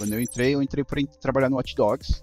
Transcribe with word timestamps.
Quando 0.00 0.14
eu 0.14 0.20
entrei, 0.22 0.54
eu 0.54 0.62
entrei 0.62 0.82
para 0.82 1.02
trabalhar 1.20 1.50
no 1.50 1.56
Watch 1.56 1.74
Dogs. 1.74 2.22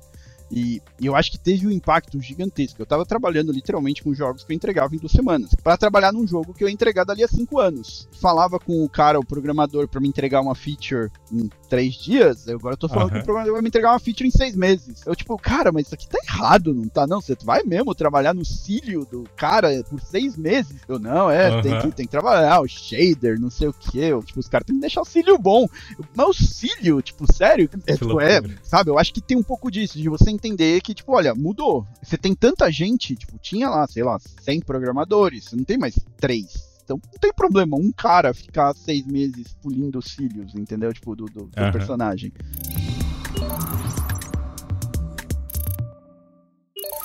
E, 0.52 0.82
e, 1.00 1.06
eu 1.06 1.16
acho 1.16 1.32
que 1.32 1.40
teve 1.40 1.68
um 1.68 1.72
impacto 1.72 2.20
gigantesco. 2.22 2.82
Eu 2.82 2.86
estava 2.86 3.06
trabalhando 3.06 3.52
literalmente 3.52 4.04
com 4.04 4.14
jogos 4.14 4.44
que 4.44 4.52
eu 4.52 4.56
entregava 4.56 4.96
em 4.96 5.00
duas 5.00 5.12
semanas. 5.12 5.52
Para 5.62 5.78
trabalhar 5.78 6.12
num 6.12 6.26
jogo 6.26 6.54
que 6.54 6.64
eu 6.64 6.68
ia 6.68 6.74
entregar 6.74 7.04
dali 7.04 7.24
a 7.24 7.28
cinco 7.28 7.60
anos. 7.60 8.08
Falava 8.20 8.60
com 8.60 8.84
o 8.84 8.90
cara, 8.90 9.20
o 9.20 9.26
programador, 9.26 9.88
para 9.88 10.00
me 10.00 10.08
entregar 10.08 10.42
uma 10.42 10.56
feature 10.56 11.12
em 11.32 11.50
três 11.70 11.96
dias. 11.96 12.48
Eu 12.48 12.58
agora 12.58 12.74
eu 12.74 12.78
tô 12.78 12.88
falando 12.88 13.10
uhum. 13.10 13.16
que 13.16 13.20
o 13.20 13.24
programador 13.24 13.54
vai 13.54 13.62
me 13.62 13.68
entregar 13.68 13.92
uma 13.92 14.00
feature 14.00 14.28
em 14.28 14.32
seis 14.32 14.56
meses. 14.56 15.06
Eu, 15.06 15.16
tipo, 15.16 15.38
cara, 15.38 15.72
mas 15.72 15.88
isso 15.88 15.96
aqui 15.96 16.08
tá 16.08 16.18
errado, 16.24 16.74
não 16.74 16.88
tá? 16.88 17.06
Não, 17.06 17.22
você 17.22 17.36
vai 17.44 17.64
mesmo 17.64 17.94
trabalhar 17.94 18.34
no 18.34 18.46
cílio 18.46 19.06
do 19.06 19.26
cara 19.36 19.84
por 19.90 20.00
seis 20.02 20.38
meses? 20.38 20.78
Eu, 20.88 21.00
não, 21.00 21.30
é, 21.30 21.56
uhum. 21.56 21.62
tem, 21.62 21.80
que, 21.80 21.92
tem 21.92 22.06
que 22.06 22.12
trabalhar, 22.12 22.62
o 22.62 22.68
shader, 22.68 23.40
não 23.40 23.50
sei 23.50 23.68
o 23.68 23.74
que. 23.74 24.10
Tipo, 24.26 24.40
os 24.40 24.48
caras 24.48 24.66
têm 24.66 24.76
que 24.76 24.82
deixar 24.82 25.02
o 25.02 25.06
cílio 25.06 25.38
bom. 25.38 25.68
Mas 26.16 26.28
o 26.28 26.34
cílio, 26.34 27.02
tipo, 27.02 27.32
sério? 27.32 27.70
É, 27.86 27.94
tipo, 27.94 28.20
é, 28.22 28.42
sabe? 28.64 28.90
Eu 28.90 28.98
acho 28.98 29.14
que 29.14 29.22
tem 29.22 29.38
um 29.38 29.44
pouco 29.44 29.70
disso, 29.70 29.98
de 29.98 30.10
você 30.10 30.37
entender 30.38 30.80
que, 30.82 30.94
tipo, 30.94 31.14
olha, 31.14 31.34
mudou. 31.34 31.86
Você 32.02 32.18
tem 32.18 32.34
tanta 32.34 32.72
gente, 32.72 33.16
tipo, 33.16 33.38
tinha 33.40 33.70
lá, 33.70 33.86
sei 33.88 34.04
lá, 34.04 34.18
100 34.42 34.62
programadores, 34.62 35.46
você 35.46 35.56
não 35.56 35.64
tem 35.64 35.78
mais 35.78 36.00
três. 36.18 36.78
Então 36.84 37.02
não 37.04 37.20
tem 37.20 37.34
problema 37.34 37.76
um 37.76 37.92
cara 37.92 38.34
ficar 38.34 38.74
seis 38.74 39.06
meses 39.06 39.54
pulindo 39.62 40.00
os 40.00 40.06
cílios, 40.06 40.56
entendeu? 40.56 40.94
Tipo, 40.94 41.16
do, 41.16 41.26
do, 41.26 41.46
do 41.48 41.62
uhum. 41.62 41.72
personagem. 41.72 42.32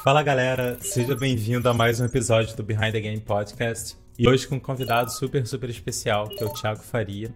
Fala 0.05 0.23
galera, 0.23 0.79
seja 0.81 1.17
bem-vindo 1.17 1.69
a 1.69 1.75
mais 1.75 2.01
um 2.01 2.05
episódio 2.05 2.57
do 2.57 2.63
Behind 2.63 2.93
the 2.93 3.01
Game 3.01 3.21
Podcast. 3.21 3.97
E 4.19 4.29
hoje 4.29 4.47
com 4.47 4.57
um 4.57 4.61
convidado 4.61 5.11
super, 5.11 5.47
super 5.47 5.71
especial, 5.71 6.29
que 6.29 6.43
é 6.43 6.47
o 6.47 6.53
Thiago 6.53 6.83
Faria 6.83 7.33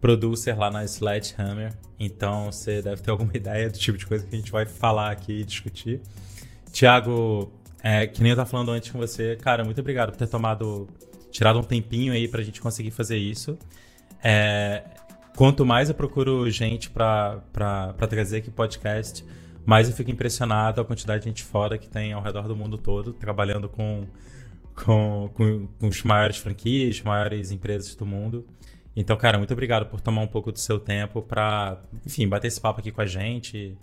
producer 0.00 0.56
lá 0.56 0.70
na 0.70 0.84
Sledgehammer, 0.84 1.74
então 1.98 2.50
você 2.50 2.80
deve 2.80 3.02
ter 3.02 3.10
alguma 3.10 3.32
ideia 3.36 3.68
do 3.68 3.78
tipo 3.78 3.98
de 3.98 4.06
coisa 4.06 4.26
que 4.26 4.34
a 4.34 4.38
gente 4.38 4.50
vai 4.50 4.66
falar 4.66 5.10
aqui 5.10 5.40
e 5.40 5.44
discutir. 5.44 6.00
Tiago, 6.72 7.52
é, 7.82 8.06
que 8.06 8.22
nem 8.22 8.30
eu 8.30 8.36
tava 8.36 8.48
falando 8.48 8.70
antes 8.70 8.90
com 8.90 8.98
você, 8.98 9.36
cara, 9.36 9.64
muito 9.64 9.80
obrigado 9.80 10.10
por 10.10 10.16
ter 10.16 10.28
tomado, 10.28 10.88
tirado 11.30 11.58
um 11.58 11.62
tempinho 11.62 12.12
aí 12.12 12.28
pra 12.28 12.42
gente 12.42 12.60
conseguir 12.60 12.90
fazer 12.90 13.18
isso. 13.18 13.58
É, 14.22 14.82
quanto 15.36 15.64
mais 15.64 15.88
eu 15.88 15.94
procuro 15.94 16.50
gente 16.50 16.90
pra 16.90 17.42
trazer 18.08 18.38
aqui 18.38 18.50
podcast, 18.50 19.24
mais 19.64 19.88
eu 19.88 19.94
fico 19.94 20.10
impressionado 20.10 20.76
com 20.76 20.80
a 20.80 20.84
quantidade 20.84 21.22
de 21.22 21.28
gente 21.28 21.42
fora 21.42 21.78
que 21.78 21.88
tem 21.88 22.12
ao 22.12 22.22
redor 22.22 22.48
do 22.48 22.56
mundo 22.56 22.78
todo, 22.78 23.12
trabalhando 23.12 23.68
com, 23.68 24.06
com, 24.74 25.30
com, 25.34 25.66
com 25.78 25.88
os 25.88 26.02
maiores 26.02 26.38
franquias, 26.38 27.00
maiores 27.02 27.50
empresas 27.50 27.94
do 27.94 28.06
mundo. 28.06 28.46
Então, 29.00 29.16
cara, 29.16 29.38
muito 29.38 29.52
obrigado 29.52 29.86
por 29.86 29.98
tomar 29.98 30.20
um 30.20 30.26
pouco 30.26 30.52
do 30.52 30.58
seu 30.58 30.78
tempo 30.78 31.22
para, 31.22 31.80
enfim, 32.04 32.28
bater 32.28 32.48
esse 32.48 32.60
papo 32.60 32.80
aqui 32.80 32.92
com 32.92 33.00
a 33.00 33.06
gente 33.06 33.74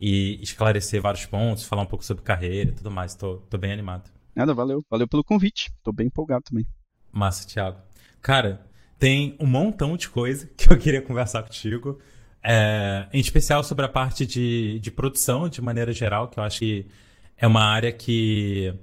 e 0.00 0.42
esclarecer 0.42 1.00
vários 1.00 1.24
pontos, 1.26 1.62
falar 1.62 1.82
um 1.82 1.86
pouco 1.86 2.04
sobre 2.04 2.24
carreira 2.24 2.70
e 2.70 2.72
tudo 2.72 2.90
mais. 2.90 3.14
Tô, 3.14 3.36
tô 3.48 3.56
bem 3.56 3.72
animado. 3.72 4.10
Nada, 4.34 4.52
valeu. 4.52 4.84
Valeu 4.90 5.06
pelo 5.06 5.22
convite. 5.22 5.70
Tô 5.80 5.92
bem 5.92 6.08
empolgado 6.08 6.42
também. 6.42 6.66
Massa, 7.12 7.46
Thiago. 7.46 7.78
Cara, 8.20 8.66
tem 8.98 9.36
um 9.38 9.46
montão 9.46 9.96
de 9.96 10.08
coisa 10.08 10.50
que 10.58 10.72
eu 10.72 10.76
queria 10.76 11.02
conversar 11.02 11.44
contigo. 11.44 11.96
É, 12.42 13.06
em 13.12 13.20
especial 13.20 13.62
sobre 13.62 13.84
a 13.84 13.88
parte 13.88 14.26
de, 14.26 14.80
de 14.80 14.90
produção, 14.90 15.48
de 15.48 15.62
maneira 15.62 15.92
geral, 15.92 16.26
que 16.26 16.40
eu 16.40 16.42
acho 16.42 16.58
que 16.58 16.86
é 17.36 17.46
uma 17.46 17.62
área 17.62 17.92
que 17.92 18.74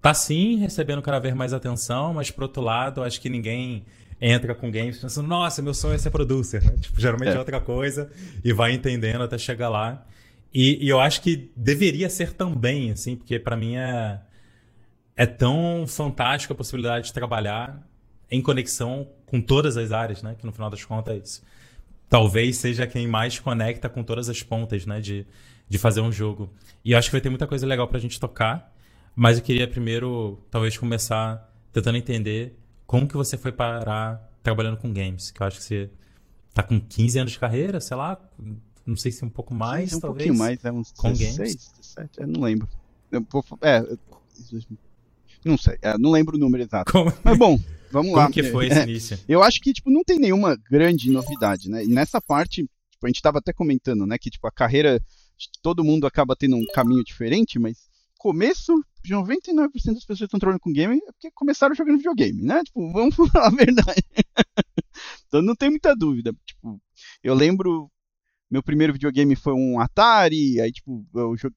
tá 0.00 0.12
sim 0.12 0.56
recebendo 0.56 1.00
cada 1.00 1.20
vez 1.20 1.32
mais 1.32 1.52
atenção, 1.52 2.12
mas 2.12 2.28
por 2.28 2.42
outro 2.42 2.60
lado, 2.60 3.04
acho 3.04 3.20
que 3.20 3.28
ninguém 3.28 3.84
entra 4.24 4.54
com 4.54 4.70
games 4.70 4.98
pensando, 4.98 5.26
nossa, 5.26 5.60
meu 5.60 5.74
sonho 5.74 5.96
é 5.96 5.98
ser 5.98 6.10
producer. 6.10 6.62
Né? 6.62 6.76
Tipo, 6.80 7.00
geralmente 7.00 7.30
é. 7.30 7.34
é. 7.34 7.38
outra 7.38 7.60
coisa 7.60 8.08
e 8.44 8.52
vai 8.52 8.72
entendendo 8.72 9.22
até 9.22 9.36
chegar 9.36 9.68
lá. 9.68 10.06
E, 10.54 10.84
e, 10.84 10.88
eu 10.88 11.00
acho 11.00 11.20
que 11.22 11.50
deveria 11.56 12.08
ser 12.08 12.32
também, 12.34 12.92
assim, 12.92 13.16
porque 13.16 13.38
para 13.38 13.56
mim 13.56 13.74
é, 13.74 14.20
é 15.16 15.26
tão 15.26 15.84
fantástico 15.88 16.52
a 16.52 16.56
possibilidade 16.56 17.06
de 17.06 17.12
trabalhar 17.12 17.84
em 18.30 18.40
conexão 18.40 19.08
com 19.26 19.40
todas 19.40 19.76
as 19.76 19.90
áreas, 19.90 20.22
né? 20.22 20.36
Que 20.38 20.46
no 20.46 20.52
final 20.52 20.70
das 20.70 20.84
contas 20.84 21.42
talvez 22.08 22.58
seja 22.58 22.86
quem 22.86 23.08
mais 23.08 23.38
conecta 23.38 23.88
com 23.88 24.04
todas 24.04 24.28
as 24.28 24.42
pontas, 24.42 24.86
né? 24.86 25.00
De, 25.00 25.26
de 25.68 25.78
fazer 25.78 26.00
um 26.00 26.12
jogo. 26.12 26.52
E 26.84 26.92
eu 26.92 26.98
acho 26.98 27.08
que 27.08 27.12
vai 27.12 27.20
ter 27.20 27.30
muita 27.30 27.46
coisa 27.46 27.66
legal 27.66 27.88
pra 27.88 27.98
gente 27.98 28.20
tocar. 28.20 28.72
Mas 29.16 29.38
eu 29.38 29.44
queria 29.44 29.66
primeiro, 29.66 30.38
talvez, 30.50 30.78
começar 30.78 31.50
tentando 31.72 31.96
entender 31.98 32.61
como 32.86 33.08
que 33.08 33.16
você 33.16 33.36
foi 33.36 33.52
parar 33.52 34.30
trabalhando 34.42 34.76
com 34.76 34.92
games? 34.92 35.30
Que 35.30 35.42
eu 35.42 35.46
acho 35.46 35.58
que 35.58 35.64
você 35.64 35.90
tá 36.52 36.62
com 36.62 36.80
15 36.80 37.18
anos 37.18 37.32
de 37.32 37.38
carreira, 37.38 37.80
sei 37.80 37.96
lá, 37.96 38.18
não 38.86 38.96
sei 38.96 39.12
se 39.12 39.24
um 39.24 39.30
pouco 39.30 39.54
mais, 39.54 39.90
Sim, 39.90 39.96
um 39.96 40.00
talvez. 40.00 40.26
pouquinho 40.26 40.38
mais, 40.38 40.64
é 40.64 40.72
uns 40.72 40.92
com 40.92 41.12
16, 41.12 41.36
games. 41.36 41.72
17, 41.80 42.20
eu 42.20 42.26
não 42.26 42.40
lembro. 42.40 42.68
Eu 43.10 43.24
é, 43.60 43.82
não 45.44 45.58
sei, 45.58 45.78
é, 45.82 45.96
não 45.98 46.10
lembro 46.10 46.36
o 46.36 46.40
número 46.40 46.62
exato. 46.62 46.92
Como? 46.92 47.12
Mas 47.22 47.38
bom, 47.38 47.58
vamos 47.90 48.10
Como 48.10 48.16
lá. 48.16 48.22
Como 48.24 48.34
que 48.34 48.42
foi 48.42 48.66
esse 48.66 48.78
é, 48.78 48.82
início? 48.82 49.18
Eu 49.28 49.42
acho 49.42 49.60
que, 49.60 49.72
tipo, 49.72 49.90
não 49.90 50.02
tem 50.04 50.18
nenhuma 50.18 50.56
grande 50.56 51.10
novidade, 51.10 51.68
né? 51.68 51.84
E 51.84 51.88
nessa 51.88 52.20
parte, 52.20 52.68
tipo, 52.90 53.06
a 53.06 53.08
gente 53.08 53.22
tava 53.22 53.38
até 53.38 53.52
comentando, 53.52 54.06
né, 54.06 54.16
que, 54.18 54.30
tipo, 54.30 54.46
a 54.46 54.52
carreira, 54.52 55.00
todo 55.62 55.84
mundo 55.84 56.06
acaba 56.06 56.36
tendo 56.36 56.56
um 56.56 56.66
caminho 56.72 57.04
diferente, 57.04 57.58
mas 57.58 57.88
começo 58.18 58.72
99% 59.10 59.70
das 59.72 60.04
pessoas 60.04 60.18
que 60.18 60.24
estão 60.24 60.40
trabalhando 60.40 60.60
com 60.60 60.72
game 60.72 60.96
é 60.96 61.12
porque 61.12 61.30
começaram 61.32 61.74
jogando 61.74 61.98
videogame, 61.98 62.42
né? 62.42 62.62
Tipo, 62.64 62.92
vamos 62.92 63.14
falar 63.32 63.46
a 63.46 63.50
verdade. 63.50 64.02
então 65.26 65.42
não 65.42 65.54
tem 65.54 65.70
muita 65.70 65.94
dúvida. 65.94 66.32
Tipo, 66.44 66.80
eu 67.22 67.34
lembro, 67.34 67.90
meu 68.50 68.62
primeiro 68.62 68.92
videogame 68.92 69.34
foi 69.34 69.52
um 69.52 69.80
Atari, 69.80 70.60
aí 70.60 70.70
tipo, 70.70 71.04
eu 71.14 71.36
joguei 71.36 71.56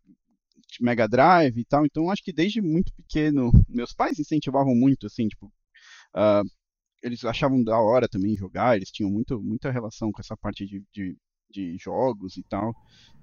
Mega 0.82 1.08
Drive 1.08 1.58
e 1.58 1.66
tal, 1.66 1.86
então 1.86 2.10
acho 2.10 2.24
que 2.24 2.34
desde 2.34 2.62
muito 2.62 2.94
pequeno, 2.94 3.52
meus 3.70 3.94
pais 3.94 4.20
incentivavam 4.20 4.76
muito, 4.76 5.08
assim, 5.08 5.28
tipo, 5.28 5.46
uh, 5.48 6.50
eles 7.02 7.24
achavam 7.24 7.64
da 7.64 7.80
hora 7.80 8.10
também 8.10 8.36
jogar, 8.36 8.76
eles 8.76 8.92
tinham 8.92 9.10
muito, 9.10 9.42
muita 9.42 9.72
relação 9.72 10.12
com 10.12 10.20
essa 10.20 10.36
parte 10.36 10.66
de, 10.66 10.84
de, 10.92 11.18
de 11.50 11.78
jogos 11.78 12.36
e 12.36 12.44
tal. 12.44 12.72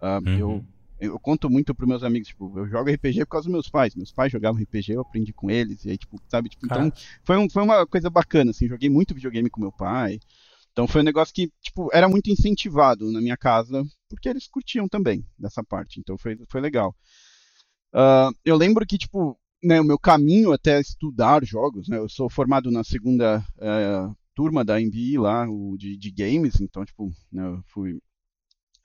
Uh, 0.00 0.28
uhum. 0.28 0.38
Eu 0.38 0.64
eu 1.02 1.18
conto 1.18 1.50
muito 1.50 1.74
pros 1.74 1.88
meus 1.88 2.04
amigos, 2.04 2.28
tipo, 2.28 2.56
eu 2.56 2.68
jogo 2.68 2.88
RPG 2.88 3.24
por 3.24 3.32
causa 3.32 3.46
dos 3.46 3.52
meus 3.52 3.68
pais. 3.68 3.94
Meus 3.96 4.12
pais 4.12 4.30
jogavam 4.30 4.62
RPG, 4.62 4.92
eu 4.92 5.00
aprendi 5.00 5.32
com 5.32 5.50
eles, 5.50 5.84
e 5.84 5.90
aí, 5.90 5.98
tipo, 5.98 6.16
sabe, 6.28 6.48
tipo, 6.48 6.64
então 6.64 6.92
foi, 7.24 7.36
um, 7.36 7.50
foi 7.50 7.62
uma 7.64 7.84
coisa 7.84 8.08
bacana, 8.08 8.52
assim, 8.52 8.68
joguei 8.68 8.88
muito 8.88 9.14
videogame 9.14 9.50
com 9.50 9.60
meu 9.60 9.72
pai. 9.72 10.20
Então 10.70 10.86
foi 10.86 11.00
um 11.00 11.04
negócio 11.04 11.34
que, 11.34 11.50
tipo, 11.60 11.90
era 11.92 12.08
muito 12.08 12.30
incentivado 12.30 13.10
na 13.10 13.20
minha 13.20 13.36
casa, 13.36 13.84
porque 14.08 14.28
eles 14.28 14.46
curtiam 14.46 14.88
também 14.88 15.26
dessa 15.36 15.62
parte, 15.64 15.98
então 15.98 16.16
foi, 16.16 16.38
foi 16.48 16.60
legal. 16.60 16.94
Uh, 17.92 18.32
eu 18.44 18.56
lembro 18.56 18.86
que, 18.86 18.96
tipo, 18.96 19.36
né, 19.62 19.80
o 19.80 19.84
meu 19.84 19.98
caminho 19.98 20.52
até 20.52 20.80
estudar 20.80 21.44
jogos, 21.44 21.88
né, 21.88 21.98
eu 21.98 22.08
sou 22.08 22.30
formado 22.30 22.70
na 22.70 22.84
segunda 22.84 23.44
uh, 23.58 24.16
turma 24.34 24.64
da 24.64 24.80
MBI 24.80 25.18
lá, 25.18 25.46
o 25.50 25.76
de, 25.76 25.96
de 25.96 26.10
games, 26.12 26.60
então, 26.60 26.84
tipo, 26.84 27.12
né, 27.30 27.44
eu 27.44 27.60
fui 27.66 28.00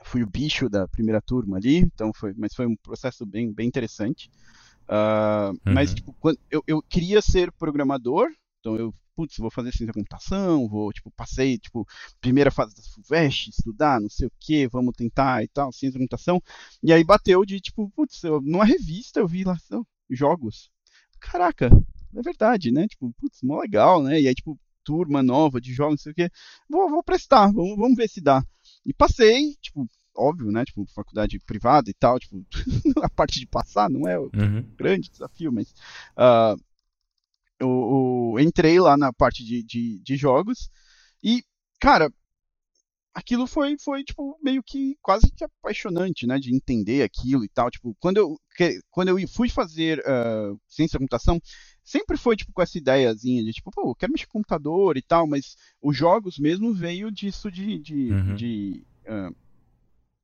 fui 0.04 0.24
o 0.24 0.30
bicho 0.30 0.70
da 0.70 0.88
primeira 0.88 1.22
turma 1.22 1.58
ali, 1.58 1.78
então 1.78 2.12
foi, 2.14 2.34
mas 2.38 2.54
foi 2.54 2.66
um 2.66 2.76
processo 2.76 3.26
bem, 3.26 3.52
bem 3.52 3.68
interessante. 3.68 4.30
Uh, 4.88 5.52
uhum. 5.52 5.74
Mas 5.74 5.94
tipo, 5.94 6.14
quando, 6.20 6.40
eu, 6.50 6.64
eu 6.66 6.82
queria 6.82 7.22
ser 7.22 7.52
programador, 7.52 8.30
então 8.60 8.76
eu 8.76 8.94
putz, 9.18 9.36
vou 9.38 9.50
fazer 9.50 9.72
ciência 9.72 9.88
da 9.88 9.94
computação, 9.94 10.70
vou, 10.70 10.94
tipo, 10.94 11.10
passei, 11.10 11.58
tipo, 11.58 11.88
primeira 12.22 12.52
fase 12.52 12.76
da 12.76 12.84
FUVEST, 12.84 13.50
estudar, 13.50 14.00
não 14.00 14.10
sei 14.10 14.28
o 14.28 14.32
que, 14.40 14.68
vamos 14.68 14.94
tentar 14.96 15.44
e 15.44 15.48
tal, 15.48 15.74
ciência 15.74 15.94
da 15.94 16.04
computação, 16.04 16.40
e 16.84 16.94
aí 16.94 17.04
bateu 17.04 17.44
de, 17.44 17.60
tipo, 17.60 17.90
putz, 17.96 18.24
eu, 18.24 18.40
numa 18.42 18.64
revista 18.64 19.20
eu 19.20 19.28
vi 19.28 19.44
lá, 19.44 19.58
oh, 19.72 19.84
jogos, 20.08 20.70
caraca, 21.20 21.66
é 22.16 22.22
verdade, 22.22 22.72
né, 22.72 22.88
tipo, 22.88 23.12
putz, 23.20 23.42
mó 23.42 23.60
legal, 23.60 24.04
né, 24.04 24.22
e 24.22 24.28
aí, 24.28 24.36
tipo, 24.36 24.58
turma 24.84 25.24
nova 25.24 25.60
de 25.60 25.74
jogos, 25.74 25.94
não 25.94 25.98
sei 25.98 26.12
o 26.12 26.16
que, 26.16 26.30
vou, 26.70 26.88
vou 26.88 27.04
prestar, 27.04 27.52
vamos, 27.52 27.76
vamos 27.76 27.98
ver 27.98 28.08
se 28.08 28.22
dá. 28.22 28.46
E 28.88 28.94
passei, 28.94 29.54
tipo, 29.62 29.86
óbvio, 30.16 30.50
né? 30.50 30.64
Tipo, 30.64 30.86
faculdade 30.96 31.38
privada 31.40 31.90
e 31.90 31.94
tal, 31.94 32.18
tipo, 32.18 32.44
a 33.04 33.10
parte 33.10 33.38
de 33.38 33.46
passar 33.46 33.90
não 33.90 34.08
é 34.08 34.18
o 34.18 34.32
uhum. 34.34 34.64
grande 34.78 35.10
desafio, 35.10 35.52
mas 35.52 35.70
uh, 36.18 36.58
eu, 37.60 38.34
eu, 38.38 38.40
entrei 38.40 38.80
lá 38.80 38.96
na 38.96 39.12
parte 39.12 39.44
de, 39.44 39.62
de, 39.62 40.00
de, 40.00 40.16
jogos 40.16 40.70
e, 41.22 41.44
cara, 41.82 42.10
aquilo 43.14 43.46
foi, 43.46 43.76
foi, 43.78 44.06
tipo, 44.06 44.40
meio 44.42 44.64
que 44.64 44.96
quase 45.02 45.30
que 45.36 45.44
apaixonante, 45.44 46.26
né? 46.26 46.40
De 46.40 46.56
entender 46.56 47.04
aquilo 47.04 47.44
e 47.44 47.50
tal. 47.50 47.70
Tipo, 47.70 47.94
quando 48.00 48.18
eu, 48.18 48.40
quando 48.90 49.10
eu 49.10 49.28
fui 49.28 49.50
fazer 49.50 50.00
uh, 50.00 50.58
ciência 50.66 50.94
da 50.94 51.00
computação, 51.00 51.42
sempre 51.88 52.18
foi, 52.18 52.36
tipo, 52.36 52.52
com 52.52 52.62
essa 52.62 52.78
ideiazinha 52.78 53.42
de, 53.42 53.54
tipo, 53.54 53.72
pô, 53.72 53.92
eu 53.92 53.96
quero 53.96 54.12
mexer 54.12 54.26
com 54.26 54.40
computador 54.40 54.98
e 54.98 55.02
tal, 55.02 55.26
mas 55.26 55.56
os 55.82 55.96
jogos 55.96 56.38
mesmo 56.38 56.74
veio 56.74 57.10
disso 57.10 57.50
de, 57.50 57.80
de, 57.80 58.12
uhum. 58.12 58.36
de, 58.36 58.86
uh, 59.06 59.34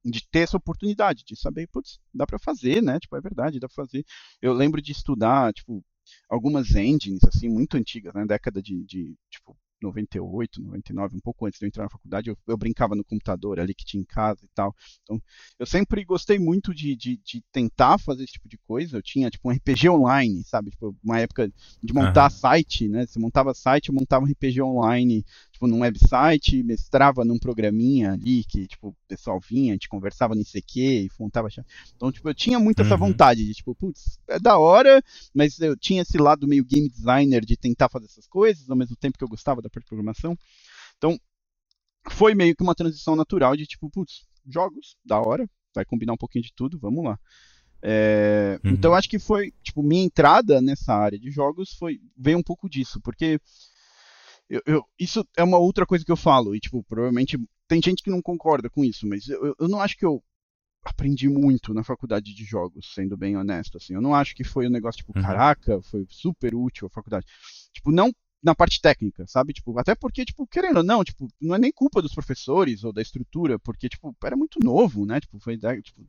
de, 0.04 0.28
ter 0.28 0.40
essa 0.40 0.58
oportunidade, 0.58 1.24
de 1.24 1.38
saber, 1.38 1.68
putz, 1.68 2.02
dá 2.14 2.28
para 2.28 2.38
fazer, 2.38 2.84
né, 2.84 3.00
tipo, 3.00 3.16
é 3.16 3.22
verdade, 3.22 3.62
dá 3.62 3.70
pra 3.70 3.86
fazer. 3.86 4.06
Eu 4.42 4.52
lembro 4.52 4.82
de 4.82 4.92
estudar, 4.92 5.54
tipo, 5.54 5.82
algumas 6.30 6.76
engines, 6.76 7.24
assim, 7.24 7.48
muito 7.48 7.78
antigas, 7.78 8.14
né, 8.14 8.26
década 8.26 8.62
de, 8.62 8.84
de 8.84 9.16
tipo, 9.30 9.58
98, 9.84 10.62
99, 10.62 11.18
um 11.18 11.20
pouco 11.20 11.46
antes 11.46 11.60
de 11.60 11.66
eu 11.66 11.68
entrar 11.68 11.84
na 11.84 11.90
faculdade, 11.90 12.30
eu, 12.30 12.38
eu, 12.48 12.58
brincava 12.58 12.96
no 12.96 13.04
computador 13.04 13.60
ali 13.60 13.74
que 13.74 13.86
tinha 13.86 14.02
em 14.02 14.06
casa 14.06 14.44
e 14.44 14.50
tal. 14.56 14.76
Então, 15.04 15.22
eu 15.60 15.66
sempre 15.66 16.04
gostei 16.04 16.40
muito 16.40 16.74
de, 16.74 16.96
de, 16.96 17.18
de, 17.18 17.42
tentar 17.52 17.98
fazer 17.98 18.24
esse 18.24 18.34
tipo 18.34 18.48
de 18.48 18.58
coisa. 18.58 18.98
Eu 18.98 19.02
tinha, 19.02 19.30
tipo, 19.30 19.50
um 19.50 19.52
RPG 19.52 19.90
online, 19.90 20.44
sabe? 20.44 20.72
Tipo, 20.72 20.96
uma 21.04 21.20
época 21.20 21.52
de 21.82 21.94
montar 21.94 22.32
uhum. 22.32 22.38
site, 22.38 22.88
né? 22.88 23.06
Você 23.06 23.20
montava 23.20 23.54
site, 23.54 23.90
eu 23.90 23.96
montava 23.96 24.26
um 24.26 24.28
RPG 24.28 24.62
online, 24.62 25.26
tipo, 25.54 25.68
num 25.68 25.82
website, 25.82 26.64
mestrava 26.64 27.24
num 27.24 27.38
programinha 27.38 28.14
ali 28.14 28.44
que, 28.44 28.68
tipo, 28.68 28.90
o 28.90 28.96
pessoal 29.08 29.40
vinha, 29.40 29.72
a 29.72 29.76
gente 29.76 29.88
conversava 29.88 30.34
no 30.34 30.42
ICQ 30.42 30.80
e 30.80 31.10
montava... 31.20 31.48
Então, 31.96 32.12
tipo, 32.12 32.28
eu 32.28 32.34
tinha 32.34 32.60
muito 32.60 32.82
essa 32.82 32.96
uhum. 32.96 33.00
vontade 33.00 33.46
de, 33.46 33.54
tipo, 33.54 33.76
putz, 33.76 34.18
é 34.28 34.40
da 34.40 34.58
hora, 34.58 35.02
mas 35.34 35.60
eu 35.60 35.78
tinha 35.78 36.02
esse 36.02 36.18
lado 36.18 36.48
meio 36.48 36.66
game 36.66 36.90
designer 36.90 37.46
de 37.46 37.56
tentar 37.56 37.88
fazer 37.88 38.08
essas 38.08 38.28
coisas, 38.28 38.70
ao 38.70 38.76
mesmo 38.76 38.96
tempo 38.96 39.18
que 39.18 39.24
eu 39.24 39.30
gostava 39.30 39.62
da 39.62 39.70
parte 39.70 39.86
de 39.86 39.90
programação. 39.90 40.36
Então, 40.98 41.18
foi 42.10 42.34
meio 42.34 42.56
que 42.56 42.64
uma 42.64 42.76
transição 42.76 43.16
natural 43.16 43.56
de 43.56 43.68
tipo, 43.68 43.90
putz, 43.90 44.26
jogos, 44.46 44.98
da 45.06 45.22
hora, 45.22 45.48
vai 45.74 45.86
combinar 45.86 46.14
um 46.14 46.18
pouquinho 46.18 46.44
de 46.44 46.54
tudo, 46.54 46.80
vamos 46.80 47.06
lá. 47.06 47.20
É, 47.80 48.60
uhum. 48.64 48.72
Então, 48.72 48.94
acho 48.96 49.10
que 49.10 49.20
foi, 49.20 49.54
tipo, 49.62 49.84
minha 49.84 50.04
entrada 50.04 50.62
nessa 50.62 50.94
área 50.96 51.20
de 51.20 51.30
jogos 51.30 51.74
foi 51.74 52.00
veio 52.18 52.40
um 52.40 52.44
pouco 52.44 52.68
disso, 52.68 53.00
porque 53.02 53.40
eu, 54.50 54.62
eu, 54.66 54.84
isso 55.00 55.26
é 55.38 55.44
uma 55.44 55.58
outra 55.58 55.86
coisa 55.86 56.06
que 56.06 56.12
eu 56.12 56.18
falo, 56.18 56.56
e, 56.56 56.60
tipo, 56.60 56.84
provavelmente 56.84 57.38
tem 57.68 57.82
gente 57.82 58.04
que 58.04 58.10
não 58.10 58.22
concorda 58.22 58.70
com 58.70 58.84
isso, 58.84 59.08
mas 59.08 59.28
eu, 59.28 59.56
eu 59.60 59.68
não 59.68 59.80
acho 59.80 59.98
que 59.98 60.06
eu 60.06 60.24
aprendi 60.84 61.30
muito 61.30 61.74
na 61.74 61.84
faculdade 61.84 62.34
de 62.34 62.44
jogos, 62.44 62.94
sendo 62.94 63.16
bem 63.16 63.38
honesto, 63.38 63.78
assim. 63.78 63.94
Eu 63.94 64.02
não 64.02 64.14
acho 64.14 64.36
que 64.36 64.44
foi 64.44 64.68
um 64.68 64.72
negócio 64.72 64.98
tipo, 64.98 65.18
uhum. 65.18 65.24
caraca, 65.24 65.82
foi 65.82 66.06
super 66.10 66.54
útil 66.54 66.88
a 66.88 66.90
faculdade. 66.90 67.26
Tipo, 67.72 67.92
não 67.92 68.12
na 68.44 68.54
parte 68.54 68.82
técnica, 68.82 69.26
sabe? 69.26 69.54
Tipo, 69.54 69.80
até 69.80 69.96
porque, 69.96 70.26
tipo, 70.26 70.46
querendo 70.46 70.78
ou 70.78 70.84
não, 70.84 71.04
tipo, 71.04 71.30
não 71.40 71.56
é 71.56 71.58
nem 71.58 71.72
culpa 71.72 72.02
dos 72.02 72.14
professores 72.14 72.84
ou 72.84 72.92
da 72.92 73.02
estrutura, 73.02 73.58
porque, 73.58 73.88
tipo, 73.88 74.14
era 74.22 74.36
muito 74.36 74.60
novo, 74.62 75.06
né? 75.06 75.22
Tipo, 75.22 75.40
foi, 75.40 75.58
tipo, 75.58 76.06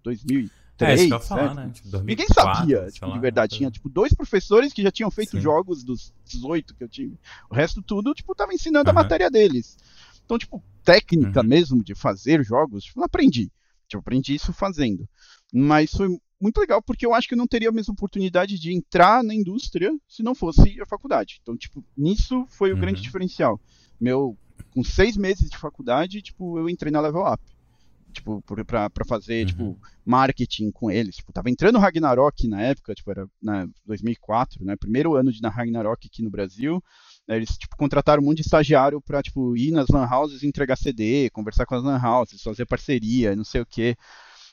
2003, 0.77 0.91
é, 0.91 0.95
isso 0.95 1.09
que 1.09 1.15
eu 1.15 1.21
falar, 1.21 1.55
né? 1.55 1.71
Tipo, 1.73 1.89
2004, 1.89 2.05
Ninguém 2.05 2.27
sabia, 2.29 2.91
tipo, 2.91 3.13
de 3.13 3.19
verdade. 3.19 3.57
Tinha, 3.57 3.71
tipo, 3.71 3.89
dois 3.89 4.13
professores 4.13 4.73
que 4.73 4.83
já 4.83 4.91
tinham 4.91 5.11
feito 5.11 5.33
Sim. 5.33 5.41
jogos 5.41 5.85
dos 5.85 6.13
18 6.25 6.75
que 6.75 6.85
eu 6.85 6.89
tive. 6.89 7.19
O 7.51 7.55
resto 7.55 7.83
tudo, 7.83 8.13
tipo, 8.15 8.35
tava 8.35 8.53
ensinando 8.53 8.91
uhum. 8.91 8.99
a 8.99 9.03
matéria 9.03 9.31
deles. 9.31 9.77
Então, 10.25 10.39
tipo, 10.39 10.63
técnica 10.83 11.41
uhum. 11.41 11.47
mesmo 11.47 11.85
de 11.85 11.95
fazer 11.95 12.45
jogos, 12.45 12.85
tipo, 12.85 12.99
não 12.99 13.07
aprendi. 13.07 13.53
Tipo, 13.87 14.01
aprendi 14.01 14.35
isso 14.35 14.53
fazendo. 14.53 15.09
Mas 15.53 15.91
foi 15.91 16.09
muito 16.41 16.59
legal 16.59 16.83
porque 16.83 17.07
eu 17.07 17.15
acho 17.15 17.29
que 17.29 17.35
eu 17.35 17.39
não 17.39 17.47
teria 17.47 17.69
a 17.69 17.73
mesma 17.73 17.93
oportunidade 17.93 18.59
de 18.59 18.75
entrar 18.75 19.23
na 19.23 19.35
indústria 19.35 19.97
se 20.09 20.23
não 20.23 20.35
fosse 20.35 20.81
a 20.81 20.87
faculdade. 20.87 21.39
Então, 21.43 21.57
tipo, 21.57 21.85
nisso 21.97 22.45
foi 22.49 22.71
o 22.71 22.75
uhum. 22.75 22.81
grande 22.81 23.01
diferencial. 23.01 23.61
Meu, 24.01 24.37
com 24.71 24.83
seis 24.83 25.17
meses 25.17 25.49
de 25.49 25.57
faculdade, 25.57 26.21
tipo, 26.21 26.59
eu 26.59 26.69
entrei 26.69 26.91
na 26.91 27.01
Level 27.01 27.23
Up. 27.23 27.43
Tipo, 28.15 28.43
pra, 28.65 28.89
pra 28.89 29.05
fazer, 29.05 29.41
uhum. 29.41 29.47
tipo, 29.47 29.79
marketing 30.05 30.71
com 30.71 30.91
eles. 30.91 31.17
Tipo, 31.17 31.33
tava 31.33 31.51
entrando 31.51 31.79
Ragnarok 31.79 32.49
na 32.49 32.63
época, 32.63 32.95
tipo, 32.95 33.11
era 33.11 33.29
na 33.43 33.67
2004, 33.85 34.65
né? 34.65 34.77
Primeiro 34.77 35.15
ano 35.17 35.33
de 35.33 35.43
na 35.43 35.51
Ragnarok 35.51 36.07
aqui 36.07 36.23
no 36.23 36.31
Brasil. 36.31 36.83
Eles, 37.29 37.59
tipo, 37.59 37.77
contrataram 37.77 38.23
um 38.23 38.27
monte 38.27 38.37
de 38.37 38.43
estagiário 38.43 39.01
pra, 39.01 39.23
tipo, 39.23 39.57
ir 39.57 39.73
nas 39.73 39.89
lan 39.89 40.09
houses 40.09 40.43
entregar 40.43 40.77
CD, 40.77 41.29
conversar 41.31 41.67
com 41.67 41.75
as 41.75 41.83
lan 41.83 42.01
houses, 42.01 42.41
fazer 42.41 42.65
parceria, 42.67 43.35
não 43.37 43.45
sei 43.45 43.61
o 43.61 43.67
quê. 43.67 43.97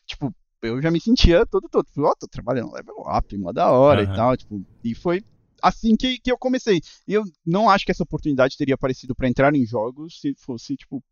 Tipo, 0.06 0.34
eu 0.62 0.82
já 0.82 0.92
me 0.92 1.00
sentia 1.00 1.46
todo 1.46 1.68
todo. 1.70 1.88
Ó, 1.98 2.10
oh, 2.10 2.16
tô 2.16 2.28
trabalhando 2.28 2.74
level 2.74 3.04
up, 3.08 3.38
mó 3.38 3.52
da 3.52 3.72
hora 3.72 4.04
uhum. 4.04 4.14
e 4.14 4.16
tal, 4.16 4.38
tipo, 4.38 4.66
e 4.84 4.96
foi 4.96 5.24
assim 5.62 5.96
que, 5.96 6.20
que 6.20 6.32
eu 6.32 6.38
comecei. 6.38 6.82
E 7.08 7.14
eu 7.14 7.24
não 7.46 7.70
acho 7.70 7.86
que 7.86 7.92
essa 7.92 8.04
oportunidade 8.04 8.58
teria 8.58 8.76
aparecido 8.76 9.16
para 9.16 9.30
entrar 9.30 9.56
em 9.56 9.66
jogos 9.66 10.20
se 10.20 10.34
fosse, 10.36 10.76
tipo, 10.76 11.04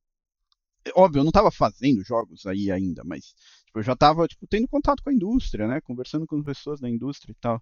óbvio, 0.96 1.20
eu 1.20 1.24
não 1.24 1.32
tava 1.32 1.52
fazendo 1.52 2.04
jogos 2.04 2.46
aí 2.46 2.72
ainda, 2.72 3.04
mas 3.04 3.34
tipo, 3.66 3.80
eu 3.80 3.84
já 3.84 3.96
tava, 3.96 4.28
tipo, 4.28 4.48
tendo 4.48 4.68
contato 4.68 5.04
com 5.04 5.10
a 5.10 5.14
indústria, 5.14 5.68
né, 5.68 5.80
conversando 5.82 6.26
com 6.26 6.44
pessoas 6.44 6.80
da 6.80 6.90
indústria 6.90 7.32
e 7.32 7.36
tal. 7.40 7.62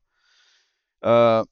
Uh, 1.04 1.48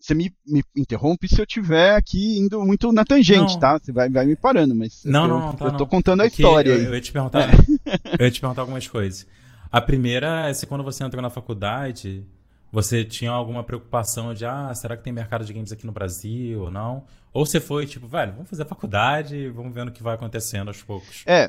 você 0.00 0.14
me, 0.14 0.34
me 0.46 0.62
interrompe 0.76 1.26
se 1.28 1.40
eu 1.40 1.46
tiver 1.46 1.94
aqui 1.94 2.38
indo 2.38 2.60
muito 2.62 2.92
na 2.92 3.04
tangente, 3.04 3.54
não. 3.54 3.58
tá? 3.58 3.78
Você 3.78 3.90
vai, 3.90 4.10
vai 4.10 4.26
me 4.26 4.36
parando, 4.36 4.74
mas 4.74 5.02
não, 5.04 5.22
eu, 5.22 5.28
não, 5.28 5.40
não, 5.40 5.52
tá, 5.54 5.64
eu 5.64 5.72
tô 5.72 5.78
não. 5.78 5.86
contando 5.86 6.20
a 6.20 6.26
história 6.26 6.70
eu, 6.70 6.76
aí. 6.76 6.84
Eu 6.84 6.94
ia 6.94 7.00
te 7.00 7.12
perguntar, 7.12 7.48
é. 7.48 7.52
eu 8.18 8.26
ia 8.26 8.30
te 8.30 8.40
perguntar 8.40 8.62
algumas 8.62 8.86
coisas. 8.86 9.26
A 9.72 9.80
primeira 9.80 10.48
é 10.48 10.54
se 10.54 10.66
quando 10.66 10.84
você 10.84 11.02
entrou 11.02 11.22
na 11.22 11.30
faculdade, 11.30 12.26
você 12.74 13.04
tinha 13.04 13.30
alguma 13.30 13.62
preocupação 13.62 14.34
de, 14.34 14.44
ah, 14.44 14.74
será 14.74 14.96
que 14.96 15.04
tem 15.04 15.12
mercado 15.12 15.44
de 15.44 15.52
games 15.52 15.70
aqui 15.70 15.86
no 15.86 15.92
Brasil 15.92 16.60
ou 16.60 16.72
não? 16.72 17.04
Ou 17.32 17.46
você 17.46 17.60
foi 17.60 17.86
tipo, 17.86 18.08
velho, 18.08 18.32
vamos 18.32 18.50
fazer 18.50 18.64
a 18.64 18.66
faculdade 18.66 19.36
e 19.36 19.48
vamos 19.48 19.72
vendo 19.72 19.90
o 19.90 19.92
que 19.92 20.02
vai 20.02 20.16
acontecendo 20.16 20.68
aos 20.68 20.82
poucos? 20.82 21.22
É, 21.24 21.48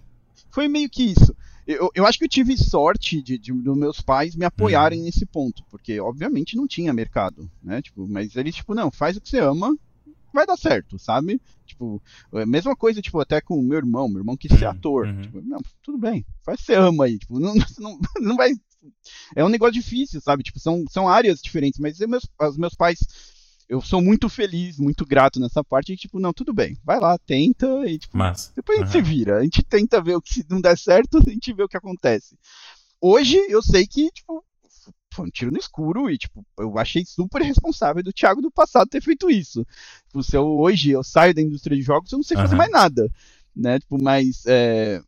foi 0.52 0.68
meio 0.68 0.88
que 0.88 1.04
isso. 1.04 1.36
Eu, 1.66 1.90
eu 1.96 2.06
acho 2.06 2.20
que 2.20 2.26
eu 2.26 2.30
tive 2.30 2.56
sorte 2.56 3.24
de, 3.24 3.40
de, 3.40 3.52
de 3.52 3.70
meus 3.72 4.02
pais 4.02 4.36
me 4.36 4.46
apoiarem 4.46 5.00
uhum. 5.00 5.06
nesse 5.06 5.26
ponto, 5.26 5.64
porque 5.68 6.00
obviamente 6.00 6.56
não 6.56 6.68
tinha 6.68 6.94
mercado, 6.94 7.50
né? 7.62 7.82
Tipo, 7.82 8.08
mas 8.08 8.36
eles, 8.36 8.54
tipo, 8.54 8.76
não, 8.76 8.92
faz 8.92 9.18
o 9.18 9.22
que 9.22 9.28
você 9.28 9.40
ama, 9.40 9.76
vai 10.32 10.46
dar 10.46 10.58
certo, 10.58 11.00
sabe? 11.00 11.42
Tipo, 11.66 12.00
é 12.34 12.46
mesma 12.46 12.76
coisa, 12.76 13.02
tipo, 13.02 13.20
até 13.20 13.42
com 13.42 13.58
o 13.58 13.64
meu 13.64 13.80
irmão, 13.80 14.08
meu 14.08 14.20
irmão 14.20 14.38
quis 14.38 14.56
ser 14.56 14.66
uhum. 14.66 14.72
ator. 14.72 15.08
Uhum. 15.08 15.22
Tipo, 15.22 15.42
não, 15.42 15.60
tudo 15.82 15.98
bem, 15.98 16.24
faz 16.44 16.60
o 16.60 16.62
que 16.62 16.66
você 16.68 16.76
ama 16.76 17.06
aí, 17.06 17.18
tipo, 17.18 17.40
não, 17.40 17.56
não, 17.80 18.00
não 18.22 18.36
vai. 18.36 18.52
É 19.36 19.44
um 19.44 19.50
negócio 19.50 19.74
difícil, 19.74 20.22
sabe? 20.22 20.44
Tipo, 20.44 20.60
são, 20.60 20.84
são 20.90 21.08
áreas 21.08 21.42
diferentes, 21.42 21.80
mas 21.80 22.00
meus, 22.00 22.28
os 22.40 22.58
meus 22.58 22.76
pais 22.76 23.00
eu 23.68 23.82
sou 23.82 24.02
muito 24.02 24.30
feliz, 24.30 24.78
muito 24.78 25.06
grato 25.06 25.40
nessa 25.40 25.64
parte. 25.64 25.94
E, 25.94 25.98
tipo, 25.98 26.20
não, 26.20 26.32
tudo 26.32 26.54
bem, 26.54 26.78
vai 26.84 27.00
lá, 27.00 27.18
tenta 27.18 27.68
e, 27.88 27.98
tipo, 27.98 28.18
Mas, 28.18 28.52
depois 28.56 28.78
a 28.78 28.82
gente 28.86 28.96
uhum. 28.96 29.04
se 29.04 29.10
vira. 29.10 29.38
A 29.38 29.44
gente 29.44 29.64
tenta 29.64 30.02
ver 30.02 30.16
o 30.16 30.22
que 30.22 30.34
se 30.34 30.46
não 30.50 30.62
der 30.62 30.78
certo, 30.78 31.18
a 31.18 31.30
gente 31.30 31.54
vê 31.54 31.64
o 31.64 31.68
que 31.68 31.78
acontece. 31.78 32.38
Hoje 33.02 33.38
eu 33.50 33.62
sei 33.62 33.88
que, 33.88 34.10
tipo, 34.12 34.44
foi 35.14 35.26
um 35.26 35.30
tiro 35.30 35.52
no 35.52 35.58
escuro 35.58 36.10
e, 36.10 36.18
tipo, 36.18 36.46
eu 36.60 36.78
achei 36.78 37.04
super 37.06 37.42
responsável 37.42 38.04
do 38.04 38.14
Thiago 38.14 38.42
do 38.42 38.52
passado 38.52 38.90
ter 38.90 39.02
feito 39.02 39.30
isso. 39.30 39.66
Tipo, 40.08 40.22
se 40.22 40.36
eu, 40.36 40.46
hoje 40.46 40.92
eu 40.92 41.04
saio 41.04 41.34
da 41.34 41.42
indústria 41.42 41.76
de 41.76 41.84
jogos, 41.84 42.12
eu 42.12 42.18
não 42.18 42.24
sei 42.24 42.38
fazer 42.38 42.54
uhum. 42.54 42.58
mais 42.58 42.72
nada, 42.72 43.10
né? 43.56 43.80
Tipo, 43.80 44.02
mas, 44.02 44.44
é, 44.46 45.02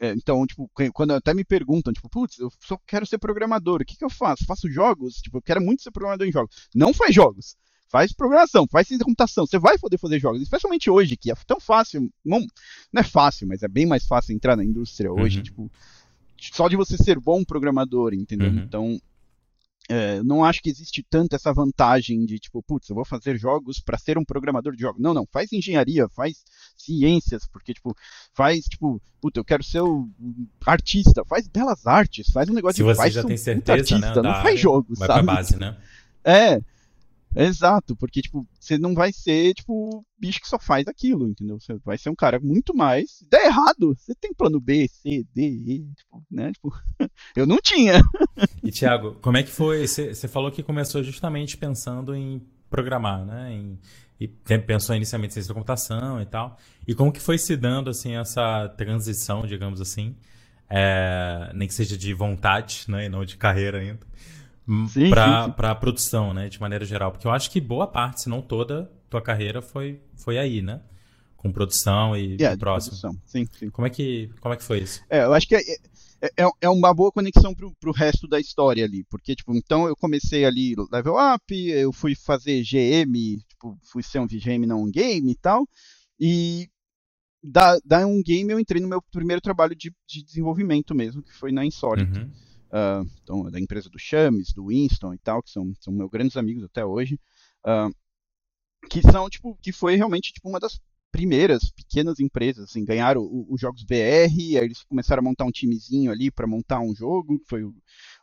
é, 0.00 0.12
então, 0.12 0.46
tipo, 0.46 0.70
quando 0.94 1.12
até 1.12 1.34
me 1.34 1.44
perguntam, 1.44 1.92
tipo, 1.92 2.08
putz, 2.08 2.38
eu 2.38 2.50
só 2.58 2.78
quero 2.86 3.04
ser 3.04 3.18
programador, 3.18 3.82
o 3.82 3.84
que 3.84 3.96
que 3.96 4.04
eu 4.04 4.10
faço? 4.10 4.46
Faço 4.46 4.70
jogos? 4.70 5.16
Tipo, 5.16 5.38
eu 5.38 5.42
quero 5.42 5.60
muito 5.60 5.82
ser 5.82 5.90
programador 5.90 6.26
em 6.26 6.32
jogos. 6.32 6.68
Não 6.74 6.94
faz 6.94 7.14
jogos 7.14 7.56
faz 7.90 8.12
programação, 8.12 8.68
faz 8.68 8.86
ciência 8.86 9.00
da 9.00 9.04
computação, 9.04 9.44
você 9.44 9.58
vai 9.58 9.76
poder 9.76 9.98
fazer 9.98 10.20
jogos, 10.20 10.40
especialmente 10.40 10.88
hoje, 10.88 11.16
que 11.16 11.28
é 11.28 11.34
tão 11.44 11.58
fácil, 11.58 12.08
não, 12.24 12.38
não 12.92 13.00
é 13.00 13.02
fácil, 13.02 13.48
mas 13.48 13.64
é 13.64 13.68
bem 13.68 13.84
mais 13.84 14.06
fácil 14.06 14.32
entrar 14.32 14.56
na 14.56 14.64
indústria 14.64 15.12
hoje, 15.12 15.38
uhum. 15.38 15.42
tipo, 15.42 15.72
só 16.38 16.68
de 16.68 16.76
você 16.76 16.96
ser 16.96 17.18
bom 17.18 17.44
programador, 17.44 18.14
entendeu? 18.14 18.48
Uhum. 18.48 18.58
Então, 18.58 19.00
é, 19.88 20.22
não 20.22 20.44
acho 20.44 20.62
que 20.62 20.70
existe 20.70 21.04
tanto 21.08 21.34
essa 21.34 21.52
vantagem 21.52 22.24
de, 22.24 22.38
tipo, 22.38 22.62
putz, 22.62 22.88
eu 22.88 22.94
vou 22.94 23.04
fazer 23.04 23.36
jogos 23.36 23.80
para 23.80 23.98
ser 23.98 24.18
um 24.18 24.24
programador 24.24 24.74
de 24.74 24.82
jogos. 24.82 25.00
Não, 25.00 25.12
não, 25.12 25.26
faz 25.32 25.52
engenharia, 25.52 26.08
faz 26.10 26.44
ciências, 26.76 27.46
porque, 27.52 27.74
tipo, 27.74 27.96
faz, 28.32 28.64
tipo, 28.66 29.02
puta, 29.20 29.40
eu 29.40 29.44
quero 29.44 29.64
ser 29.64 29.80
o 29.80 30.08
artista, 30.64 31.24
faz 31.24 31.48
belas 31.48 31.86
artes, 31.86 32.30
faz 32.30 32.48
um 32.48 32.54
negócio 32.54 32.76
Se 32.76 32.82
de 32.82 32.88
você 32.88 32.96
faz 32.96 33.14
já 33.14 33.24
tem 33.24 33.36
certeza, 33.36 33.98
né, 33.98 34.06
artista, 34.06 34.22
né, 34.22 34.28
não 34.28 34.42
faz 34.42 34.60
jogos, 34.60 34.98
vai 34.98 35.08
sabe? 35.08 35.24
Pra 35.24 35.34
base, 35.34 35.56
né? 35.56 35.76
É, 36.22 36.60
Exato, 37.34 37.96
porque, 37.96 38.20
tipo, 38.20 38.46
você 38.58 38.76
não 38.76 38.92
vai 38.94 39.12
ser, 39.12 39.54
tipo, 39.54 40.04
bicho 40.18 40.40
que 40.40 40.48
só 40.48 40.58
faz 40.58 40.86
aquilo, 40.88 41.28
entendeu? 41.28 41.60
Você 41.60 41.76
vai 41.84 41.96
ser 41.96 42.10
um 42.10 42.14
cara 42.14 42.40
muito 42.40 42.74
mais. 42.74 43.24
Der 43.30 43.46
errado, 43.46 43.94
você 43.96 44.14
tem 44.14 44.34
plano 44.34 44.60
B, 44.60 44.88
C, 44.88 45.24
D, 45.32 45.42
E, 45.42 45.84
tipo, 45.94 46.24
né? 46.30 46.52
Tipo, 46.52 46.72
eu 47.36 47.46
não 47.46 47.58
tinha. 47.62 48.00
E, 48.62 48.70
Thiago, 48.72 49.14
como 49.22 49.36
é 49.36 49.42
que 49.42 49.50
foi? 49.50 49.86
Você 49.86 50.28
falou 50.28 50.50
que 50.50 50.62
começou 50.62 51.02
justamente 51.02 51.56
pensando 51.56 52.14
em 52.14 52.42
programar, 52.68 53.24
né? 53.24 53.52
Em, 53.52 53.78
e 54.18 54.28
pensou 54.28 54.94
inicialmente 54.94 55.30
em 55.30 55.34
ciência 55.34 55.48
da 55.48 55.54
computação 55.54 56.20
e 56.20 56.26
tal. 56.26 56.58
E 56.86 56.94
como 56.94 57.12
que 57.12 57.20
foi 57.20 57.38
se 57.38 57.56
dando, 57.56 57.90
assim, 57.90 58.16
essa 58.16 58.68
transição, 58.76 59.46
digamos 59.46 59.80
assim, 59.80 60.14
é, 60.68 61.50
nem 61.54 61.66
que 61.66 61.74
seja 61.74 61.96
de 61.96 62.12
vontade, 62.12 62.84
né? 62.88 63.06
E 63.06 63.08
não 63.08 63.24
de 63.24 63.36
carreira 63.36 63.78
ainda 63.78 64.10
para 65.10 65.70
a 65.70 65.74
produção, 65.74 66.32
né, 66.32 66.48
de 66.48 66.60
maneira 66.60 66.84
geral, 66.84 67.10
porque 67.10 67.26
eu 67.26 67.30
acho 67.30 67.50
que 67.50 67.60
boa 67.60 67.86
parte, 67.86 68.22
se 68.22 68.28
não 68.28 68.40
toda, 68.40 68.90
tua 69.08 69.20
carreira 69.20 69.60
foi 69.60 70.00
foi 70.16 70.38
aí, 70.38 70.62
né, 70.62 70.80
com 71.36 71.50
produção 71.50 72.16
e, 72.16 72.34
yeah, 72.34 72.54
e 72.54 72.58
próximo. 72.58 72.98
Produção. 72.98 73.22
Sim, 73.26 73.46
sim. 73.58 73.70
Como 73.70 73.86
é 73.86 73.90
que 73.90 74.30
como 74.40 74.54
é 74.54 74.56
que 74.56 74.64
foi 74.64 74.80
isso? 74.80 75.02
É, 75.08 75.24
eu 75.24 75.32
acho 75.32 75.48
que 75.48 75.56
é, 75.56 75.60
é, 76.22 76.44
é, 76.44 76.50
é 76.60 76.68
uma 76.68 76.94
boa 76.94 77.10
conexão 77.10 77.54
pro, 77.54 77.74
pro 77.80 77.92
resto 77.92 78.28
da 78.28 78.38
história 78.38 78.84
ali, 78.84 79.04
porque 79.10 79.34
tipo, 79.34 79.54
então 79.54 79.88
eu 79.88 79.96
comecei 79.96 80.44
ali 80.44 80.74
level 80.92 81.14
up, 81.16 81.52
eu 81.52 81.92
fui 81.92 82.14
fazer 82.14 82.62
GM, 82.62 83.38
tipo, 83.48 83.78
fui 83.90 84.02
ser 84.02 84.20
um 84.20 84.26
GM 84.26 84.66
não 84.66 84.84
um 84.84 84.90
game 84.90 85.32
e 85.32 85.36
tal, 85.36 85.66
e 86.18 86.68
da, 87.42 87.78
da 87.84 88.06
um 88.06 88.22
game 88.22 88.52
eu 88.52 88.60
entrei 88.60 88.80
no 88.80 88.88
meu 88.88 89.02
primeiro 89.10 89.40
trabalho 89.40 89.74
de, 89.74 89.90
de 90.06 90.22
desenvolvimento 90.22 90.94
mesmo, 90.94 91.22
que 91.22 91.32
foi 91.32 91.50
na 91.50 91.64
Insolid. 91.64 92.18
Uhum 92.18 92.30
uh, 92.70 93.08
então, 93.22 93.50
da 93.50 93.60
empresa 93.60 93.88
do 93.88 93.98
Chames, 93.98 94.52
do 94.52 94.66
Winston 94.66 95.14
e 95.14 95.18
tal, 95.18 95.42
que 95.42 95.50
são, 95.50 95.72
são 95.80 95.92
meus 95.92 96.10
grandes 96.10 96.36
amigos 96.36 96.64
até 96.64 96.84
hoje, 96.84 97.18
uh, 97.66 97.94
que 98.88 99.02
são, 99.02 99.28
tipo, 99.28 99.56
que 99.62 99.72
foi 99.72 99.96
realmente, 99.96 100.32
tipo, 100.32 100.48
uma 100.48 100.60
das 100.60 100.80
primeiras 101.12 101.70
pequenas 101.72 102.20
empresas, 102.20 102.64
assim, 102.64 102.84
ganharam 102.84 103.28
os 103.48 103.60
jogos 103.60 103.82
BR, 103.82 104.30
aí 104.30 104.56
eles 104.56 104.84
começaram 104.84 105.20
a 105.20 105.24
montar 105.24 105.44
um 105.44 105.50
timezinho 105.50 106.10
ali 106.10 106.30
para 106.30 106.46
montar 106.46 106.80
um 106.80 106.94
jogo, 106.94 107.38
que 107.40 107.48
foi 107.48 107.64
o, 107.64 107.74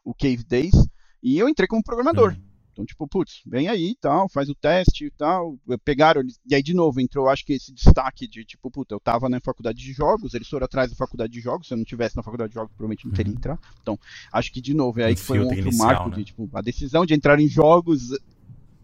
o, 0.04 0.13
Cave 0.13 0.44
Days, 0.44 0.74
e 1.22 1.38
eu 1.38 1.50
entrei 1.50 1.68
como 1.68 1.84
programador. 1.84 2.34
Uhum. 2.34 2.57
Então, 2.78 2.86
tipo, 2.86 3.08
putz, 3.08 3.42
vem 3.48 3.68
aí 3.68 3.90
e 3.90 3.96
tal, 3.96 4.30
faz 4.30 4.50
o 4.50 4.56
teste 4.56 5.06
e 5.06 5.12
tal. 5.12 5.58
Pegaram, 5.84 6.22
e 6.46 6.54
aí 6.54 6.62
de 6.62 6.76
novo 6.76 7.02
entrou, 7.02 7.28
acho 7.28 7.44
que 7.44 7.54
esse 7.54 7.74
destaque 7.74 8.28
de, 8.28 8.46
tipo, 8.46 8.70
puta, 8.70 8.94
eu 8.94 9.00
tava 9.00 9.28
na 9.28 9.40
faculdade 9.40 9.80
de 9.80 9.92
jogos, 9.92 10.36
eles 10.36 10.48
foram 10.48 10.66
atrás 10.66 10.92
da 10.92 10.96
faculdade 10.96 11.34
de 11.34 11.42
jogos, 11.42 11.68
se 11.68 11.74
eu 11.74 11.78
não 11.78 11.84
tivesse 11.84 12.16
na 12.16 12.22
faculdade 12.22 12.50
de 12.50 12.54
jogos, 12.54 12.72
provavelmente 12.76 13.08
não 13.08 13.14
teria 13.14 13.32
uhum. 13.32 13.38
entrado. 13.40 13.60
Então, 13.82 14.00
acho 14.32 14.52
que 14.52 14.62
de 14.62 14.76
novo, 14.76 15.00
é 15.00 15.06
aí 15.06 15.16
que 15.16 15.22
foi 15.22 15.40
um 15.40 15.46
outro 15.46 15.58
inicial, 15.58 15.88
marco 15.88 16.10
né? 16.10 16.18
de, 16.18 16.26
tipo, 16.26 16.48
a 16.54 16.62
decisão 16.62 17.04
de 17.04 17.16
entrar 17.16 17.40
em 17.40 17.48
jogos 17.48 18.12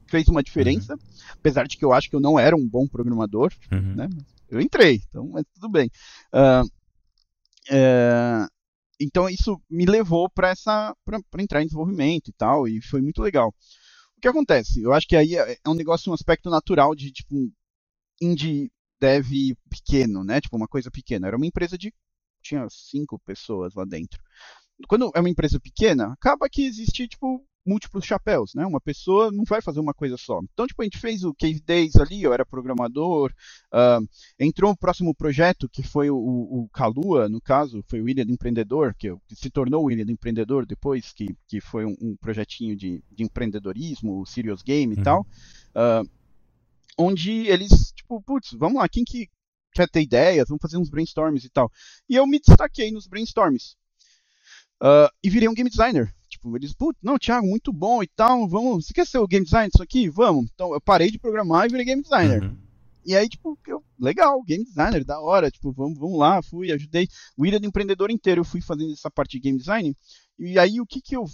fez 0.08 0.28
uma 0.28 0.42
diferença, 0.42 0.94
uhum. 0.94 1.00
apesar 1.34 1.68
de 1.68 1.78
que 1.78 1.86
eu 1.86 1.94
acho 1.94 2.10
que 2.10 2.16
eu 2.16 2.20
não 2.20 2.40
era 2.40 2.56
um 2.56 2.68
bom 2.68 2.88
programador, 2.88 3.52
uhum. 3.72 3.96
né? 3.96 4.10
Eu 4.50 4.60
entrei, 4.60 5.02
então, 5.08 5.28
mas 5.30 5.46
tudo 5.54 5.70
bem. 5.70 5.90
Uh, 6.34 6.66
uh, 7.72 8.48
então 9.00 9.30
isso 9.30 9.60
me 9.70 9.86
levou 9.86 10.30
para 10.30 10.50
essa 10.50 10.96
para 11.04 11.44
entrar 11.44 11.62
em 11.62 11.66
desenvolvimento 11.66 12.30
e 12.30 12.34
tal, 12.34 12.68
e 12.68 12.82
foi 12.82 13.02
muito 13.02 13.22
legal. 13.22 13.54
O 14.24 14.26
que 14.26 14.30
acontece? 14.30 14.82
Eu 14.82 14.94
acho 14.94 15.06
que 15.06 15.18
aí 15.18 15.36
é, 15.36 15.58
é 15.62 15.70
um 15.70 15.74
negócio, 15.74 16.10
um 16.10 16.14
aspecto 16.14 16.50
natural 16.50 16.96
de 16.96 17.12
tipo 17.12 17.52
indie 18.22 18.72
dev 18.98 19.28
pequeno, 19.70 20.24
né? 20.24 20.40
Tipo 20.40 20.56
uma 20.56 20.66
coisa 20.66 20.90
pequena. 20.90 21.28
Era 21.28 21.36
uma 21.36 21.46
empresa 21.46 21.78
de 21.78 21.94
tinha 22.42 22.66
cinco 22.70 23.20
pessoas 23.20 23.74
lá 23.74 23.84
dentro. 23.84 24.24
Quando 24.88 25.12
é 25.14 25.20
uma 25.20 25.30
empresa 25.30 25.60
pequena, 25.60 26.14
acaba 26.14 26.48
que 26.50 26.66
existe 26.66 27.06
tipo 27.06 27.46
múltiplos 27.66 28.06
chapéus, 28.06 28.54
né? 28.54 28.66
Uma 28.66 28.82
pessoa 28.82 29.32
não 29.32 29.44
vai 29.44 29.62
fazer 29.62 29.80
uma 29.80 29.94
coisa 29.94 30.18
só. 30.18 30.40
Então, 30.54 30.68
tipo, 30.68 30.82
a 30.82 30.86
gente 30.86 30.98
fez 30.98 31.24
o 31.24 31.34
Cave 31.34 31.62
Days 31.62 31.96
ali, 31.96 32.24
eu 32.24 32.34
era 32.34 32.46
programador, 32.46 33.34
uh, 33.74 34.08
entrou 34.40 34.72
o 34.72 34.78
próximo 34.78 35.16
projeto, 35.16 35.70
que 35.70 35.82
foi 35.82 36.10
o, 36.10 36.18
o 36.18 36.70
Calua, 36.74 37.30
no 37.30 37.42
caso, 37.42 37.84
foi 37.88 38.02
o 38.02 38.10
Ilha 38.10 38.26
do 38.26 38.32
Empreendedor, 38.32 38.94
que, 38.98 39.16
que, 39.28 39.36
se 39.36 39.50
tornou 39.50 39.86
o 39.86 39.92
Ilha 39.92 40.06
do 40.06 40.12
Empreendedor 40.12 40.66
depois, 40.66 41.14
que, 41.14 41.36
que 41.48 41.62
foi 41.62 41.86
um, 41.86 41.96
um 42.02 42.16
projetinho 42.16 42.76
de, 42.76 43.04
de, 43.12 43.24
empreendedorismo, 43.24 44.22
o 44.22 44.26
Serious 44.26 44.62
Game 44.62 44.94
e 44.94 44.98
uhum. 44.98 45.04
tal, 45.04 45.22
uh, 45.22 46.10
onde 46.98 47.48
eles, 47.48 47.92
tipo, 47.96 48.22
putz, 48.22 48.52
vamos 48.54 48.80
lá, 48.80 48.90
quem 48.90 49.04
que 49.04 49.30
quer 49.74 49.90
ter 49.90 50.02
ideias, 50.02 50.48
vamos 50.48 50.62
fazer 50.62 50.78
uns 50.78 50.90
brainstorms 50.90 51.44
e 51.44 51.50
tal. 51.50 51.72
E 52.08 52.16
eu 52.16 52.28
me 52.28 52.40
destaquei 52.40 52.92
nos 52.92 53.08
brainstorms. 53.08 53.76
Uh, 54.82 55.10
e 55.24 55.30
virei 55.30 55.48
um 55.48 55.54
game 55.54 55.70
designer. 55.70 56.14
Tipo, 56.44 56.58
eles, 56.58 56.74
putz, 56.74 57.00
não, 57.02 57.18
Thiago, 57.18 57.48
muito 57.48 57.72
bom 57.72 58.04
e 58.04 58.08
tal, 58.08 58.48
vamos, 58.50 58.86
você 58.86 58.94
quer 58.94 59.08
ser 59.08 59.18
o 59.18 59.28
game 59.28 59.46
designer 59.46 59.70
disso 59.70 59.82
aqui? 59.82 60.10
Vamos. 60.10 60.50
Então 60.54 60.74
eu 60.74 60.82
parei 60.82 61.10
de 61.10 61.18
programar 61.18 61.66
e 61.66 61.70
virei 61.70 61.86
game 61.86 62.02
designer. 62.02 62.44
Uhum. 62.44 62.58
E 63.06 63.16
aí, 63.16 63.30
tipo, 63.30 63.58
eu, 63.66 63.82
legal, 63.98 64.42
game 64.44 64.64
designer, 64.64 65.06
da 65.06 65.20
hora, 65.22 65.50
tipo, 65.50 65.72
vamos, 65.72 65.98
vamos 65.98 66.20
lá, 66.20 66.42
fui, 66.42 66.72
ajudei. 66.72 67.08
O 67.38 67.46
Ilha 67.46 67.60
do 67.60 67.66
Empreendedor 67.66 68.12
inteiro 68.12 68.42
eu 68.42 68.46
fui 68.46 68.62
fazendo 68.62 68.92
essa 68.92 69.10
parte 69.10 69.32
de 69.32 69.40
game 69.40 69.58
design. 69.58 69.96
E 70.38 70.60
aí, 70.60 70.82
o 70.82 70.86
que 70.86 71.02
que 71.02 71.16
eu 71.16 71.26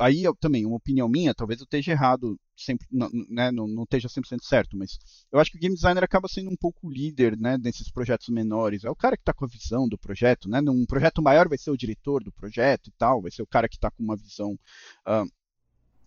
aí 0.00 0.24
eu, 0.24 0.34
também, 0.34 0.64
uma 0.64 0.76
opinião 0.76 1.08
minha, 1.08 1.34
talvez 1.34 1.60
eu 1.60 1.64
esteja 1.64 1.92
errado, 1.92 2.38
sempre, 2.56 2.86
não, 2.90 3.08
né, 3.28 3.50
não, 3.50 3.68
não 3.68 3.82
esteja 3.84 4.08
100% 4.08 4.38
certo, 4.42 4.76
mas 4.76 4.98
eu 5.30 5.38
acho 5.38 5.50
que 5.50 5.58
o 5.58 5.60
game 5.60 5.74
designer 5.74 6.02
acaba 6.02 6.26
sendo 6.26 6.50
um 6.50 6.56
pouco 6.56 6.90
líder 6.90 7.38
né, 7.38 7.58
desses 7.58 7.90
projetos 7.90 8.28
menores. 8.28 8.84
É 8.84 8.90
o 8.90 8.96
cara 8.96 9.16
que 9.16 9.22
está 9.22 9.34
com 9.34 9.44
a 9.44 9.48
visão 9.48 9.88
do 9.88 9.98
projeto. 9.98 10.48
Né? 10.48 10.60
Num 10.60 10.86
projeto 10.86 11.22
maior 11.22 11.48
vai 11.48 11.58
ser 11.58 11.70
o 11.70 11.76
diretor 11.76 12.24
do 12.24 12.32
projeto 12.32 12.88
e 12.88 12.92
tal, 12.98 13.20
vai 13.20 13.30
ser 13.30 13.42
o 13.42 13.46
cara 13.46 13.68
que 13.68 13.76
está 13.76 13.90
com 13.90 14.02
uma 14.02 14.16
visão 14.16 14.58
uh, 15.06 15.30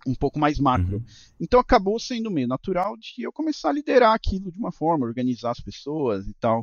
um 0.05 0.15
pouco 0.15 0.39
mais 0.39 0.59
macro. 0.59 0.97
Uhum. 0.97 1.05
Então 1.39 1.59
acabou 1.59 1.99
sendo 1.99 2.31
meio 2.31 2.47
natural 2.47 2.97
de 2.97 3.23
eu 3.23 3.31
começar 3.31 3.69
a 3.69 3.73
liderar 3.73 4.13
aquilo 4.13 4.51
de 4.51 4.59
uma 4.59 4.71
forma, 4.71 5.05
organizar 5.05 5.51
as 5.51 5.59
pessoas 5.59 6.27
e 6.27 6.33
tal. 6.39 6.61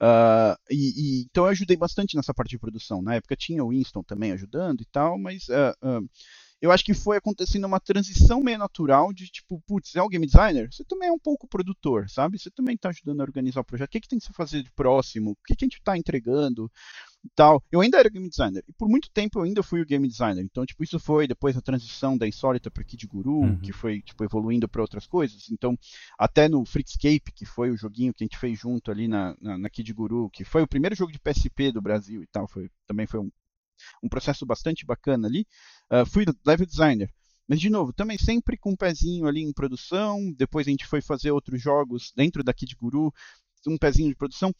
Uh, 0.00 0.56
e, 0.70 1.20
e, 1.20 1.22
então 1.22 1.44
eu 1.44 1.50
ajudei 1.50 1.76
bastante 1.76 2.16
nessa 2.16 2.34
parte 2.34 2.50
de 2.50 2.58
produção. 2.58 3.02
Na 3.02 3.14
época 3.14 3.36
tinha 3.36 3.64
o 3.64 3.70
Winston 3.70 4.02
também 4.02 4.32
ajudando 4.32 4.82
e 4.82 4.86
tal, 4.86 5.18
mas 5.18 5.48
uh, 5.48 5.72
uh, 5.82 6.08
eu 6.60 6.72
acho 6.72 6.84
que 6.84 6.94
foi 6.94 7.16
acontecendo 7.16 7.66
uma 7.66 7.80
transição 7.80 8.42
meio 8.42 8.58
natural 8.58 9.12
de 9.12 9.26
tipo, 9.26 9.62
putz, 9.66 9.94
é 9.94 10.02
um 10.02 10.08
game 10.08 10.26
designer? 10.26 10.72
Você 10.72 10.84
também 10.84 11.08
é 11.08 11.12
um 11.12 11.18
pouco 11.18 11.46
produtor, 11.46 12.08
sabe? 12.08 12.38
Você 12.38 12.50
também 12.50 12.74
está 12.74 12.88
ajudando 12.88 13.20
a 13.20 13.24
organizar 13.24 13.60
o 13.60 13.64
projeto. 13.64 13.88
O 13.88 13.92
que, 13.92 14.00
que 14.00 14.08
tem 14.08 14.18
que 14.18 14.24
se 14.24 14.32
fazer 14.32 14.62
de 14.62 14.70
próximo? 14.70 15.32
O 15.32 15.36
que, 15.46 15.54
que 15.54 15.64
a 15.64 15.66
gente 15.66 15.78
está 15.78 15.96
entregando? 15.96 16.70
tal. 17.34 17.62
Eu 17.72 17.80
ainda 17.80 17.98
era 17.98 18.08
game 18.08 18.28
designer. 18.28 18.62
E 18.68 18.72
por 18.72 18.88
muito 18.88 19.10
tempo 19.10 19.38
eu 19.38 19.42
ainda 19.42 19.62
fui 19.62 19.80
o 19.80 19.86
game 19.86 20.06
designer. 20.06 20.44
Então, 20.44 20.64
tipo, 20.64 20.84
isso 20.84 20.98
foi 20.98 21.26
depois 21.26 21.54
da 21.54 21.60
transição 21.60 22.16
da 22.16 22.26
Insólita 22.26 22.70
para 22.70 22.84
Kid 22.84 23.06
Guru, 23.06 23.40
uhum. 23.40 23.58
que 23.58 23.72
foi, 23.72 24.02
tipo, 24.02 24.22
evoluindo 24.24 24.68
para 24.68 24.82
outras 24.82 25.06
coisas. 25.06 25.50
Então, 25.50 25.76
até 26.18 26.48
no 26.48 26.64
Freakscape, 26.64 27.32
que 27.34 27.44
foi 27.44 27.70
o 27.70 27.76
joguinho 27.76 28.12
que 28.14 28.22
a 28.22 28.26
gente 28.26 28.38
fez 28.38 28.58
junto 28.58 28.90
ali 28.90 29.08
na, 29.08 29.36
na, 29.40 29.58
na 29.58 29.70
Kid 29.70 29.92
Guru, 29.92 30.30
que 30.30 30.44
foi 30.44 30.62
o 30.62 30.68
primeiro 30.68 30.94
jogo 30.94 31.12
de 31.12 31.18
PSP 31.18 31.72
do 31.72 31.82
Brasil 31.82 32.22
e 32.22 32.26
tal, 32.26 32.46
foi, 32.46 32.70
também 32.86 33.06
foi 33.06 33.20
um, 33.20 33.30
um 34.02 34.08
processo 34.08 34.44
bastante 34.46 34.84
bacana 34.84 35.26
ali. 35.26 35.46
Uh, 35.90 36.06
fui 36.06 36.24
level 36.44 36.66
designer. 36.66 37.12
Mas, 37.48 37.60
de 37.60 37.70
novo, 37.70 37.92
também 37.92 38.18
sempre 38.18 38.56
com 38.56 38.72
um 38.72 38.76
pezinho 38.76 39.26
ali 39.26 39.40
em 39.42 39.52
produção. 39.52 40.32
Depois 40.32 40.66
a 40.66 40.70
gente 40.70 40.86
foi 40.86 41.00
fazer 41.00 41.30
outros 41.30 41.62
jogos 41.62 42.12
dentro 42.14 42.42
da 42.42 42.52
Kid 42.52 42.74
Guru, 42.74 43.12
um 43.66 43.78
pezinho 43.78 44.08
de 44.08 44.16
produção. 44.16 44.54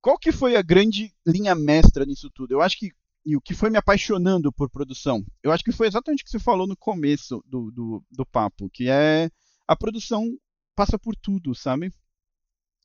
Qual 0.00 0.18
que 0.18 0.32
foi 0.32 0.56
a 0.56 0.62
grande 0.62 1.14
linha 1.26 1.54
mestra 1.54 2.04
nisso 2.04 2.30
tudo? 2.30 2.52
Eu 2.52 2.60
acho 2.60 2.78
que 2.78 2.92
e 3.24 3.36
o 3.36 3.40
que 3.40 3.54
foi 3.54 3.70
me 3.70 3.78
apaixonando 3.78 4.52
por 4.52 4.68
produção? 4.68 5.24
Eu 5.42 5.52
acho 5.52 5.62
que 5.62 5.70
foi 5.70 5.86
exatamente 5.86 6.22
o 6.22 6.24
que 6.24 6.30
você 6.30 6.40
falou 6.40 6.66
no 6.66 6.76
começo 6.76 7.42
do, 7.46 7.70
do, 7.70 8.04
do 8.10 8.26
papo, 8.26 8.68
que 8.68 8.88
é 8.88 9.30
a 9.66 9.76
produção 9.76 10.26
passa 10.74 10.98
por 10.98 11.14
tudo, 11.14 11.54
sabe? 11.54 11.92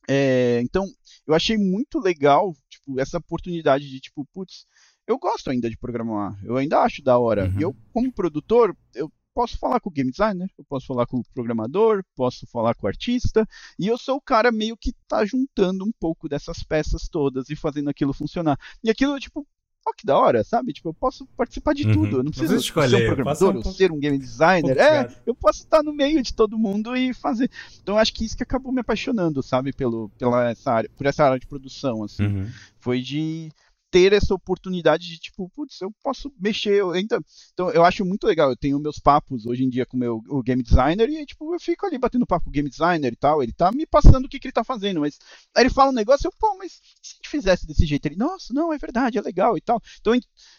É, 0.07 0.61
então, 0.61 0.85
eu 1.25 1.33
achei 1.33 1.57
muito 1.57 1.99
legal 1.99 2.55
tipo, 2.69 2.99
essa 2.99 3.17
oportunidade 3.17 3.89
de, 3.89 3.99
tipo, 3.99 4.25
putz, 4.31 4.65
eu 5.07 5.17
gosto 5.17 5.49
ainda 5.49 5.69
de 5.69 5.77
programar, 5.77 6.37
eu 6.43 6.57
ainda 6.57 6.79
acho 6.79 7.01
da 7.01 7.17
hora. 7.17 7.45
Uhum. 7.45 7.59
E 7.59 7.63
eu, 7.63 7.75
como 7.93 8.11
produtor, 8.11 8.75
eu 8.93 9.11
posso 9.33 9.57
falar 9.57 9.79
com 9.79 9.89
o 9.89 9.93
game 9.93 10.11
designer, 10.11 10.49
eu 10.57 10.65
posso 10.65 10.87
falar 10.87 11.05
com 11.05 11.19
o 11.19 11.23
programador, 11.33 12.03
posso 12.15 12.47
falar 12.47 12.73
com 12.73 12.85
o 12.85 12.89
artista, 12.89 13.47
e 13.77 13.87
eu 13.87 13.97
sou 13.97 14.17
o 14.17 14.21
cara 14.21 14.51
meio 14.51 14.75
que 14.75 14.91
tá 15.07 15.23
juntando 15.23 15.85
um 15.85 15.91
pouco 15.99 16.27
dessas 16.27 16.63
peças 16.63 17.07
todas 17.07 17.49
e 17.49 17.55
fazendo 17.55 17.89
aquilo 17.89 18.13
funcionar. 18.13 18.59
E 18.83 18.89
aquilo, 18.89 19.19
tipo, 19.19 19.47
ó, 19.87 19.93
que 19.95 20.05
da 20.05 20.17
hora, 20.17 20.43
sabe? 20.43 20.73
Tipo, 20.73 20.89
eu 20.89 20.93
posso 20.93 21.25
participar 21.37 21.73
de 21.73 21.85
uhum. 21.85 21.93
tudo. 21.93 22.17
Eu 22.17 22.23
não 22.23 22.31
preciso 22.31 22.55
escolher, 22.55 22.97
ser 22.97 23.03
um 23.03 23.07
programador 23.07 23.53
um 23.53 23.57
ou 23.57 23.63
ser 23.63 23.91
um 23.91 23.99
game 23.99 24.17
designer. 24.17 24.75
Um 24.75 24.81
é, 24.81 25.15
eu 25.25 25.35
posso 25.35 25.59
estar 25.59 25.83
no 25.83 25.93
meio 25.93 26.21
de 26.21 26.33
todo 26.33 26.57
mundo 26.57 26.95
e 26.95 27.13
fazer. 27.13 27.49
Então, 27.81 27.95
eu 27.95 27.99
acho 27.99 28.13
que 28.13 28.25
isso 28.25 28.35
que 28.35 28.43
acabou 28.43 28.71
me 28.71 28.81
apaixonando, 28.81 29.41
sabe? 29.41 29.71
Pelo, 29.71 30.09
pela 30.17 30.49
essa 30.49 30.71
área, 30.71 30.89
por 30.97 31.05
essa 31.05 31.23
área 31.23 31.39
de 31.39 31.47
produção, 31.47 32.03
assim. 32.03 32.25
Uhum. 32.25 32.47
Foi 32.79 33.01
de 33.01 33.51
ter 33.97 34.13
essa 34.13 34.35
oportunidade 34.35 35.07
de 35.07 35.17
tipo, 35.17 35.49
putz, 35.49 35.81
eu 35.81 35.91
posso 36.03 36.31
mexer. 36.39 36.75
Eu 36.75 36.91
ainda... 36.91 37.19
Então 37.51 37.71
eu 37.71 37.83
acho 37.83 38.05
muito 38.05 38.27
legal. 38.27 38.51
Eu 38.51 38.55
tenho 38.55 38.79
meus 38.79 38.99
papos 38.99 39.47
hoje 39.47 39.63
em 39.63 39.69
dia 39.69 39.87
com 39.87 39.97
meu 39.97 40.21
o 40.29 40.43
game 40.43 40.61
designer 40.61 41.09
e 41.09 41.25
tipo, 41.25 41.51
eu 41.53 41.59
fico 41.59 41.85
ali 41.85 41.97
batendo 41.97 42.27
papo 42.27 42.45
com 42.45 42.51
o 42.51 42.53
game 42.53 42.69
designer 42.69 43.11
e 43.11 43.15
tal. 43.15 43.41
Ele 43.41 43.51
tá 43.51 43.71
me 43.71 43.87
passando 43.87 44.25
o 44.25 44.29
que, 44.29 44.39
que 44.39 44.47
ele 44.47 44.53
tá 44.53 44.63
fazendo, 44.63 44.99
mas 44.99 45.17
aí 45.55 45.63
ele 45.63 45.73
fala 45.73 45.89
um 45.89 45.95
negócio, 45.95 46.27
eu, 46.27 46.31
pô, 46.39 46.55
mas 46.57 46.73
se 46.73 47.13
a 47.13 47.15
gente 47.15 47.29
fizesse 47.29 47.65
desse 47.65 47.85
jeito? 47.87 48.05
Ele, 48.05 48.15
nossa, 48.15 48.53
não, 48.53 48.71
é 48.71 48.77
verdade, 48.77 49.17
é 49.17 49.21
legal 49.21 49.57
e 49.57 49.61
tal. 49.61 49.81
Então 49.99 50.13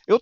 eu 0.08 0.20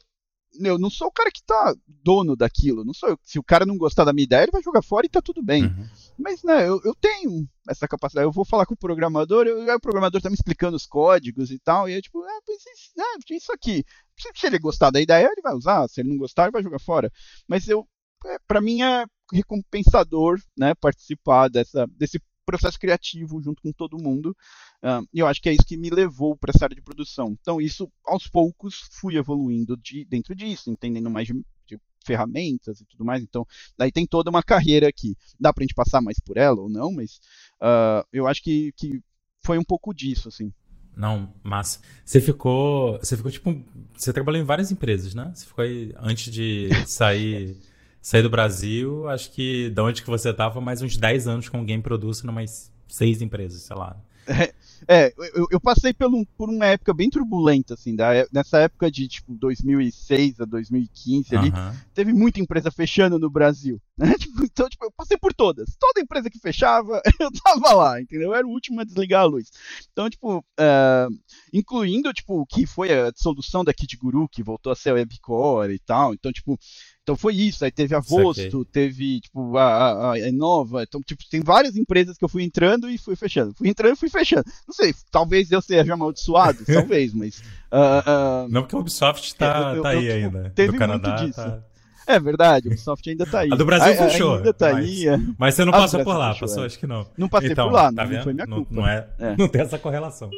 eu 0.60 0.78
não 0.78 0.90
sou 0.90 1.08
o 1.08 1.12
cara 1.12 1.30
que 1.30 1.42
tá 1.42 1.74
dono 1.86 2.36
daquilo. 2.36 2.84
Não 2.84 2.94
sou 2.94 3.10
eu. 3.10 3.18
Se 3.22 3.38
o 3.38 3.42
cara 3.42 3.66
não 3.66 3.76
gostar 3.76 4.04
da 4.04 4.12
minha 4.12 4.24
ideia, 4.24 4.42
ele 4.42 4.52
vai 4.52 4.62
jogar 4.62 4.82
fora 4.82 5.06
e 5.06 5.08
tá 5.08 5.20
tudo 5.20 5.42
bem. 5.42 5.64
Uhum. 5.64 5.88
Mas, 6.18 6.42
né, 6.42 6.68
eu, 6.68 6.80
eu, 6.84 6.94
tenho 6.94 7.48
essa 7.68 7.86
capacidade. 7.88 8.26
Eu 8.26 8.32
vou 8.32 8.44
falar 8.44 8.66
com 8.66 8.74
o 8.74 8.78
programador, 8.78 9.46
eu, 9.46 9.62
o 9.74 9.80
programador 9.80 10.20
tá 10.20 10.30
me 10.30 10.34
explicando 10.34 10.76
os 10.76 10.86
códigos 10.86 11.50
e 11.50 11.58
tal, 11.58 11.88
e 11.88 11.94
é 11.94 12.00
tipo, 12.00 12.22
ah, 12.22 12.40
isso, 12.48 12.68
é, 12.98 13.34
isso 13.34 13.52
aqui. 13.52 13.84
Se, 14.18 14.30
se, 14.34 14.46
ele 14.46 14.58
gostar 14.58 14.90
da 14.90 15.00
ideia, 15.00 15.26
ele 15.26 15.42
vai 15.42 15.54
usar. 15.54 15.88
Se 15.88 16.00
ele 16.00 16.10
não 16.10 16.16
gostar, 16.16 16.44
ele 16.44 16.52
vai 16.52 16.62
jogar 16.62 16.78
fora. 16.78 17.10
Mas 17.48 17.68
eu, 17.68 17.86
é, 18.26 18.38
para 18.46 18.60
mim 18.60 18.82
é 18.82 19.04
recompensador, 19.32 20.40
né, 20.56 20.74
participar 20.74 21.48
dessa, 21.48 21.86
desse 21.96 22.20
processo 22.46 22.78
criativo 22.78 23.42
junto 23.42 23.60
com 23.60 23.72
todo 23.72 24.00
mundo. 24.02 24.34
Uh, 24.82 25.06
e 25.12 25.18
eu 25.18 25.26
acho 25.26 25.42
que 25.42 25.48
é 25.48 25.52
isso 25.52 25.66
que 25.66 25.76
me 25.76 25.90
levou 25.90 26.36
para 26.36 26.52
essa 26.54 26.64
área 26.64 26.76
de 26.76 26.82
produção. 26.82 27.36
Então, 27.40 27.60
isso, 27.60 27.90
aos 28.04 28.28
poucos, 28.28 28.88
fui 28.92 29.16
evoluindo 29.16 29.76
de, 29.76 30.04
dentro 30.04 30.34
disso, 30.34 30.70
entendendo 30.70 31.10
mais 31.10 31.26
de, 31.26 31.34
de 31.66 31.78
ferramentas 32.04 32.80
e 32.80 32.86
tudo 32.86 33.04
mais. 33.04 33.22
Então, 33.22 33.44
daí 33.76 33.90
tem 33.90 34.06
toda 34.06 34.30
uma 34.30 34.42
carreira 34.42 34.88
aqui. 34.88 35.16
Dá 35.38 35.52
para 35.52 35.62
a 35.62 35.66
gente 35.66 35.74
passar 35.74 36.00
mais 36.00 36.18
por 36.20 36.36
ela 36.36 36.60
ou 36.60 36.68
não, 36.68 36.92
mas 36.92 37.20
uh, 37.60 38.06
eu 38.12 38.26
acho 38.26 38.42
que, 38.42 38.72
que 38.76 39.00
foi 39.44 39.58
um 39.58 39.64
pouco 39.64 39.92
disso, 39.92 40.28
assim. 40.28 40.52
Não, 40.96 41.30
mas 41.42 41.78
você 42.02 42.22
ficou, 42.22 42.98
você 42.98 43.18
ficou 43.18 43.30
tipo, 43.30 43.62
você 43.94 44.14
trabalhou 44.14 44.40
em 44.40 44.46
várias 44.46 44.70
empresas, 44.70 45.14
né? 45.14 45.30
Você 45.34 45.44
ficou 45.44 45.62
aí 45.62 45.92
antes 45.98 46.32
de 46.32 46.70
sair 46.86 47.54
sair 48.06 48.22
do 48.22 48.30
Brasil, 48.30 49.08
acho 49.08 49.32
que 49.32 49.68
de 49.68 49.80
onde 49.80 50.00
que 50.00 50.08
você 50.08 50.30
estava, 50.30 50.60
mais 50.60 50.80
uns 50.80 50.96
10 50.96 51.26
anos 51.26 51.48
com 51.48 51.64
Game 51.64 51.82
Producer, 51.82 52.30
umas 52.30 52.70
seis 52.86 53.20
empresas, 53.20 53.62
sei 53.62 53.74
lá. 53.74 53.96
É, 54.28 54.54
É, 54.88 55.12
eu, 55.34 55.46
eu 55.50 55.60
passei 55.60 55.92
por, 55.92 56.06
um, 56.12 56.24
por 56.36 56.48
uma 56.48 56.66
época 56.66 56.92
bem 56.92 57.08
turbulenta, 57.08 57.74
assim, 57.74 57.94
da, 57.96 58.26
nessa 58.32 58.58
época 58.58 58.90
de, 58.90 59.08
tipo, 59.08 59.34
2006 59.34 60.40
a 60.40 60.44
2015 60.44 61.36
ali, 61.36 61.48
uhum. 61.48 61.76
teve 61.94 62.12
muita 62.12 62.40
empresa 62.40 62.70
fechando 62.70 63.18
no 63.18 63.30
Brasil, 63.30 63.80
né? 63.96 64.14
Tipo, 64.18 64.44
então, 64.44 64.68
tipo, 64.68 64.84
eu 64.84 64.92
passei 64.92 65.16
por 65.16 65.32
todas. 65.32 65.76
Toda 65.78 66.00
empresa 66.00 66.28
que 66.30 66.38
fechava, 66.38 67.00
eu 67.18 67.30
tava 67.42 67.74
lá, 67.74 68.00
entendeu? 68.00 68.28
Eu 68.28 68.34
era 68.34 68.46
o 68.46 68.50
último 68.50 68.80
a 68.80 68.84
desligar 68.84 69.22
a 69.22 69.26
luz. 69.26 69.50
Então, 69.92 70.10
tipo, 70.10 70.38
uh, 70.38 71.14
incluindo, 71.52 72.12
tipo, 72.12 72.40
o 72.40 72.46
que 72.46 72.66
foi 72.66 72.92
a 72.92 73.10
dissolução 73.10 73.64
da 73.64 73.74
Kid 73.74 73.96
Guru, 73.96 74.28
que 74.28 74.42
voltou 74.42 74.72
a 74.72 74.76
ser 74.76 74.90
a 74.90 74.94
Webcore 74.94 75.72
e 75.72 75.78
tal. 75.78 76.12
Então, 76.14 76.32
tipo, 76.32 76.58
então 77.06 77.14
foi 77.16 77.36
isso, 77.36 77.64
aí 77.64 77.70
teve 77.70 77.94
a 77.94 78.00
Vosto, 78.00 78.64
teve 78.64 79.20
tipo 79.20 79.56
a, 79.56 80.10
a, 80.10 80.18
Inova, 80.18 80.82
então 80.82 81.00
tipo, 81.00 81.22
tem 81.30 81.40
várias 81.40 81.76
empresas 81.76 82.18
que 82.18 82.24
eu 82.24 82.28
fui 82.28 82.42
entrando 82.42 82.90
e 82.90 82.98
fui 82.98 83.14
fechando. 83.14 83.54
Fui 83.54 83.68
entrando 83.68 83.92
e 83.92 83.96
fui 83.96 84.08
fechando. 84.08 84.44
Não 84.66 84.74
sei, 84.74 84.92
talvez 85.12 85.52
eu 85.52 85.62
seja 85.62 85.94
amaldiçoado, 85.94 86.64
talvez, 86.66 87.14
mas... 87.14 87.38
Uh, 87.70 88.46
uh, 88.46 88.48
Não 88.48 88.62
porque 88.62 88.74
a 88.74 88.78
Ubisoft 88.80 89.36
tá, 89.36 89.70
eu, 89.70 89.76
eu, 89.76 89.82
tá 89.84 89.90
aí 89.90 90.06
eu, 90.06 90.14
ainda. 90.16 90.50
Teve 90.52 90.72
Do 90.72 90.78
Canadá, 90.78 91.10
muito 91.10 91.26
disso. 91.26 91.40
Tá... 91.40 91.62
É 92.06 92.20
verdade, 92.20 92.68
o 92.68 92.70
Ubisoft 92.70 93.10
ainda 93.10 93.26
tá 93.26 93.40
aí. 93.40 93.48
A 93.52 93.56
do 93.56 93.64
Brasil 93.64 93.92
a, 93.92 93.96
fechou. 93.96 94.36
Ainda 94.36 94.54
tá 94.54 94.72
mas, 94.72 94.84
aí. 94.84 95.08
É. 95.08 95.18
Mas 95.36 95.54
você 95.54 95.64
não 95.64 95.72
ah, 95.74 95.78
passou 95.78 96.04
por 96.04 96.16
lá, 96.16 96.32
fechou, 96.32 96.48
passou? 96.48 96.62
É. 96.62 96.66
Acho 96.66 96.78
que 96.78 96.86
não. 96.86 97.06
Não 97.16 97.28
passei 97.28 97.50
então, 97.50 97.68
por 97.68 97.74
lá, 97.74 97.92
tá 97.92 98.04
não, 98.04 98.22
foi 98.22 98.32
minha 98.32 98.46
não, 98.46 98.56
culpa. 98.58 98.74
Não, 98.74 98.86
é, 98.86 99.06
é, 99.18 99.34
não 99.38 99.48
tem 99.48 99.62
essa 99.62 99.78
correlação. 99.78 100.30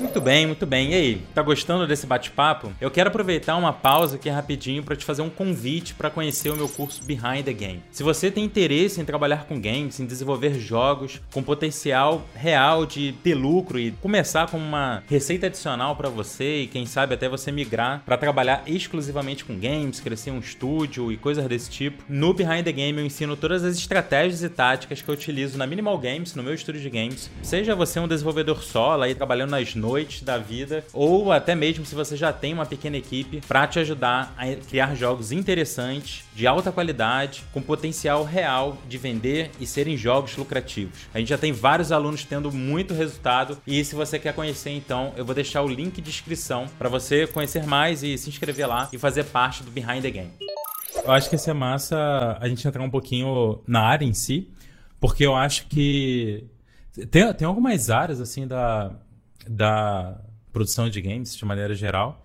Muito 0.00 0.20
bem, 0.20 0.46
muito 0.46 0.64
bem. 0.64 0.92
E 0.92 0.94
aí, 0.94 1.22
tá 1.34 1.42
gostando 1.42 1.86
desse 1.86 2.06
bate-papo? 2.06 2.72
Eu 2.80 2.90
quero 2.90 3.08
aproveitar 3.08 3.56
uma 3.56 3.72
pausa 3.72 4.16
aqui 4.16 4.28
rapidinho 4.28 4.82
para 4.84 4.94
te 4.94 5.04
fazer 5.04 5.22
um 5.22 5.30
convite 5.30 5.94
para 5.94 6.08
conhecer 6.08 6.50
o 6.50 6.56
meu 6.56 6.68
curso 6.68 7.02
Behind 7.02 7.44
the 7.44 7.52
Game. 7.52 7.82
Se 7.90 8.02
você 8.02 8.30
tem 8.30 8.44
interesse 8.44 9.00
em 9.00 9.04
trabalhar 9.04 9.44
com 9.46 9.60
games, 9.60 9.98
em 9.98 10.06
desenvolver 10.06 10.54
jogos 10.54 11.20
com 11.32 11.42
potencial 11.42 12.22
real 12.34 12.86
de 12.86 13.12
ter 13.24 13.34
lucro 13.34 13.78
e 13.78 13.90
começar 13.90 14.48
com 14.48 14.58
uma 14.58 15.02
receita 15.08 15.46
adicional 15.46 15.96
para 15.96 16.08
você 16.08 16.62
e 16.62 16.66
quem 16.68 16.86
sabe 16.86 17.14
até 17.14 17.28
você 17.28 17.50
migrar 17.50 18.02
para 18.04 18.16
trabalhar 18.16 18.62
exclusivamente 18.66 19.44
com 19.44 19.58
games, 19.58 20.00
crescer 20.00 20.30
um 20.30 20.38
estúdio 20.38 21.07
e 21.12 21.16
coisas 21.16 21.46
desse 21.46 21.70
tipo. 21.70 22.02
No 22.08 22.32
Behind 22.32 22.64
the 22.64 22.72
Game 22.72 22.98
eu 22.98 23.06
ensino 23.06 23.36
todas 23.36 23.64
as 23.64 23.76
estratégias 23.76 24.42
e 24.42 24.48
táticas 24.48 25.02
que 25.02 25.08
eu 25.08 25.14
utilizo 25.14 25.58
na 25.58 25.66
Minimal 25.66 25.98
Games, 25.98 26.34
no 26.34 26.42
meu 26.42 26.54
estúdio 26.54 26.80
de 26.80 26.90
games. 26.90 27.30
Seja 27.42 27.74
você 27.74 28.00
um 28.00 28.08
desenvolvedor 28.08 28.62
solo 28.62 29.02
aí 29.02 29.14
trabalhando 29.14 29.50
nas 29.50 29.74
noites 29.74 30.22
da 30.22 30.38
vida, 30.38 30.84
ou 30.92 31.32
até 31.32 31.54
mesmo 31.54 31.84
se 31.84 31.94
você 31.94 32.16
já 32.16 32.32
tem 32.32 32.54
uma 32.54 32.66
pequena 32.66 32.96
equipe 32.96 33.40
para 33.46 33.66
te 33.66 33.78
ajudar 33.78 34.34
a 34.36 34.46
criar 34.54 34.94
jogos 34.94 35.32
interessantes, 35.32 36.24
de 36.34 36.46
alta 36.46 36.70
qualidade, 36.70 37.44
com 37.52 37.60
potencial 37.60 38.24
real 38.24 38.78
de 38.88 38.98
vender 38.98 39.50
e 39.60 39.66
serem 39.66 39.96
jogos 39.96 40.36
lucrativos. 40.36 40.98
A 41.12 41.18
gente 41.18 41.28
já 41.28 41.38
tem 41.38 41.52
vários 41.52 41.92
alunos 41.92 42.24
tendo 42.24 42.52
muito 42.52 42.94
resultado 42.94 43.58
e 43.66 43.84
se 43.84 43.94
você 43.94 44.18
quer 44.18 44.34
conhecer 44.34 44.70
então, 44.70 45.12
eu 45.16 45.24
vou 45.24 45.34
deixar 45.34 45.62
o 45.62 45.68
link 45.68 46.00
de 46.00 46.10
inscrição 46.10 46.66
para 46.78 46.88
você 46.88 47.26
conhecer 47.26 47.66
mais 47.66 48.02
e 48.02 48.16
se 48.16 48.28
inscrever 48.28 48.68
lá 48.68 48.88
e 48.92 48.98
fazer 48.98 49.24
parte 49.24 49.62
do 49.62 49.70
Behind 49.70 50.02
the 50.02 50.10
Game. 50.10 50.67
Eu 51.04 51.12
acho 51.12 51.28
que 51.28 51.34
ia 51.34 51.38
ser 51.38 51.54
massa 51.54 52.36
a 52.40 52.48
gente 52.48 52.66
entrar 52.66 52.82
um 52.82 52.90
pouquinho 52.90 53.62
na 53.66 53.82
área 53.82 54.04
em 54.04 54.12
si, 54.12 54.50
porque 55.00 55.24
eu 55.24 55.34
acho 55.34 55.66
que 55.66 56.44
tem, 57.10 57.32
tem 57.34 57.46
algumas 57.46 57.90
áreas 57.90 58.20
assim 58.20 58.46
da, 58.46 58.92
da 59.48 60.20
produção 60.52 60.88
de 60.88 61.00
games, 61.00 61.36
de 61.36 61.44
maneira 61.44 61.74
geral, 61.74 62.24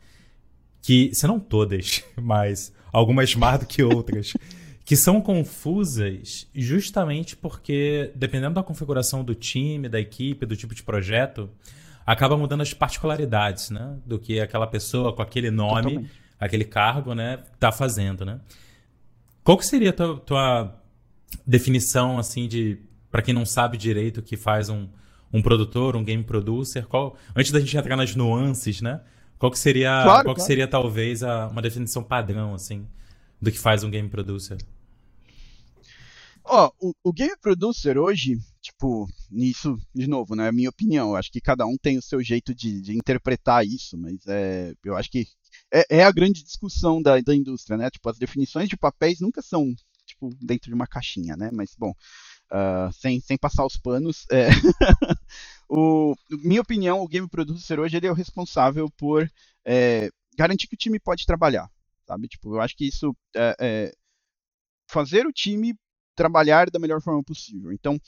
que, 0.81 1.13
se 1.13 1.27
não 1.27 1.39
todas, 1.39 2.03
mas 2.21 2.73
algumas 2.91 3.33
mais 3.35 3.59
do 3.59 3.65
que 3.65 3.83
outras, 3.83 4.33
que 4.83 4.95
são 4.95 5.21
confusas 5.21 6.47
justamente 6.53 7.37
porque, 7.37 8.11
dependendo 8.15 8.55
da 8.55 8.63
configuração 8.63 9.23
do 9.23 9.33
time, 9.33 9.87
da 9.87 9.99
equipe, 9.99 10.45
do 10.45 10.57
tipo 10.57 10.75
de 10.75 10.83
projeto, 10.83 11.49
acaba 12.05 12.37
mudando 12.37 12.61
as 12.61 12.73
particularidades, 12.73 13.69
né? 13.69 13.97
Do 14.05 14.19
que 14.19 14.41
aquela 14.41 14.67
pessoa 14.67 15.13
com 15.13 15.21
aquele 15.21 15.49
nome, 15.49 15.83
Totalmente. 15.83 16.11
aquele 16.37 16.65
cargo, 16.65 17.13
né, 17.13 17.39
tá 17.59 17.71
fazendo, 17.71 18.25
né? 18.25 18.41
Qual 19.43 19.57
que 19.57 19.65
seria 19.65 19.89
a 19.89 19.93
tua, 19.93 20.19
tua 20.19 20.81
definição, 21.45 22.17
assim, 22.17 22.47
de 22.47 22.79
para 23.11 23.21
quem 23.21 23.33
não 23.33 23.45
sabe 23.45 23.77
direito 23.77 24.19
o 24.19 24.23
que 24.23 24.37
faz 24.37 24.69
um, 24.69 24.87
um 25.31 25.41
produtor, 25.41 25.95
um 25.95 26.03
game 26.03 26.23
producer? 26.23 26.85
Qual, 26.87 27.17
antes 27.35 27.51
da 27.51 27.59
gente 27.59 27.75
entrar 27.77 27.95
nas 27.95 28.15
nuances, 28.15 28.81
né? 28.81 29.01
Qual 29.37 29.51
que 29.51 29.59
seria, 29.59 29.89
claro, 29.89 30.05
qual 30.05 30.23
claro. 30.23 30.35
que 30.35 30.41
seria 30.41 30.67
talvez 30.67 31.21
a, 31.21 31.47
uma 31.47 31.61
definição 31.61 32.01
padrão, 32.01 32.53
assim, 32.53 32.87
do 33.41 33.51
que 33.51 33.59
faz 33.59 33.83
um 33.83 33.89
game 33.91 34.07
producer? 34.07 34.57
Ó, 36.45 36.71
oh, 36.79 36.89
o, 36.89 37.09
o, 37.09 37.13
game 37.13 37.35
producer 37.41 37.97
hoje, 37.97 38.37
tipo, 38.63 39.07
nisso, 39.29 39.77
de 39.93 40.07
novo, 40.07 40.35
né? 40.35 40.47
É 40.47 40.51
minha 40.51 40.69
opinião. 40.69 41.09
Eu 41.09 41.15
acho 41.17 41.29
que 41.29 41.41
cada 41.41 41.65
um 41.65 41.77
tem 41.77 41.97
o 41.97 42.01
seu 42.01 42.23
jeito 42.23 42.55
de, 42.55 42.81
de 42.81 42.97
interpretar 42.97 43.65
isso, 43.65 43.97
mas 43.97 44.25
é, 44.25 44.73
eu 44.83 44.95
acho 44.95 45.11
que 45.11 45.27
é, 45.71 45.97
é 45.97 46.03
a 46.03 46.11
grande 46.11 46.41
discussão 46.41 47.01
da, 47.01 47.19
da 47.19 47.35
indústria, 47.35 47.77
né? 47.77 47.89
Tipo, 47.91 48.09
as 48.09 48.17
definições 48.17 48.69
de 48.69 48.77
papéis 48.77 49.19
nunca 49.19 49.41
são 49.41 49.75
tipo 50.05 50.29
dentro 50.41 50.69
de 50.69 50.73
uma 50.73 50.87
caixinha, 50.87 51.35
né? 51.35 51.49
Mas 51.51 51.75
bom, 51.77 51.91
uh, 51.91 52.91
sem, 52.93 53.19
sem 53.19 53.37
passar 53.37 53.65
os 53.65 53.77
panos, 53.77 54.25
é... 54.31 54.47
o, 55.69 56.15
minha 56.29 56.61
opinião, 56.61 57.01
o 57.01 57.07
game 57.07 57.27
producer 57.27 57.79
hoje 57.79 57.97
ele 57.97 58.07
é 58.07 58.11
o 58.11 58.15
responsável 58.15 58.89
por 58.97 59.29
é, 59.65 60.09
garantir 60.37 60.67
que 60.67 60.75
o 60.75 60.77
time 60.77 60.99
pode 60.99 61.25
trabalhar, 61.25 61.69
sabe? 62.07 62.29
Tipo, 62.29 62.55
eu 62.55 62.61
acho 62.61 62.77
que 62.77 62.87
isso 62.87 63.15
é, 63.35 63.55
é 63.59 63.91
fazer 64.87 65.25
o 65.25 65.33
time 65.33 65.75
trabalhar 66.15 66.69
da 66.69 66.79
melhor 66.79 67.01
forma 67.01 67.23
possível. 67.23 67.71
Então, 67.71 67.99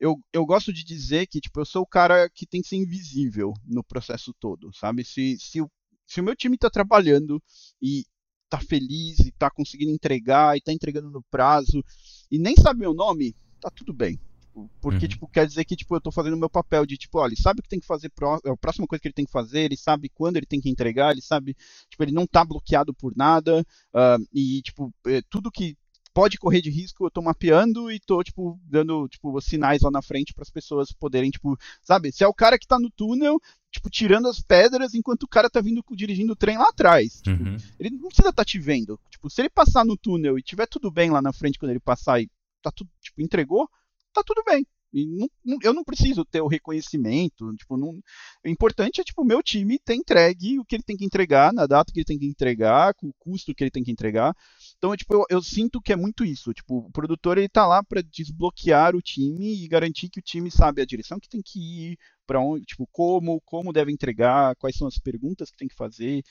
eu, 0.00 0.18
eu 0.32 0.44
gosto 0.46 0.72
de 0.72 0.82
dizer 0.82 1.26
que 1.26 1.40
tipo, 1.40 1.60
eu 1.60 1.64
sou 1.64 1.82
o 1.82 1.86
cara 1.86 2.28
que 2.30 2.46
tem 2.46 2.62
que 2.62 2.68
ser 2.68 2.76
invisível 2.76 3.52
no 3.64 3.84
processo 3.84 4.34
todo, 4.40 4.72
sabe? 4.74 5.04
Se, 5.04 5.36
se 5.38 5.60
o 5.60 5.70
se 6.06 6.20
o 6.20 6.24
meu 6.24 6.34
time 6.34 6.56
está 6.56 6.68
trabalhando 6.68 7.40
e 7.80 8.04
está 8.44 8.58
feliz 8.58 9.20
e 9.20 9.28
está 9.28 9.48
conseguindo 9.48 9.92
entregar 9.92 10.56
e 10.56 10.58
está 10.58 10.72
entregando 10.72 11.08
no 11.08 11.22
prazo 11.30 11.84
e 12.28 12.36
nem 12.36 12.56
sabe 12.56 12.80
meu 12.80 12.92
nome, 12.92 13.36
tá 13.60 13.70
tudo 13.70 13.94
bem. 13.94 14.18
Tipo, 14.50 14.70
porque, 14.80 15.04
uhum. 15.04 15.08
tipo, 15.08 15.28
quer 15.28 15.46
dizer 15.46 15.64
que, 15.64 15.76
tipo, 15.76 15.94
eu 15.94 15.98
estou 15.98 16.12
fazendo 16.12 16.34
o 16.34 16.38
meu 16.38 16.50
papel 16.50 16.84
de, 16.84 16.96
tipo, 16.96 17.18
olha, 17.18 17.30
ele 17.30 17.40
sabe 17.40 17.60
o 17.60 17.62
que 17.62 17.68
tem 17.68 17.80
que 17.80 17.86
fazer, 17.86 18.10
é 18.44 18.50
a 18.50 18.56
próxima 18.56 18.86
coisa 18.86 19.00
que 19.00 19.08
ele 19.08 19.14
tem 19.14 19.24
que 19.24 19.30
fazer, 19.30 19.60
ele 19.60 19.76
sabe 19.76 20.08
quando 20.08 20.36
ele 20.36 20.46
tem 20.46 20.60
que 20.60 20.68
entregar, 20.68 21.12
ele 21.12 21.22
sabe, 21.22 21.56
tipo, 21.88 22.02
ele 22.02 22.12
não 22.12 22.24
está 22.24 22.44
bloqueado 22.44 22.92
por 22.92 23.14
nada, 23.16 23.60
uh, 23.94 24.26
e, 24.32 24.60
tipo, 24.62 24.92
é, 25.06 25.22
tudo 25.30 25.50
que 25.50 25.76
pode 26.12 26.38
correr 26.38 26.60
de 26.60 26.70
risco, 26.70 27.04
eu 27.04 27.10
tô 27.10 27.22
mapeando 27.22 27.90
e 27.90 28.00
tô, 28.00 28.22
tipo, 28.22 28.58
dando, 28.64 29.08
tipo, 29.08 29.40
sinais 29.40 29.82
lá 29.82 29.90
na 29.90 30.02
frente 30.02 30.34
para 30.34 30.42
as 30.42 30.50
pessoas 30.50 30.92
poderem, 30.92 31.30
tipo, 31.30 31.56
sabe, 31.82 32.12
se 32.12 32.24
é 32.24 32.26
o 32.26 32.34
cara 32.34 32.58
que 32.58 32.66
tá 32.66 32.78
no 32.78 32.90
túnel, 32.90 33.40
tipo, 33.70 33.88
tirando 33.88 34.28
as 34.28 34.40
pedras 34.40 34.94
enquanto 34.94 35.24
o 35.24 35.28
cara 35.28 35.48
tá 35.48 35.60
vindo 35.60 35.82
dirigindo 35.92 36.32
o 36.32 36.36
trem 36.36 36.58
lá 36.58 36.68
atrás. 36.68 37.20
Tipo, 37.22 37.42
uhum. 37.42 37.56
Ele 37.78 37.90
não 37.90 38.08
precisa 38.08 38.30
estar 38.30 38.32
tá 38.32 38.44
te 38.44 38.58
vendo. 38.58 38.98
Tipo, 39.10 39.30
se 39.30 39.40
ele 39.40 39.50
passar 39.50 39.84
no 39.84 39.96
túnel 39.96 40.38
e 40.38 40.42
tiver 40.42 40.66
tudo 40.66 40.90
bem 40.90 41.10
lá 41.10 41.22
na 41.22 41.32
frente 41.32 41.58
quando 41.58 41.70
ele 41.70 41.80
passar 41.80 42.20
e 42.20 42.28
tá 42.62 42.70
tudo, 42.70 42.90
tipo, 43.00 43.22
entregou, 43.22 43.68
tá 44.12 44.22
tudo 44.24 44.42
bem. 44.44 44.66
E 44.92 45.06
não, 45.06 45.28
não, 45.44 45.58
eu 45.62 45.72
não 45.72 45.84
preciso 45.84 46.24
ter 46.24 46.40
o 46.40 46.48
reconhecimento. 46.48 47.54
Tipo, 47.56 47.76
não, 47.76 48.00
o 48.44 48.48
importante 48.48 49.00
é 49.00 49.04
tipo, 49.04 49.22
o 49.22 49.24
meu 49.24 49.42
time 49.42 49.78
ter 49.78 49.94
entregue 49.94 50.58
o 50.58 50.64
que 50.64 50.74
ele 50.74 50.82
tem 50.82 50.96
que 50.96 51.04
entregar, 51.04 51.52
na 51.52 51.66
data 51.66 51.92
que 51.92 52.00
ele 52.00 52.04
tem 52.04 52.18
que 52.18 52.26
entregar, 52.26 52.94
com 52.94 53.08
o 53.08 53.14
custo 53.18 53.54
que 53.54 53.62
ele 53.62 53.70
tem 53.70 53.84
que 53.84 53.92
entregar. 53.92 54.34
Então, 54.80 54.96
tipo, 54.96 55.12
eu, 55.12 55.24
eu 55.28 55.42
sinto 55.42 55.78
que 55.78 55.92
é 55.92 55.96
muito 55.96 56.24
isso. 56.24 56.54
Tipo, 56.54 56.78
o 56.78 56.90
produtor 56.90 57.36
ele 57.36 57.50
tá 57.50 57.66
lá 57.66 57.84
para 57.84 58.00
desbloquear 58.02 58.96
o 58.96 59.02
time 59.02 59.62
e 59.62 59.68
garantir 59.68 60.08
que 60.08 60.20
o 60.20 60.22
time 60.22 60.50
sabe 60.50 60.80
a 60.80 60.86
direção 60.86 61.20
que 61.20 61.28
tem 61.28 61.42
que 61.44 61.60
ir, 61.60 61.98
para 62.26 62.40
onde, 62.40 62.64
tipo, 62.64 62.88
como, 62.90 63.42
como 63.42 63.74
deve 63.74 63.92
entregar, 63.92 64.56
quais 64.56 64.74
são 64.74 64.88
as 64.88 64.98
perguntas 64.98 65.50
que 65.50 65.58
tem 65.58 65.68
que 65.68 65.74
fazer. 65.74 66.22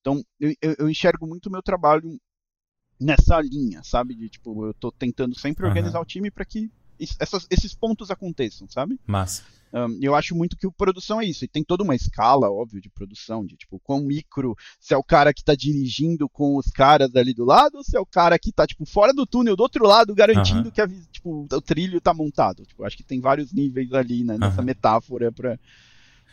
Então, 0.00 0.22
eu, 0.38 0.54
eu 0.78 0.90
enxergo 0.90 1.26
muito 1.26 1.46
o 1.46 1.50
meu 1.50 1.62
trabalho 1.62 2.20
nessa 3.00 3.40
linha, 3.40 3.82
sabe? 3.82 4.14
De 4.14 4.28
tipo, 4.28 4.66
eu 4.66 4.72
estou 4.72 4.92
tentando 4.92 5.34
sempre 5.38 5.64
organizar 5.64 5.98
uhum. 5.98 6.04
o 6.04 6.06
time 6.06 6.30
para 6.30 6.44
que 6.44 6.70
essas, 6.98 7.46
esses 7.50 7.74
pontos 7.74 8.10
aconteçam, 8.10 8.68
sabe? 8.68 8.98
Massa. 9.06 9.42
Um, 9.74 9.98
eu 10.00 10.14
acho 10.14 10.36
muito 10.36 10.56
que 10.56 10.68
o 10.68 10.72
produção 10.72 11.20
é 11.20 11.24
isso. 11.24 11.44
E 11.44 11.48
tem 11.48 11.64
toda 11.64 11.82
uma 11.82 11.96
escala, 11.96 12.48
óbvio, 12.48 12.80
de 12.80 12.88
produção, 12.88 13.44
de 13.44 13.56
tipo, 13.56 13.80
quão 13.80 14.00
micro, 14.02 14.56
se 14.78 14.94
é 14.94 14.96
o 14.96 15.02
cara 15.02 15.34
que 15.34 15.42
tá 15.42 15.56
dirigindo 15.56 16.28
com 16.28 16.56
os 16.56 16.66
caras 16.66 17.14
ali 17.16 17.34
do 17.34 17.44
lado, 17.44 17.78
ou 17.78 17.84
se 17.84 17.96
é 17.96 18.00
o 18.00 18.06
cara 18.06 18.38
que 18.38 18.52
tá, 18.52 18.68
tipo, 18.68 18.86
fora 18.86 19.12
do 19.12 19.26
túnel, 19.26 19.56
do 19.56 19.64
outro 19.64 19.84
lado, 19.84 20.14
garantindo 20.14 20.66
uhum. 20.66 20.70
que 20.70 20.80
a, 20.80 20.86
tipo, 21.10 21.48
o 21.50 21.60
trilho 21.60 22.00
tá 22.00 22.14
montado. 22.14 22.64
Tipo, 22.64 22.84
acho 22.84 22.96
que 22.96 23.02
tem 23.02 23.20
vários 23.20 23.52
níveis 23.52 23.92
ali, 23.92 24.22
né, 24.22 24.38
nessa 24.38 24.60
uhum. 24.60 24.66
metáfora 24.66 25.32
pra, 25.32 25.58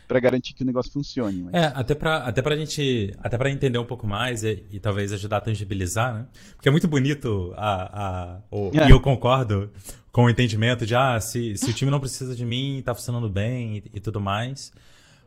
para 0.06 0.20
garantir 0.20 0.52
que 0.54 0.62
o 0.62 0.66
negócio 0.66 0.92
funcione. 0.92 1.42
Mas... 1.42 1.54
É, 1.54 1.72
até 1.74 1.94
para 1.94 2.16
até 2.18 2.42
pra 2.42 2.56
gente, 2.56 3.14
até 3.22 3.38
para 3.38 3.50
entender 3.50 3.78
um 3.78 3.84
pouco 3.84 4.06
mais 4.06 4.42
e, 4.44 4.64
e, 4.70 4.78
talvez 4.78 5.12
ajudar 5.12 5.38
a 5.38 5.40
tangibilizar, 5.40 6.14
né? 6.14 6.26
Porque 6.54 6.68
é 6.68 6.72
muito 6.72 6.88
bonito 6.88 7.52
a, 7.56 8.00
a 8.02 8.40
o, 8.50 8.70
é. 8.78 8.88
e 8.88 8.90
eu 8.90 9.00
concordo 9.00 9.70
com 10.10 10.24
o 10.24 10.30
entendimento 10.30 10.84
de, 10.84 10.94
ah, 10.94 11.18
se, 11.18 11.56
se 11.56 11.70
o 11.70 11.72
time 11.72 11.90
não 11.90 11.98
precisa 11.98 12.34
de 12.36 12.44
mim, 12.44 12.82
tá 12.84 12.94
funcionando 12.94 13.28
bem 13.28 13.78
e, 13.78 13.84
e 13.94 14.00
tudo 14.00 14.20
mais. 14.20 14.72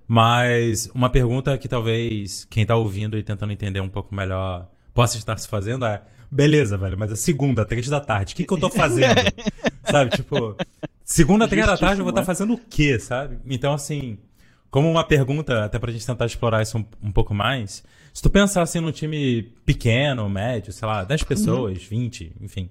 Mas 0.08 0.90
uma 0.94 1.10
pergunta 1.10 1.58
que 1.58 1.68
talvez 1.68 2.46
quem 2.46 2.66
tá 2.66 2.76
ouvindo 2.76 3.18
e 3.18 3.24
tentando 3.24 3.52
entender 3.52 3.80
um 3.80 3.90
pouco 3.90 4.14
melhor 4.14 4.70
possa 4.94 5.18
estar 5.18 5.36
se 5.38 5.48
fazendo 5.48 5.86
é, 5.86 6.02
beleza, 6.32 6.78
velho, 6.78 6.98
mas 6.98 7.12
a 7.12 7.16
segunda, 7.16 7.66
três 7.66 7.88
da 7.88 8.00
tarde, 8.00 8.34
o 8.34 8.38
que, 8.38 8.46
que 8.46 8.54
eu 8.54 8.60
tô 8.60 8.70
fazendo? 8.70 9.16
sabe, 9.90 10.12
tipo, 10.12 10.56
segunda, 11.04 11.48
três 11.48 11.66
da 11.66 11.78
tarde 11.78 12.02
eu 12.02 12.06
vou 12.06 12.12
estar 12.12 12.22
tá 12.22 12.26
fazendo 12.26 12.54
o 12.54 12.58
quê, 12.58 13.00
sabe? 13.00 13.40
Então, 13.48 13.74
assim, 13.74 14.18
como 14.76 14.92
uma 14.92 15.06
pergunta, 15.06 15.64
até 15.64 15.80
pra 15.80 15.90
gente 15.90 16.06
tentar 16.06 16.26
explorar 16.26 16.62
isso 16.62 16.78
um, 16.78 16.86
um 17.02 17.10
pouco 17.10 17.34
mais, 17.34 17.82
se 18.14 18.22
tu 18.22 18.30
pensar 18.30 18.62
assim 18.62 18.82
num 18.82 18.92
time 18.92 19.44
pequeno, 19.66 20.28
médio, 20.28 20.74
sei 20.74 20.86
lá, 20.86 21.06
10 21.06 21.24
pessoas, 21.24 21.84
uhum. 21.84 21.88
20, 21.92 22.34
enfim, 22.42 22.70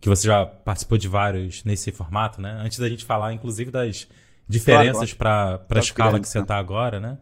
que 0.00 0.08
você 0.08 0.28
já 0.28 0.46
participou 0.46 0.96
de 0.96 1.08
vários 1.08 1.62
nesse 1.62 1.92
formato, 1.92 2.40
né? 2.40 2.58
Antes 2.64 2.78
da 2.78 2.88
gente 2.88 3.04
falar, 3.04 3.34
inclusive, 3.34 3.70
das 3.70 4.08
diferenças 4.48 5.12
claro, 5.12 5.58
para 5.68 5.78
a 5.78 5.82
escala 5.82 6.18
que 6.18 6.26
você 6.26 6.38
está 6.38 6.56
agora, 6.56 6.98
né? 6.98 7.18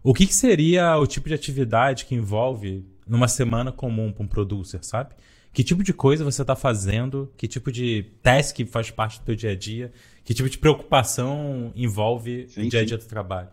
O 0.00 0.14
que, 0.14 0.28
que, 0.28 0.34
seria 0.34 0.96
o 0.96 1.04
tipo 1.04 1.26
de 1.26 1.34
atividade 1.34 2.04
que 2.04 2.14
envolve 2.14 2.86
numa 3.04 3.26
semana 3.26 3.72
comum 3.72 4.12
para 4.12 4.22
um 4.22 4.28
producer, 4.28 4.78
sabe? 4.84 5.12
Que 5.52 5.64
tipo 5.64 5.82
de 5.82 5.92
coisa 5.92 6.22
você 6.22 6.42
está 6.42 6.54
fazendo? 6.54 7.32
Que 7.36 7.48
tipo 7.48 7.72
de 7.72 8.04
task 8.22 8.60
faz 8.70 8.92
parte 8.92 9.18
do 9.18 9.24
teu 9.24 9.34
dia 9.34 9.50
a 9.50 9.56
dia? 9.56 9.92
Que 10.22 10.32
tipo 10.32 10.48
de 10.48 10.56
preocupação 10.56 11.72
envolve 11.74 12.46
sim, 12.48 12.68
o 12.68 12.70
dia 12.70 12.82
a 12.82 12.84
dia 12.84 12.96
do 12.96 13.06
trabalho? 13.06 13.48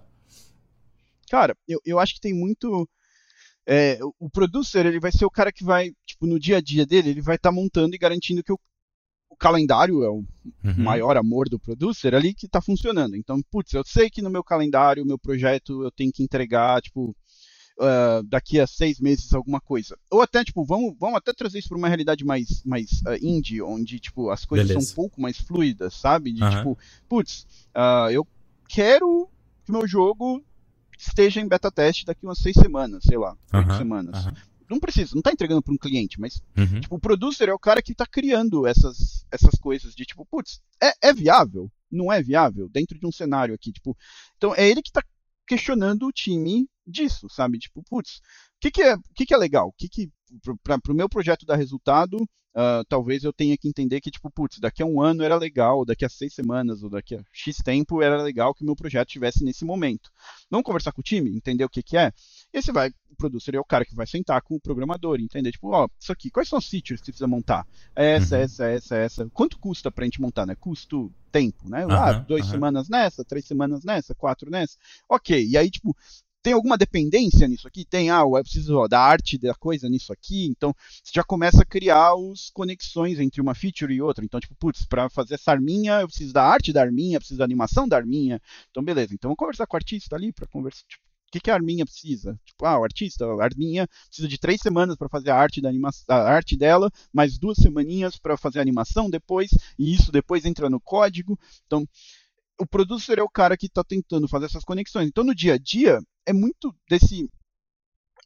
Cara, 1.30 1.56
eu, 1.68 1.80
eu 1.86 2.00
acho 2.00 2.16
que 2.16 2.22
tem 2.22 2.34
muito. 2.34 2.88
É, 3.68 4.00
o 4.20 4.30
producer 4.30 4.86
ele 4.86 5.00
vai 5.00 5.12
ser 5.12 5.26
o 5.26 5.30
cara 5.30 5.52
que 5.52 5.64
vai, 5.64 5.92
tipo, 6.06 6.26
no 6.26 6.40
dia 6.40 6.58
a 6.58 6.62
dia 6.62 6.86
dele, 6.86 7.10
ele 7.10 7.22
vai 7.22 7.36
estar 7.36 7.50
tá 7.50 7.56
montando 7.56 7.94
e 7.94 8.00
garantindo 8.00 8.44
que 8.44 8.52
o, 8.52 8.60
o 9.30 9.36
calendário 9.36 10.04
é 10.04 10.10
o 10.10 10.26
uhum. 10.64 10.84
maior 10.84 11.16
amor 11.18 11.48
do 11.48 11.60
producer 11.60 12.16
ali 12.16 12.34
que 12.34 12.48
está 12.48 12.62
funcionando. 12.62 13.16
Então, 13.16 13.40
putz, 13.52 13.74
eu 13.74 13.84
sei 13.86 14.10
que 14.10 14.24
no 14.24 14.30
meu 14.30 14.44
calendário, 14.44 15.06
meu 15.06 15.20
projeto, 15.20 15.84
eu 15.84 15.92
tenho 15.92 16.12
que 16.12 16.24
entregar, 16.24 16.82
tipo, 16.82 17.16
uh, 17.80 18.24
daqui 18.24 18.60
a 18.60 18.68
seis 18.68 19.00
meses 19.00 19.34
alguma 19.34 19.62
coisa. 19.62 19.98
Ou 20.12 20.22
até, 20.22 20.44
tipo, 20.44 20.64
vamos, 20.66 20.96
vamos 21.00 21.18
até 21.18 21.34
trazer 21.34 21.60
isso 21.60 21.70
para 21.70 21.78
uma 21.78 21.88
realidade 21.88 22.26
mais, 22.26 22.64
mais 22.64 23.02
uh, 23.08 23.18
indie, 23.22 23.62
onde, 23.62 24.00
tipo, 24.00 24.30
as 24.30 24.46
coisas 24.46 24.68
Beleza. 24.68 24.86
são 24.86 24.92
um 24.92 24.96
pouco 24.96 25.22
mais 25.22 25.38
fluidas, 25.38 25.94
sabe? 25.94 26.34
De, 26.34 26.44
uhum. 26.44 26.50
tipo, 26.50 26.78
putz, 27.08 27.46
uh, 27.76 28.12
eu 28.12 28.28
quero 28.68 29.30
que 29.66 29.72
meu 29.72 29.88
jogo 29.88 30.44
esteja 31.08 31.40
em 31.40 31.48
beta 31.48 31.72
teste 31.72 32.06
daqui 32.06 32.26
umas 32.26 32.40
seis 32.40 32.56
semanas, 32.56 33.04
sei 33.04 33.18
lá, 33.18 33.36
oito 33.54 33.74
semanas. 33.76 34.26
Não 34.70 34.80
precisa, 34.80 35.16
não 35.16 35.20
está 35.20 35.32
entregando 35.32 35.64
para 35.64 35.74
um 35.74 35.78
cliente, 35.78 36.20
mas 36.20 36.42
uhum. 36.56 36.80
tipo, 36.80 36.96
o 36.96 37.00
producer 37.00 37.50
é 37.50 37.54
o 37.54 37.58
cara 37.58 37.82
que 37.82 37.92
está 37.92 38.06
criando 38.06 38.68
essas, 38.68 39.26
essas 39.32 39.56
coisas 39.60 39.96
de 39.96 40.06
tipo, 40.06 40.24
putz, 40.26 40.62
é, 40.82 41.10
é 41.10 41.14
viável? 41.14 41.72
Não 41.92 42.14
é 42.14 42.22
viável? 42.22 42.70
Dentro 42.70 43.00
de 43.00 43.08
um 43.08 43.12
cenário 43.12 43.56
aqui, 43.56 43.72
tipo. 43.72 43.98
Então 44.38 44.54
é 44.54 44.70
ele 44.70 44.84
que 44.84 44.90
está 44.90 45.04
questionando 45.48 46.06
o 46.06 46.12
time 46.12 46.70
disso, 46.90 47.28
sabe? 47.30 47.58
Tipo, 47.58 47.84
putz, 47.84 48.18
o 48.18 48.22
que, 48.62 48.72
que, 48.72 48.82
é, 48.82 48.96
que, 49.16 49.26
que 49.26 49.34
é 49.34 49.38
legal? 49.38 49.68
O 49.68 49.74
que, 49.74 49.88
que 49.88 50.10
para 50.64 50.80
o 50.90 50.96
meu 50.96 51.10
projeto 51.10 51.46
dar 51.46 51.56
resultado, 51.56 52.16
uh, 52.18 52.84
talvez 52.88 53.24
eu 53.24 53.34
tenha 53.34 53.58
que 53.58 53.68
entender 53.68 54.02
que, 54.02 54.12
tipo, 54.12 54.30
putz, 54.30 54.60
daqui 54.60 54.84
a 54.84 54.86
um 54.86 55.02
ano 55.02 55.24
era 55.24 55.36
legal, 55.36 55.86
daqui 55.86 56.06
a 56.06 56.10
seis 56.10 56.34
semanas, 56.34 56.84
ou 56.84 56.90
daqui 56.90 57.16
a 57.16 57.24
X 57.32 57.58
tempo 57.58 58.02
era 58.02 58.22
legal 58.22 58.54
que 58.54 58.64
o 58.64 58.66
meu 58.66 58.76
projeto 58.76 59.10
tivesse 59.10 59.44
nesse 59.44 59.66
momento. 59.66 60.10
Vamos 60.50 60.66
conversar 60.66 60.92
com 60.92 61.02
o 61.02 61.04
time, 61.04 61.36
entender 61.36 61.64
o 61.64 61.70
que, 61.70 61.82
que 61.82 61.98
é, 61.98 62.12
e 62.54 62.62
você 62.62 62.72
vai, 62.72 62.90
o 63.10 63.16
producer 63.16 63.56
é 63.56 63.60
o 63.60 63.66
cara 63.66 63.86
que 63.86 63.96
vai 63.96 64.08
sentar 64.08 64.42
com 64.42 64.56
o 64.56 64.62
programador, 64.62 65.20
entender, 65.20 65.52
tipo, 65.52 65.70
ó, 65.70 65.88
isso 66.00 66.12
aqui, 66.12 66.30
quais 66.30 66.48
são 66.48 66.60
os 66.60 66.68
features 66.68 67.00
que 67.00 67.08
você 67.08 67.12
precisa 67.12 67.28
montar? 67.28 67.66
Essa, 67.96 68.38
uhum. 68.38 68.44
essa, 68.44 68.66
essa, 68.66 68.96
essa. 68.98 69.30
Quanto 69.34 69.60
custa 69.60 69.92
pra 69.92 70.06
gente 70.06 70.22
montar, 70.22 70.46
né? 70.46 70.56
Custo, 70.56 71.12
tempo, 71.32 71.70
né? 71.70 71.86
Uhum, 71.86 71.92
ah, 71.92 72.14
duas 72.14 72.46
uhum. 72.46 72.52
semanas 72.52 72.90
nessa, 72.90 73.24
três 73.24 73.46
semanas 73.46 73.84
nessa, 73.84 74.16
quatro 74.16 74.50
nessa. 74.50 74.78
Ok, 75.08 75.48
e 75.48 75.58
aí, 75.58 75.70
tipo, 75.70 75.96
tem 76.42 76.54
alguma 76.54 76.78
dependência 76.78 77.48
nisso 77.48 77.68
aqui? 77.68 77.86
Tem, 77.86 78.10
ah, 78.10 78.22
eu 78.22 78.32
preciso 78.42 78.78
ó, 78.78 78.88
da 78.88 79.00
arte 79.00 79.38
da 79.38 79.54
coisa 79.54 79.90
nisso 79.90 80.14
aqui, 80.14 80.46
então 80.46 80.74
você 81.04 81.12
já 81.14 81.24
começa 81.24 81.62
a 81.62 81.66
criar 81.66 82.14
as 82.14 82.50
conexões 82.50 83.20
entre 83.20 83.42
uma 83.42 83.54
feature 83.54 83.94
e 83.94 84.02
outra. 84.02 84.24
Então, 84.24 84.40
tipo, 84.40 84.56
putz, 84.56 84.86
para 84.86 85.10
fazer 85.10 85.36
essa 85.36 85.52
arminha, 85.52 86.02
eu 86.02 86.08
preciso 86.08 86.34
da 86.34 86.44
arte 86.44 86.72
da 86.74 86.82
arminha, 86.82 87.20
preciso 87.20 87.40
da 87.40 87.46
animação 87.46 87.88
da 87.88 87.98
arminha. 87.98 88.42
Então, 88.70 88.84
beleza, 88.84 89.14
então 89.14 89.30
vamos 89.30 89.40
conversar 89.40 89.68
com 89.68 89.76
o 89.76 89.80
artista 89.80 90.16
ali 90.16 90.32
para 90.32 90.48
conversar, 90.48 90.84
tipo, 90.88 91.10
o 91.30 91.32
que, 91.32 91.40
que 91.40 91.52
a 91.52 91.54
Arminha 91.54 91.86
precisa? 91.86 92.40
Tipo, 92.44 92.66
ah, 92.66 92.80
o 92.80 92.84
artista, 92.84 93.24
a 93.24 93.44
Arminha 93.44 93.88
precisa 94.08 94.28
de 94.28 94.40
três 94.40 94.60
semanas 94.62 94.96
para 94.96 95.08
fazer 95.08 95.30
a 95.30 95.36
arte, 95.36 95.62
da 95.62 95.70
anima 95.70 95.92
a 96.08 96.16
arte 96.16 96.58
dela, 96.58 96.92
mais 97.14 97.38
duas 97.38 97.58
semaninhas 97.60 98.18
para 98.18 98.36
fazer 98.36 98.58
a 98.58 98.64
animação 98.64 99.12
depois, 99.12 99.52
e 99.78 99.94
isso 99.94 100.12
depois 100.12 100.44
entra 100.44 100.72
no 100.72 100.82
código. 100.82 101.40
Então, 101.68 101.88
o 102.60 102.66
producer 102.66 103.20
é 103.20 103.24
o 103.24 103.30
cara 103.30 103.56
que 103.56 103.68
está 103.68 103.84
tentando 103.84 104.28
fazer 104.28 104.48
essas 104.48 104.64
conexões. 104.64 105.08
Então, 105.08 105.24
no 105.24 105.36
dia 105.36 105.54
a 105.54 105.58
dia, 105.60 106.02
é 106.30 106.34
muito 106.34 106.76
desse 106.88 107.30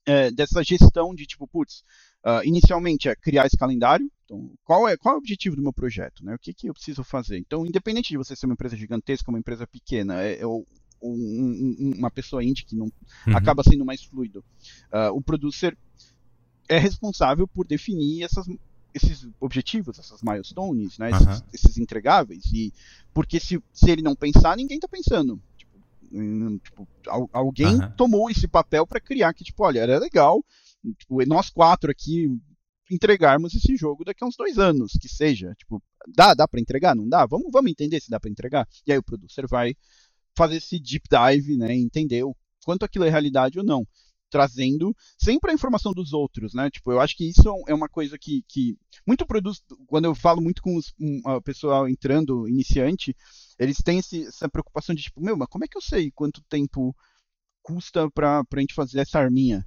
é, 0.06 0.30
dessa 0.30 0.62
gestão 0.63 1.16
de 1.16 1.26
tipo, 1.26 1.48
putz, 1.48 1.84
uh, 2.26 2.44
inicialmente 2.44 3.08
é 3.08 3.16
criar 3.16 3.46
esse 3.46 3.58
calendário. 3.58 4.12
Então, 4.26 4.52
qual 4.63 4.88
é, 4.88 4.98
qual 4.98 5.13
é 5.13 5.16
o 5.16 5.20
objetivo 5.20 5.56
do 5.56 5.62
meu 5.62 5.72
projeto? 5.72 6.26
Né? 6.26 6.36
O 6.36 6.39
que, 6.39 6.54
que 6.54 6.68
eu 6.68 6.74
preciso 6.74 7.04
fazer? 7.04 7.38
Então, 7.38 7.66
independente 7.66 8.10
de 8.10 8.18
você 8.18 8.36
ser 8.36 8.46
uma 8.46 8.54
empresa 8.54 8.76
gigantesca 8.76 9.30
ou 9.30 9.34
uma 9.34 9.39
empresa 9.39 9.66
pequena, 9.66 10.22
é, 10.22 10.42
é 10.42 10.48
um, 10.48 10.66
um, 11.02 11.94
uma 11.98 12.12
pessoa 12.12 12.44
indie 12.44 12.66
que 12.66 12.76
não 12.76 12.88
uhum. 13.28 13.38
acaba 13.38 13.63
sendo 13.63 13.86
mais 13.86 14.04
fluido. 14.04 14.44
Uh, 14.92 15.16
o 15.16 15.22
producer 15.22 15.78
é 16.68 16.78
responsável 16.78 17.48
por 17.48 17.66
definir 17.66 18.24
essas 18.24 18.46
esses 18.94 19.28
objetivos, 19.39 19.98
essas 19.98 20.22
milestones, 20.22 21.00
né, 21.00 21.10
esses, 21.10 21.26
uhum. 21.26 21.48
esses, 21.52 21.78
entregáveis. 21.80 22.46
E 22.54 22.72
porque 23.12 23.39
se, 23.39 23.60
se 23.72 23.89
ele 23.89 24.04
não 24.04 24.16
pensar, 24.16 24.56
ninguém 24.56 24.78
está 24.78 24.88
pensando. 24.88 25.42
Tipo, 26.13 26.21
hum, 26.21 26.60
tipo, 26.60 26.88
alguém 27.34 27.76
uhum. 27.76 27.91
tomou 27.97 28.30
esse 28.30 28.47
papel 28.47 28.86
para 28.86 29.02
criar 29.02 29.34
que 29.34 29.43
tipo, 29.43 29.63
olha, 29.63 29.80
era 29.80 29.97
legal. 29.97 30.43
Tipo, 30.99 31.26
nós 31.26 31.49
quatro 31.49 31.89
aqui 31.89 32.28
entregarmos 32.91 33.56
esse 33.56 33.76
jogo 33.76 34.04
daqui 34.04 34.23
a 34.23 34.28
uns 34.28 34.36
dois 34.36 34.60
anos, 34.60 34.91
que 35.02 35.10
seja. 35.10 35.54
Tipo, 35.58 35.82
dá, 36.15 36.34
dá 36.34 36.47
para 36.47 36.60
entregar? 36.60 36.95
Não 36.95 37.08
dá? 37.08 37.26
Vamos, 37.26 37.49
vamos 37.52 37.71
entender 37.71 37.99
se 37.99 38.10
dá 38.10 38.19
para 38.19 38.30
entregar. 38.30 38.67
E 38.86 38.91
aí 38.91 38.97
o 38.97 39.04
producer 39.04 39.47
vai 39.47 39.76
fazer 40.38 40.58
esse 40.58 40.80
deep 40.80 41.08
dive, 41.10 41.58
né, 41.58 41.76
entender 41.76 42.23
o 42.23 42.36
quanto 42.63 42.86
aquilo 42.86 43.06
é 43.06 43.10
realidade 43.10 43.60
ou 43.60 43.65
não 43.65 43.86
trazendo 44.34 44.95
sempre 45.15 45.52
a 45.52 45.54
informação 45.54 45.93
dos 45.93 46.12
outros, 46.12 46.56
né? 46.56 46.67
Tipo, 46.71 46.91
eu 46.91 46.99
acho 46.99 47.15
que 47.15 47.30
isso 47.30 47.47
é 47.67 47.73
uma 47.73 47.88
coisa 47.88 48.17
que, 48.17 48.43
que 48.47 48.76
muito 49.06 49.28
produz. 49.28 49.62
Quando 49.86 50.06
eu 50.06 50.15
falo 50.15 50.41
muito 50.41 50.60
com 50.60 50.76
os, 50.76 50.91
um, 50.99 51.21
o 51.23 51.39
pessoal 51.39 51.88
entrando, 51.88 52.47
iniciante, 52.47 53.15
eles 53.60 53.78
têm 53.78 54.00
esse, 54.00 54.26
essa 54.28 54.50
preocupação 54.50 54.96
de 54.96 55.04
tipo, 55.04 55.22
meu, 55.22 55.38
mas 55.38 55.48
como 55.48 55.63
é 55.63 55.68
que 55.68 55.78
eu 55.78 55.82
sei 55.82 56.12
quanto 56.12 56.42
tempo 56.50 56.96
custa 57.62 58.10
para 58.12 58.42
a 58.42 58.60
gente 58.60 58.74
fazer 58.74 59.00
essa 59.00 59.20
arminha? 59.20 59.66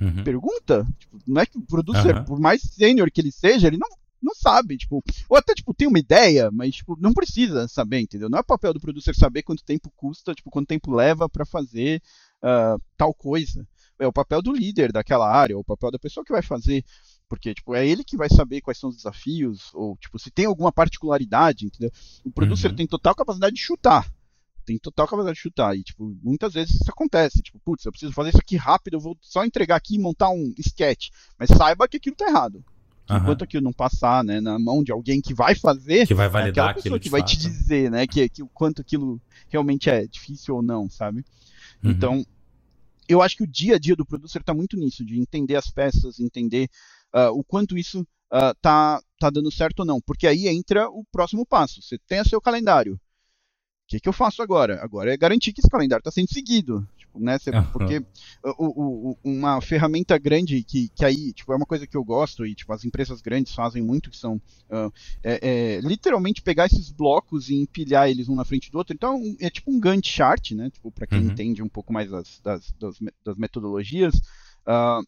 Uhum. 0.00 0.24
Pergunta? 0.24 0.86
Tipo, 0.98 1.18
não 1.26 1.40
é 1.40 1.46
que 1.46 1.58
o 1.58 1.62
producer, 1.62 2.16
uhum. 2.16 2.24
por 2.24 2.38
mais 2.38 2.62
sênior 2.62 3.10
que 3.10 3.20
ele 3.20 3.32
seja, 3.32 3.66
ele 3.66 3.78
não 3.78 3.88
não 4.22 4.34
sabe, 4.34 4.76
tipo, 4.76 5.02
ou 5.30 5.36
até, 5.38 5.54
tipo, 5.54 5.72
tem 5.72 5.88
uma 5.88 5.98
ideia, 5.98 6.50
mas, 6.52 6.74
tipo, 6.74 6.94
não 7.00 7.10
precisa 7.10 7.66
saber, 7.66 8.00
entendeu? 8.00 8.28
Não 8.28 8.38
é 8.38 8.42
papel 8.42 8.74
do 8.74 8.78
producer 8.78 9.14
saber 9.14 9.42
quanto 9.42 9.64
tempo 9.64 9.90
custa, 9.96 10.34
tipo, 10.34 10.50
quanto 10.50 10.68
tempo 10.68 10.92
leva 10.92 11.26
para 11.26 11.46
fazer 11.46 12.02
uh, 12.44 12.78
tal 12.98 13.14
coisa 13.14 13.66
é 14.00 14.06
o 14.06 14.12
papel 14.12 14.40
do 14.42 14.52
líder 14.52 14.90
daquela 14.90 15.30
área, 15.30 15.56
o 15.56 15.64
papel 15.64 15.90
da 15.90 15.98
pessoa 15.98 16.24
que 16.24 16.32
vai 16.32 16.42
fazer, 16.42 16.84
porque 17.30 17.54
tipo, 17.54 17.76
é 17.76 17.86
ele 17.86 18.02
que 18.02 18.16
vai 18.16 18.28
saber 18.28 18.60
quais 18.60 18.76
são 18.76 18.90
os 18.90 18.96
desafios, 18.96 19.70
ou 19.72 19.96
tipo, 19.96 20.18
se 20.18 20.32
tem 20.32 20.46
alguma 20.46 20.72
particularidade, 20.72 21.64
entendeu? 21.64 21.92
O 22.24 22.30
producer 22.32 22.70
uhum. 22.70 22.76
tem 22.76 22.88
total 22.88 23.14
capacidade 23.14 23.54
de 23.54 23.62
chutar. 23.62 24.12
Tem 24.66 24.76
total 24.78 25.06
capacidade 25.06 25.36
de 25.36 25.42
chutar. 25.42 25.76
E, 25.76 25.84
tipo, 25.84 26.12
muitas 26.22 26.52
vezes 26.52 26.74
isso 26.74 26.90
acontece. 26.90 27.40
Tipo, 27.40 27.60
putz, 27.60 27.84
eu 27.84 27.92
preciso 27.92 28.12
fazer 28.12 28.30
isso 28.30 28.38
aqui 28.38 28.56
rápido, 28.56 28.94
eu 28.94 29.00
vou 29.00 29.16
só 29.20 29.44
entregar 29.44 29.76
aqui 29.76 29.94
e 29.94 29.98
montar 29.98 30.30
um 30.30 30.52
sketch. 30.58 31.10
Mas 31.38 31.50
saiba 31.50 31.86
que 31.86 31.98
aquilo 31.98 32.16
tá 32.16 32.26
errado. 32.26 32.64
Uhum. 33.08 33.16
Enquanto 33.18 33.44
aquilo 33.44 33.62
não 33.62 33.72
passar, 33.72 34.24
né, 34.24 34.40
na 34.40 34.58
mão 34.58 34.82
de 34.82 34.90
alguém 34.90 35.20
que 35.20 35.32
vai 35.32 35.54
fazer, 35.54 36.08
que 36.08 36.14
vai 36.14 36.28
validar 36.28 36.66
é 36.66 36.70
aquela 36.70 36.82
pessoa 36.82 36.98
que 36.98 37.08
vai 37.08 37.22
te 37.22 37.36
dizer, 37.36 37.90
né, 37.92 38.06
que, 38.08 38.28
que 38.28 38.42
o 38.42 38.48
quanto 38.48 38.82
aquilo 38.82 39.20
realmente 39.48 39.88
é 39.88 40.04
difícil 40.06 40.56
ou 40.56 40.62
não, 40.62 40.90
sabe? 40.90 41.24
Uhum. 41.82 41.90
Então, 41.92 42.26
eu 43.08 43.20
acho 43.20 43.36
que 43.36 43.42
o 43.42 43.46
dia 43.46 43.74
a 43.76 43.78
dia 43.78 43.96
do 43.96 44.06
producer 44.06 44.40
está 44.40 44.54
muito 44.54 44.76
nisso, 44.76 45.04
de 45.04 45.18
entender 45.18 45.56
as 45.56 45.68
peças, 45.68 46.20
entender 46.20 46.68
uh, 47.14 47.30
o 47.32 47.44
quanto 47.44 47.76
isso 47.76 48.00
uh, 48.00 48.54
tá, 48.60 49.00
dando 49.32 49.50
certo 49.50 49.80
ou 49.80 49.86
não. 49.86 50.00
Porque 50.00 50.26
aí 50.26 50.48
entra 50.48 50.88
o 50.88 51.04
próximo 51.10 51.46
passo. 51.46 51.82
Você 51.82 51.98
tem 51.98 52.20
o 52.20 52.28
seu 52.28 52.40
calendário. 52.40 52.94
O 52.94 52.98
que, 53.88 54.00
que 54.00 54.08
eu 54.08 54.12
faço 54.12 54.42
agora? 54.42 54.82
Agora 54.82 55.12
é 55.12 55.16
garantir 55.16 55.52
que 55.52 55.60
esse 55.60 55.70
calendário 55.70 56.00
está 56.00 56.10
sendo 56.10 56.32
seguido 56.32 56.86
tipo, 57.10 57.20
né? 57.20 57.36
Porque 57.72 58.02
o, 58.58 59.10
o, 59.10 59.18
uma 59.24 59.60
ferramenta 59.60 60.16
grande 60.16 60.62
que, 60.62 60.88
que 60.90 61.04
aí, 61.04 61.32
tipo, 61.32 61.52
é 61.52 61.56
uma 61.56 61.66
coisa 61.66 61.86
que 61.86 61.96
eu 61.96 62.04
gosto 62.04 62.46
e, 62.46 62.54
tipo, 62.54 62.72
as 62.72 62.84
empresas 62.84 63.20
grandes 63.20 63.52
fazem 63.52 63.82
muito, 63.82 64.10
que 64.10 64.16
são 64.16 64.36
uh, 64.36 64.92
é, 65.22 65.40
é, 65.76 65.80
literalmente 65.80 66.40
pegar 66.40 66.66
esses 66.66 66.90
blocos 66.90 67.50
e 67.50 67.56
empilhar 67.56 68.08
eles 68.08 68.28
um 68.28 68.36
na 68.36 68.44
frente 68.44 68.70
do 68.70 68.78
outro. 68.78 68.94
Então, 68.94 69.20
é 69.40 69.50
tipo 69.50 69.70
um 69.70 69.80
Gantt 69.80 70.08
chart, 70.08 70.52
né? 70.52 70.70
Tipo, 70.70 70.90
para 70.90 71.06
quem 71.06 71.18
uhum. 71.18 71.30
entende 71.30 71.62
um 71.62 71.68
pouco 71.68 71.92
mais 71.92 72.10
das, 72.10 72.40
das, 72.40 72.72
das, 72.78 72.96
das 73.24 73.36
metodologias. 73.36 74.14
Uh, 74.66 75.04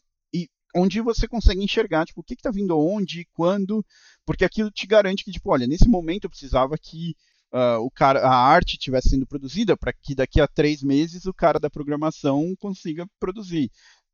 onde 0.75 1.01
você 1.01 1.29
consegue 1.29 1.63
enxergar, 1.63 2.07
tipo, 2.07 2.21
o 2.21 2.25
que 2.25 2.35
está 2.35 2.51
vindo 2.51 2.79
onde, 2.79 3.27
quando, 3.33 3.85
porque 4.25 4.45
aquilo 4.45 4.71
te 4.71 4.87
garante 4.87 5.25
que, 5.25 5.33
tipo, 5.33 5.51
olha, 5.51 5.67
nesse 5.67 5.89
momento 5.89 6.25
eu 6.25 6.31
precisava 6.31 6.77
que 6.79 7.15
uh, 7.53 7.79
o 7.81 7.91
cara, 7.91 8.21
a 8.21 8.35
arte 8.35 8.73
estivesse 8.73 9.11
sendo 9.11 9.27
produzida 9.27 9.77
para 9.77 9.93
que 9.93 10.15
daqui 10.15 10.41
a 10.41 10.49
três 10.49 10.83
meses 10.83 11.27
o 11.27 11.35
cara 11.35 11.61
da 11.61 11.71
programação 11.71 12.55
consiga 12.59 13.07
produzir. 13.21 13.71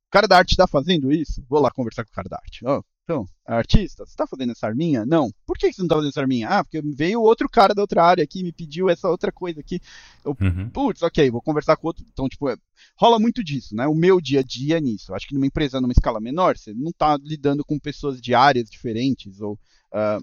O 0.08 0.10
cara 0.10 0.26
da 0.26 0.38
arte 0.38 0.52
está 0.52 0.66
fazendo 0.66 1.12
isso? 1.12 1.44
Vou 1.48 1.60
lá 1.60 1.70
conversar 1.70 2.04
com 2.04 2.10
o 2.10 2.14
cara 2.14 2.28
da 2.28 2.36
arte. 2.36 2.64
Oh, 2.66 2.82
Então, 3.08 3.26
artista, 3.46 4.04
você 4.04 4.14
tá 4.14 4.26
fazendo 4.26 4.52
essa 4.52 4.66
arminha? 4.66 5.06
Não. 5.06 5.30
Por 5.46 5.56
que 5.56 5.72
você 5.72 5.80
não 5.80 5.88
tá 5.88 5.94
fazendo 5.94 6.10
essa 6.10 6.20
arminha? 6.20 6.46
Ah, 6.46 6.62
porque 6.62 6.82
veio 6.82 7.22
outro 7.22 7.48
cara 7.48 7.74
da 7.74 7.80
outra 7.80 8.04
área 8.04 8.22
aqui, 8.22 8.42
me 8.42 8.52
pediu 8.52 8.90
essa 8.90 9.08
outra 9.08 9.32
coisa 9.32 9.60
aqui. 9.60 9.80
Eu, 10.22 10.36
uhum. 10.38 10.68
putz, 10.68 11.00
ok, 11.00 11.30
vou 11.30 11.40
conversar 11.40 11.78
com 11.78 11.86
outro. 11.86 12.04
Então, 12.06 12.28
tipo, 12.28 12.50
é, 12.50 12.56
rola 12.98 13.18
muito 13.18 13.42
disso, 13.42 13.74
né? 13.74 13.86
O 13.86 13.94
meu 13.94 14.20
dia 14.20 14.40
a 14.40 14.42
dia 14.42 14.76
é 14.76 14.80
nisso. 14.82 15.14
Acho 15.14 15.26
que 15.26 15.32
numa 15.32 15.46
empresa, 15.46 15.80
numa 15.80 15.92
escala 15.92 16.20
menor, 16.20 16.58
você 16.58 16.74
não 16.74 16.92
tá 16.92 17.16
lidando 17.16 17.64
com 17.64 17.78
pessoas 17.78 18.20
de 18.20 18.34
áreas 18.34 18.68
diferentes 18.68 19.40
ou, 19.40 19.54
uh, 19.54 20.22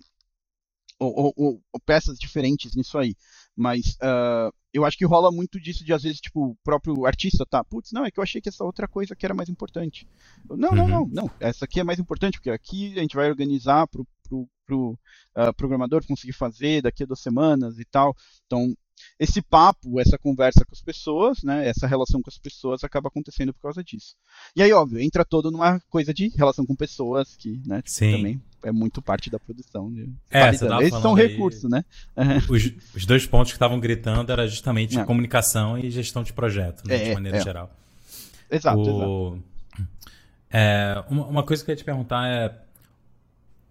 ou, 1.00 1.34
ou, 1.36 1.62
ou, 1.74 1.80
peças 1.84 2.20
diferentes 2.20 2.76
nisso 2.76 3.00
aí. 3.00 3.16
Mas 3.56 3.96
uh, 3.96 4.54
eu 4.76 4.84
acho 4.84 4.98
que 4.98 5.06
rola 5.06 5.32
muito 5.32 5.58
disso 5.58 5.86
de 5.86 5.94
às 5.94 6.04
vezes, 6.04 6.20
tipo, 6.20 6.48
o 6.48 6.56
próprio 6.62 7.06
artista 7.06 7.46
tá, 7.46 7.64
putz, 7.64 7.94
não, 7.94 8.06
é 8.06 8.12
que 8.12 8.20
eu 8.20 8.24
achei 8.24 8.42
que 8.42 8.50
essa 8.50 8.66
outra 8.66 8.90
coisa 8.90 9.14
aqui 9.14 9.26
era 9.26 9.34
mais 9.34 9.48
importante. 9.48 10.06
Não, 10.50 10.70
uhum. 10.70 10.76
não, 10.76 10.88
não, 10.88 11.08
não, 11.08 11.32
essa 11.40 11.64
aqui 11.64 11.80
é 11.80 11.84
mais 11.84 11.98
importante, 11.98 12.38
porque 12.38 12.50
aqui 12.50 12.94
a 12.98 13.02
gente 13.02 13.16
vai 13.16 13.30
organizar 13.30 13.88
pro, 13.88 14.06
pro, 14.28 14.50
pro 14.66 15.00
uh, 15.38 15.54
programador 15.56 16.06
conseguir 16.06 16.34
fazer 16.34 16.82
daqui 16.82 17.04
a 17.04 17.06
duas 17.06 17.22
semanas 17.22 17.80
e 17.80 17.86
tal. 17.86 18.14
Então, 18.46 18.76
esse 19.20 19.42
papo, 19.42 20.00
essa 20.00 20.18
conversa 20.18 20.66
com 20.66 20.74
as 20.74 20.82
pessoas, 20.82 21.42
né, 21.44 21.68
essa 21.68 21.88
relação 21.88 22.22
com 22.22 22.30
as 22.30 22.38
pessoas 22.38 22.84
acaba 22.84 23.08
acontecendo 23.08 23.54
por 23.54 23.62
causa 23.62 23.84
disso. 23.84 24.16
E 24.56 24.62
aí, 24.62 24.74
óbvio, 24.74 25.00
entra 25.00 25.24
todo 25.24 25.50
numa 25.50 25.80
coisa 25.90 26.14
de 26.14 26.30
relação 26.30 26.66
com 26.66 26.76
pessoas 26.76 27.36
que, 27.36 27.62
né, 27.66 27.82
tipo, 27.82 28.00
também 28.00 28.42
é 28.64 28.72
muito 28.72 29.02
parte 29.02 29.30
da 29.30 29.40
produção. 29.40 29.90
Né? 29.90 30.08
É, 30.30 30.52
tá 30.52 30.82
Esses 30.82 31.02
são 31.02 31.14
recursos, 31.14 31.70
né? 31.70 31.86
Os, 32.50 32.74
os, 32.96 33.06
dois 33.06 33.26
pontos 33.26 33.52
que 33.52 33.56
estavam 33.56 33.80
gritando 33.80 34.32
era 34.32 34.48
justamente 34.48 35.00
é. 35.00 35.06
comunicação 35.06 35.78
e 35.78 35.90
gestão 35.90 36.24
de 36.24 36.34
projeto, 36.34 36.86
né, 36.86 36.96
é, 36.96 37.10
de 37.10 37.14
maneira 37.14 37.38
é. 37.38 37.42
geral. 37.42 37.72
Exato, 38.52 38.80
o... 38.80 39.36
exato. 39.36 39.44
É, 40.50 41.04
uma, 41.10 41.26
uma 41.28 41.44
coisa 41.44 41.64
que 41.64 41.72
eu 41.72 41.74
ia 41.74 41.78
te 41.78 41.84
perguntar 41.84 42.28
é 42.28 42.65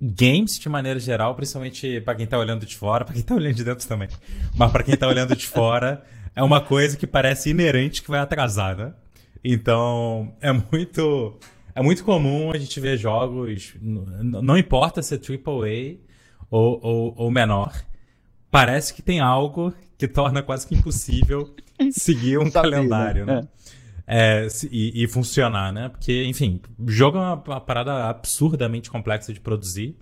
games 0.05 0.59
de 0.59 0.69
maneira 0.69 1.01
geral, 1.01 1.35
principalmente 1.35 2.01
para 2.01 2.15
quem 2.15 2.27
tá 2.27 2.39
olhando 2.39 2.67
de 2.67 2.77
fora, 2.77 3.05
para 3.05 3.15
quem 3.15 3.23
tá 3.23 3.35
olhando 3.35 3.55
de 3.55 3.65
dentro 3.65 3.89
também, 3.89 4.09
mas 4.55 4.71
para 4.71 4.83
quem 4.83 4.97
tá 4.97 5.09
olhando 5.09 5.35
de 5.35 5.47
fora, 5.47 6.05
é 6.37 6.43
uma 6.43 6.61
coisa 6.61 6.97
que 6.97 7.07
parece 7.07 7.51
inerente 7.51 8.03
que 8.03 8.11
vai 8.11 8.21
atrasar, 8.21 8.77
né? 8.77 8.93
Então, 9.43 10.35
é 10.41 10.53
muito 10.53 11.39
é 11.75 11.83
muito 11.83 12.05
comum 12.05 12.53
a 12.53 12.59
gente 12.59 12.79
ver 12.79 12.97
jogos, 12.97 13.75
não 13.81 14.57
importa 14.57 15.03
se 15.03 15.15
é 15.15 15.19
AAA 15.19 15.97
ou, 16.51 16.81
ou, 16.83 17.15
ou 17.17 17.31
menor, 17.31 17.75
parece 18.51 18.95
que 18.95 19.03
tem 19.03 19.21
algo 19.21 19.75
que 19.99 20.07
torna 20.07 20.43
quase 20.43 20.67
que 20.67 20.75
impossível 20.75 21.55
seguir 21.91 22.39
um 22.39 22.51
Sabia, 22.51 22.71
calendário, 22.71 23.27
né? 23.27 23.41
É. 23.43 23.64
É, 24.07 24.47
e, 24.71 25.03
e, 25.03 25.09
funcionar, 25.09 25.73
né? 25.73 25.89
Porque, 25.89 26.25
enfim, 26.25 26.61
jogo 26.87 27.17
é 27.17 27.21
uma, 27.21 27.35
uma 27.35 27.61
parada 27.61 28.05
absurdamente 28.05 28.91
complexa 28.91 29.33
de 29.33 29.41
produzir, 29.41 29.97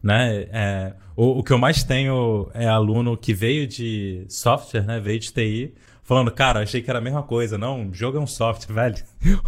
né? 0.00 0.46
É, 0.52 0.94
o, 1.16 1.40
o 1.40 1.42
que 1.42 1.52
eu 1.52 1.58
mais 1.58 1.82
tenho 1.82 2.48
é 2.54 2.68
aluno 2.68 3.16
que 3.16 3.34
veio 3.34 3.66
de 3.66 4.24
software, 4.28 4.84
né? 4.84 5.00
Veio 5.00 5.18
de 5.18 5.32
TI, 5.32 5.74
falando, 6.04 6.30
cara, 6.30 6.60
achei 6.60 6.80
que 6.82 6.88
era 6.88 6.98
a 6.98 7.02
mesma 7.02 7.22
coisa. 7.22 7.58
Não, 7.58 7.92
jogo 7.92 8.18
é 8.18 8.20
um 8.20 8.26
software, 8.26 8.72
velho. 8.74 8.96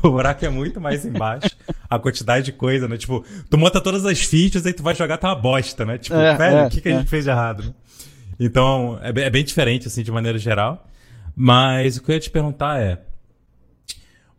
O 0.02 0.10
buraco 0.10 0.44
é 0.44 0.48
muito 0.48 0.80
mais 0.80 1.04
embaixo. 1.04 1.50
a 1.88 1.98
quantidade 1.98 2.46
de 2.46 2.52
coisa, 2.52 2.88
né? 2.88 2.96
Tipo, 2.96 3.24
tu 3.48 3.58
monta 3.58 3.80
todas 3.80 4.04
as 4.04 4.20
fichas 4.20 4.66
e 4.66 4.72
tu 4.72 4.82
vai 4.82 4.94
jogar 4.94 5.18
tá 5.18 5.28
uma 5.28 5.34
bosta, 5.34 5.84
né? 5.84 5.98
Tipo, 5.98 6.16
é, 6.16 6.36
velho, 6.36 6.56
é, 6.56 6.66
o 6.66 6.70
que, 6.70 6.80
que 6.80 6.88
a 6.88 6.92
gente 6.92 7.06
é. 7.06 7.08
fez 7.08 7.24
de 7.24 7.30
errado, 7.30 7.64
né? 7.64 7.74
Então, 8.38 8.98
é, 9.02 9.08
é 9.08 9.30
bem 9.30 9.44
diferente, 9.44 9.86
assim, 9.86 10.02
de 10.02 10.10
maneira 10.10 10.38
geral. 10.38 10.86
Mas 11.34 11.96
o 11.96 12.02
que 12.02 12.10
eu 12.10 12.14
ia 12.14 12.20
te 12.20 12.30
perguntar 12.30 12.80
é. 12.80 13.00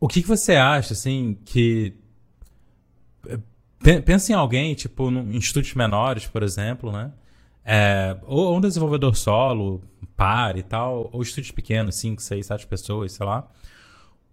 O 0.03 0.07
que, 0.09 0.21
que 0.21 0.27
você 0.27 0.57
acha, 0.57 0.91
assim, 0.91 1.37
que. 1.45 1.93
Pensa 4.05 4.33
em 4.33 4.35
alguém, 4.35 4.75
tipo, 4.75 5.09
em 5.09 5.37
estúdios 5.37 5.73
menores, 5.75 6.27
por 6.27 6.43
exemplo, 6.43 6.91
né? 6.91 7.13
É, 7.63 8.17
ou 8.23 8.57
um 8.57 8.59
desenvolvedor 8.59 9.15
solo, 9.15 9.81
par 10.13 10.57
e 10.57 10.61
tal, 10.61 11.09
ou 11.13 11.21
estúdios 11.21 11.51
pequenos, 11.51 11.95
5, 11.95 12.21
6, 12.21 12.45
7 12.45 12.67
pessoas, 12.67 13.13
sei 13.13 13.25
lá. 13.25 13.49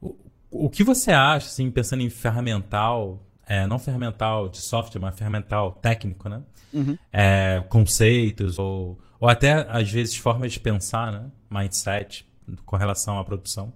O, 0.00 0.16
o 0.50 0.68
que 0.68 0.83
você 0.83 1.12
acha, 1.12 1.46
assim, 1.46 1.70
pensando 1.70 2.02
em 2.02 2.11
ferramental, 2.11 3.24
é, 3.46 3.64
não 3.64 3.78
ferramental 3.78 4.48
de 4.48 4.59
software, 4.59 5.00
mas 5.00 5.16
ferramental 5.16 5.70
técnico, 5.80 6.28
né? 6.28 6.42
Uhum. 6.72 6.98
É, 7.12 7.62
conceitos, 7.68 8.59
ou, 8.59 8.98
ou 9.20 9.28
até, 9.28 9.64
às 9.70 9.88
vezes, 9.88 10.16
formas 10.16 10.52
de 10.52 10.59
pensar, 10.59 11.12
né? 11.12 11.30
Mindset 11.48 12.26
com 12.66 12.74
relação 12.74 13.20
à 13.20 13.24
produção, 13.24 13.72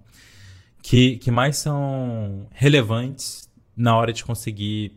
que, 0.85 1.17
que 1.17 1.31
mais 1.31 1.57
são 1.57 2.47
relevantes 2.51 3.49
na 3.75 3.97
hora 3.97 4.13
de 4.13 4.23
conseguir 4.23 4.91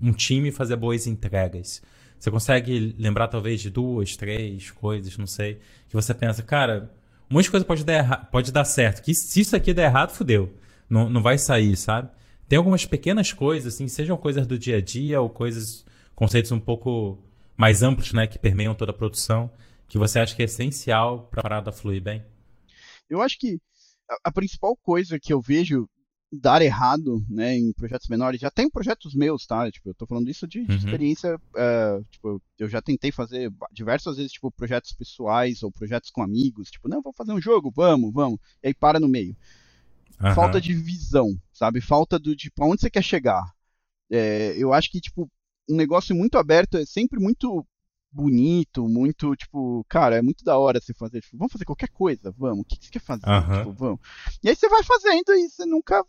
um 0.00 0.12
time 0.12 0.52
fazer 0.52 0.76
boas 0.76 1.08
entregas. 1.08 1.82
Você 2.16 2.30
consegue 2.30 2.94
lembrar 2.96 3.26
talvez 3.26 3.60
de 3.60 3.68
duas, 3.68 4.16
três 4.16 4.70
coisas, 4.70 5.18
não 5.18 5.26
sei, 5.26 5.58
que 5.88 5.96
você 5.96 6.14
pensa, 6.14 6.40
cara, 6.40 6.88
um 7.28 7.34
monte 7.34 7.46
de 7.46 7.50
coisa 7.50 7.66
pode 7.66 7.84
dar, 7.84 8.30
pode 8.30 8.52
dar 8.52 8.64
certo, 8.64 9.02
que 9.02 9.12
se 9.12 9.40
isso 9.40 9.56
aqui 9.56 9.74
der 9.74 9.86
errado, 9.86 10.12
fudeu. 10.12 10.54
Não, 10.88 11.10
não 11.10 11.20
vai 11.20 11.36
sair, 11.36 11.76
sabe? 11.76 12.08
Tem 12.48 12.56
algumas 12.56 12.86
pequenas 12.86 13.32
coisas, 13.32 13.74
assim, 13.74 13.88
sejam 13.88 14.16
coisas 14.16 14.46
do 14.46 14.56
dia 14.56 14.76
a 14.76 14.80
dia 14.80 15.20
ou 15.20 15.28
coisas, 15.28 15.84
conceitos 16.14 16.52
um 16.52 16.60
pouco 16.60 17.18
mais 17.56 17.82
amplos, 17.82 18.12
né, 18.12 18.28
que 18.28 18.38
permeiam 18.38 18.72
toda 18.72 18.92
a 18.92 18.94
produção, 18.94 19.50
que 19.88 19.98
você 19.98 20.20
acha 20.20 20.36
que 20.36 20.42
é 20.42 20.44
essencial 20.44 21.26
para 21.28 21.40
a 21.40 21.42
parada 21.42 21.72
fluir 21.72 22.00
bem? 22.00 22.22
Eu 23.10 23.20
acho 23.20 23.36
que 23.36 23.58
a, 24.12 24.28
a 24.28 24.32
principal 24.32 24.76
coisa 24.76 25.18
que 25.18 25.32
eu 25.32 25.40
vejo 25.40 25.88
dar 26.32 26.62
errado, 26.62 27.22
né, 27.28 27.58
em 27.58 27.72
projetos 27.74 28.08
menores, 28.08 28.40
já 28.40 28.50
tem 28.50 28.70
projetos 28.70 29.14
meus, 29.14 29.46
tá? 29.46 29.70
Tipo, 29.70 29.90
eu 29.90 29.94
tô 29.94 30.06
falando 30.06 30.30
isso 30.30 30.46
de, 30.48 30.64
de 30.64 30.72
uhum. 30.72 30.78
experiência, 30.78 31.36
uh, 31.36 32.04
tipo, 32.10 32.42
eu 32.58 32.68
já 32.68 32.80
tentei 32.80 33.12
fazer 33.12 33.52
diversas 33.70 34.16
vezes, 34.16 34.32
tipo, 34.32 34.50
projetos 34.50 34.94
pessoais 34.94 35.62
ou 35.62 35.70
projetos 35.70 36.10
com 36.10 36.22
amigos, 36.22 36.70
tipo, 36.70 36.88
não, 36.88 37.02
vou 37.02 37.12
fazer 37.12 37.32
um 37.32 37.40
jogo, 37.40 37.70
vamos, 37.74 38.10
vamos, 38.14 38.38
e 38.62 38.68
aí 38.68 38.74
para 38.74 38.98
no 38.98 39.08
meio. 39.08 39.36
Uhum. 40.22 40.34
Falta 40.34 40.58
de 40.58 40.72
visão, 40.72 41.36
sabe? 41.52 41.82
Falta 41.82 42.18
do, 42.18 42.34
tipo, 42.34 42.64
aonde 42.64 42.80
você 42.80 42.88
quer 42.88 43.02
chegar. 43.02 43.52
É, 44.10 44.54
eu 44.56 44.72
acho 44.72 44.90
que, 44.90 45.00
tipo, 45.00 45.30
um 45.68 45.76
negócio 45.76 46.14
muito 46.14 46.38
aberto 46.38 46.78
é 46.78 46.86
sempre 46.86 47.20
muito 47.20 47.66
bonito, 48.12 48.86
muito, 48.88 49.34
tipo, 49.34 49.84
cara, 49.88 50.16
é 50.16 50.22
muito 50.22 50.44
da 50.44 50.58
hora 50.58 50.80
você 50.80 50.92
fazer, 50.92 51.20
tipo, 51.22 51.38
vamos 51.38 51.52
fazer 51.52 51.64
qualquer 51.64 51.88
coisa, 51.88 52.32
vamos, 52.36 52.60
o 52.60 52.64
que, 52.64 52.76
que 52.76 52.86
você 52.86 52.90
quer 52.92 53.00
fazer? 53.00 53.26
Uhum. 53.26 53.58
Tipo, 53.58 53.72
vamos. 53.72 54.00
E 54.42 54.48
aí 54.48 54.54
você 54.54 54.68
vai 54.68 54.82
fazendo 54.82 55.32
e 55.32 55.48
você 55.48 55.64
nunca 55.64 56.04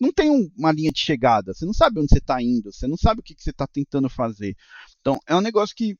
não 0.00 0.12
tem 0.12 0.30
um, 0.30 0.50
uma 0.56 0.72
linha 0.72 0.90
de 0.90 1.00
chegada. 1.00 1.52
Você 1.52 1.64
não 1.64 1.72
sabe 1.72 2.00
onde 2.00 2.08
você 2.08 2.18
está 2.18 2.40
indo, 2.42 2.72
você 2.72 2.86
não 2.86 2.96
sabe 2.96 3.20
o 3.20 3.22
que, 3.22 3.34
que 3.34 3.42
você 3.42 3.50
está 3.50 3.66
tentando 3.66 4.08
fazer. 4.08 4.56
Então, 5.00 5.18
é 5.26 5.34
um 5.34 5.40
negócio 5.40 5.74
que 5.74 5.96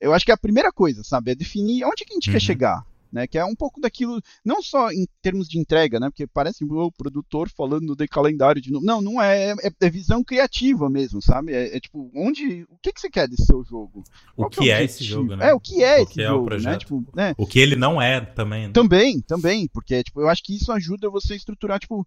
eu 0.00 0.12
acho 0.12 0.24
que 0.24 0.30
é 0.30 0.34
a 0.34 0.38
primeira 0.38 0.72
coisa, 0.72 1.02
sabe? 1.02 1.32
É 1.32 1.34
definir 1.34 1.84
onde 1.84 2.04
que 2.04 2.12
a 2.12 2.14
gente 2.14 2.28
uhum. 2.28 2.32
quer 2.34 2.40
chegar. 2.40 2.84
Né, 3.10 3.26
que 3.26 3.38
é 3.38 3.44
um 3.44 3.54
pouco 3.54 3.80
daquilo, 3.80 4.20
não 4.44 4.62
só 4.62 4.90
em 4.90 5.06
termos 5.22 5.48
de 5.48 5.58
entrega, 5.58 5.98
né, 5.98 6.10
porque 6.10 6.26
parece 6.26 6.64
o 6.64 6.92
produtor 6.92 7.48
falando 7.48 7.96
de 7.96 8.06
calendário 8.06 8.60
de 8.60 8.70
novo. 8.70 8.84
Não, 8.84 9.00
não 9.00 9.22
é, 9.22 9.52
é, 9.52 9.70
é 9.80 9.90
visão 9.90 10.22
criativa 10.22 10.90
mesmo, 10.90 11.22
sabe? 11.22 11.52
É, 11.52 11.76
é, 11.76 11.80
tipo, 11.80 12.10
onde, 12.14 12.64
o 12.64 12.78
que, 12.82 12.92
que 12.92 13.00
você 13.00 13.08
quer 13.08 13.26
desse 13.26 13.46
seu 13.46 13.64
jogo? 13.64 14.04
O 14.36 14.42
Qual 14.42 14.50
que, 14.50 14.70
é, 14.70 14.80
é 14.80 14.84
esse 14.84 15.02
jogo, 15.02 15.36
né? 15.36 15.48
É, 15.50 15.54
o 15.54 15.60
que 15.60 15.82
é 15.82 15.98
o 15.98 16.02
esse 16.02 16.12
que 16.12 16.22
jogo, 16.22 16.52
é 16.52 16.56
o 16.56 16.60
né? 16.60 16.76
Tipo, 16.76 17.04
né? 17.14 17.34
O 17.38 17.46
que 17.46 17.58
ele 17.58 17.76
não 17.76 18.00
é 18.00 18.20
também. 18.20 18.66
Né? 18.66 18.72
Também, 18.72 19.20
também, 19.22 19.68
porque 19.68 20.02
tipo, 20.02 20.20
eu 20.20 20.28
acho 20.28 20.42
que 20.42 20.54
isso 20.54 20.70
ajuda 20.70 21.10
você 21.10 21.32
a 21.32 21.36
estruturar, 21.36 21.78
tipo, 21.78 22.06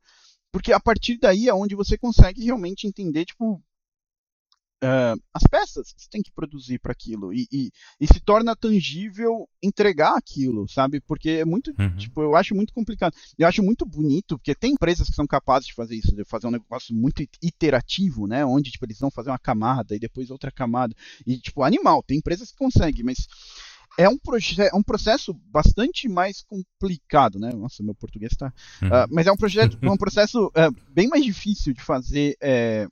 porque 0.52 0.74
a 0.74 0.80
partir 0.80 1.18
daí 1.18 1.48
é 1.48 1.54
onde 1.54 1.76
você 1.76 1.98
consegue 1.98 2.44
realmente 2.44 2.86
entender, 2.86 3.26
tipo, 3.26 3.62
uh, 4.84 5.22
as 5.34 5.44
peças 5.50 5.94
que 5.94 6.02
você 6.02 6.10
tem 6.10 6.22
que 6.22 6.32
produzir 6.32 6.80
para 6.80 6.92
aquilo. 6.92 7.34
E, 7.34 7.48
e, 7.52 7.72
e, 8.00 8.08
se 8.08 8.20
torna 8.20 8.56
tangível 8.56 9.48
entregar 9.62 10.16
aquilo, 10.16 10.68
sabe? 10.68 11.00
Porque 11.02 11.30
é 11.30 11.46
muito, 11.46 11.74
uhum. 11.80 11.96
tipo, 11.96 12.22
eu 12.22 12.36
acho 12.36 12.56
muito 12.56 12.74
complicado. 12.74 13.16
Eu 13.38 13.48
acho 13.48 13.64
muito 13.64 13.86
bonito, 13.86 14.38
porque 14.38 14.56
tem 14.56 14.74
empresas 14.74 15.08
que 15.08 15.16
são 15.16 15.28
capazes 15.28 15.68
de 15.68 15.74
fazer 15.74 15.96
isso, 15.96 16.16
de 16.16 16.26
fazer 16.26 16.48
um 16.48 16.52
negócio 16.52 16.96
muito 16.96 17.24
iterativo, 17.42 18.28
né? 18.28 18.46
Onde, 18.46 18.72
tipo, 18.72 18.86
eles 18.86 19.00
vão 19.00 19.12
fazer 19.12 19.30
uma 19.30 19.40
camada 19.40 19.96
e 19.96 20.00
depois 20.00 20.30
outra 20.30 20.52
camada. 20.52 20.96
E, 21.26 21.38
tipo, 21.38 21.64
animal, 21.64 22.04
tem 22.04 22.18
empresas 22.18 22.52
que 22.52 22.58
conseguem, 22.58 23.04
mas 23.04 23.28
é 23.98 24.08
um, 24.08 24.18
é 24.58 24.76
um 24.76 24.84
processo 24.84 25.34
bastante 25.34 26.08
mais 26.08 26.42
complicado, 26.42 27.38
né? 27.40 27.52
Nossa, 27.54 27.84
meu 27.84 27.94
português 27.94 28.32
está. 28.32 28.54
Uhum. 28.82 28.88
Uh, 28.88 29.08
mas 29.12 29.28
é 29.28 29.32
um, 29.32 29.38
projeto, 29.38 29.78
um 29.84 29.98
processo 29.98 30.48
uh, 30.48 30.92
bem 30.92 31.08
mais 31.08 31.24
difícil 31.24 31.74
de 31.74 31.82
fazer 31.82 32.38
é, 32.42 32.88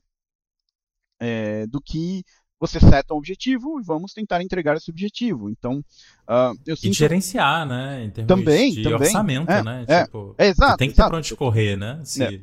é, 1.20 1.68
do 1.68 1.82
que 1.82 2.24
você 2.60 2.80
seta 2.80 3.14
um 3.14 3.18
objetivo 3.18 3.80
e 3.80 3.84
vamos 3.84 4.14
tentar 4.14 4.42
entregar 4.44 4.76
esse 4.76 4.92
objetivo. 4.92 5.50
Então, 5.50 5.80
uh, 6.28 6.54
eu 6.66 6.76
sinto... 6.76 6.92
E 6.92 6.98
gerenciar, 6.98 7.66
né? 7.66 8.04
Em 8.04 8.10
termos 8.10 8.28
também, 8.28 8.74
de 8.74 8.84
também. 8.84 9.00
orçamento, 9.00 9.52
é, 9.52 9.64
né? 9.64 9.86
É, 9.88 10.04
tipo, 10.04 10.36
é, 10.38 10.48
exato. 10.48 10.78
tem 10.78 10.90
que 10.90 10.96
ter 10.96 11.08
pra 11.08 11.18
onde 11.18 11.36
correr, 11.36 11.78
né? 11.78 12.02
Se 12.04 12.24
é. 12.24 12.42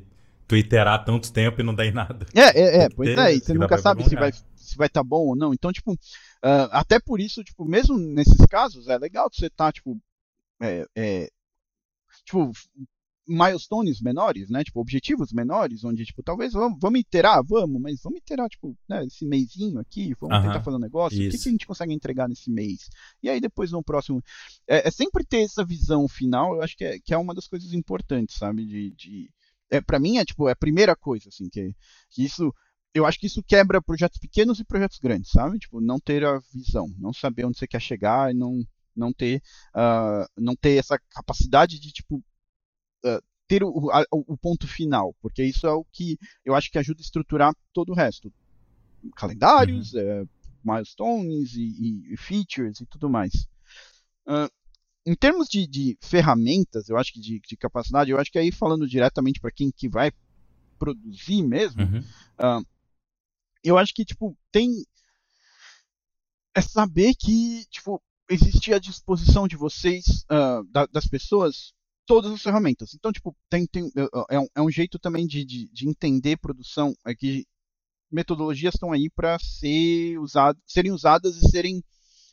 tu 0.49 0.57
iterar 0.57 1.05
tanto 1.05 1.31
tempo 1.31 1.61
e 1.61 1.65
não 1.65 1.75
der 1.75 1.87
em 1.87 1.93
nada. 1.93 2.27
É, 2.35 2.61
é, 2.61 2.85
é 2.85 2.89
pois 2.89 3.15
ter, 3.15 3.21
é. 3.21 3.35
E 3.35 3.41
você 3.41 3.53
nunca 3.53 3.77
sabe 3.77 4.05
se 4.05 4.15
vai 4.15 4.33
se 4.67 4.77
vai 4.77 4.89
estar 4.89 5.01
tá 5.01 5.05
bom 5.05 5.29
ou 5.29 5.37
não. 5.37 5.55
Então, 5.55 5.73
tipo, 5.73 5.93
uh, 5.93 6.69
até 6.73 6.99
por 6.99 7.21
isso, 7.21 7.45
tipo, 7.45 7.65
mesmo 7.65 7.97
nesses 7.97 8.45
casos, 8.47 8.89
é 8.89 8.99
legal 8.99 9.29
você 9.33 9.47
estar, 9.47 9.67
tá, 9.67 9.73
tipo, 9.73 9.99
é, 10.61 10.85
é, 10.97 11.29
tipo, 12.25 12.51
milestones 13.27 14.01
menores, 14.01 14.49
né? 14.49 14.63
Tipo, 14.63 14.81
objetivos 14.81 15.33
menores, 15.33 15.85
onde, 15.85 16.05
tipo, 16.05 16.23
talvez 16.23 16.53
vamos, 16.53 16.79
vamos 16.81 17.01
iterar, 17.01 17.43
vamos, 17.45 17.81
mas 17.81 18.01
vamos 18.03 18.21
iterar, 18.21 18.49
tipo, 18.49 18.77
né, 18.89 19.05
esse 19.05 19.27
mêsinho 19.27 19.81
aqui, 19.81 20.15
vamos 20.21 20.41
tentar 20.41 20.63
fazer 20.63 20.77
um 20.77 20.81
negócio, 20.81 21.19
Isso. 21.19 21.29
o 21.29 21.31
que, 21.33 21.43
que, 21.43 21.49
a 21.49 21.53
gente 21.53 21.67
consegue 21.67 21.93
entregar 21.93 22.29
nesse 22.29 22.51
mês? 22.51 22.89
E 23.23 23.29
aí 23.29 23.41
depois 23.41 23.73
no 23.73 23.83
próximo. 23.83 24.23
É, 24.69 24.87
é, 24.87 24.91
sempre 24.91 25.25
ter 25.25 25.43
essa 25.43 25.65
visão 25.65 26.07
final, 26.09 26.55
eu 26.55 26.63
acho 26.63 26.77
que 26.77 26.85
é, 26.85 26.99
que 26.99 27.13
é 27.13 27.19
uma 27.19 27.35
das 27.35 27.49
coisas 27.49 27.73
importantes, 27.73 28.37
sabe? 28.37 28.65
De. 28.65 28.91
de 28.93 29.31
é, 29.69 29.81
para 29.81 29.99
mim 29.99 30.19
é 30.19 30.25
tipo, 30.25 30.49
é 30.49 30.53
a 30.53 30.57
primeira 30.57 30.95
coisa, 30.95 31.29
assim, 31.29 31.49
que, 31.49 31.75
que 32.11 32.25
isso. 32.25 32.53
Eu 32.95 33.05
acho 33.05 33.19
que 33.19 33.27
isso 33.27 33.43
quebra 33.43 33.83
projetos 33.83 34.19
pequenos 34.19 34.59
e 34.59 34.65
projetos 34.65 34.99
grandes, 34.99 35.31
sabe? 35.31 35.59
Tipo, 35.59 35.83
não 35.83 35.99
ter 35.99 36.25
a 36.25 36.41
visão, 36.55 36.87
não 36.99 37.13
saber 37.13 37.45
onde 37.45 37.59
você 37.59 37.67
quer 37.67 37.81
chegar 37.81 38.31
e 38.31 38.35
não, 38.35 38.65
não 38.97 39.13
ter, 39.13 39.43
uh, 39.75 40.27
não 40.39 40.57
ter 40.57 40.79
essa 40.79 40.99
capacidade 41.11 41.79
de, 41.79 41.93
tipo, 41.93 42.25
uh, 43.07 43.23
ter 43.47 43.63
o, 43.63 43.91
a, 43.91 44.05
o, 44.11 44.37
ponto 44.37 44.67
final, 44.67 45.15
porque 45.21 45.43
isso 45.45 45.67
é 45.67 45.73
o 45.73 45.85
que 45.85 46.19
eu 46.45 46.55
acho 46.55 46.71
que 46.71 46.79
ajuda 46.79 47.01
a 47.01 47.03
estruturar 47.05 47.55
todo 47.73 47.91
o 47.91 47.95
resto. 47.95 48.33
Calendários, 49.15 49.93
uhum. 49.93 50.01
é, 50.01 50.25
milestones 50.65 51.55
e, 51.55 52.13
e, 52.13 52.17
features 52.17 52.81
e 52.81 52.87
tudo 52.87 53.09
mais. 53.09 53.47
Uh, 54.27 54.51
em 55.07 55.15
termos 55.15 55.49
de, 55.49 55.67
de, 55.67 55.97
ferramentas, 56.01 56.89
eu 56.89 56.97
acho 56.97 57.13
que 57.13 57.21
de, 57.21 57.41
de, 57.41 57.57
capacidade, 57.57 58.11
eu 58.11 58.19
acho 58.19 58.33
que 58.33 58.39
aí 58.39 58.51
falando 58.51 58.89
diretamente 58.89 59.39
para 59.39 59.53
quem 59.53 59.71
que 59.71 59.89
vai 59.89 60.11
produzir 60.77 61.43
mesmo, 61.43 61.83
uhum. 61.83 62.01
uh, 62.01 62.67
eu 63.63 63.79
acho 63.79 63.95
que 63.95 64.05
tipo 64.05 64.37
tem 64.51 64.85
é 66.55 66.61
saber 66.61 67.15
que 67.15 67.65
tipo 67.71 68.03
existe 68.29 68.75
à 68.75 68.79
disposição 68.79 69.47
de 69.47 69.57
vocês 69.57 70.25
uh, 70.25 70.65
da, 70.71 70.87
das 70.87 71.07
pessoas 71.07 71.73
todas 72.07 72.33
as 72.33 72.43
ferramentas. 72.43 72.95
Então, 72.95 73.13
tipo, 73.13 73.37
tem, 73.51 73.67
tem, 73.67 73.91
é, 74.31 74.39
um, 74.39 74.47
é 74.55 74.63
um 74.63 74.71
jeito 74.71 74.99
também 74.99 75.27
de, 75.27 75.45
de, 75.45 75.69
de 75.69 75.89
entender 75.89 76.39
produção, 76.39 76.95
é 77.05 77.15
que 77.15 77.45
metodologias 78.11 78.75
estão 78.75 78.93
aí 78.93 79.11
para 79.11 79.37
ser 79.39 80.19
usado, 80.19 80.59
serem 80.65 80.93
usadas 80.93 81.37
e 81.37 81.51
serem 81.51 81.79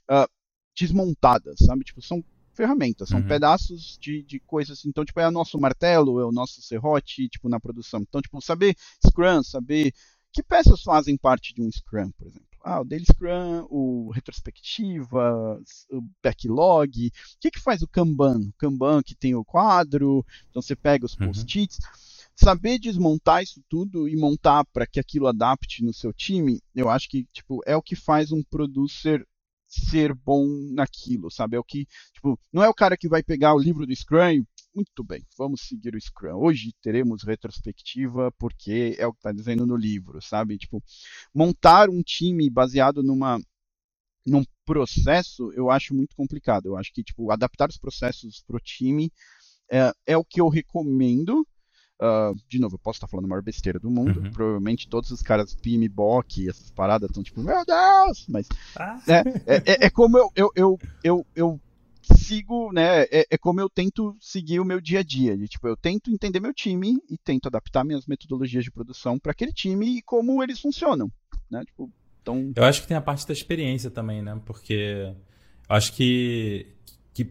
uh, 0.09 0.29
desmontadas, 0.77 1.57
sabe? 1.59 1.83
Tipo, 1.83 2.01
são 2.01 2.23
ferramentas, 2.53 3.09
são 3.09 3.19
uhum. 3.19 3.27
pedaços 3.27 3.97
de, 3.99 4.21
de 4.23 4.39
coisas. 4.39 4.85
Então, 4.85 5.03
tipo, 5.03 5.19
é 5.19 5.27
o 5.27 5.31
nosso 5.31 5.59
martelo, 5.59 6.19
é 6.19 6.25
o 6.25 6.31
nosso 6.31 6.61
serrote, 6.61 7.27
tipo, 7.27 7.49
na 7.49 7.59
produção. 7.59 8.01
Então, 8.01 8.21
tipo, 8.21 8.39
saber 8.41 8.75
Scrum, 9.05 9.41
saber 9.43 9.91
que 10.31 10.43
peças 10.43 10.81
fazem 10.83 11.17
parte 11.17 11.53
de 11.53 11.61
um 11.61 11.71
Scrum, 11.71 12.11
por 12.11 12.27
exemplo 12.27 12.52
ah, 12.63 12.79
o 12.79 12.85
Daily 12.85 13.05
Scrum, 13.05 13.67
o 13.69 14.09
retrospectiva, 14.11 15.59
o 15.91 16.01
backlog. 16.23 17.07
O 17.07 17.11
que, 17.39 17.51
que 17.51 17.59
faz 17.59 17.81
o 17.81 17.87
Kanban? 17.87 18.39
O 18.39 18.53
Kanban 18.57 19.03
que 19.03 19.15
tem 19.15 19.35
o 19.35 19.43
quadro, 19.43 20.25
então 20.49 20.61
você 20.61 20.75
pega 20.75 21.05
os 21.05 21.13
uhum. 21.15 21.27
post-its. 21.27 21.77
Saber 22.35 22.79
desmontar 22.79 23.43
isso 23.43 23.61
tudo 23.69 24.07
e 24.07 24.15
montar 24.15 24.65
para 24.65 24.87
que 24.87 24.99
aquilo 24.99 25.27
adapte 25.27 25.83
no 25.83 25.93
seu 25.93 26.11
time, 26.11 26.59
eu 26.73 26.89
acho 26.89 27.07
que 27.07 27.27
tipo, 27.31 27.61
é 27.65 27.75
o 27.75 27.81
que 27.81 27.95
faz 27.95 28.31
um 28.31 28.41
producer 28.41 29.27
ser 29.67 30.13
bom 30.13 30.47
naquilo, 30.71 31.31
sabe? 31.31 31.57
É 31.57 31.59
o 31.59 31.63
que, 31.63 31.87
tipo, 32.13 32.39
não 32.51 32.63
é 32.63 32.69
o 32.69 32.73
cara 32.73 32.95
que 32.95 33.07
vai 33.07 33.23
pegar 33.23 33.53
o 33.53 33.59
livro 33.59 33.85
do 33.85 33.95
Scrum 33.95 34.29
e 34.29 34.47
muito 34.73 35.03
bem, 35.03 35.23
vamos 35.37 35.61
seguir 35.61 35.95
o 35.95 36.01
Scrum. 36.01 36.35
Hoje 36.35 36.73
teremos 36.81 37.23
retrospectiva 37.23 38.31
porque 38.37 38.95
é 38.97 39.05
o 39.05 39.13
que 39.13 39.19
está 39.19 39.31
dizendo 39.31 39.65
no 39.65 39.75
livro, 39.75 40.21
sabe? 40.21 40.57
Tipo, 40.57 40.83
montar 41.33 41.89
um 41.89 42.01
time 42.01 42.49
baseado 42.49 43.03
numa 43.03 43.39
num 44.25 44.43
processo, 44.65 45.51
eu 45.53 45.69
acho 45.69 45.93
muito 45.93 46.15
complicado. 46.15 46.67
Eu 46.67 46.77
acho 46.77 46.93
que 46.93 47.03
tipo 47.03 47.29
adaptar 47.29 47.69
os 47.69 47.77
processos 47.77 48.41
para 48.47 48.57
o 48.57 48.59
time 48.59 49.11
é, 49.69 49.91
é 50.07 50.17
o 50.17 50.23
que 50.23 50.41
eu 50.41 50.47
recomendo. 50.47 51.45
Uh, 52.01 52.35
de 52.49 52.59
novo, 52.59 52.75
eu 52.75 52.79
posso 52.79 52.97
estar 52.97 53.07
falando 53.07 53.25
a 53.25 53.29
maior 53.29 53.43
besteira 53.43 53.79
do 53.79 53.89
mundo. 53.89 54.19
Uhum. 54.19 54.31
Provavelmente 54.31 54.89
todos 54.89 55.11
os 55.11 55.21
caras 55.21 55.55
PMBOK, 55.55 56.49
essas 56.49 56.71
paradas 56.71 57.09
estão 57.09 57.23
tipo, 57.23 57.41
meu 57.41 57.63
Deus! 57.65 58.25
Mas 58.27 58.47
ah. 58.75 58.99
é, 59.07 59.55
é, 59.55 59.55
é, 59.65 59.85
é, 59.85 59.89
como 59.89 60.17
eu, 60.17 60.31
eu, 60.35 60.51
eu, 60.55 60.79
eu, 61.03 61.25
eu 61.35 61.61
sigo, 62.23 62.71
né? 62.71 63.03
É, 63.03 63.27
é, 63.31 63.37
como 63.37 63.59
eu 63.59 63.69
tento 63.69 64.15
seguir 64.19 64.59
o 64.59 64.65
meu 64.65 64.79
dia 64.79 64.99
a 64.99 65.03
dia. 65.03 65.37
De, 65.37 65.47
tipo, 65.47 65.67
eu 65.67 65.77
tento 65.77 66.11
entender 66.11 66.39
meu 66.39 66.53
time 66.53 66.97
e 67.09 67.17
tento 67.17 67.47
adaptar 67.47 67.83
minhas 67.83 68.05
metodologias 68.05 68.63
de 68.63 68.71
produção 68.71 69.19
para 69.19 69.31
aquele 69.31 69.51
time 69.51 69.97
e 69.97 70.01
como 70.01 70.41
eles 70.41 70.59
funcionam, 70.59 71.11
né? 71.49 71.63
Tipo, 71.65 71.91
então... 72.21 72.51
Eu 72.55 72.63
acho 72.63 72.81
que 72.81 72.87
tem 72.87 72.97
a 72.97 73.01
parte 73.01 73.27
da 73.27 73.33
experiência 73.33 73.91
também, 73.91 74.21
né? 74.21 74.39
Porque 74.45 75.13
eu 75.69 75.75
acho 75.75 75.93
que, 75.93 76.67
que 77.13 77.29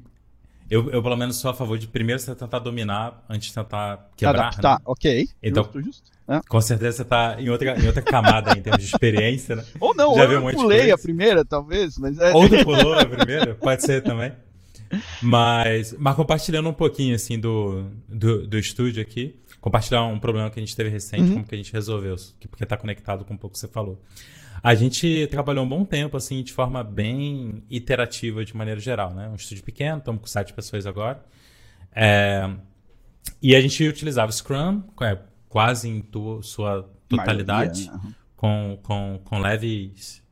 eu, 0.70 0.90
eu, 0.90 1.02
pelo 1.02 1.16
menos, 1.16 1.36
sou 1.36 1.50
a 1.50 1.54
favor 1.54 1.78
de 1.78 1.86
primeiro 1.86 2.20
você 2.20 2.34
tentar 2.34 2.58
dominar 2.58 3.24
antes 3.28 3.48
de 3.48 3.54
tentar 3.54 4.10
quebrar. 4.16 4.46
Adaptar, 4.46 4.78
né? 4.78 4.84
ok. 4.86 5.28
Então, 5.42 5.64
justo, 5.64 5.82
justo. 5.82 6.12
É. 6.28 6.40
com 6.48 6.60
certeza 6.60 6.98
você 6.98 7.02
está 7.02 7.40
em 7.40 7.50
outra, 7.50 7.78
em 7.78 7.86
outra 7.86 8.00
camada 8.00 8.56
em 8.56 8.62
termos 8.62 8.80
de 8.80 8.88
experiência, 8.88 9.56
né? 9.56 9.64
Ou 9.80 9.94
não, 9.94 10.14
Já 10.14 10.24
ou 10.24 10.32
eu 10.32 10.52
pulei 10.52 10.90
a 10.90 10.96
primeira, 10.96 11.44
talvez. 11.44 11.98
Mas 11.98 12.18
é... 12.18 12.32
Ou 12.32 12.48
tu 12.48 12.64
pulou 12.64 12.94
a 12.94 13.04
primeira, 13.04 13.54
pode 13.54 13.82
ser 13.82 14.02
também. 14.02 14.32
Mas, 15.22 15.94
mas 15.98 16.14
compartilhando 16.16 16.68
um 16.68 16.74
pouquinho, 16.74 17.14
assim, 17.14 17.38
do, 17.38 17.90
do, 18.08 18.46
do 18.46 18.58
estúdio 18.58 19.02
aqui, 19.02 19.36
compartilhar 19.60 20.04
um 20.04 20.18
problema 20.18 20.50
que 20.50 20.58
a 20.58 20.62
gente 20.62 20.76
teve 20.76 20.90
recente, 20.90 21.22
uhum. 21.22 21.32
como 21.34 21.44
que 21.46 21.54
a 21.54 21.58
gente 21.58 21.72
resolveu, 21.72 22.16
porque 22.50 22.64
está 22.64 22.76
conectado 22.76 23.24
com 23.24 23.34
um 23.34 23.36
pouco 23.36 23.54
que 23.54 23.60
você 23.60 23.68
falou. 23.68 24.00
A 24.62 24.74
gente 24.74 25.26
trabalhou 25.28 25.64
um 25.64 25.68
bom 25.68 25.84
tempo, 25.84 26.16
assim, 26.16 26.42
de 26.42 26.52
forma 26.52 26.84
bem 26.84 27.64
iterativa, 27.68 28.44
de 28.44 28.56
maneira 28.56 28.80
geral, 28.80 29.12
né? 29.12 29.28
Um 29.28 29.34
estúdio 29.34 29.64
pequeno, 29.64 29.98
estamos 29.98 30.20
com 30.20 30.26
sete 30.26 30.52
pessoas 30.52 30.86
agora. 30.86 31.24
É, 31.94 32.48
e 33.40 33.56
a 33.56 33.60
gente 33.60 33.86
utilizava 33.86 34.30
Scrum, 34.30 34.82
é, 35.00 35.18
quase 35.48 35.88
em 35.88 36.00
tu, 36.00 36.42
sua 36.42 36.88
totalidade, 37.08 37.86
Maioria, 37.86 38.08
né? 38.08 38.14
com, 38.36 38.78
com, 38.82 39.20
com 39.24 39.38
leves, 39.38 40.22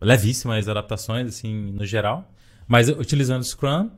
levíssimas 0.00 0.68
adaptações, 0.68 1.26
assim, 1.28 1.72
no 1.72 1.84
geral. 1.86 2.30
Mas 2.66 2.88
utilizando 2.88 3.44
Scrum, 3.44 3.90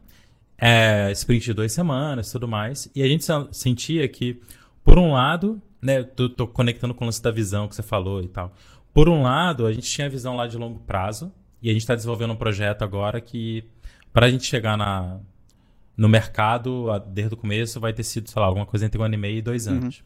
é, 0.58 1.10
sprint 1.12 1.46
de 1.46 1.54
duas 1.54 1.72
semanas 1.72 2.30
tudo 2.32 2.48
mais. 2.48 2.90
E 2.94 3.02
a 3.02 3.06
gente 3.06 3.24
sentia 3.52 4.06
que, 4.08 4.40
por 4.84 4.98
um 4.98 5.12
lado, 5.12 5.60
né, 5.80 6.02
tô, 6.02 6.28
tô 6.28 6.46
conectando 6.46 6.94
com 6.94 7.04
o 7.04 7.06
lance 7.06 7.22
da 7.22 7.30
visão 7.30 7.68
que 7.68 7.74
você 7.74 7.82
falou 7.82 8.22
e 8.22 8.28
tal. 8.28 8.52
Por 8.92 9.08
um 9.08 9.22
lado, 9.22 9.66
a 9.66 9.72
gente 9.72 9.88
tinha 9.88 10.06
a 10.06 10.10
visão 10.10 10.34
lá 10.36 10.46
de 10.46 10.56
longo 10.56 10.80
prazo. 10.80 11.32
E 11.60 11.68
a 11.68 11.72
gente 11.72 11.82
está 11.82 11.94
desenvolvendo 11.94 12.32
um 12.32 12.36
projeto 12.36 12.82
agora 12.82 13.20
que, 13.20 13.64
para 14.12 14.26
a 14.26 14.30
gente 14.30 14.44
chegar 14.44 14.76
na, 14.76 15.18
no 15.96 16.08
mercado, 16.08 16.86
desde 17.08 17.34
o 17.34 17.36
começo, 17.36 17.80
vai 17.80 17.92
ter 17.92 18.04
sido, 18.04 18.30
sei 18.30 18.40
lá, 18.40 18.46
alguma 18.46 18.64
coisa 18.64 18.86
entre 18.86 19.00
um 19.00 19.04
ano 19.04 19.14
e 19.14 19.18
meio 19.18 19.38
e 19.38 19.42
dois 19.42 19.66
anos. 19.66 19.98
Uhum. 19.98 20.04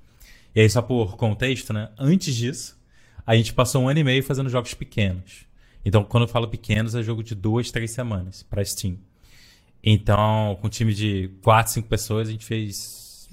E 0.54 0.60
aí, 0.60 0.70
só 0.70 0.80
por 0.80 1.16
contexto, 1.16 1.72
né? 1.72 1.90
Antes 1.98 2.34
disso, 2.34 2.80
a 3.26 3.36
gente 3.36 3.52
passou 3.52 3.82
um 3.82 3.88
ano 3.88 4.00
e 4.00 4.04
meio 4.04 4.22
fazendo 4.22 4.48
jogos 4.48 4.72
pequenos. 4.72 5.46
Então, 5.84 6.04
quando 6.04 6.24
eu 6.24 6.28
falo 6.28 6.48
pequenos, 6.48 6.94
é 6.94 7.02
jogo 7.02 7.22
de 7.22 7.34
duas, 7.34 7.70
três 7.70 7.90
semanas 7.90 8.42
para 8.42 8.64
Steam. 8.64 8.96
Então, 9.82 10.56
com 10.60 10.68
um 10.68 10.70
time 10.70 10.94
de 10.94 11.30
quatro, 11.42 11.72
cinco 11.72 11.88
pessoas, 11.88 12.28
a 12.28 12.30
gente 12.30 12.44
fez, 12.44 13.28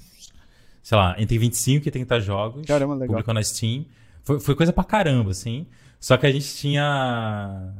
sei 0.82 0.98
lá, 0.98 1.14
entre 1.18 1.38
25 1.38 1.86
e 1.86 1.90
30 1.90 2.20
jogos. 2.20 2.66
Caramba, 2.66 2.94
legal. 2.94 3.08
Publicou 3.08 3.32
na 3.32 3.42
Steam. 3.42 3.86
Foi, 4.24 4.40
foi 4.40 4.54
coisa 4.56 4.72
pra 4.72 4.82
caramba, 4.82 5.30
assim. 5.30 5.66
Só 6.00 6.16
que 6.16 6.26
a 6.26 6.32
gente 6.32 6.52
tinha 6.56 7.72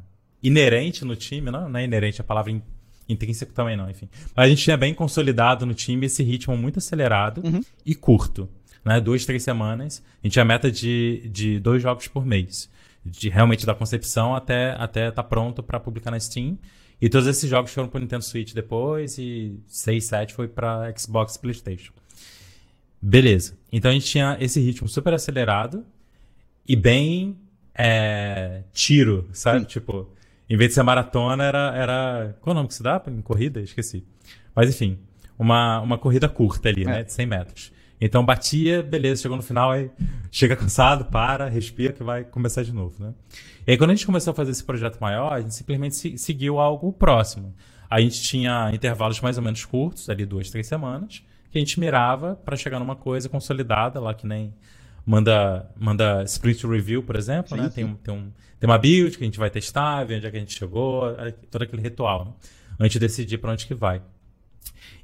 inerente 0.42 1.04
no 1.04 1.16
time, 1.16 1.50
não, 1.50 1.68
não 1.68 1.80
é 1.80 1.84
inerente 1.84 2.20
a 2.20 2.24
palavra 2.24 2.52
in, 2.52 2.62
intrínseco 3.08 3.52
também 3.52 3.76
não, 3.76 3.90
enfim. 3.90 4.08
Mas 4.36 4.46
a 4.46 4.48
gente 4.48 4.62
tinha 4.62 4.76
bem 4.76 4.94
consolidado 4.94 5.66
no 5.66 5.74
time 5.74 6.06
esse 6.06 6.22
ritmo 6.22 6.56
muito 6.56 6.78
acelerado 6.78 7.42
uhum. 7.44 7.60
e 7.84 7.94
curto. 7.94 8.48
Né? 8.84 9.00
Duas, 9.00 9.24
três 9.26 9.42
semanas. 9.42 10.02
A 10.22 10.26
gente 10.26 10.34
tinha 10.34 10.42
a 10.42 10.46
meta 10.46 10.70
de, 10.70 11.28
de 11.30 11.58
dois 11.58 11.82
jogos 11.82 12.06
por 12.06 12.24
mês 12.24 12.70
de 13.04 13.28
realmente 13.28 13.64
da 13.64 13.74
concepção 13.74 14.34
até 14.34 14.72
até 14.72 15.08
estar 15.08 15.22
tá 15.22 15.28
pronto 15.28 15.62
para 15.62 15.80
publicar 15.80 16.10
na 16.10 16.20
Steam. 16.20 16.58
E 17.00 17.08
todos 17.08 17.26
esses 17.26 17.48
jogos 17.48 17.72
foram 17.72 17.88
para 17.88 18.00
Nintendo 18.00 18.22
Switch 18.22 18.52
depois 18.52 19.16
e 19.16 19.58
6, 19.66 20.04
7 20.04 20.34
foi 20.34 20.48
para 20.48 20.92
Xbox 20.96 21.36
e 21.36 21.40
PlayStation. 21.40 21.92
Beleza. 23.00 23.56
Então 23.72 23.90
a 23.90 23.94
gente 23.94 24.06
tinha 24.06 24.36
esse 24.38 24.60
ritmo 24.60 24.86
super 24.86 25.14
acelerado 25.14 25.84
e 26.68 26.76
bem 26.76 27.38
é, 27.74 28.64
tiro, 28.72 29.28
sabe? 29.32 29.60
Sim. 29.60 29.64
Tipo, 29.66 30.10
em 30.48 30.56
vez 30.56 30.70
de 30.70 30.74
ser 30.74 30.82
maratona, 30.82 31.44
era, 31.44 31.72
era. 31.74 32.36
Qual 32.40 32.52
é 32.52 32.54
o 32.54 32.56
nome 32.56 32.68
que 32.68 32.74
se 32.74 32.82
dá 32.82 33.02
em 33.06 33.22
corrida? 33.22 33.60
Esqueci. 33.60 34.04
Mas 34.54 34.68
enfim, 34.68 34.98
uma, 35.38 35.80
uma 35.80 35.96
corrida 35.96 36.28
curta 36.28 36.68
ali, 36.68 36.82
é. 36.82 36.86
né? 36.86 37.02
De 37.02 37.12
100 37.12 37.26
metros. 37.26 37.72
Então 38.00 38.24
batia, 38.24 38.82
beleza, 38.82 39.22
chegou 39.22 39.36
no 39.36 39.42
final, 39.42 39.70
aí 39.70 39.90
chega 40.32 40.56
cansado, 40.56 41.04
para, 41.04 41.48
respira 41.48 41.92
que 41.92 42.02
vai 42.02 42.24
começar 42.24 42.62
de 42.62 42.72
novo, 42.72 43.02
né? 43.02 43.12
E 43.66 43.72
aí 43.72 43.76
quando 43.76 43.90
a 43.90 43.94
gente 43.94 44.06
começou 44.06 44.30
a 44.30 44.34
fazer 44.34 44.52
esse 44.52 44.64
projeto 44.64 44.98
maior, 45.00 45.32
a 45.32 45.40
gente 45.40 45.54
simplesmente 45.54 46.16
seguiu 46.18 46.58
algo 46.58 46.92
próximo. 46.92 47.54
A 47.90 48.00
gente 48.00 48.22
tinha 48.22 48.70
intervalos 48.72 49.20
mais 49.20 49.36
ou 49.36 49.42
menos 49.42 49.64
curtos, 49.64 50.08
ali 50.08 50.24
duas, 50.24 50.48
três 50.48 50.66
semanas, 50.66 51.22
que 51.50 51.58
a 51.58 51.60
gente 51.60 51.78
mirava 51.78 52.36
para 52.36 52.56
chegar 52.56 52.78
numa 52.78 52.96
coisa 52.96 53.28
consolidada, 53.28 54.00
lá 54.00 54.14
que 54.14 54.26
nem 54.26 54.54
manda, 55.04 55.68
manda 55.76 56.22
sprint 56.24 56.66
review, 56.66 57.02
por 57.02 57.16
exemplo, 57.16 57.56
sim, 57.56 57.62
né? 57.62 57.68
Sim. 57.68 57.74
Tem, 57.74 57.94
tem, 57.96 58.14
um, 58.14 58.30
tem 58.58 58.70
uma 58.70 58.78
build 58.78 59.18
que 59.18 59.24
a 59.24 59.26
gente 59.26 59.38
vai 59.38 59.50
testar, 59.50 60.04
ver 60.04 60.16
onde 60.16 60.26
é 60.26 60.30
que 60.30 60.36
a 60.36 60.40
gente 60.40 60.56
chegou, 60.56 61.04
todo 61.50 61.62
aquele 61.62 61.82
ritual, 61.82 62.24
né? 62.24 62.32
Antes 62.78 62.92
de 62.92 63.00
decidir 63.00 63.38
para 63.38 63.52
onde 63.52 63.66
que 63.66 63.74
vai. 63.74 64.00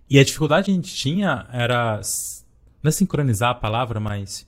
E 0.08 0.18
a 0.18 0.24
dificuldade 0.24 0.66
que 0.66 0.70
a 0.70 0.74
gente 0.74 0.94
tinha 0.94 1.46
era. 1.52 2.00
Não 2.86 2.90
é 2.90 2.92
sincronizar 2.92 3.50
a 3.50 3.54
palavra, 3.54 3.98
mas. 3.98 4.46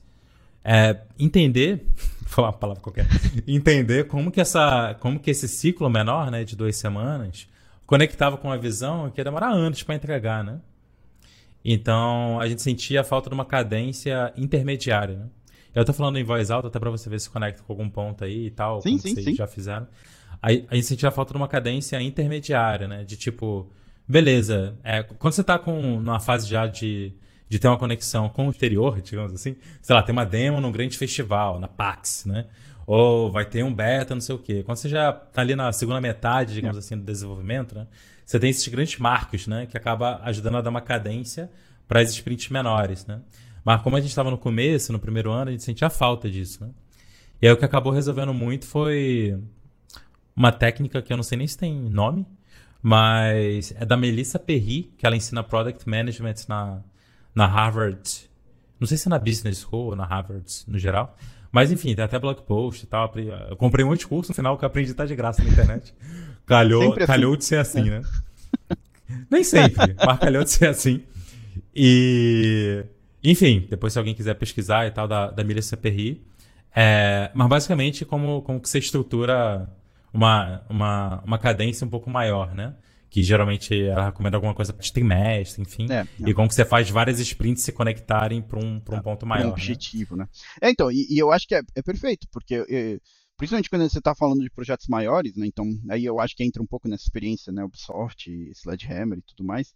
É, 0.63 1.01
entender. 1.19 1.85
Vou 2.23 2.29
falar 2.29 2.47
uma 2.47 2.53
palavra 2.53 2.81
qualquer. 2.81 3.05
entender 3.45 4.07
como 4.07 4.31
que, 4.31 4.39
essa, 4.39 4.95
como 5.01 5.19
que 5.19 5.29
esse 5.29 5.45
ciclo 5.45 5.89
menor, 5.89 6.31
né, 6.31 6.45
de 6.45 6.55
duas 6.55 6.77
semanas, 6.77 7.49
conectava 7.85 8.37
com 8.37 8.49
a 8.49 8.55
visão 8.55 9.09
que 9.09 9.19
ia 9.19 9.25
demorar 9.25 9.49
anos 9.49 9.83
para 9.83 9.95
entregar, 9.95 10.41
né? 10.41 10.61
Então 11.65 12.39
a 12.39 12.47
gente 12.47 12.61
sentia 12.61 13.01
a 13.01 13.03
falta 13.03 13.29
de 13.29 13.33
uma 13.33 13.43
cadência 13.43 14.31
intermediária, 14.37 15.17
né? 15.17 15.25
Eu 15.75 15.83
tô 15.83 15.91
falando 15.91 16.17
em 16.17 16.23
voz 16.23 16.49
alta 16.49 16.69
até 16.69 16.79
para 16.79 16.89
você 16.89 17.09
ver 17.09 17.19
se 17.19 17.29
conecta 17.29 17.61
com 17.61 17.73
algum 17.73 17.89
ponto 17.89 18.23
aí 18.23 18.45
e 18.45 18.51
tal, 18.51 18.81
sim, 18.81 18.91
como 18.91 19.01
sim, 19.01 19.13
vocês 19.15 19.25
sim. 19.25 19.35
já 19.35 19.47
fizeram. 19.47 19.87
Aí 20.41 20.65
a 20.69 20.75
gente 20.75 20.87
sentia 20.87 21.09
a 21.09 21.11
falta 21.11 21.33
de 21.33 21.37
uma 21.37 21.47
cadência 21.47 22.01
intermediária, 22.01 22.87
né? 22.87 23.03
De 23.03 23.17
tipo, 23.17 23.69
beleza, 24.07 24.77
é, 24.83 25.03
quando 25.03 25.33
você 25.33 25.43
tá 25.43 25.59
com 25.59 25.99
numa 25.99 26.21
fase 26.21 26.47
já 26.47 26.67
de, 26.67 27.13
de 27.49 27.57
ter 27.57 27.67
uma 27.67 27.77
conexão 27.77 28.29
com 28.29 28.47
o 28.47 28.51
exterior, 28.51 29.01
digamos 29.01 29.33
assim, 29.33 29.55
sei 29.81 29.95
lá, 29.95 30.03
tem 30.03 30.13
uma 30.13 30.25
demo 30.25 30.61
num 30.61 30.71
grande 30.71 30.97
festival, 30.97 31.59
na 31.59 31.67
PAX, 31.67 32.23
né? 32.25 32.45
Ou 32.85 33.31
vai 33.31 33.43
ter 33.45 33.63
um 33.63 33.73
beta, 33.73 34.13
não 34.13 34.21
sei 34.21 34.35
o 34.35 34.39
quê. 34.39 34.63
Quando 34.63 34.77
você 34.77 34.87
já 34.87 35.11
tá 35.11 35.41
ali 35.41 35.55
na 35.55 35.71
segunda 35.71 35.99
metade, 35.99 36.53
digamos 36.53 36.77
é. 36.77 36.79
assim, 36.79 36.95
do 36.97 37.03
desenvolvimento, 37.03 37.73
né? 37.73 37.87
Você 38.25 38.39
tem 38.39 38.51
esses 38.51 38.67
grandes 38.67 38.99
marcos, 38.99 39.47
né? 39.47 39.65
Que 39.65 39.75
acaba 39.75 40.19
ajudando 40.23 40.57
a 40.57 40.61
dar 40.61 40.69
uma 40.69 40.81
cadência 40.81 41.49
para 41.87 42.01
as 42.01 42.11
sprints 42.11 42.49
menores, 42.49 43.05
né? 43.07 43.19
Mas 43.65 43.81
como 43.81 43.95
a 43.95 43.99
gente 43.99 44.09
estava 44.09 44.29
no 44.29 44.37
começo, 44.37 44.93
no 44.93 44.99
primeiro 44.99 45.31
ano, 45.31 45.49
a 45.49 45.51
gente 45.51 45.63
sentia 45.63 45.89
falta 45.89 46.29
disso, 46.29 46.63
né? 46.63 46.71
E 47.41 47.47
aí 47.47 47.53
o 47.53 47.57
que 47.57 47.65
acabou 47.65 47.91
resolvendo 47.91 48.33
muito 48.33 48.65
foi 48.65 49.39
uma 50.35 50.51
técnica 50.51 51.01
que 51.01 51.11
eu 51.11 51.17
não 51.17 51.23
sei 51.23 51.37
nem 51.37 51.47
se 51.47 51.57
tem 51.57 51.73
nome, 51.73 52.25
mas 52.81 53.73
é 53.77 53.85
da 53.85 53.97
Melissa 53.97 54.37
Perry, 54.37 54.93
que 54.97 55.05
ela 55.05 55.15
ensina 55.15 55.43
Product 55.43 55.87
Management 55.87 56.35
na, 56.47 56.81
na 57.39 57.47
Harvard. 57.47 58.29
Não 58.77 58.85
sei 58.85 58.97
se 58.97 59.07
é 59.07 59.09
na 59.09 59.17
Business 59.17 59.61
School 59.61 59.87
ou 59.87 59.95
na 59.95 60.03
Harvard 60.03 60.45
no 60.67 60.77
geral. 60.77 61.17
Mas 61.51 61.71
enfim, 61.71 61.95
tem 61.95 62.03
até 62.03 62.19
blog 62.19 62.41
post 62.41 62.83
e 62.83 62.87
tal. 62.87 63.11
Eu 63.49 63.55
comprei 63.55 63.85
um 63.85 63.87
monte 63.87 64.01
de 64.01 64.07
curso 64.07 64.31
no 64.31 64.35
final 64.35 64.57
que 64.57 64.65
eu 64.65 64.67
aprendi 64.67 64.93
tá 64.93 65.05
de 65.05 65.15
graça 65.15 65.41
na 65.41 65.49
internet. 65.49 65.95
Calhou, 66.45 66.93
assim. 66.93 67.05
calhou 67.05 67.35
de 67.35 67.45
ser 67.45 67.57
assim, 67.57 67.87
é. 67.87 67.99
né? 67.99 68.01
Nem 69.29 69.43
sempre, 69.43 69.95
mas 70.03 70.19
calhou 70.19 70.43
de 70.43 70.49
ser 70.49 70.67
assim. 70.67 71.03
E. 71.75 72.83
Enfim, 73.23 73.67
depois 73.69 73.93
se 73.93 73.99
alguém 73.99 74.15
quiser 74.15 74.33
pesquisar 74.33 74.87
e 74.87 74.91
tal, 74.91 75.07
da, 75.07 75.29
da 75.29 75.43
Melissa 75.43 75.77
Perry. 75.77 76.25
É, 76.75 77.29
mas 77.35 77.47
basicamente, 77.47 78.03
como, 78.03 78.41
como 78.41 78.59
que 78.59 78.67
você 78.67 78.79
estrutura 78.79 79.69
uma, 80.11 80.63
uma, 80.67 81.23
uma 81.23 81.37
cadência 81.37 81.85
um 81.85 81.89
pouco 81.89 82.09
maior, 82.09 82.55
né? 82.55 82.73
Que 83.09 83.23
geralmente 83.23 83.73
ela 83.81 84.05
recomenda 84.05 84.37
alguma 84.37 84.53
coisa 84.53 84.71
para 84.71 84.87
trimestre, 84.87 85.61
enfim. 85.61 85.87
É, 85.91 86.01
é. 86.01 86.29
E 86.29 86.33
como 86.33 86.47
que 86.47 86.55
você 86.55 86.65
faz 86.65 86.89
várias 86.89 87.19
sprints 87.19 87.63
se 87.63 87.71
conectarem 87.71 88.41
para 88.41 88.59
um, 88.59 88.75
um 88.75 88.95
é, 88.95 89.01
ponto 89.01 89.25
maior. 89.25 89.47
Um 89.47 89.51
objetivo, 89.51 90.15
né? 90.15 90.25
né? 90.25 90.29
É, 90.61 90.69
então, 90.69 90.91
e, 90.91 91.07
e, 91.09 91.17
eu 91.17 91.31
acho 91.31 91.47
que 91.47 91.55
é, 91.55 91.61
é 91.75 91.81
perfeito, 91.81 92.27
porque 92.31 92.63
é, 92.69 92.99
principalmente 93.37 93.69
quando 93.69 93.89
você 93.89 93.99
está 93.99 94.13
falando 94.13 94.41
de 94.41 94.49
projetos 94.49 94.87
maiores, 94.87 95.35
né? 95.35 95.47
Então, 95.47 95.65
aí 95.89 96.05
eu 96.05 96.19
acho 96.19 96.35
que 96.35 96.43
entra 96.43 96.61
um 96.61 96.67
pouco 96.67 96.87
nessa 96.87 97.03
experiência, 97.03 97.53
né? 97.53 97.63
Ubisoft, 97.63 98.29
Sledgehammer 98.53 99.17
e 99.17 99.21
tudo 99.21 99.45
mais. 99.45 99.73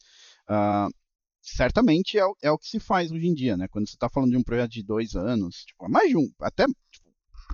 Uh, 0.49 0.93
certamente 1.41 2.19
é, 2.19 2.23
é, 2.41 2.51
o 2.51 2.57
que 2.57 2.67
se 2.67 2.79
faz 2.79 3.11
hoje 3.11 3.25
em 3.25 3.33
dia, 3.33 3.55
né? 3.55 3.67
Quando 3.69 3.87
você 3.87 3.95
está 3.95 4.09
falando 4.09 4.31
de 4.31 4.37
um 4.37 4.43
projeto 4.43 4.71
de 4.71 4.83
dois 4.83 5.15
anos, 5.15 5.63
tipo, 5.65 5.89
mais 5.89 6.09
de 6.09 6.17
um, 6.17 6.29
até 6.41 6.65
tipo, 6.91 7.09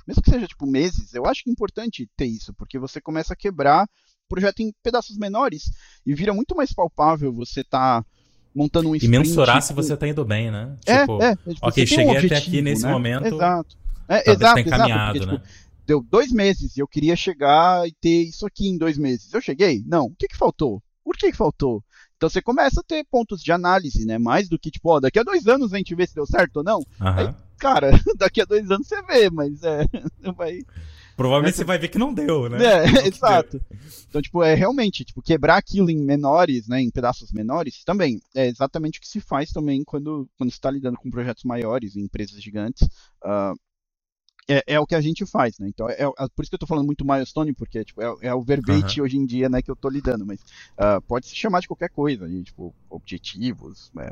mesmo 0.08 0.24
que 0.24 0.32
seja 0.32 0.48
tipo 0.48 0.66
meses, 0.66 1.14
eu 1.14 1.26
acho 1.26 1.44
que 1.44 1.50
é 1.50 1.54
importante 1.54 2.10
ter 2.16 2.26
isso, 2.26 2.54
porque 2.54 2.80
você 2.80 3.00
começa 3.00 3.34
a 3.34 3.38
quebrar 3.38 3.88
projeto 4.30 4.62
em 4.62 4.72
pedaços 4.84 5.18
menores 5.18 5.64
e 6.06 6.14
vira 6.14 6.34
muito 6.34 6.56
mais 6.56 6.72
palpável 6.72 7.34
você 7.34 7.64
tá 7.64 8.06
montando 8.56 8.90
um 8.90 8.96
sprint. 8.96 9.16
E 9.16 9.20
mensurar 9.20 9.62
se 9.62 9.74
você 9.74 9.98
tá 9.98 10.08
indo 10.08 10.24
bem, 10.24 10.52
né? 10.52 10.78
É, 10.86 11.00
tipo, 11.02 11.22
é, 11.22 11.32
é 11.32 11.36
tipo, 11.36 11.68
ok, 11.68 11.88
cheguei 11.88 12.06
um 12.06 12.10
objetivo, 12.12 12.36
até 12.36 12.48
aqui 12.48 12.62
nesse 12.62 12.84
né? 12.84 12.92
momento. 12.92 13.26
Exato. 13.26 13.78
É, 14.08 14.32
exato, 14.32 14.60
exato. 14.60 15.12
Porque, 15.12 15.26
né? 15.26 15.32
tipo, 15.34 15.42
deu 15.86 16.02
dois 16.02 16.32
meses 16.32 16.78
e 16.78 16.80
eu 16.80 16.88
queria 16.88 17.16
chegar 17.16 17.88
e 17.88 17.92
ter 17.92 18.24
isso 18.24 18.46
aqui 18.46 18.68
em 18.68 18.78
dois 18.78 18.98
meses. 18.98 19.34
Eu 19.34 19.42
cheguei? 19.42 19.84
Não. 19.86 20.06
O 20.06 20.16
que, 20.16 20.28
que 20.28 20.38
faltou? 20.38 20.82
Por 21.04 21.18
que, 21.18 21.32
que 21.32 21.38
faltou? 21.38 21.84
Então 22.16 22.30
você 22.30 22.42
começa 22.42 22.82
a 22.82 22.84
ter 22.84 23.06
pontos 23.10 23.42
de 23.42 23.52
análise, 23.52 24.06
né? 24.06 24.18
Mais 24.18 24.50
do 24.50 24.60
que, 24.60 24.70
tipo, 24.70 24.90
ó, 24.92 25.00
daqui 25.00 25.20
a 25.20 25.24
dois 25.24 25.48
anos 25.48 25.74
a 25.74 25.78
gente 25.78 25.96
vê 25.96 26.06
se 26.06 26.14
deu 26.14 26.26
certo 26.26 26.58
ou 26.58 26.64
não. 26.64 26.80
Uhum. 26.80 26.86
Aí, 27.00 27.34
cara, 27.58 27.92
daqui 28.18 28.42
a 28.42 28.46
dois 28.46 28.70
anos 28.70 28.88
você 28.88 29.02
vê, 29.04 29.30
mas 29.30 29.64
é. 29.64 29.86
Vai. 30.36 30.60
Provavelmente 31.20 31.58
você 31.58 31.66
vai 31.66 31.78
ver 31.78 31.90
que 31.90 31.98
não 31.98 32.14
deu, 32.14 32.48
né? 32.50 32.58
É, 32.66 33.06
exato. 33.06 33.62
Então, 34.08 34.22
tipo, 34.22 34.42
é 34.42 34.56
realmente, 34.56 35.04
tipo, 35.04 35.22
quebrar 35.22 35.58
aquilo 35.58 35.90
em 35.90 35.98
menores, 35.98 36.66
né, 36.66 36.80
em 36.80 36.90
pedaços 36.90 37.34
menores, 37.34 37.84
também 37.84 38.22
é 38.34 38.48
exatamente 38.48 39.00
o 39.00 39.02
que 39.02 39.08
se 39.08 39.20
faz 39.20 39.52
também 39.52 39.84
quando, 39.84 40.30
quando 40.38 40.50
você 40.50 40.56
está 40.56 40.72
lidando 40.72 40.98
com 40.98 41.12
projetos 41.12 41.44
maiores, 41.44 41.98
em 41.98 42.04
empresas 42.04 42.42
gigantes. 42.42 42.88
Uh, 43.22 43.54
é, 44.48 44.64
é, 44.66 44.80
o 44.80 44.88
que 44.88 44.96
a 44.96 45.02
gente 45.02 45.26
faz, 45.26 45.60
né? 45.60 45.68
Então, 45.68 45.90
é, 45.90 46.04
é 46.04 46.28
por 46.34 46.42
isso 46.42 46.50
que 46.50 46.56
eu 46.56 46.58
estou 46.58 46.68
falando 46.68 46.86
muito 46.86 47.06
milestone, 47.06 47.52
porque 47.52 47.84
tipo, 47.84 48.02
é, 48.02 48.16
é 48.22 48.34
o 48.34 48.42
verbete 48.42 49.02
uhum. 49.02 49.06
hoje 49.06 49.18
em 49.18 49.26
dia 49.26 49.50
né, 49.50 49.62
que 49.62 49.70
eu 49.70 49.76
estou 49.76 49.92
lidando, 49.92 50.26
mas 50.26 50.40
uh, 50.40 51.02
pode 51.06 51.28
se 51.28 51.36
chamar 51.36 51.60
de 51.60 51.68
qualquer 51.68 51.90
coisa, 51.90 52.30
de, 52.30 52.44
tipo, 52.44 52.74
objetivos, 52.90 53.92
é, 54.00 54.10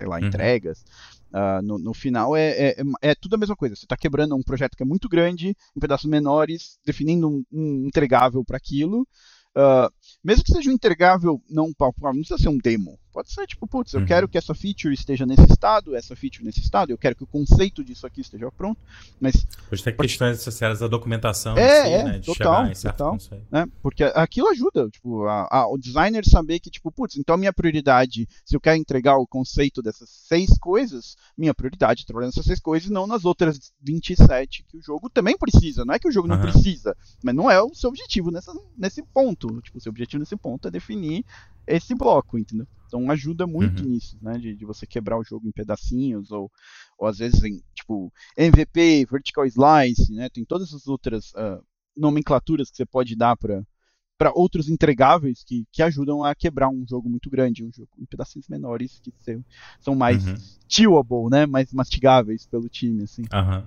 sei 0.00 0.08
lá, 0.08 0.18
uhum. 0.18 0.26
entregas. 0.26 0.82
Uh, 1.30 1.62
no, 1.62 1.78
no, 1.78 1.94
final 1.94 2.34
é, 2.34 2.50
é, 2.50 2.76
é, 3.02 3.14
tudo 3.14 3.34
a 3.34 3.38
mesma 3.38 3.54
coisa. 3.54 3.76
Você 3.76 3.84
está 3.84 3.96
quebrando 3.96 4.34
um 4.34 4.42
projeto 4.42 4.76
que 4.76 4.82
é 4.82 4.86
muito 4.86 5.08
grande 5.08 5.54
em 5.76 5.80
pedaços 5.80 6.10
menores, 6.10 6.78
definindo 6.84 7.28
um, 7.28 7.44
um 7.52 7.86
entregável 7.86 8.42
para 8.44 8.56
aquilo. 8.56 9.06
Uh, 9.50 9.92
mesmo 10.24 10.44
que 10.44 10.52
seja 10.52 10.70
um 10.70 10.72
entregável 10.72 11.40
não 11.48 11.72
palpável, 11.72 12.14
não 12.14 12.20
precisa 12.20 12.38
ser 12.38 12.48
um 12.48 12.58
demo. 12.58 12.98
Pode 13.12 13.32
ser 13.32 13.46
tipo, 13.46 13.66
putz, 13.66 13.92
eu 13.92 14.00
uhum. 14.00 14.06
quero 14.06 14.28
que 14.28 14.38
essa 14.38 14.54
feature 14.54 14.94
esteja 14.94 15.26
nesse 15.26 15.44
estado, 15.50 15.96
essa 15.96 16.14
feature 16.14 16.44
nesse 16.44 16.60
estado, 16.60 16.90
eu 16.90 16.98
quero 16.98 17.16
que 17.16 17.24
o 17.24 17.26
conceito 17.26 17.82
disso 17.82 18.06
aqui 18.06 18.20
esteja 18.20 18.50
pronto. 18.52 18.80
Mas. 19.20 19.46
Hoje 19.70 19.82
tem 19.82 19.96
questões 19.96 20.38
associadas 20.38 20.78
da 20.78 20.86
documentação, 20.86 21.56
é, 21.56 21.82
si, 21.82 21.88
é, 21.90 22.04
né? 22.04 22.18
De 22.18 22.26
total, 22.26 22.72
total. 22.72 23.18
Né? 23.50 23.66
Porque 23.82 24.04
aquilo 24.04 24.48
ajuda, 24.48 24.88
tipo, 24.88 25.26
a, 25.26 25.48
a, 25.50 25.68
o 25.68 25.76
designer 25.76 26.24
saber 26.24 26.60
que, 26.60 26.70
tipo, 26.70 26.90
putz, 26.92 27.16
então 27.16 27.34
a 27.34 27.38
minha 27.38 27.52
prioridade, 27.52 28.28
se 28.44 28.54
eu 28.54 28.60
quero 28.60 28.76
entregar 28.76 29.16
o 29.16 29.26
conceito 29.26 29.82
dessas 29.82 30.08
seis 30.08 30.56
coisas, 30.58 31.16
minha 31.36 31.54
prioridade 31.54 32.02
é 32.02 32.06
trabalhar 32.06 32.26
nessas 32.26 32.44
seis 32.44 32.60
coisas 32.60 32.88
e 32.88 32.92
não 32.92 33.06
nas 33.06 33.24
outras 33.24 33.72
27 33.82 34.64
que 34.68 34.78
o 34.78 34.82
jogo 34.82 35.10
também 35.10 35.36
precisa. 35.36 35.84
Não 35.84 35.94
é 35.94 35.98
que 35.98 36.08
o 36.08 36.12
jogo 36.12 36.28
não 36.28 36.36
uhum. 36.36 36.42
precisa, 36.42 36.96
mas 37.22 37.34
não 37.34 37.50
é 37.50 37.60
o 37.60 37.74
seu 37.74 37.90
objetivo 37.90 38.30
nessa, 38.30 38.52
nesse 38.76 39.02
ponto. 39.02 39.60
Tipo, 39.62 39.78
o 39.78 39.80
seu 39.80 39.90
objetivo 39.90 40.20
nesse 40.20 40.36
ponto 40.36 40.68
é 40.68 40.70
definir 40.70 41.24
esse 41.66 41.94
bloco, 41.94 42.38
entendeu? 42.38 42.66
Então 42.86 43.10
ajuda 43.10 43.46
muito 43.46 43.84
uhum. 43.84 43.90
nisso, 43.90 44.18
né? 44.20 44.36
De, 44.36 44.54
de, 44.54 44.64
você 44.64 44.86
quebrar 44.86 45.16
o 45.18 45.24
jogo 45.24 45.46
em 45.46 45.52
pedacinhos, 45.52 46.30
ou, 46.32 46.50
ou 46.98 47.06
às 47.06 47.18
vezes 47.18 47.42
em, 47.44 47.62
tipo, 47.74 48.12
MVP, 48.36 49.06
Vertical 49.10 49.46
Slice, 49.46 50.12
né? 50.12 50.28
Tem 50.28 50.44
todas 50.44 50.74
as 50.74 50.88
outras 50.88 51.30
uh, 51.34 51.64
nomenclaturas 51.96 52.70
que 52.70 52.76
você 52.76 52.86
pode 52.86 53.14
dar 53.16 53.36
para 53.36 53.64
para 54.18 54.32
outros 54.34 54.68
entregáveis 54.68 55.42
que, 55.42 55.66
que 55.72 55.82
ajudam 55.82 56.22
a 56.22 56.34
quebrar 56.34 56.68
um 56.68 56.84
jogo 56.86 57.08
muito 57.08 57.30
grande, 57.30 57.64
um 57.64 57.72
jogo 57.72 57.88
em 57.98 58.04
pedacinhos 58.04 58.46
menores 58.48 59.00
que 59.02 59.10
são, 59.18 59.42
são 59.80 59.94
mais 59.94 60.26
uhum. 60.26 60.34
chewable, 60.68 61.30
né? 61.30 61.46
Mais 61.46 61.72
mastigáveis 61.72 62.44
pelo 62.44 62.68
time, 62.68 63.04
assim. 63.04 63.22
Uhum. 63.22 63.62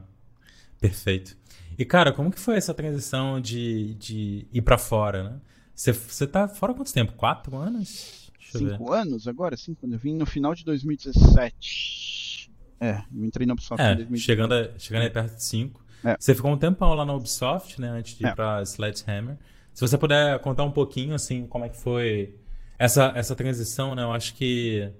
Perfeito. 0.79 1.35
E 1.75 1.83
cara, 1.83 2.13
como 2.13 2.29
que 2.29 2.39
foi 2.39 2.55
essa 2.55 2.71
transição 2.71 3.41
de, 3.41 3.95
de 3.95 4.47
ir 4.53 4.61
para 4.61 4.77
fora, 4.77 5.23
né? 5.23 5.41
Você, 5.75 6.27
tá 6.27 6.47
fora 6.47 6.73
quanto 6.73 6.93
tempo? 6.93 7.13
Quatro 7.13 7.55
anos? 7.57 8.23
cinco 8.57 8.91
ver. 8.91 8.97
anos 8.97 9.27
agora, 9.27 9.57
sim, 9.57 9.73
quando 9.73 9.93
eu 9.93 9.99
vim 9.99 10.15
no 10.15 10.25
final 10.25 10.53
de 10.53 10.63
2017. 10.63 12.51
É, 12.79 13.01
eu 13.13 13.25
entrei 13.25 13.47
na 13.47 13.53
Ubisoft 13.53 13.81
é, 13.81 13.93
em 13.93 13.95
2017. 13.95 14.25
Chegando, 14.25 14.53
a, 14.53 14.79
chegando 14.79 15.03
aí 15.03 15.09
perto 15.09 15.35
de 15.35 15.43
5. 15.43 15.85
É. 16.03 16.17
Você 16.19 16.35
ficou 16.35 16.51
um 16.51 16.57
tempão 16.57 16.93
lá 16.93 17.05
na 17.05 17.13
Ubisoft, 17.13 17.79
né, 17.79 17.89
antes 17.89 18.17
de 18.17 18.25
ir 18.25 18.27
é. 18.27 18.35
pra 18.35 18.61
Sledgehammer. 18.61 19.37
Se 19.73 19.81
você 19.81 19.97
puder 19.97 20.37
contar 20.39 20.63
um 20.63 20.71
pouquinho, 20.71 21.15
assim, 21.15 21.47
como 21.47 21.65
é 21.65 21.69
que 21.69 21.77
foi 21.77 22.35
essa, 22.77 23.11
essa 23.15 23.35
transição, 23.35 23.95
né, 23.95 24.03
eu 24.03 24.11
acho 24.11 24.35
que... 24.35 24.91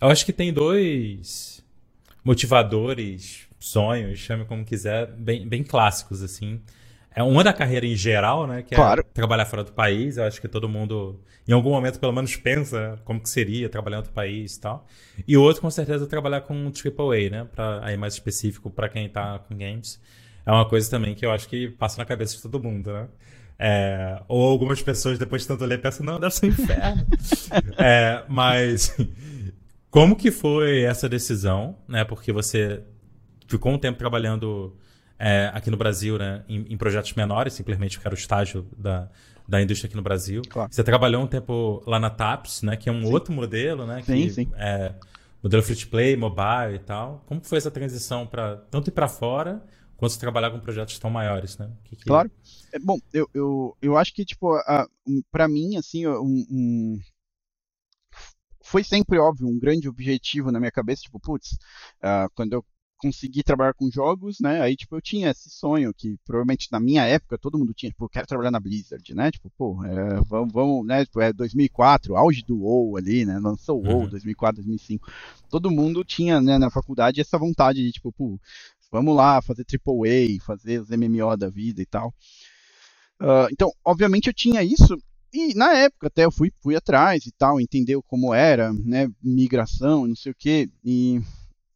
Eu 0.00 0.08
acho 0.08 0.26
que 0.26 0.32
tem 0.32 0.52
dois 0.52 1.64
motivadores, 2.22 3.48
sonhos, 3.58 4.18
chame 4.18 4.44
como 4.44 4.64
quiser, 4.64 5.10
bem, 5.12 5.48
bem 5.48 5.62
clássicos, 5.62 6.22
assim. 6.22 6.60
É 7.14 7.22
uma 7.22 7.44
da 7.44 7.52
carreira 7.52 7.86
em 7.86 7.94
geral, 7.94 8.46
né? 8.46 8.62
Que 8.62 8.74
é 8.74 8.76
claro. 8.76 9.04
trabalhar 9.14 9.46
fora 9.46 9.62
do 9.62 9.72
país. 9.72 10.16
Eu 10.16 10.24
acho 10.24 10.40
que 10.40 10.48
todo 10.48 10.68
mundo, 10.68 11.20
em 11.46 11.52
algum 11.52 11.70
momento, 11.70 12.00
pelo 12.00 12.12
menos 12.12 12.34
pensa 12.34 12.98
como 13.04 13.20
que 13.20 13.30
seria 13.30 13.68
trabalhar 13.68 13.96
em 13.96 14.00
outro 14.00 14.12
país 14.12 14.56
e 14.56 14.60
tal. 14.60 14.86
E 15.26 15.36
o 15.36 15.42
outro, 15.42 15.62
com 15.62 15.70
certeza, 15.70 16.04
é 16.04 16.08
trabalhar 16.08 16.40
com 16.40 16.54
AAA, 16.54 17.30
né? 17.30 17.48
Pra, 17.54 17.80
aí 17.84 17.96
mais 17.96 18.14
específico 18.14 18.68
para 18.68 18.88
quem 18.88 19.08
tá 19.08 19.38
com 19.38 19.56
games. 19.56 20.00
É 20.44 20.50
uma 20.50 20.68
coisa 20.68 20.90
também 20.90 21.14
que 21.14 21.24
eu 21.24 21.30
acho 21.30 21.48
que 21.48 21.68
passa 21.68 21.98
na 21.98 22.04
cabeça 22.04 22.34
de 22.34 22.42
todo 22.42 22.60
mundo, 22.60 22.92
né? 22.92 23.06
É, 23.56 24.20
ou 24.26 24.50
algumas 24.50 24.82
pessoas, 24.82 25.16
depois 25.16 25.42
de 25.42 25.48
tanto 25.48 25.64
ler, 25.64 25.80
pensam, 25.80 26.04
não, 26.04 26.18
deve 26.18 26.34
ser 26.34 26.46
um 26.46 26.48
inferno. 26.48 27.06
é, 27.78 28.24
mas 28.28 28.94
como 29.88 30.16
que 30.16 30.32
foi 30.32 30.82
essa 30.82 31.08
decisão, 31.08 31.76
né? 31.86 32.04
Porque 32.04 32.32
você 32.32 32.82
ficou 33.46 33.72
um 33.72 33.78
tempo 33.78 33.96
trabalhando 33.96 34.76
é, 35.24 35.50
aqui 35.54 35.70
no 35.70 35.76
Brasil, 35.78 36.18
né, 36.18 36.44
em, 36.46 36.66
em, 36.68 36.76
projetos 36.76 37.14
menores, 37.14 37.54
simplesmente 37.54 37.96
porque 37.96 38.06
era 38.06 38.14
o 38.14 38.18
estágio 38.18 38.68
da, 38.76 39.08
da 39.48 39.62
indústria 39.62 39.88
aqui 39.88 39.96
no 39.96 40.02
Brasil. 40.02 40.42
Claro. 40.50 40.70
Você 40.70 40.84
trabalhou 40.84 41.22
um 41.22 41.26
tempo 41.26 41.82
lá 41.86 41.98
na 41.98 42.10
TAPS, 42.10 42.60
né, 42.60 42.76
que 42.76 42.90
é 42.90 42.92
um 42.92 43.06
sim. 43.06 43.10
outro 43.10 43.32
modelo, 43.32 43.86
né, 43.86 44.02
sim, 44.02 44.12
que 44.12 44.30
sim. 44.30 44.52
é 44.54 44.94
modelo 45.42 45.62
free 45.62 45.76
to 45.76 45.88
play, 45.88 46.14
mobile 46.14 46.74
e 46.74 46.78
tal. 46.78 47.24
Como 47.24 47.40
foi 47.42 47.56
essa 47.56 47.70
transição 47.70 48.26
para 48.26 48.56
tanto 48.70 48.88
ir 48.88 48.90
para 48.90 49.08
fora 49.08 49.64
quanto 49.96 50.12
você 50.12 50.20
trabalhar 50.20 50.50
com 50.50 50.60
projetos 50.60 50.98
tão 50.98 51.08
maiores, 51.08 51.56
né? 51.56 51.70
Que 51.84 51.96
que... 51.96 52.04
Claro. 52.04 52.30
É, 52.70 52.78
bom, 52.78 52.98
eu, 53.10 53.26
eu, 53.32 53.76
eu 53.80 53.96
acho 53.96 54.12
que 54.12 54.26
tipo, 54.26 54.54
um, 55.06 55.22
para 55.32 55.48
mim 55.48 55.76
assim, 55.78 56.06
um, 56.06 56.44
um, 56.50 56.98
foi 58.62 58.84
sempre 58.84 59.18
óbvio 59.18 59.48
um 59.48 59.58
grande 59.58 59.88
objetivo 59.88 60.52
na 60.52 60.60
minha 60.60 60.72
cabeça, 60.72 61.02
tipo, 61.02 61.18
putz, 61.18 61.52
uh, 62.02 62.28
quando 62.34 62.52
eu 62.52 62.64
consegui 63.04 63.42
trabalhar 63.42 63.74
com 63.74 63.90
jogos, 63.90 64.40
né? 64.40 64.62
Aí, 64.62 64.74
tipo, 64.74 64.96
eu 64.96 65.02
tinha 65.02 65.30
esse 65.30 65.50
sonho 65.50 65.92
que 65.92 66.16
provavelmente 66.24 66.72
na 66.72 66.80
minha 66.80 67.04
época 67.04 67.36
todo 67.36 67.58
mundo 67.58 67.74
tinha, 67.74 67.90
tipo, 67.90 68.06
eu 68.06 68.08
quero 68.08 68.26
trabalhar 68.26 68.50
na 68.50 68.58
Blizzard, 68.58 69.14
né? 69.14 69.30
Tipo, 69.30 69.50
pô, 69.58 69.84
é, 69.84 70.20
vamos, 70.26 70.52
vamos, 70.52 70.86
né? 70.86 71.04
Tipo, 71.04 71.20
é 71.20 71.32
2004, 71.32 72.16
auge 72.16 72.42
do 72.42 72.60
WoW 72.60 72.96
ali, 72.96 73.26
né? 73.26 73.38
Lançou 73.38 73.78
o 73.78 73.86
WoW 73.86 74.02
uhum. 74.04 74.08
2004, 74.08 74.62
2005. 74.62 75.06
Todo 75.50 75.70
mundo 75.70 76.02
tinha, 76.02 76.40
né, 76.40 76.56
na 76.56 76.70
faculdade 76.70 77.20
essa 77.20 77.36
vontade 77.36 77.82
de, 77.82 77.92
tipo, 77.92 78.10
pô, 78.12 78.40
vamos 78.90 79.14
lá 79.14 79.42
fazer 79.42 79.66
AAA, 79.70 80.42
fazer 80.42 80.80
os 80.80 80.88
MMO 80.88 81.36
da 81.36 81.50
vida 81.50 81.82
e 81.82 81.86
tal. 81.86 82.08
Uh, 83.20 83.48
então, 83.52 83.70
obviamente 83.84 84.28
eu 84.28 84.34
tinha 84.34 84.62
isso 84.62 84.98
e 85.32 85.54
na 85.54 85.74
época 85.74 86.06
até 86.06 86.24
eu 86.24 86.30
fui, 86.30 86.52
fui 86.62 86.74
atrás 86.74 87.26
e 87.26 87.32
tal, 87.32 87.60
entendeu 87.60 88.02
como 88.02 88.32
era, 88.32 88.72
né, 88.72 89.08
migração, 89.22 90.06
não 90.06 90.16
sei 90.16 90.32
o 90.32 90.36
quê, 90.36 90.70
e 90.84 91.20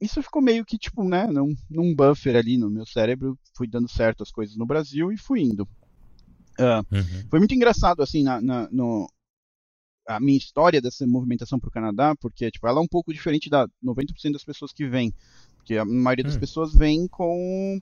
isso 0.01 0.23
ficou 0.23 0.41
meio 0.41 0.65
que, 0.65 0.79
tipo, 0.79 1.03
né, 1.03 1.27
num, 1.27 1.55
num 1.69 1.95
buffer 1.95 2.37
ali 2.37 2.57
no 2.57 2.71
meu 2.71 2.87
cérebro, 2.87 3.39
fui 3.57 3.67
dando 3.67 3.89
certo 3.89 4.23
as 4.23 4.31
coisas 4.31 4.57
no 4.57 4.67
Brasil 4.67 5.11
e 5.11 5.17
fui 5.17 5.43
indo. 5.43 5.65
Uh, 6.59 6.83
uhum. 6.93 7.29
Foi 7.31 7.39
muito 7.39 7.55
engraçado, 7.55 8.03
assim, 8.03 8.23
na, 8.23 8.41
na, 8.41 8.69
no, 8.71 9.09
a 10.07 10.19
minha 10.19 10.39
história 10.39 10.81
dessa 10.81 11.07
movimentação 11.07 11.59
para 11.59 11.69
o 11.69 11.73
Canadá, 11.73 12.15
porque, 12.21 12.51
tipo, 12.51 12.67
ela 12.67 12.79
é 12.79 12.83
um 12.83 12.89
pouco 12.89 13.13
diferente 13.13 13.51
da 13.51 13.69
90% 13.85 14.33
das 14.33 14.45
pessoas 14.45 14.73
que 14.73 14.87
vêm, 14.89 15.13
porque 15.57 15.77
a 15.77 15.85
maioria 15.85 16.25
das 16.25 16.35
uhum. 16.35 16.41
pessoas 16.41 16.73
vem 16.75 17.07
com, 17.09 17.81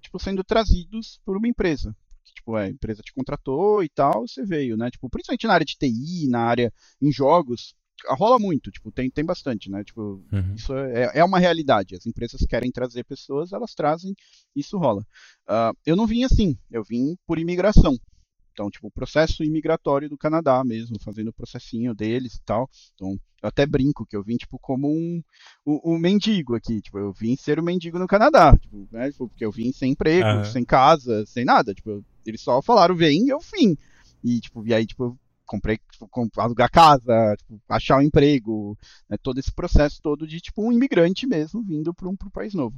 tipo, 0.00 0.18
sendo 0.18 0.42
trazidos 0.42 1.20
por 1.24 1.36
uma 1.36 1.48
empresa. 1.48 1.94
Que, 2.24 2.34
tipo, 2.34 2.56
a 2.56 2.68
empresa 2.68 3.02
te 3.02 3.12
contratou 3.12 3.82
e 3.84 3.88
tal, 3.88 4.26
você 4.26 4.44
veio, 4.44 4.76
né? 4.76 4.90
Tipo, 4.90 5.08
principalmente 5.08 5.46
na 5.46 5.54
área 5.54 5.66
de 5.66 5.76
TI, 5.76 6.26
na 6.28 6.40
área 6.40 6.72
em 7.00 7.12
jogos, 7.12 7.74
rola 8.08 8.38
muito, 8.38 8.70
tipo, 8.70 8.90
tem, 8.90 9.10
tem 9.10 9.24
bastante, 9.24 9.70
né? 9.70 9.84
Tipo, 9.84 10.22
uhum. 10.32 10.54
isso 10.54 10.74
é, 10.74 11.10
é 11.14 11.24
uma 11.24 11.38
realidade. 11.38 11.94
As 11.94 12.06
empresas 12.06 12.40
querem 12.46 12.70
trazer 12.70 13.04
pessoas, 13.04 13.52
elas 13.52 13.74
trazem, 13.74 14.14
isso 14.54 14.78
rola. 14.78 15.02
Uh, 15.48 15.76
eu 15.84 15.96
não 15.96 16.06
vim 16.06 16.24
assim, 16.24 16.56
eu 16.70 16.82
vim 16.82 17.16
por 17.26 17.38
imigração. 17.38 17.96
Então, 18.52 18.68
tipo, 18.70 18.88
o 18.88 18.90
processo 18.90 19.42
imigratório 19.42 20.08
do 20.08 20.18
Canadá 20.18 20.62
mesmo, 20.64 21.00
fazendo 21.00 21.28
o 21.28 21.32
processinho 21.32 21.94
deles 21.94 22.34
e 22.34 22.42
tal. 22.42 22.68
Então, 22.94 23.18
eu 23.42 23.48
até 23.48 23.64
brinco 23.64 24.04
que 24.04 24.16
eu 24.16 24.22
vim, 24.22 24.36
tipo, 24.36 24.58
como 24.58 24.88
um, 24.88 25.22
um, 25.66 25.80
um 25.94 25.98
mendigo 25.98 26.54
aqui. 26.54 26.80
Tipo, 26.80 26.98
eu 26.98 27.12
vim 27.12 27.36
ser 27.36 27.58
um 27.58 27.62
mendigo 27.62 27.98
no 27.98 28.06
Canadá. 28.06 28.56
Tipo, 28.56 28.88
né? 28.90 29.10
Tipo, 29.10 29.28
porque 29.28 29.44
eu 29.44 29.52
vim 29.52 29.72
sem 29.72 29.92
emprego, 29.92 30.28
uhum. 30.28 30.44
sem 30.44 30.64
casa, 30.64 31.24
sem 31.26 31.44
nada. 31.44 31.72
Tipo, 31.72 32.04
eles 32.26 32.42
só 32.42 32.60
falaram, 32.60 32.94
vem, 32.94 33.28
eu 33.28 33.38
vim. 33.38 33.76
E, 34.22 34.40
tipo, 34.40 34.66
e 34.66 34.74
aí, 34.74 34.84
tipo, 34.84 35.18
comprei, 35.50 35.78
tipo, 35.90 36.08
alugar 36.36 36.70
casa, 36.70 37.34
tipo, 37.36 37.60
achar 37.68 37.98
um 37.98 38.02
emprego, 38.02 38.78
né, 39.08 39.16
todo 39.20 39.38
esse 39.38 39.52
processo 39.52 40.00
todo 40.00 40.24
de 40.24 40.40
tipo 40.40 40.64
um 40.64 40.70
imigrante 40.70 41.26
mesmo 41.26 41.60
vindo 41.64 41.92
para 41.92 42.08
um 42.08 42.16
pro 42.16 42.30
país 42.30 42.54
novo. 42.54 42.76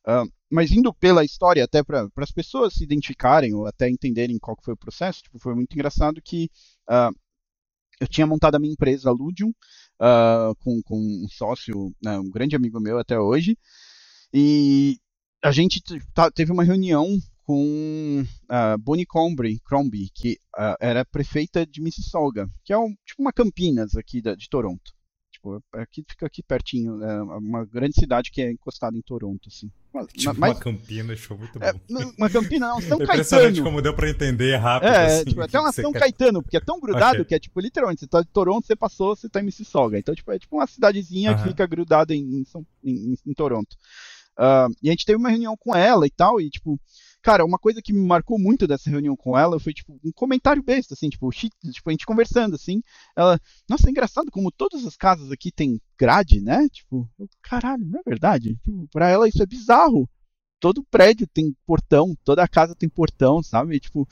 Uh, 0.00 0.28
mas 0.50 0.72
indo 0.72 0.92
pela 0.92 1.24
história, 1.24 1.62
até 1.62 1.84
para 1.84 2.08
as 2.16 2.32
pessoas 2.32 2.74
se 2.74 2.82
identificarem 2.82 3.54
ou 3.54 3.64
até 3.64 3.88
entenderem 3.88 4.40
qual 4.40 4.56
foi 4.60 4.74
o 4.74 4.76
processo, 4.76 5.22
tipo, 5.22 5.38
foi 5.38 5.54
muito 5.54 5.72
engraçado 5.72 6.20
que 6.20 6.50
uh, 6.90 7.14
eu 8.00 8.08
tinha 8.08 8.26
montado 8.26 8.56
a 8.56 8.58
minha 8.58 8.72
empresa, 8.72 9.12
Ludium, 9.12 9.50
uh, 9.50 10.54
com, 10.58 10.82
com 10.82 10.98
um 10.98 11.28
sócio, 11.28 11.94
né, 12.02 12.18
um 12.18 12.28
grande 12.28 12.56
amigo 12.56 12.80
meu 12.80 12.98
até 12.98 13.20
hoje, 13.20 13.56
e 14.34 14.98
a 15.42 15.52
gente 15.52 15.80
teve 16.34 16.50
uma 16.50 16.64
reunião 16.64 17.06
com 17.50 18.24
uh, 18.44 18.78
Bonnie 18.78 19.04
Crombie, 19.04 19.58
Crombie 19.64 20.08
que 20.14 20.38
uh, 20.56 20.76
era 20.78 21.04
prefeita 21.04 21.66
de 21.66 21.82
Mississauga, 21.82 22.48
que 22.64 22.72
é 22.72 22.78
um, 22.78 22.94
tipo 23.04 23.20
uma 23.20 23.32
Campinas 23.32 23.96
aqui 23.96 24.22
da, 24.22 24.36
de 24.36 24.48
Toronto. 24.48 24.92
Tipo, 25.32 25.60
aqui 25.72 26.04
fica 26.08 26.26
aqui 26.26 26.44
pertinho, 26.44 27.02
é 27.02 27.22
uma 27.22 27.64
grande 27.64 27.94
cidade 27.94 28.30
que 28.30 28.40
é 28.40 28.52
encostada 28.52 28.96
em 28.96 29.02
Toronto, 29.02 29.48
assim. 29.48 29.68
Tipo 30.12 30.38
mas, 30.38 30.52
uma 30.52 30.60
Campina, 30.60 31.16
show 31.16 31.36
muito 31.36 31.60
é, 31.60 31.72
bom. 31.72 32.00
É, 32.00 32.04
uma 32.16 32.30
Campina 32.30 32.68
não, 32.68 32.80
São 32.82 33.02
é 33.02 33.06
Caetano. 33.06 33.62
como 33.64 33.82
deu 33.82 33.96
pra 33.96 34.08
entender 34.08 34.54
rápido, 34.56 34.90
É, 34.90 35.06
assim, 35.06 35.24
tipo, 35.24 35.40
até 35.40 35.58
uma 35.58 35.72
São 35.72 35.90
Caetano, 35.90 36.42
porque 36.42 36.56
é 36.56 36.60
tão 36.60 36.78
grudado 36.78 37.14
okay. 37.14 37.24
que 37.24 37.34
é, 37.34 37.38
tipo, 37.40 37.58
literalmente, 37.58 38.00
você 38.00 38.06
tá 38.06 38.20
de 38.20 38.28
Toronto, 38.28 38.64
você 38.64 38.76
passou, 38.76 39.16
você 39.16 39.28
tá 39.28 39.40
em 39.40 39.44
Mississauga. 39.44 39.98
Então, 39.98 40.14
tipo, 40.14 40.30
é 40.30 40.38
tipo 40.38 40.54
uma 40.54 40.68
cidadezinha 40.68 41.34
que 41.34 41.48
fica 41.48 41.66
grudada 41.66 42.14
em, 42.14 42.20
em, 42.20 42.44
em, 42.84 43.16
em 43.26 43.34
Toronto. 43.34 43.76
Uh, 44.38 44.72
e 44.82 44.88
a 44.88 44.92
gente 44.92 45.04
teve 45.04 45.18
uma 45.18 45.28
reunião 45.28 45.54
com 45.56 45.74
ela 45.74 46.06
e 46.06 46.10
tal, 46.10 46.40
e, 46.40 46.48
tipo, 46.48 46.80
Cara, 47.22 47.44
uma 47.44 47.58
coisa 47.58 47.82
que 47.82 47.92
me 47.92 48.06
marcou 48.06 48.38
muito 48.38 48.66
dessa 48.66 48.88
reunião 48.88 49.16
com 49.16 49.36
ela 49.36 49.60
foi, 49.60 49.72
tipo, 49.72 49.98
um 50.04 50.12
comentário 50.12 50.62
besta, 50.62 50.94
assim, 50.94 51.08
tipo, 51.08 51.28
tipo 51.30 51.88
a 51.88 51.90
gente 51.90 52.06
conversando, 52.06 52.54
assim. 52.54 52.82
Ela, 53.16 53.38
nossa, 53.68 53.88
é 53.88 53.90
engraçado 53.90 54.30
como 54.30 54.50
todas 54.50 54.86
as 54.86 54.96
casas 54.96 55.30
aqui 55.30 55.52
tem 55.52 55.80
grade, 55.98 56.40
né? 56.40 56.68
Tipo, 56.70 57.08
eu, 57.18 57.28
caralho, 57.42 57.84
não 57.84 58.00
é 58.00 58.02
verdade? 58.06 58.56
Tipo, 58.56 58.88
pra 58.92 59.08
ela 59.08 59.28
isso 59.28 59.42
é 59.42 59.46
bizarro 59.46 60.08
todo 60.60 60.84
prédio 60.84 61.26
tem 61.26 61.56
portão, 61.66 62.14
toda 62.22 62.46
casa 62.46 62.76
tem 62.76 62.88
portão, 62.88 63.42
sabe? 63.42 63.80
tipo, 63.80 64.06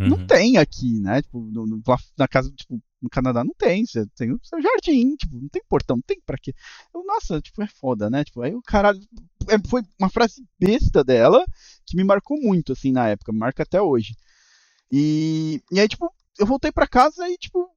uhum. 0.00 0.08
não 0.08 0.26
tem 0.26 0.58
aqui, 0.58 0.98
né? 1.00 1.22
Tipo, 1.22 1.40
no, 1.40 1.64
no, 1.64 1.82
na 2.18 2.26
casa, 2.26 2.50
tipo, 2.50 2.82
no 3.00 3.08
Canadá 3.08 3.44
não 3.44 3.54
tem, 3.56 3.86
você 3.86 4.04
tem 4.16 4.32
o 4.32 4.40
seu 4.42 4.60
jardim, 4.60 5.14
tipo, 5.14 5.38
não 5.38 5.48
tem 5.48 5.62
portão, 5.68 5.96
não 5.96 6.02
tem 6.02 6.20
pra 6.26 6.36
quê? 6.36 6.52
Eu, 6.92 7.04
nossa, 7.04 7.40
tipo, 7.40 7.62
é 7.62 7.68
foda, 7.68 8.10
né? 8.10 8.24
Tipo, 8.24 8.42
aí 8.42 8.54
o 8.54 8.62
cara, 8.62 8.92
é, 9.48 9.68
foi 9.68 9.82
uma 9.98 10.10
frase 10.10 10.44
besta 10.58 11.04
dela 11.04 11.44
que 11.88 11.96
me 11.96 12.04
marcou 12.04 12.40
muito, 12.40 12.72
assim, 12.72 12.92
na 12.92 13.08
época, 13.08 13.32
me 13.32 13.38
marca 13.38 13.62
até 13.62 13.80
hoje. 13.80 14.14
E, 14.90 15.62
e 15.70 15.80
aí, 15.80 15.88
tipo, 15.88 16.10
eu 16.38 16.46
voltei 16.46 16.70
para 16.70 16.86
casa 16.86 17.28
e, 17.28 17.36
tipo, 17.36 17.68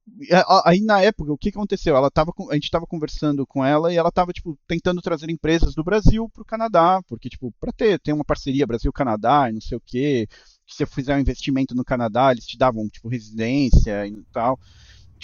aí 0.64 0.80
na 0.80 1.02
época, 1.02 1.32
o 1.32 1.38
que 1.38 1.48
aconteceu? 1.48 1.96
Ela 1.96 2.10
tava, 2.10 2.32
a 2.50 2.54
gente 2.54 2.70
tava 2.70 2.86
conversando 2.86 3.46
com 3.46 3.64
ela 3.64 3.92
e 3.92 3.96
ela 3.96 4.10
tava, 4.12 4.32
tipo, 4.32 4.56
tentando 4.68 5.02
trazer 5.02 5.28
empresas 5.30 5.74
do 5.74 5.82
Brasil 5.82 6.28
pro 6.30 6.44
Canadá, 6.44 7.02
porque, 7.08 7.28
tipo, 7.28 7.52
pra 7.60 7.72
ter, 7.72 7.98
ter 8.00 8.12
uma 8.12 8.24
parceria 8.24 8.66
Brasil-Canadá 8.66 9.50
e 9.50 9.54
não 9.54 9.60
sei 9.60 9.76
o 9.76 9.82
quê, 9.84 10.28
se 10.66 10.76
você 10.76 10.86
fizer 10.86 11.16
um 11.16 11.20
investimento 11.20 11.74
no 11.74 11.84
Canadá, 11.84 12.30
eles 12.30 12.46
te 12.46 12.56
davam, 12.56 12.88
tipo, 12.88 13.08
residência 13.08 14.06
e 14.06 14.22
tal 14.32 14.58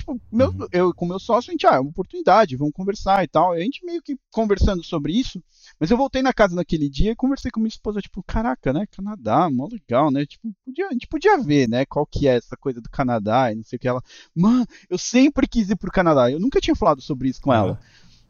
tipo, 0.08 0.20
meu, 0.32 0.48
uhum. 0.48 0.66
eu 0.72 0.94
com 0.94 1.06
meu 1.06 1.18
sócio, 1.18 1.50
a 1.50 1.52
gente, 1.52 1.66
ah, 1.66 1.74
é 1.74 1.80
uma 1.80 1.90
oportunidade, 1.90 2.56
vamos 2.56 2.72
conversar 2.72 3.22
e 3.24 3.28
tal. 3.28 3.52
A 3.52 3.60
gente 3.60 3.84
meio 3.84 4.02
que 4.02 4.16
conversando 4.30 4.82
sobre 4.82 5.12
isso, 5.12 5.42
mas 5.78 5.90
eu 5.90 5.96
voltei 5.96 6.22
na 6.22 6.32
casa 6.32 6.54
naquele 6.54 6.88
dia 6.88 7.12
e 7.12 7.16
conversei 7.16 7.50
com 7.50 7.60
minha 7.60 7.68
esposa, 7.68 8.00
tipo, 8.00 8.22
caraca, 8.22 8.72
né, 8.72 8.86
Canadá, 8.90 9.50
mó 9.50 9.68
legal, 9.70 10.10
né, 10.10 10.24
tipo, 10.24 10.52
podia, 10.64 10.88
a 10.88 10.92
gente 10.92 11.06
podia 11.06 11.38
ver, 11.38 11.68
né, 11.68 11.84
qual 11.84 12.06
que 12.06 12.26
é 12.26 12.36
essa 12.36 12.56
coisa 12.56 12.80
do 12.80 12.88
Canadá 12.88 13.52
e 13.52 13.56
não 13.56 13.64
sei 13.64 13.76
o 13.76 13.80
que. 13.80 13.88
Ela, 13.88 14.02
mano, 14.34 14.66
eu 14.88 14.98
sempre 14.98 15.46
quis 15.46 15.68
ir 15.68 15.76
pro 15.76 15.92
Canadá, 15.92 16.30
eu 16.30 16.40
nunca 16.40 16.60
tinha 16.60 16.76
falado 16.76 17.00
sobre 17.00 17.28
isso 17.28 17.40
com 17.40 17.50
uhum. 17.50 17.76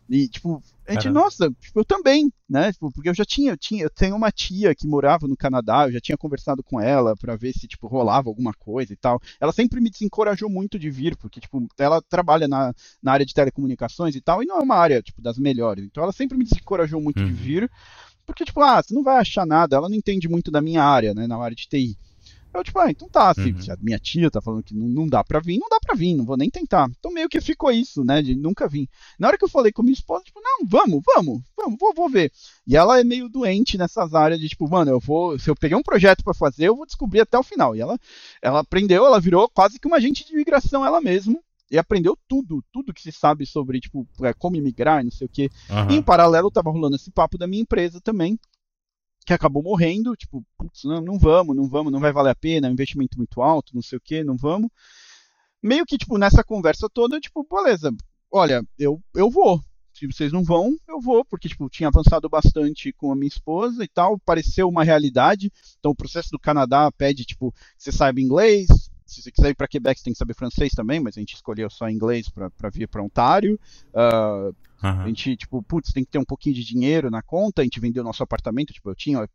E, 0.09 0.27
tipo, 0.27 0.63
a 0.87 0.93
gente, 0.93 1.03
Caramba. 1.03 1.21
nossa, 1.21 1.51
tipo, 1.61 1.81
eu 1.81 1.85
também, 1.85 2.33
né? 2.49 2.73
Tipo, 2.73 2.91
porque 2.91 3.11
eu 3.11 3.15
já 3.15 3.25
tinha, 3.25 3.53
eu 3.53 3.57
tinha, 3.59 3.83
eu 3.85 3.91
tenho 3.91 4.17
uma 4.17 4.33
tia 4.33 4.75
que 4.75 4.87
morava 4.87 5.29
no 5.29 5.37
Canadá, 5.37 5.87
eu 5.87 5.93
já 5.93 6.01
tinha 6.01 6.17
conversado 6.17 6.63
com 6.63 6.81
ela 6.81 7.15
para 7.15 7.37
ver 7.37 7.53
se, 7.53 7.69
tipo, 7.69 7.87
rolava 7.87 8.31
alguma 8.31 8.55
coisa 8.55 8.93
e 8.93 8.97
tal. 8.97 9.21
Ela 9.39 9.53
sempre 9.53 9.81
me 9.81 9.91
desencorajou 9.91 10.49
muito 10.49 10.79
de 10.79 10.91
vir, 10.91 11.15
porque, 11.17 11.41
tipo, 11.41 11.67
ela 11.79 12.01
trabalha 12.01 12.49
na, 12.49 12.73
na 13.03 13.13
área 13.13 13.27
de 13.27 13.35
telecomunicações 13.35 14.17
e 14.17 14.21
tal, 14.21 14.43
e 14.43 14.47
não 14.47 14.59
é 14.59 14.63
uma 14.63 14.77
área, 14.77 15.03
tipo, 15.03 15.21
das 15.21 15.39
melhores. 15.39 15.85
Então 15.85 16.03
ela 16.03 16.13
sempre 16.13 16.39
me 16.39 16.45
desencorajou 16.45 17.01
muito 17.03 17.23
de 17.23 17.31
uhum. 17.31 17.37
vir, 17.37 17.71
porque, 18.25 18.45
tipo, 18.45 18.63
ah, 18.63 18.83
você 18.83 18.95
não 18.95 19.03
vai 19.03 19.19
achar 19.19 19.47
nada, 19.47 19.77
ela 19.77 19.89
não 19.89 19.97
entende 19.97 20.29
muito 20.29 20.51
da 20.51 20.63
minha 20.63 20.83
área, 20.83 21.13
né, 21.13 21.27
na 21.27 21.37
área 21.37 21.57
de 21.57 21.69
TI. 21.69 21.99
Eu, 22.53 22.65
tipo, 22.65 22.79
ah, 22.79 22.91
então 22.91 23.09
tá, 23.09 23.33
se, 23.35 23.53
uhum. 23.53 23.61
se 23.61 23.71
a 23.71 23.77
minha 23.81 23.99
tia 23.99 24.31
tá 24.31 24.41
falando 24.41 24.63
que 24.63 24.75
não, 24.75 24.89
não, 24.89 25.07
dá 25.07 25.23
pra 25.23 25.41
vir, 25.41 25.59
não 25.59 25.69
dá 25.69 25.79
pra 25.81 25.95
vir, 25.95 26.15
não 26.15 26.25
vou 26.25 26.37
nem 26.37 26.51
tentar. 26.51 26.89
Então 26.99 27.13
meio 27.13 27.29
que 27.29 27.41
ficou 27.41 27.71
isso, 27.71 28.03
né, 28.05 28.23
de 28.23 28.35
nunca 28.35 28.69
vir. 28.69 28.89
Na 29.19 29.29
hora 29.29 29.39
que 29.39 29.45
eu 29.45 29.49
falei 29.49 29.71
com 29.71 29.83
minha 29.83 29.93
esposa, 29.93 30.25
tipo, 30.25 30.41
não, 30.41 30.67
vamos, 30.67 31.03
vamos, 31.15 31.43
vamos, 31.57 31.79
vou, 31.79 31.95
vou 31.95 32.09
ver. 32.09 32.33
E 32.67 32.77
ela 32.77 32.99
é 32.99 33.05
meio 33.05 33.29
doente 33.29 33.77
nessas 33.77 34.15
áreas 34.15 34.41
de, 34.41 34.49
tipo, 34.49 34.69
mano, 34.69 34.91
eu 34.91 35.01
vou, 35.01 35.39
se 35.39 35.51
eu 35.51 35.55
peguei 35.55 35.77
um 35.77 35.83
projeto 35.83 36.25
para 36.25 36.35
fazer, 36.35 36.69
eu 36.69 36.77
vou 36.77 36.87
descobrir 36.87 37.21
até 37.21 37.39
o 37.39 37.43
final. 37.43 37.77
E 37.77 37.81
ela, 37.81 37.99
ela 38.43 38.61
aprendeu, 38.61 39.05
ela 39.05 39.21
virou 39.21 39.49
quase 39.49 39.79
que 39.79 39.87
uma 39.87 39.99
agente 39.99 40.25
de 40.25 40.33
imigração 40.33 40.85
ela 40.85 41.01
mesma 41.01 41.39
e 41.71 41.79
aprendeu 41.79 42.17
tudo, 42.27 42.65
tudo 42.73 42.95
que 42.95 43.03
se 43.03 43.13
sabe 43.13 43.45
sobre, 43.45 43.81
tipo, 43.81 44.07
é, 44.23 44.33
como 44.33 44.57
imigrar, 44.57 45.05
não 45.05 45.11
sei 45.11 45.27
o 45.27 45.31
quê. 45.31 45.51
Uhum. 45.69 45.91
E 45.91 45.97
em 45.97 46.03
paralelo 46.03 46.51
tava 46.51 46.71
rolando 46.71 46.97
esse 46.97 47.11
papo 47.11 47.37
da 47.37 47.47
minha 47.47 47.63
empresa 47.63 48.01
também, 48.01 48.39
que 49.29 49.35
acabou 49.35 49.62
morrendo, 49.62 50.16
tipo, 50.16 50.43
putz, 50.57 50.85
não, 50.85 51.03
não 51.03 51.18
vamos, 51.18 51.55
não 51.55 51.68
vamos, 51.68 51.93
não 51.93 52.01
vai 52.01 52.11
valer 52.11 52.31
a 52.31 52.35
pena, 52.35 52.66
é 52.66 52.70
um 52.70 52.72
investimento 52.72 53.18
muito 53.18 53.43
alto, 53.43 53.74
não 53.74 53.83
sei 53.83 53.99
o 53.99 54.01
que, 54.01 54.24
não 54.24 54.39
vamos. 54.39 54.70
Meio 55.62 55.85
que, 55.85 55.99
tipo, 55.99 56.16
nessa 56.16 56.43
conversa 56.43 56.89
toda, 56.89 57.20
tipo, 57.20 57.47
beleza, 57.47 57.93
olha, 58.33 58.62
eu, 58.79 59.03
eu 59.14 59.29
vou. 59.29 59.62
se 59.93 60.07
vocês 60.07 60.33
não 60.33 60.43
vão, 60.43 60.74
eu 60.89 60.99
vou, 60.99 61.26
porque, 61.26 61.47
tipo, 61.47 61.68
tinha 61.68 61.91
avançado 61.91 62.26
bastante 62.26 62.91
com 62.95 63.12
a 63.12 63.14
minha 63.14 63.29
esposa 63.29 63.85
e 63.85 63.89
tal, 63.89 64.18
pareceu 64.18 64.66
uma 64.66 64.83
realidade. 64.83 65.53
Então, 65.79 65.91
o 65.91 65.97
processo 65.97 66.31
do 66.31 66.39
Canadá 66.39 66.91
pede, 66.91 67.26
tipo, 67.26 67.53
que 67.53 67.59
você 67.76 67.93
saiba 67.93 68.22
inglês, 68.22 68.66
se 69.09 69.23
você 69.23 69.33
quiser 69.33 69.51
ir 69.51 69.55
para 69.55 69.69
Quebec, 69.69 69.99
você 69.99 70.05
tem 70.05 70.13
que 70.13 70.19
saber 70.19 70.35
francês 70.35 70.73
também, 70.73 71.01
mas 71.01 71.17
a 71.17 71.21
gente 71.21 71.35
escolheu 71.35 71.69
só 71.71 71.89
inglês 71.89 72.29
para 72.29 72.71
vir 72.71 72.89
para 72.89 73.03
Ontário. 73.03 73.59
Uh, 73.89 74.55
uhum. 74.83 75.01
A 75.01 75.07
gente, 75.09 75.37
tipo, 75.37 75.63
putz, 75.63 75.93
tem 75.93 76.05
que 76.05 76.11
ter 76.11 76.19
um 76.19 76.25
pouquinho 76.25 76.55
de 76.55 76.65
dinheiro 76.65 77.11
na 77.11 77.23
conta. 77.23 77.63
A 77.63 77.65
gente 77.65 77.81
vendeu 77.81 78.05
nosso 78.05 78.23
apartamento, 78.23 78.73
tipo, 78.73 78.91
eu 78.91 78.95
tinha 78.95 79.29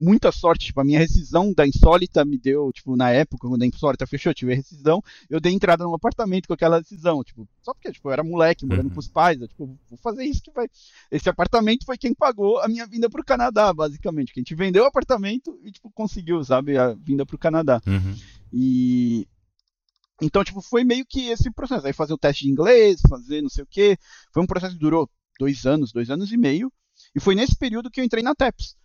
muita 0.00 0.30
sorte, 0.30 0.66
tipo, 0.66 0.80
a 0.80 0.84
minha 0.84 0.98
rescisão 0.98 1.52
da 1.52 1.66
Insólita 1.66 2.24
me 2.24 2.38
deu, 2.38 2.70
tipo, 2.72 2.96
na 2.96 3.10
época, 3.10 3.48
quando 3.48 3.62
a 3.62 3.66
Insólita 3.66 4.06
fechou, 4.06 4.30
eu 4.30 4.34
tive 4.34 4.52
a 4.52 4.56
rescisão, 4.56 5.02
eu 5.28 5.40
dei 5.40 5.52
entrada 5.52 5.84
num 5.84 5.94
apartamento 5.94 6.46
com 6.46 6.54
aquela 6.54 6.78
rescisão, 6.78 7.22
tipo, 7.24 7.48
só 7.62 7.74
porque, 7.74 7.90
tipo, 7.90 8.08
eu 8.08 8.12
era 8.12 8.22
moleque, 8.22 8.64
morando 8.64 8.88
uhum. 8.88 8.94
com 8.94 9.00
os 9.00 9.08
pais, 9.08 9.40
eu, 9.40 9.48
tipo, 9.48 9.66
vou 9.88 9.98
fazer 9.98 10.24
isso 10.24 10.42
que 10.42 10.52
vai... 10.52 10.68
Esse 11.10 11.28
apartamento 11.28 11.84
foi 11.84 11.98
quem 11.98 12.14
pagou 12.14 12.60
a 12.60 12.68
minha 12.68 12.86
vinda 12.86 13.10
pro 13.10 13.24
Canadá, 13.24 13.72
basicamente, 13.72 14.32
que 14.32 14.38
a 14.38 14.42
gente 14.42 14.54
vendeu 14.54 14.84
o 14.84 14.86
apartamento 14.86 15.58
e, 15.64 15.72
tipo, 15.72 15.90
conseguiu, 15.90 16.42
sabe, 16.44 16.78
a 16.78 16.94
vinda 16.94 17.26
pro 17.26 17.36
Canadá. 17.36 17.80
Uhum. 17.86 18.14
E... 18.52 19.26
Então, 20.20 20.42
tipo, 20.42 20.60
foi 20.60 20.82
meio 20.82 21.06
que 21.06 21.28
esse 21.28 21.50
processo, 21.50 21.86
aí 21.86 21.92
fazer 21.92 22.12
o 22.12 22.18
teste 22.18 22.44
de 22.44 22.50
inglês, 22.50 23.00
fazer 23.08 23.40
não 23.40 23.48
sei 23.48 23.62
o 23.62 23.68
quê, 23.68 23.96
foi 24.32 24.42
um 24.42 24.46
processo 24.46 24.74
que 24.74 24.80
durou 24.80 25.08
dois 25.38 25.64
anos, 25.64 25.92
dois 25.92 26.10
anos 26.10 26.32
e 26.32 26.36
meio, 26.36 26.72
e 27.14 27.20
foi 27.20 27.34
nesse 27.34 27.56
período 27.56 27.90
que 27.90 28.00
eu 28.00 28.04
entrei 28.04 28.22
na 28.22 28.34
TEPS. 28.34 28.76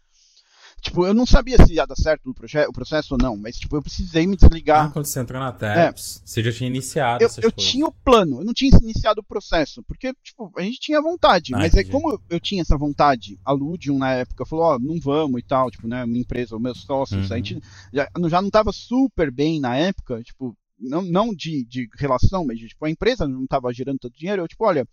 Tipo, 0.84 1.08
eu 1.08 1.14
não 1.14 1.26
sabia 1.26 1.58
se 1.66 1.74
ia 1.74 1.86
dar 1.86 1.96
certo 1.96 2.28
o, 2.28 2.32
o 2.32 2.74
processo 2.74 3.14
ou 3.14 3.18
não, 3.18 3.38
mas 3.38 3.58
tipo, 3.58 3.78
eu 3.78 3.82
precisei 3.82 4.28
me 4.28 4.36
desligar. 4.36 4.88
Ah, 4.88 4.90
quando 4.90 5.06
você 5.06 5.22
entrou 5.22 5.40
na 5.40 5.54
TEPS, 5.54 6.18
é. 6.18 6.28
você 6.28 6.44
já 6.44 6.52
tinha 6.52 6.70
iniciado 6.70 7.24
eu, 7.24 7.30
eu 7.42 7.52
tinha 7.54 7.86
o 7.86 7.92
plano, 7.92 8.42
eu 8.42 8.46
não 8.46 8.54
tinha 8.54 8.70
iniciado 8.82 9.22
o 9.22 9.24
processo, 9.24 9.82
porque, 9.84 10.14
tipo, 10.22 10.52
a 10.58 10.62
gente 10.62 10.82
tinha 10.82 11.02
vontade, 11.02 11.56
ah, 11.56 11.58
mas 11.58 11.74
entendi. 11.74 11.88
aí 11.88 11.92
como 11.92 12.22
eu 12.30 12.38
tinha 12.38 12.62
essa 12.62 12.78
vontade, 12.78 13.40
a 13.46 13.54
Ludium 13.54 13.98
na 13.98 14.12
época 14.12 14.46
falou, 14.46 14.66
ó, 14.66 14.76
oh, 14.76 14.80
não 14.80 15.00
vamos 15.00 15.40
e 15.40 15.44
tal, 15.46 15.72
tipo, 15.72 15.88
né, 15.88 16.06
minha 16.06 16.20
empresa, 16.20 16.54
os 16.54 16.62
meus 16.62 16.82
sócios, 16.82 17.30
uhum. 17.30 17.34
a 17.34 17.38
gente 17.38 17.62
já, 17.94 18.10
já 18.28 18.42
não 18.42 18.50
tava 18.50 18.74
super 18.74 19.32
bem 19.32 19.62
na 19.62 19.78
época, 19.78 20.22
tipo, 20.22 20.54
não, 20.78 21.02
não 21.02 21.34
de, 21.34 21.64
de 21.64 21.88
relação, 21.98 22.46
mas 22.46 22.60
tipo, 22.60 22.86
a 22.86 22.90
empresa 22.90 23.26
não 23.26 23.48
tava 23.48 23.72
gerando 23.72 24.00
tanto 24.00 24.18
dinheiro, 24.18 24.42
eu, 24.42 24.48
tipo, 24.50 24.66
olha, 24.66 24.86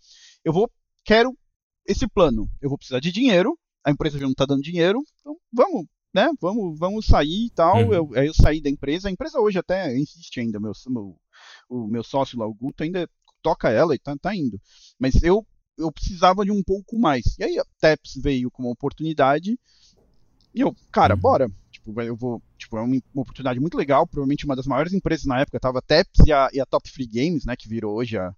eu 0.45 0.53
vou, 0.53 0.71
quero 1.03 1.37
esse 1.85 2.07
plano, 2.07 2.49
eu 2.61 2.69
vou 2.69 2.77
precisar 2.77 3.01
de 3.01 3.11
dinheiro, 3.11 3.57
a 3.83 3.91
empresa 3.91 4.19
já 4.19 4.25
não 4.25 4.33
tá 4.33 4.45
dando 4.45 4.61
dinheiro, 4.61 5.03
então 5.19 5.35
vamos, 5.51 5.85
né, 6.13 6.29
vamos, 6.39 6.77
vamos 6.77 7.05
sair 7.05 7.45
e 7.45 7.49
tal. 7.49 7.77
Uhum. 7.77 7.93
Eu, 7.93 8.09
aí 8.15 8.27
eu 8.27 8.33
saí 8.33 8.61
da 8.61 8.69
empresa. 8.69 9.07
A 9.07 9.11
empresa 9.11 9.39
hoje 9.39 9.57
até 9.59 9.97
insiste 9.97 10.39
ainda, 10.39 10.59
meu, 10.59 10.71
meu, 10.87 11.15
o 11.69 11.87
meu 11.87 12.03
sócio 12.03 12.37
lá, 12.37 12.45
o 12.45 12.53
Guto, 12.53 12.83
ainda 12.83 13.09
toca 13.41 13.69
ela 13.69 13.95
e 13.95 13.99
tá, 13.99 14.15
tá 14.17 14.35
indo. 14.35 14.59
Mas 14.99 15.21
eu, 15.23 15.45
eu 15.77 15.91
precisava 15.91 16.45
de 16.45 16.51
um 16.51 16.63
pouco 16.63 16.97
mais. 16.99 17.37
E 17.39 17.43
aí 17.43 17.59
a 17.59 17.65
TEPS 17.79 18.21
veio 18.21 18.51
com 18.51 18.63
uma 18.63 18.71
oportunidade. 18.71 19.57
E 20.53 20.61
eu, 20.61 20.75
cara, 20.91 21.15
uhum. 21.15 21.21
bora. 21.21 21.51
Tipo, 21.71 21.99
eu 22.01 22.15
vou. 22.15 22.41
Tipo, 22.57 22.77
é 22.77 22.81
uma, 22.81 22.95
uma, 23.13 23.21
oportunidade 23.21 23.59
muito 23.59 23.77
legal. 23.77 24.05
Provavelmente 24.05 24.45
uma 24.45 24.55
das 24.55 24.67
maiores 24.67 24.93
empresas 24.93 25.25
na 25.25 25.39
época 25.39 25.59
tava 25.59 25.79
a 25.79 25.81
TEPS 25.81 26.25
e 26.27 26.31
a, 26.31 26.49
e 26.53 26.59
a 26.59 26.65
Top 26.65 26.89
Free 26.89 27.07
Games, 27.07 27.45
né? 27.45 27.55
Que 27.55 27.67
virou 27.67 27.95
hoje 27.95 28.17
a, 28.17 28.33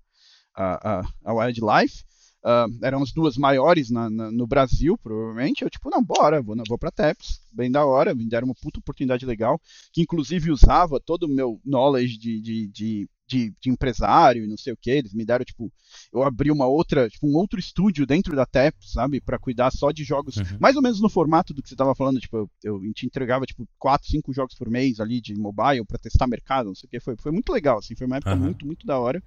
a, 0.55 0.99
a, 0.99 1.03
a 1.25 1.33
Wildlife. 1.33 2.03
Uh, 2.43 2.67
eram 2.81 3.01
as 3.01 3.13
duas 3.13 3.37
maiores 3.37 3.89
na, 3.89 4.09
na, 4.09 4.29
no 4.29 4.45
Brasil, 4.45 4.97
provavelmente. 4.97 5.63
Eu, 5.63 5.69
tipo, 5.69 5.89
não, 5.89 6.03
bora, 6.03 6.41
vou, 6.41 6.57
vou 6.67 6.77
pra 6.77 6.91
TEPS, 6.91 7.39
bem 7.49 7.71
da 7.71 7.85
hora, 7.85 8.13
me 8.13 8.27
deram 8.27 8.47
uma 8.47 8.55
puta 8.55 8.79
oportunidade 8.79 9.25
legal, 9.25 9.61
que 9.93 10.01
inclusive 10.01 10.51
usava 10.51 10.99
todo 10.99 11.23
o 11.23 11.29
meu 11.29 11.61
knowledge 11.63 12.17
de, 12.17 12.41
de, 12.41 12.67
de, 12.67 13.09
de, 13.25 13.53
de 13.61 13.69
empresário 13.69 14.43
e 14.43 14.47
não 14.47 14.57
sei 14.57 14.73
o 14.73 14.77
que. 14.77 14.91
Eles 14.91 15.13
me 15.13 15.23
deram, 15.23 15.45
tipo, 15.45 15.71
eu 16.11 16.21
abri 16.21 16.51
uma 16.51 16.67
outra, 16.67 17.09
tipo, 17.09 17.25
um 17.25 17.37
outro 17.37 17.57
estúdio 17.61 18.05
dentro 18.05 18.35
da 18.35 18.45
TEPS, 18.45 18.91
sabe, 18.91 19.21
para 19.21 19.39
cuidar 19.39 19.71
só 19.71 19.91
de 19.91 20.03
jogos, 20.03 20.35
uhum. 20.35 20.57
mais 20.59 20.75
ou 20.75 20.81
menos 20.81 20.99
no 20.99 21.07
formato 21.07 21.53
do 21.53 21.63
que 21.63 21.69
você 21.69 21.77
tava 21.77 21.95
falando, 21.95 22.19
tipo, 22.19 22.49
eu, 22.61 22.83
eu 22.83 22.93
te 22.93 23.05
entregava, 23.05 23.45
tipo, 23.45 23.65
quatro, 23.79 24.09
cinco 24.09 24.33
jogos 24.33 24.53
por 24.53 24.69
mês 24.69 24.99
ali 24.99 25.21
de 25.21 25.33
mobile 25.33 25.85
para 25.85 25.97
testar 25.97 26.27
mercado, 26.27 26.65
não 26.67 26.75
sei 26.75 26.87
o 26.87 26.89
que. 26.89 26.99
Foi, 26.99 27.15
foi 27.15 27.31
muito 27.31 27.53
legal, 27.53 27.77
assim, 27.77 27.95
foi 27.95 28.05
uma 28.05 28.17
época 28.17 28.33
uhum. 28.33 28.41
muito, 28.41 28.65
muito 28.65 28.85
da 28.85 28.99
hora. 28.99 29.23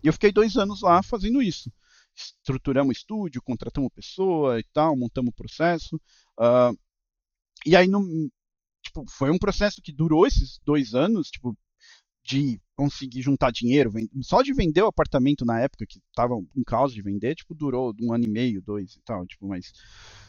E 0.00 0.06
eu 0.06 0.12
fiquei 0.12 0.30
dois 0.30 0.56
anos 0.56 0.82
lá 0.82 1.02
fazendo 1.02 1.42
isso 1.42 1.68
estruturamos 2.14 2.98
estúdio, 2.98 3.42
contratamos 3.42 3.90
pessoa 3.94 4.58
e 4.60 4.64
tal, 4.72 4.96
montamos 4.96 5.30
o 5.30 5.36
processo. 5.36 5.96
Uh, 6.38 6.76
e 7.64 7.76
aí, 7.76 7.86
no, 7.86 8.02
tipo, 8.82 9.04
foi 9.10 9.30
um 9.30 9.38
processo 9.38 9.80
que 9.82 9.92
durou 9.92 10.26
esses 10.26 10.58
dois 10.64 10.94
anos, 10.94 11.30
tipo, 11.30 11.56
de 12.24 12.60
conseguir 12.76 13.22
juntar 13.22 13.50
dinheiro. 13.50 13.92
Só 14.22 14.42
de 14.42 14.52
vender 14.52 14.82
o 14.82 14.88
apartamento 14.88 15.44
na 15.44 15.60
época, 15.60 15.86
que 15.86 15.98
estava 16.08 16.34
um 16.34 16.64
caos 16.66 16.92
de 16.92 17.02
vender, 17.02 17.34
tipo, 17.34 17.54
durou 17.54 17.94
um 18.00 18.12
ano 18.12 18.24
e 18.24 18.30
meio, 18.30 18.62
dois 18.62 18.94
e 18.94 19.00
tal, 19.02 19.26
tipo, 19.26 19.46
mas 19.46 19.72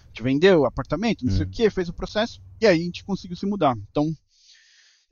a 0.03 0.07
gente 0.07 0.23
vendeu 0.23 0.61
o 0.61 0.65
apartamento, 0.65 1.25
não 1.25 1.31
sei 1.31 1.45
o 1.45 1.49
que, 1.49 1.69
fez 1.69 1.89
o 1.89 1.93
processo, 1.93 2.41
e 2.61 2.67
aí 2.67 2.79
a 2.79 2.83
gente 2.83 3.03
conseguiu 3.03 3.35
se 3.35 3.45
mudar. 3.45 3.75
Então, 3.89 4.11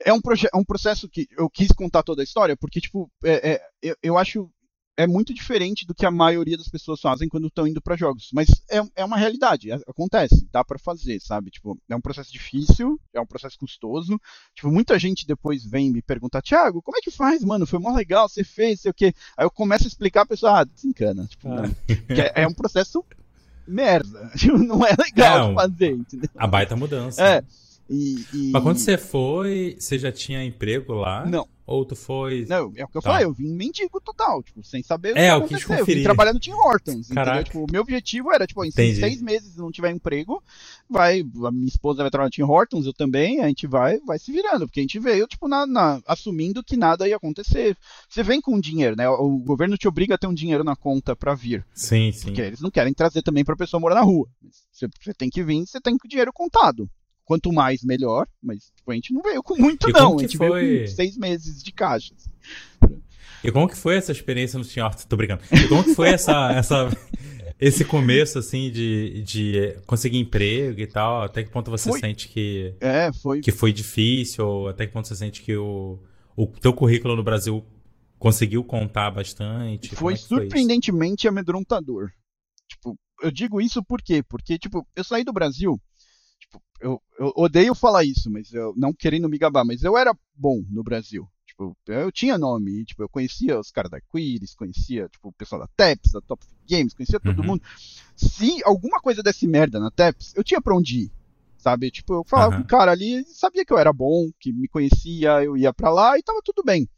é 0.04 0.12
um, 0.12 0.20
é 0.52 0.56
um 0.56 0.64
processo 0.64 1.08
que 1.08 1.28
eu 1.36 1.48
quis 1.48 1.68
contar 1.68 2.02
toda 2.02 2.22
a 2.22 2.24
história, 2.24 2.56
porque, 2.56 2.80
tipo, 2.80 3.10
é, 3.24 3.52
é, 3.52 3.60
eu, 3.80 3.96
eu 4.02 4.18
acho 4.18 4.50
é 4.96 5.06
muito 5.06 5.32
diferente 5.32 5.86
do 5.86 5.94
que 5.94 6.04
a 6.04 6.10
maioria 6.10 6.56
das 6.56 6.68
pessoas 6.68 7.00
fazem 7.00 7.28
quando 7.28 7.46
estão 7.46 7.66
indo 7.66 7.80
para 7.80 7.96
jogos. 7.96 8.28
Mas 8.32 8.48
é, 8.70 8.80
é 8.96 9.04
uma 9.04 9.16
realidade, 9.16 9.70
é, 9.70 9.74
acontece, 9.86 10.46
dá 10.52 10.62
para 10.64 10.78
fazer, 10.78 11.20
sabe? 11.20 11.50
Tipo, 11.50 11.78
é 11.88 11.96
um 11.96 12.00
processo 12.00 12.32
difícil, 12.32 13.00
é 13.14 13.20
um 13.20 13.26
processo 13.26 13.58
custoso. 13.58 14.20
Tipo, 14.54 14.70
muita 14.70 14.98
gente 14.98 15.26
depois 15.26 15.64
vem 15.64 15.90
me 15.90 16.02
perguntar, 16.02 16.42
Thiago, 16.42 16.82
como 16.82 16.98
é 16.98 17.00
que 17.00 17.10
faz, 17.10 17.42
mano? 17.42 17.66
Foi 17.66 17.78
mó 17.78 17.94
legal, 17.94 18.28
você 18.28 18.44
fez, 18.44 18.80
sei 18.80 18.90
o 18.90 18.94
quê. 18.94 19.14
Aí 19.36 19.46
eu 19.46 19.50
começo 19.50 19.84
a 19.84 19.88
explicar, 19.88 20.22
a 20.22 20.26
pessoa, 20.26 20.60
ah, 20.60 20.64
desencana. 20.64 21.26
Tipo, 21.26 21.48
ah. 21.48 21.64
é, 22.08 22.42
é, 22.42 22.48
um 22.48 22.54
processo 22.54 23.04
merda. 23.66 24.30
Tipo, 24.36 24.58
não 24.58 24.84
é 24.84 24.94
legal 24.98 25.48
de 25.48 25.54
fazer, 25.54 25.92
entendeu? 25.92 26.30
A 26.36 26.46
baita 26.46 26.76
mudança. 26.76 27.22
É. 27.22 27.44
E, 27.88 28.24
e... 28.32 28.50
Mas 28.52 28.62
quando 28.62 28.78
você 28.78 28.96
foi, 28.96 29.76
você 29.78 29.98
já 29.98 30.10
tinha 30.10 30.44
emprego 30.44 30.94
lá? 30.94 31.26
Não. 31.26 31.46
Ou 31.64 31.84
tu 31.84 31.94
foi. 31.94 32.44
Não, 32.48 32.72
é 32.76 32.84
o 32.84 32.88
que 32.88 32.96
eu 32.96 33.02
tá. 33.02 33.10
falei, 33.10 33.24
eu 33.24 33.32
vim 33.32 33.54
mendigo 33.54 34.00
total, 34.00 34.42
tipo, 34.42 34.64
sem 34.64 34.82
saber 34.82 35.14
o 35.14 35.18
é, 35.18 35.28
que 35.28 35.54
acontecer. 35.54 35.80
Eu 35.80 35.86
vim 35.86 36.02
trabalhando 36.02 36.34
no 36.34 36.40
Tim 36.40 36.52
Hortons, 36.52 37.10
entendeu? 37.10 37.44
Tipo, 37.44 37.60
o 37.60 37.66
meu 37.70 37.82
objetivo 37.82 38.32
era, 38.32 38.46
tipo, 38.46 38.64
em 38.64 38.68
Entendi. 38.68 38.96
seis 38.96 39.22
meses 39.22 39.56
não 39.56 39.70
tiver 39.70 39.90
emprego, 39.92 40.42
vai, 40.90 41.20
a 41.20 41.50
minha 41.52 41.68
esposa 41.68 42.02
vai 42.02 42.10
trabalhar 42.10 42.26
no 42.26 42.32
Tim 42.32 42.42
Hortons, 42.42 42.84
eu 42.84 42.92
também, 42.92 43.40
a 43.40 43.46
gente 43.46 43.68
vai, 43.68 43.98
vai 44.00 44.18
se 44.18 44.32
virando, 44.32 44.66
porque 44.66 44.80
a 44.80 44.82
gente 44.82 44.98
veio, 44.98 45.26
tipo, 45.28 45.46
na, 45.46 45.64
na, 45.64 46.00
assumindo 46.06 46.64
que 46.64 46.76
nada 46.76 47.08
ia 47.08 47.16
acontecer. 47.16 47.76
Você 48.08 48.24
vem 48.24 48.40
com 48.40 48.58
dinheiro, 48.58 48.96
né? 48.96 49.08
O 49.08 49.38
governo 49.38 49.78
te 49.78 49.86
obriga 49.86 50.16
a 50.16 50.18
ter 50.18 50.26
um 50.26 50.34
dinheiro 50.34 50.64
na 50.64 50.74
conta 50.74 51.14
pra 51.14 51.34
vir. 51.34 51.64
Sim, 51.72 52.10
sim. 52.10 52.26
Porque 52.26 52.40
eles 52.40 52.60
não 52.60 52.70
querem 52.70 52.92
trazer 52.92 53.22
também 53.22 53.44
pra 53.44 53.56
pessoa 53.56 53.80
morar 53.80 53.94
na 53.94 54.02
rua. 54.02 54.28
Você, 54.70 54.88
você 55.00 55.14
tem 55.14 55.30
que 55.30 55.44
vir, 55.44 55.64
você 55.64 55.80
tem 55.80 55.96
com 55.96 56.06
o 56.06 56.10
dinheiro 56.10 56.32
contado 56.32 56.90
quanto 57.24 57.52
mais, 57.52 57.82
melhor. 57.82 58.26
Mas 58.42 58.70
tipo, 58.74 58.90
a 58.90 58.94
gente 58.94 59.12
não 59.12 59.22
veio 59.22 59.42
com 59.42 59.56
muito, 59.56 59.88
e 59.88 59.92
não. 59.92 60.16
A 60.16 60.22
gente 60.22 60.36
foi... 60.36 60.50
veio 60.50 60.80
com 60.82 60.94
seis 60.94 61.16
meses 61.16 61.62
de 61.62 61.72
caixa. 61.72 62.14
Assim. 62.14 62.30
E 63.44 63.50
como 63.50 63.68
que 63.68 63.76
foi 63.76 63.96
essa 63.96 64.12
experiência 64.12 64.58
no 64.58 64.64
Senhor? 64.64 64.94
Tô 64.94 65.16
brincando. 65.16 65.42
E 65.50 65.68
como 65.68 65.82
que 65.82 65.94
foi 65.94 66.10
essa, 66.10 66.52
essa, 66.54 66.88
esse 67.58 67.84
começo, 67.84 68.38
assim, 68.38 68.70
de, 68.70 69.22
de 69.22 69.76
conseguir 69.86 70.18
emprego 70.18 70.80
e 70.80 70.86
tal? 70.86 71.22
Até 71.22 71.42
que 71.42 71.50
ponto 71.50 71.70
você 71.70 71.90
foi... 71.90 72.00
sente 72.00 72.28
que, 72.28 72.74
é, 72.80 73.12
foi... 73.12 73.40
que 73.40 73.50
foi 73.50 73.72
difícil? 73.72 74.46
Ou 74.46 74.68
até 74.68 74.86
que 74.86 74.92
ponto 74.92 75.08
você 75.08 75.16
sente 75.16 75.42
que 75.42 75.56
o, 75.56 75.98
o 76.36 76.46
teu 76.46 76.72
currículo 76.72 77.16
no 77.16 77.24
Brasil 77.24 77.64
conseguiu 78.18 78.62
contar 78.62 79.10
bastante? 79.10 79.96
Foi, 79.96 80.12
é 80.12 80.16
surpreendentemente 80.16 81.26
amedrontador. 81.26 82.10
Tipo, 82.68 82.96
eu 83.20 83.30
digo 83.32 83.60
isso 83.60 83.82
por 83.82 84.00
quê? 84.00 84.22
Porque, 84.22 84.56
tipo, 84.56 84.86
eu 84.94 85.02
saí 85.02 85.24
do 85.24 85.32
Brasil 85.32 85.80
tipo, 86.52 86.62
eu, 86.80 87.02
eu 87.18 87.32
odeio 87.36 87.74
falar 87.74 88.04
isso, 88.04 88.30
mas 88.30 88.52
eu 88.52 88.74
não 88.76 88.92
querendo 88.92 89.28
me 89.28 89.38
gabar, 89.38 89.64
mas 89.64 89.82
eu 89.82 89.96
era 89.96 90.16
bom 90.34 90.62
no 90.68 90.82
Brasil. 90.82 91.28
Tipo, 91.46 91.76
eu 91.86 92.10
tinha 92.10 92.38
nome, 92.38 92.84
tipo, 92.84 93.02
eu 93.02 93.08
conhecia 93.08 93.58
os 93.58 93.70
caras 93.70 93.90
da 93.90 94.00
Quiris, 94.00 94.54
conhecia, 94.54 95.08
tipo, 95.08 95.28
o 95.28 95.32
pessoal 95.32 95.60
da 95.60 95.68
TEPS, 95.76 96.12
da 96.12 96.20
Top 96.20 96.44
Games, 96.68 96.94
conhecia 96.94 97.20
todo 97.20 97.38
uhum. 97.40 97.46
mundo. 97.46 97.62
Se 98.16 98.62
alguma 98.64 99.00
coisa 99.00 99.22
desse 99.22 99.46
merda 99.46 99.78
na 99.78 99.90
TEPS, 99.90 100.34
eu 100.34 100.42
tinha 100.42 100.60
pra 100.60 100.74
onde 100.74 101.04
ir, 101.04 101.12
sabe? 101.58 101.90
Tipo, 101.90 102.14
eu 102.14 102.24
falava 102.24 102.54
uhum. 102.54 102.60
com 102.62 102.64
o 102.64 102.68
cara 102.68 102.92
ali, 102.92 103.24
sabia 103.26 103.64
que 103.64 103.72
eu 103.72 103.78
era 103.78 103.92
bom, 103.92 104.30
que 104.40 104.52
me 104.52 104.66
conhecia, 104.66 105.44
eu 105.44 105.56
ia 105.56 105.72
pra 105.72 105.90
lá 105.90 106.18
e 106.18 106.22
tava 106.22 106.40
tudo 106.42 106.62
bem. 106.64 106.88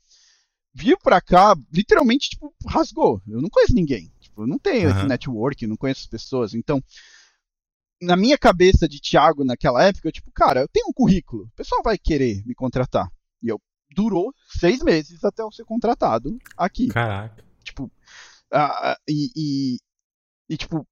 Vir 0.73 0.97
pra 0.99 1.21
cá, 1.21 1.57
literalmente, 1.73 2.31
tipo, 2.31 2.53
rasgou. 2.67 3.21
Eu 3.29 3.41
não 3.41 3.49
conheço 3.49 3.75
ninguém. 3.75 4.13
Tipo, 4.21 4.43
eu 4.43 4.47
não 4.47 4.59
tenho 4.59 4.89
uhum. 4.89 4.97
esse 4.97 5.07
network, 5.07 5.67
não 5.67 5.77
conheço 5.77 6.03
as 6.03 6.07
pessoas. 6.09 6.55
Então, 6.55 6.83
na 8.01 8.17
minha 8.17 8.37
cabeça 8.37 8.89
de 8.89 9.01
Thiago 9.01 9.45
naquela 9.45 9.83
época, 9.85 10.09
eu, 10.09 10.13
tipo, 10.13 10.31
cara, 10.33 10.61
eu 10.61 10.69
tenho 10.69 10.89
um 10.89 10.93
currículo, 10.93 11.45
o 11.45 11.57
pessoal 11.57 11.83
vai 11.83 11.97
querer 11.99 12.43
me 12.47 12.55
contratar. 12.55 13.09
E 13.43 13.49
eu 13.49 13.61
durou 13.95 14.33
seis 14.49 14.83
meses 14.83 15.25
até 15.25 15.43
eu 15.43 15.53
ser 15.53 15.65
contratado 15.65 16.37
aqui. 16.57 16.89
Caraca. 16.89 17.45
Tipo, 17.63 17.85
uh, 17.85 18.97
e, 19.09 19.31
e, 19.37 19.79
e, 20.49 20.57
tipo, 20.57 20.87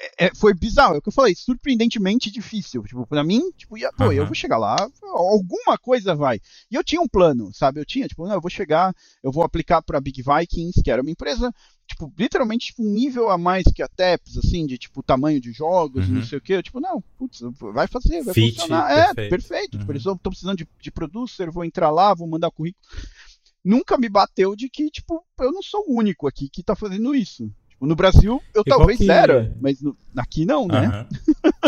é, 0.00 0.26
é, 0.26 0.34
foi 0.34 0.54
bizarro, 0.54 0.94
é 0.94 0.98
o 0.98 1.02
que 1.02 1.08
eu 1.08 1.12
falei, 1.12 1.34
surpreendentemente 1.34 2.30
difícil. 2.30 2.82
Tipo, 2.84 3.06
pra 3.06 3.24
mim, 3.24 3.50
tipo, 3.56 3.76
ia, 3.76 3.90
pô, 3.92 4.06
uhum. 4.06 4.12
eu 4.12 4.26
vou 4.26 4.34
chegar 4.34 4.56
lá, 4.56 4.76
alguma 5.02 5.76
coisa 5.76 6.14
vai. 6.14 6.40
E 6.70 6.76
eu 6.76 6.84
tinha 6.84 7.00
um 7.00 7.08
plano, 7.08 7.52
sabe? 7.52 7.80
Eu 7.80 7.84
tinha, 7.84 8.06
tipo, 8.06 8.26
não, 8.26 8.34
eu 8.34 8.40
vou 8.40 8.50
chegar, 8.50 8.94
eu 9.22 9.32
vou 9.32 9.42
aplicar 9.42 9.82
pra 9.82 10.00
Big 10.00 10.22
Vikings, 10.22 10.82
que 10.82 10.90
era 10.90 11.02
uma 11.02 11.10
empresa, 11.10 11.52
tipo, 11.86 12.12
literalmente 12.16 12.66
tipo, 12.66 12.82
um 12.82 12.92
nível 12.92 13.28
a 13.28 13.36
mais 13.36 13.64
que 13.74 13.82
a 13.82 13.88
TEPS, 13.88 14.38
assim, 14.38 14.66
de 14.66 14.78
tipo, 14.78 15.02
tamanho 15.02 15.40
de 15.40 15.52
jogos, 15.52 16.08
uhum. 16.08 16.16
não 16.16 16.22
sei 16.22 16.38
o 16.38 16.40
quê. 16.40 16.54
Eu, 16.54 16.62
tipo, 16.62 16.80
não, 16.80 17.02
putz, 17.16 17.40
vai 17.72 17.88
fazer, 17.88 18.22
vai 18.22 18.34
Fit, 18.34 18.60
funcionar. 18.60 18.90
É, 18.90 19.14
perfeito. 19.14 19.20
É, 19.20 19.28
perfeito. 19.28 19.74
Uhum. 19.74 19.80
Tipo, 19.80 19.92
eles 19.92 20.00
estão 20.02 20.18
precisando 20.18 20.58
de, 20.58 20.68
de 20.80 20.90
producer, 20.90 21.50
vou 21.50 21.64
entrar 21.64 21.90
lá, 21.90 22.14
vou 22.14 22.28
mandar 22.28 22.50
currículo. 22.50 22.84
Nunca 23.64 23.98
me 23.98 24.08
bateu 24.08 24.54
de 24.54 24.68
que, 24.68 24.88
tipo, 24.90 25.24
eu 25.40 25.52
não 25.52 25.62
sou 25.62 25.84
o 25.88 25.98
único 25.98 26.28
aqui 26.28 26.48
que 26.48 26.62
tá 26.62 26.76
fazendo 26.76 27.14
isso. 27.14 27.50
No 27.80 27.94
Brasil, 27.94 28.42
eu 28.54 28.62
e 28.66 28.68
talvez 28.68 28.98
que... 28.98 29.10
era, 29.10 29.54
mas 29.60 29.80
no... 29.80 29.96
aqui 30.16 30.44
não, 30.44 30.66
né? 30.66 31.06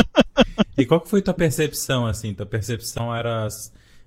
e 0.77 0.85
qual 0.85 1.01
que 1.01 1.09
foi 1.09 1.23
tua 1.23 1.35
percepção, 1.35 2.07
assim? 2.07 2.35
Tua 2.35 2.47
percepção 2.47 3.15
era 3.15 3.47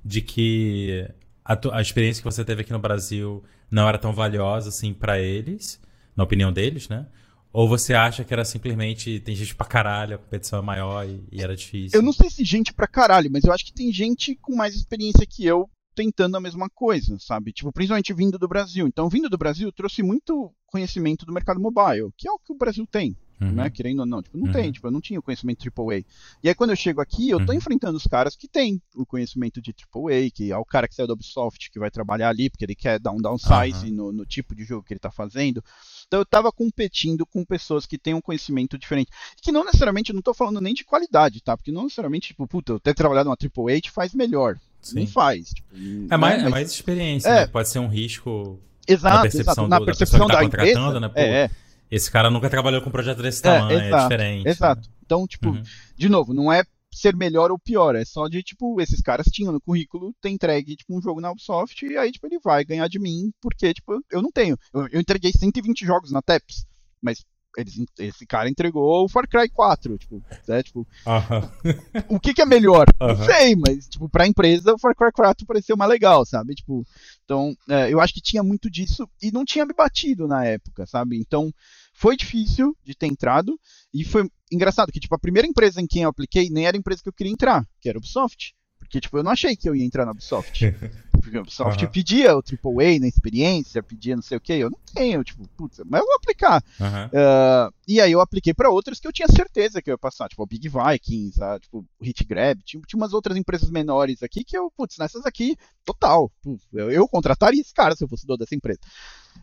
de 0.03 0.21
que 0.21 1.07
a, 1.45 1.55
tu... 1.55 1.71
a 1.71 1.81
experiência 1.81 2.21
que 2.21 2.29
você 2.29 2.43
teve 2.43 2.61
aqui 2.61 2.73
no 2.73 2.79
Brasil 2.79 3.43
não 3.71 3.87
era 3.87 3.97
tão 3.97 4.13
valiosa, 4.13 4.69
assim, 4.69 4.93
para 4.93 5.19
eles, 5.19 5.79
na 6.15 6.23
opinião 6.23 6.51
deles, 6.51 6.89
né? 6.89 7.07
Ou 7.53 7.69
você 7.69 7.93
acha 7.93 8.23
que 8.23 8.33
era 8.33 8.43
simplesmente 8.43 9.19
tem 9.19 9.35
gente 9.35 9.55
pra 9.55 9.65
caralho, 9.65 10.15
a 10.15 10.17
competição 10.17 10.57
é 10.57 10.61
maior 10.61 11.07
e, 11.07 11.23
e, 11.31 11.41
era 11.41 11.55
difícil? 11.55 11.99
Eu 11.99 12.03
não 12.03 12.11
sei 12.11 12.29
se 12.29 12.43
gente 12.43 12.73
pra 12.73 12.87
caralho, 12.87 13.29
mas 13.31 13.43
eu 13.43 13.53
acho 13.53 13.63
que 13.63 13.73
tem 13.73 13.93
gente 13.93 14.35
com 14.35 14.55
mais 14.55 14.75
experiência 14.75 15.25
que 15.25 15.45
eu 15.45 15.69
tentando 15.93 16.37
a 16.37 16.39
mesma 16.39 16.69
coisa, 16.69 17.17
sabe? 17.19 17.51
Tipo, 17.51 17.71
principalmente 17.71 18.13
vindo 18.13 18.37
do 18.37 18.47
Brasil. 18.47 18.87
Então, 18.87 19.09
vindo 19.09 19.29
do 19.29 19.37
Brasil, 19.37 19.71
trouxe 19.71 20.01
muito 20.03 20.51
conhecimento 20.67 21.25
do 21.25 21.33
mercado 21.33 21.59
mobile, 21.59 22.11
que 22.17 22.27
é 22.27 22.31
o 22.31 22.39
que 22.39 22.51
o 22.51 22.57
Brasil 22.57 22.87
tem, 22.87 23.15
uhum. 23.39 23.51
né? 23.51 23.69
Querendo 23.69 23.99
ou 23.99 24.05
não. 24.05 24.23
Tipo, 24.23 24.37
não 24.37 24.47
uhum. 24.47 24.51
tem, 24.51 24.71
tipo, 24.71 24.87
eu 24.87 24.91
não 24.91 24.99
tinha 24.99 25.19
o 25.19 25.23
conhecimento 25.23 25.63
AAA. 25.63 26.03
E 26.43 26.49
aí, 26.49 26.55
quando 26.55 26.71
eu 26.71 26.75
chego 26.75 26.99
aqui, 26.99 27.29
eu 27.29 27.45
tô 27.45 27.51
uhum. 27.51 27.57
enfrentando 27.57 27.95
os 27.95 28.07
caras 28.07 28.35
que 28.35 28.47
têm 28.47 28.81
o 28.95 29.05
conhecimento 29.05 29.61
de 29.61 29.71
AAA, 29.71 30.31
que 30.33 30.51
é 30.51 30.57
o 30.57 30.65
cara 30.65 30.87
que 30.87 30.95
saiu 30.95 31.07
da 31.07 31.13
Ubisoft, 31.13 31.69
que 31.71 31.77
vai 31.77 31.91
trabalhar 31.91 32.29
ali, 32.29 32.49
porque 32.49 32.65
ele 32.65 32.75
quer 32.75 32.99
dar 32.99 33.11
um 33.11 33.21
downsize 33.21 33.91
no, 33.91 34.11
no 34.11 34.25
tipo 34.25 34.55
de 34.55 34.63
jogo 34.63 34.83
que 34.83 34.93
ele 34.93 34.99
tá 34.99 35.11
fazendo. 35.11 35.63
Então 36.07 36.19
eu 36.19 36.23
estava 36.23 36.51
competindo 36.51 37.25
com 37.25 37.45
pessoas 37.45 37.85
que 37.85 37.97
têm 37.97 38.15
um 38.15 38.21
conhecimento 38.21 38.77
diferente. 38.77 39.11
Que 39.41 39.51
não 39.51 39.63
necessariamente, 39.63 40.09
eu 40.09 40.13
não 40.13 40.19
estou 40.21 40.33
falando 40.33 40.59
nem 40.59 40.73
de 40.73 40.83
qualidade, 40.83 41.41
tá? 41.41 41.55
Porque 41.55 41.71
não 41.71 41.83
necessariamente, 41.83 42.29
tipo, 42.29 42.47
puta, 42.47 42.73
eu 42.73 42.79
ter 42.79 42.95
trabalhado 42.95 43.29
numa 43.29 43.37
AAA 43.39 43.79
te 43.79 43.91
faz 43.91 44.13
melhor. 44.13 44.57
Sim. 44.84 44.99
Não 45.01 45.07
faz. 45.07 45.49
Tipo, 45.49 45.75
é, 46.09 46.17
mais, 46.17 46.41
né? 46.41 46.47
é 46.47 46.51
mais 46.51 46.71
experiência, 46.71 47.29
é, 47.29 47.34
né? 47.41 47.47
Pode 47.47 47.69
ser 47.69 47.79
um 47.79 47.88
risco 47.88 48.59
exato, 48.88 49.15
na 49.15 49.21
percepção, 49.21 49.51
exato. 49.51 49.67
Na 49.67 49.79
do, 49.79 49.86
percepção 49.86 50.19
da, 50.19 50.25
da, 50.27 50.34
tá 50.34 50.41
contratando, 50.41 50.99
né? 50.99 51.09
Pô, 51.09 51.19
é, 51.19 51.45
é. 51.45 51.49
Esse 51.89 52.11
cara 52.11 52.29
nunca 52.29 52.49
trabalhou 52.49 52.81
com 52.81 52.89
um 52.89 52.91
projeto 52.91 53.21
desse 53.21 53.39
é, 53.39 53.43
tamanho, 53.43 53.79
é, 53.79 53.88
exato, 53.88 53.95
é 53.95 54.03
diferente. 54.03 54.47
Exato. 54.47 54.81
Né? 54.81 54.95
Então, 55.05 55.27
tipo, 55.27 55.49
uhum. 55.49 55.63
de 55.95 56.09
novo, 56.09 56.34
não 56.34 56.51
é 56.51 56.63
ser 56.91 57.15
melhor 57.15 57.51
ou 57.51 57.57
pior, 57.57 57.95
é 57.95 58.05
só 58.05 58.27
de, 58.27 58.43
tipo, 58.43 58.79
esses 58.79 59.01
caras 59.01 59.25
tinham 59.27 59.51
no 59.51 59.61
currículo 59.61 60.13
ter 60.21 60.29
entregue, 60.29 60.75
tipo, 60.75 60.95
um 60.95 61.01
jogo 61.01 61.19
na 61.19 61.31
Ubisoft 61.31 61.86
e 61.86 61.97
aí, 61.97 62.11
tipo, 62.11 62.27
ele 62.27 62.39
vai 62.39 62.63
ganhar 62.63 62.88
de 62.88 62.99
mim, 62.99 63.31
porque, 63.41 63.73
tipo, 63.73 63.99
eu 64.11 64.21
não 64.21 64.31
tenho. 64.31 64.57
Eu, 64.73 64.88
eu 64.89 65.01
entreguei 65.01 65.31
120 65.31 65.86
jogos 65.86 66.11
na 66.11 66.21
TEPS, 66.21 66.65
mas 67.01 67.23
eles, 67.57 67.75
esse 67.99 68.25
cara 68.25 68.49
entregou 68.49 69.03
o 69.03 69.09
Far 69.09 69.27
Cry 69.27 69.49
4, 69.49 69.97
tipo, 69.97 70.23
né, 70.47 70.63
tipo, 70.63 70.81
uh 70.81 70.85
-huh. 71.05 72.05
o 72.09 72.19
que, 72.19 72.33
que 72.33 72.41
é 72.41 72.45
melhor? 72.45 72.85
Uh 72.99 73.05
-huh. 73.05 73.17
Não 73.17 73.25
sei, 73.25 73.55
mas, 73.55 73.87
tipo, 73.87 74.09
pra 74.09 74.27
empresa 74.27 74.73
o 74.73 74.79
Far 74.79 74.95
Cry 74.95 75.11
4 75.11 75.45
pareceu 75.45 75.77
mais 75.77 75.89
legal, 75.89 76.25
sabe, 76.25 76.55
tipo, 76.55 76.85
então, 77.23 77.55
é, 77.69 77.91
eu 77.91 77.99
acho 77.99 78.13
que 78.13 78.21
tinha 78.21 78.43
muito 78.43 78.69
disso 78.69 79.07
e 79.21 79.31
não 79.31 79.45
tinha 79.45 79.65
me 79.65 79.73
batido 79.73 80.27
na 80.27 80.45
época, 80.45 80.85
sabe, 80.85 81.17
então, 81.17 81.53
foi 81.93 82.17
difícil 82.17 82.75
de 82.83 82.95
ter 82.95 83.07
entrado 83.07 83.59
e 83.93 84.03
foi 84.03 84.29
engraçado 84.51 84.91
que, 84.91 84.99
tipo, 84.99 85.15
a 85.15 85.19
primeira 85.19 85.47
empresa 85.47 85.81
em 85.81 85.87
quem 85.87 86.03
eu 86.03 86.09
apliquei 86.09 86.49
nem 86.49 86.65
era 86.65 86.75
a 86.75 86.79
empresa 86.79 87.01
que 87.01 87.09
eu 87.09 87.13
queria 87.13 87.31
entrar, 87.31 87.65
que 87.79 87.87
era 87.87 87.97
a 87.97 87.99
Ubisoft, 87.99 88.55
porque, 88.79 88.99
tipo, 88.99 89.17
eu 89.17 89.23
não 89.23 89.31
achei 89.31 89.55
que 89.55 89.67
eu 89.69 89.75
ia 89.75 89.85
entrar 89.85 90.05
na 90.05 90.11
Ubisoft. 90.11 90.65
Porque 91.24 91.38
a 91.38 91.41
Ubisoft 91.41 91.84
uhum. 91.84 91.91
pedia 91.91 92.36
o 92.36 92.41
AAA 92.41 92.99
na 92.99 93.07
experiência, 93.07 93.82
pedia 93.82 94.15
não 94.15 94.21
sei 94.21 94.38
o 94.38 94.41
que, 94.41 94.53
eu 94.53 94.69
não 94.69 94.80
tenho, 94.93 95.24
tipo, 95.24 95.47
putz, 95.55 95.80
mas 95.86 96.01
eu 96.01 96.05
vou 96.05 96.15
aplicar. 96.15 96.61
Uhum. 96.80 97.05
Uh, 97.05 97.74
e 97.88 98.01
aí 98.01 98.11
eu 98.11 98.19
apliquei 98.19 98.53
para 98.53 98.69
outras 98.69 98.99
que 98.99 99.07
eu 99.07 99.13
tinha 99.13 99.28
certeza 99.28 99.82
que 99.82 99.89
eu 99.89 99.93
ia 99.93 99.97
passar, 99.97 100.28
tipo, 100.28 100.43
o 100.43 100.45
Big 100.45 100.67
Vikings, 100.67 101.41
a, 101.41 101.59
tipo, 101.59 101.80
o 101.80 102.03
Hit 102.03 102.24
Grab, 102.26 102.61
tinha, 102.63 102.82
tinha 102.86 102.99
umas 102.99 103.13
outras 103.13 103.38
empresas 103.38 103.69
menores 103.69 104.21
aqui 104.21 104.43
que 104.43 104.57
eu, 104.57 104.69
putz, 104.76 104.97
nessas 104.97 105.26
aqui, 105.26 105.55
total, 105.86 106.30
eu, 106.74 106.91
eu 106.91 107.07
contrataria 107.07 107.61
esse 107.61 107.74
cara 107.74 107.95
se 107.95 108.03
eu 108.03 108.07
fosse 108.09 108.28
dono 108.28 108.39
dessa 108.39 108.55
empresa. 108.55 108.80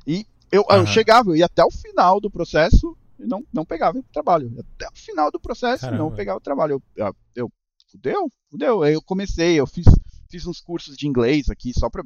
E 0.06 0.26
eu, 0.52 0.62
uhum. 0.68 0.76
eu 0.76 0.86
chegava, 0.86 1.30
eu 1.30 1.36
ia 1.36 1.46
até 1.46 1.64
o 1.64 1.70
final 1.70 2.20
do 2.20 2.30
processo, 2.30 2.96
e 3.18 3.26
não, 3.26 3.44
não 3.52 3.64
pegava 3.64 3.98
o 3.98 4.04
trabalho. 4.12 4.52
Até 4.58 4.88
o 4.88 4.98
final 4.98 5.30
do 5.30 5.40
processo, 5.40 5.82
Caramba. 5.82 6.02
não 6.02 6.10
pegava 6.10 6.38
o 6.38 6.42
trabalho. 6.42 6.82
Eu, 6.96 7.06
eu, 7.06 7.14
eu 7.34 7.52
fudeu, 7.90 8.28
fudeu. 8.50 8.82
Aí 8.82 8.94
eu 8.94 9.02
comecei, 9.02 9.60
eu 9.60 9.66
fiz, 9.66 9.86
fiz 10.30 10.46
uns 10.46 10.60
cursos 10.60 10.96
de 10.96 11.08
inglês 11.08 11.48
aqui, 11.50 11.72
só 11.74 11.90
pra. 11.90 12.04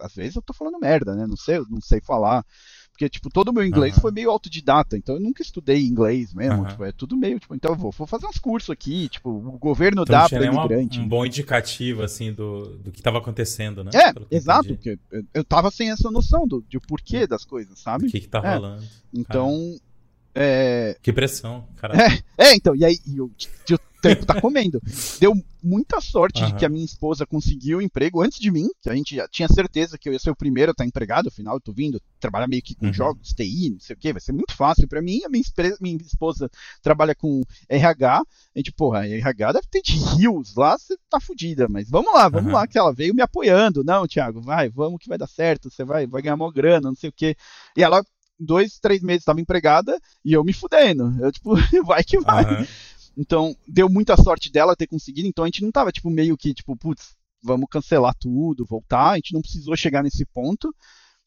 Às 0.00 0.14
vezes 0.14 0.36
eu 0.36 0.42
tô 0.42 0.52
falando 0.52 0.78
merda, 0.80 1.14
né? 1.14 1.26
Não 1.26 1.36
sei, 1.36 1.58
não 1.68 1.80
sei 1.80 2.00
falar. 2.00 2.44
Porque, 2.92 3.08
tipo, 3.08 3.30
todo 3.30 3.48
o 3.48 3.52
meu 3.52 3.64
inglês 3.64 3.94
uhum. 3.96 4.02
foi 4.02 4.12
meio 4.12 4.30
autodidata, 4.30 4.98
então 4.98 5.14
eu 5.14 5.20
nunca 5.20 5.42
estudei 5.42 5.80
inglês 5.80 6.34
mesmo. 6.34 6.62
Uhum. 6.62 6.68
Tipo, 6.68 6.84
é 6.84 6.92
tudo 6.92 7.16
meio, 7.16 7.40
tipo, 7.40 7.54
então 7.54 7.72
eu 7.72 7.76
vou, 7.76 7.90
vou 7.90 8.06
fazer 8.06 8.26
uns 8.26 8.38
cursos 8.38 8.68
aqui, 8.68 9.08
tipo, 9.08 9.30
o 9.30 9.58
governo 9.58 10.02
então, 10.02 10.20
dá 10.20 10.28
para 10.28 10.44
imigrante. 10.44 11.00
um 11.00 11.08
bom 11.08 11.24
indicativo, 11.24 12.02
assim, 12.02 12.32
do, 12.32 12.76
do 12.78 12.92
que 12.92 13.00
estava 13.00 13.18
acontecendo, 13.18 13.82
né? 13.82 13.90
É, 13.94 14.36
exato, 14.36 14.68
porque 14.68 14.98
eu, 15.10 15.24
eu 15.32 15.44
tava 15.44 15.70
sem 15.70 15.90
essa 15.90 16.10
noção 16.10 16.46
do, 16.46 16.62
de 16.68 16.78
porquê 16.80 17.26
das 17.26 17.44
coisas, 17.44 17.78
sabe? 17.78 18.06
O 18.06 18.10
que, 18.10 18.20
que 18.20 18.28
tá 18.28 18.40
é. 18.44 18.54
rolando. 18.54 18.84
Então. 19.12 19.76
É... 20.34 20.96
Que 21.02 21.12
pressão, 21.12 21.66
cara. 21.76 21.94
É, 22.38 22.50
é, 22.50 22.54
então, 22.54 22.76
e 22.76 22.84
aí 22.84 22.98
eu, 23.16 23.30
eu 23.68 23.78
tempo 24.02 24.26
tá 24.26 24.40
comendo. 24.40 24.80
Deu 25.18 25.32
muita 25.62 26.00
sorte 26.00 26.42
uhum. 26.42 26.48
de 26.48 26.54
que 26.56 26.64
a 26.64 26.68
minha 26.68 26.84
esposa 26.84 27.24
conseguiu 27.24 27.78
o 27.78 27.82
emprego 27.82 28.20
antes 28.20 28.38
de 28.38 28.50
mim, 28.50 28.68
que 28.80 28.90
a 28.90 28.94
gente 28.94 29.14
já 29.14 29.28
tinha 29.28 29.48
certeza 29.48 29.96
que 29.96 30.08
eu 30.08 30.12
ia 30.12 30.18
ser 30.18 30.30
o 30.30 30.36
primeiro 30.36 30.70
a 30.70 30.72
estar 30.72 30.84
empregado, 30.84 31.28
afinal 31.28 31.54
eu 31.54 31.60
tô 31.60 31.72
vindo 31.72 32.02
trabalhar 32.18 32.48
meio 32.48 32.62
que 32.62 32.74
com 32.74 32.86
uhum. 32.86 32.92
jogos, 32.92 33.28
TI, 33.28 33.70
não 33.70 33.80
sei 33.80 33.94
o 33.94 33.98
que, 33.98 34.12
vai 34.12 34.20
ser 34.20 34.32
muito 34.32 34.54
fácil 34.54 34.88
para 34.88 35.00
mim. 35.00 35.20
A 35.24 35.28
minha, 35.28 35.44
minha, 35.80 35.96
esposa 35.98 36.50
trabalha 36.82 37.14
com 37.14 37.42
RH, 37.68 38.18
a 38.18 38.24
gente, 38.58 38.72
porra, 38.72 39.06
RH 39.06 39.52
deve 39.52 39.66
ter 39.70 39.82
de 39.82 39.92
rios 39.92 40.54
lá, 40.56 40.76
você 40.76 40.96
tá 41.08 41.20
fudida, 41.20 41.66
mas 41.70 41.88
vamos 41.88 42.12
lá, 42.12 42.28
vamos 42.28 42.48
uhum. 42.48 42.58
lá, 42.58 42.66
que 42.66 42.78
ela 42.78 42.92
veio 42.92 43.14
me 43.14 43.22
apoiando. 43.22 43.84
Não, 43.84 44.06
Thiago, 44.06 44.40
vai, 44.40 44.68
vamos 44.68 44.98
que 45.00 45.08
vai 45.08 45.16
dar 45.16 45.28
certo, 45.28 45.70
você 45.70 45.84
vai, 45.84 46.06
vai 46.06 46.22
ganhar 46.22 46.34
uma 46.34 46.52
grana, 46.52 46.88
não 46.88 46.96
sei 46.96 47.08
o 47.08 47.12
que. 47.12 47.36
E 47.76 47.82
ela 47.82 48.02
dois, 48.38 48.78
três 48.78 49.02
meses 49.02 49.22
estava 49.22 49.40
empregada 49.40 49.98
e 50.24 50.32
eu 50.32 50.44
me 50.44 50.52
fudendo. 50.52 51.14
Eu, 51.20 51.30
tipo, 51.30 51.54
vai 51.84 52.02
que 52.02 52.18
vai. 52.18 52.44
Uhum. 52.44 52.66
Então, 53.16 53.54
deu 53.66 53.88
muita 53.88 54.16
sorte 54.16 54.50
dela 54.50 54.76
ter 54.76 54.86
conseguido. 54.86 55.28
Então, 55.28 55.44
a 55.44 55.46
gente 55.46 55.62
não 55.62 55.70
tava, 55.70 55.92
tipo, 55.92 56.10
meio 56.10 56.36
que, 56.36 56.54
tipo, 56.54 56.76
putz, 56.76 57.14
vamos 57.42 57.68
cancelar 57.70 58.14
tudo, 58.14 58.64
voltar. 58.64 59.10
A 59.10 59.16
gente 59.16 59.34
não 59.34 59.42
precisou 59.42 59.76
chegar 59.76 60.02
nesse 60.02 60.24
ponto. 60.24 60.74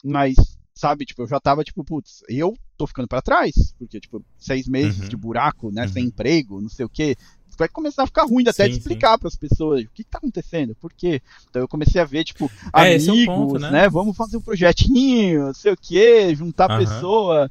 Mas, 0.04 0.36
sabe, 0.74 1.06
tipo, 1.06 1.22
eu 1.24 1.28
já 1.28 1.40
tava, 1.40 1.64
tipo, 1.64 1.84
putz, 1.84 2.24
eu 2.28 2.54
tô 2.78 2.88
ficando 2.88 3.08
para 3.08 3.22
trás. 3.22 3.54
Porque, 3.78 4.00
tipo, 4.00 4.24
seis 4.38 4.68
meses 4.68 5.02
uhum. 5.02 5.10
de 5.10 5.18
buraco, 5.18 5.72
né, 5.72 5.84
uhum. 5.84 5.90
sem 5.90 6.06
emprego, 6.06 6.62
não 6.62 6.70
sei 6.70 6.86
o 6.86 6.90
quê. 6.90 7.16
Vai 7.58 7.70
começar 7.70 8.04
a 8.04 8.08
ficar 8.08 8.26
ruim 8.26 8.44
até 8.46 8.66
sim, 8.66 8.72
de 8.72 8.78
explicar 8.80 9.18
para 9.18 9.30
as 9.30 9.38
pessoas 9.38 9.86
o 9.86 9.90
que, 9.94 10.04
que 10.04 10.10
tá 10.10 10.18
acontecendo, 10.18 10.76
por 10.76 10.92
quê. 10.92 11.22
Então 11.50 11.62
eu 11.62 11.70
comecei 11.70 12.02
a 12.02 12.06
ver, 12.06 12.26
tipo, 12.26 12.52
é, 12.74 12.96
amigos, 12.96 13.08
é 13.08 13.26
ponto, 13.26 13.60
né? 13.60 13.72
né? 13.72 13.90
Vamos 13.90 14.18
fazer 14.18 14.36
um 14.36 14.42
projetinho, 14.42 15.46
não 15.46 15.54
sei 15.54 15.72
o 15.72 15.78
quê, 15.78 16.36
juntar 16.36 16.70
uhum. 16.70 16.80
pessoa. 16.80 17.50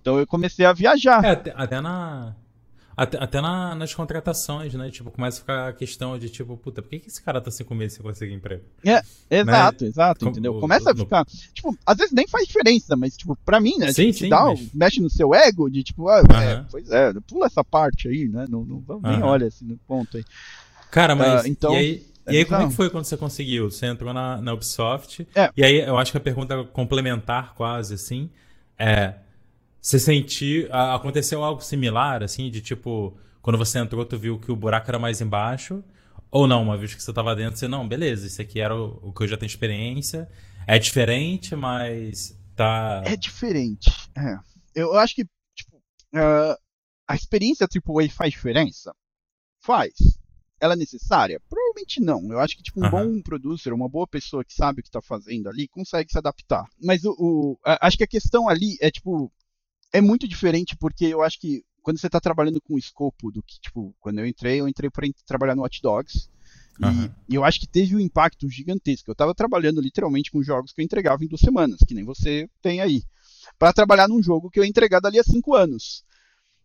Então 0.00 0.18
eu 0.18 0.26
comecei 0.26 0.64
a 0.64 0.72
viajar. 0.72 1.22
É, 1.22 1.32
até, 1.32 1.52
até 1.54 1.80
na, 1.82 2.34
até, 2.96 3.18
até 3.22 3.40
na, 3.42 3.74
nas 3.74 3.92
contratações, 3.94 4.72
né? 4.72 4.90
Tipo, 4.90 5.10
começa 5.10 5.36
a 5.36 5.40
ficar 5.40 5.68
a 5.68 5.72
questão 5.74 6.18
de, 6.18 6.30
tipo, 6.30 6.56
puta, 6.56 6.80
por 6.80 6.88
que, 6.88 7.00
que 7.00 7.08
esse 7.08 7.22
cara 7.22 7.42
tá 7.42 7.50
sem 7.50 7.66
comer 7.66 7.90
se 7.90 8.00
conseguir 8.00 8.32
emprego? 8.32 8.64
É, 8.82 9.02
exato, 9.30 9.84
né? 9.84 9.90
exato, 9.90 10.28
entendeu? 10.28 10.58
Começa 10.58 10.92
a 10.92 10.96
ficar. 10.96 11.26
Tipo, 11.52 11.76
às 11.84 11.98
vezes 11.98 12.12
nem 12.14 12.26
faz 12.26 12.46
diferença, 12.46 12.96
mas, 12.96 13.14
tipo, 13.14 13.36
pra 13.44 13.60
mim, 13.60 13.76
né? 13.76 13.92
Sim, 13.92 14.06
tipo, 14.06 14.18
sim, 14.20 14.28
dá, 14.30 14.44
mas... 14.44 14.72
mexe 14.72 15.00
no 15.02 15.10
seu 15.10 15.34
ego 15.34 15.68
de, 15.68 15.82
tipo, 15.82 16.08
ah, 16.08 16.22
uh 16.22 16.24
-huh. 16.24 16.40
é, 16.40 16.64
pois 16.70 16.90
é, 16.90 17.12
pula 17.28 17.46
essa 17.46 17.62
parte 17.62 18.08
aí, 18.08 18.28
né? 18.28 18.46
Não, 18.48 18.64
não, 18.64 18.82
não 18.88 19.00
nem 19.02 19.18
uh 19.18 19.20
-huh. 19.20 19.26
olha 19.26 19.46
assim 19.48 19.66
no 19.66 19.76
ponto 19.86 20.16
aí. 20.16 20.24
Cara, 20.90 21.14
mas. 21.14 21.44
Uh, 21.44 21.48
então, 21.48 21.74
e 21.74 21.76
aí, 21.76 22.06
e 22.28 22.36
aí, 22.38 22.44
como 22.46 22.62
é 22.62 22.68
que 22.68 22.74
foi 22.74 22.88
quando 22.88 23.04
você 23.04 23.16
conseguiu? 23.18 23.70
Você 23.70 23.84
entrou 23.84 24.14
na, 24.14 24.40
na 24.40 24.54
Ubisoft. 24.54 25.28
É. 25.34 25.50
E 25.54 25.62
aí, 25.62 25.80
eu 25.80 25.98
acho 25.98 26.12
que 26.12 26.16
a 26.16 26.20
pergunta 26.20 26.64
complementar, 26.72 27.52
quase 27.54 27.92
assim, 27.92 28.30
é 28.78 29.14
você 29.86 30.00
sentiu. 30.00 30.66
Aconteceu 30.72 31.44
algo 31.44 31.62
similar, 31.62 32.20
assim, 32.20 32.50
de 32.50 32.60
tipo, 32.60 33.16
quando 33.40 33.56
você 33.56 33.78
entrou, 33.78 34.04
tu 34.04 34.18
viu 34.18 34.36
que 34.36 34.50
o 34.50 34.56
buraco 34.56 34.90
era 34.90 34.98
mais 34.98 35.20
embaixo? 35.20 35.84
Ou 36.28 36.48
não, 36.48 36.64
uma 36.64 36.76
vez 36.76 36.92
que 36.92 37.00
você 37.00 37.12
estava 37.12 37.36
dentro, 37.36 37.56
você, 37.56 37.68
não, 37.68 37.86
beleza, 37.86 38.26
isso 38.26 38.42
aqui 38.42 38.58
era 38.58 38.74
o, 38.74 38.98
o, 39.00 39.12
que 39.12 39.22
eu 39.22 39.28
já 39.28 39.36
tenho 39.36 39.46
experiência. 39.46 40.28
É 40.66 40.76
diferente, 40.76 41.54
mas 41.54 42.36
tá. 42.56 43.00
É 43.06 43.16
diferente. 43.16 43.88
É. 44.18 44.36
Eu 44.74 44.94
acho 44.98 45.14
que, 45.14 45.24
tipo, 45.54 45.76
uh, 45.76 46.58
a 47.06 47.14
experiência 47.14 47.64
AAA 47.64 48.10
faz 48.10 48.32
diferença? 48.32 48.92
Faz. 49.60 49.92
Ela 50.60 50.74
é 50.74 50.76
necessária? 50.76 51.40
Provavelmente 51.48 52.00
não. 52.00 52.32
Eu 52.32 52.40
acho 52.40 52.56
que, 52.56 52.62
tipo, 52.64 52.84
um 52.84 52.90
bom 52.90 53.22
producer, 53.22 53.72
uma 53.72 53.88
boa 53.88 54.08
pessoa 54.08 54.44
que 54.44 54.52
sabe 54.52 54.80
o 54.80 54.82
que 54.82 54.88
está 54.88 55.00
fazendo 55.00 55.48
ali, 55.48 55.68
consegue 55.68 56.10
se 56.10 56.18
adaptar. 56.18 56.64
Mas 56.82 57.04
o, 57.04 57.14
o, 57.16 57.58
acho 57.64 57.96
que 57.96 58.04
a 58.04 58.08
questão 58.08 58.48
ali 58.48 58.76
é, 58.80 58.90
tipo, 58.90 59.30
é 59.96 60.00
muito 60.00 60.28
diferente 60.28 60.76
porque 60.76 61.06
eu 61.06 61.22
acho 61.22 61.40
que 61.40 61.64
quando 61.82 61.98
você 61.98 62.10
tá 62.10 62.20
trabalhando 62.20 62.60
com 62.60 62.74
o 62.74 62.78
escopo 62.78 63.30
do 63.30 63.42
que, 63.42 63.60
tipo, 63.60 63.94
quando 64.00 64.18
eu 64.18 64.26
entrei, 64.26 64.60
eu 64.60 64.68
entrei 64.68 64.90
para 64.90 65.06
trabalhar 65.24 65.54
no 65.54 65.62
Watch 65.62 65.80
Dogs. 65.80 66.28
Uhum. 66.82 67.08
E, 67.28 67.34
eu 67.34 67.44
acho 67.44 67.60
que 67.60 67.66
teve 67.66 67.94
um 67.94 68.00
impacto 68.00 68.48
gigantesco. 68.50 69.10
Eu 69.10 69.14
tava 69.14 69.34
trabalhando 69.34 69.80
literalmente 69.80 70.30
com 70.30 70.42
jogos 70.42 70.72
que 70.72 70.80
eu 70.80 70.84
entregava 70.84 71.24
em 71.24 71.28
duas 71.28 71.40
semanas, 71.40 71.78
que 71.86 71.94
nem 71.94 72.04
você 72.04 72.50
tem 72.60 72.80
aí. 72.80 73.02
para 73.58 73.72
trabalhar 73.72 74.08
num 74.08 74.22
jogo 74.22 74.50
que 74.50 74.58
eu 74.58 74.64
ia 74.64 74.68
entregar 74.68 75.00
dali 75.00 75.18
a 75.18 75.24
cinco 75.24 75.54
anos. 75.54 76.04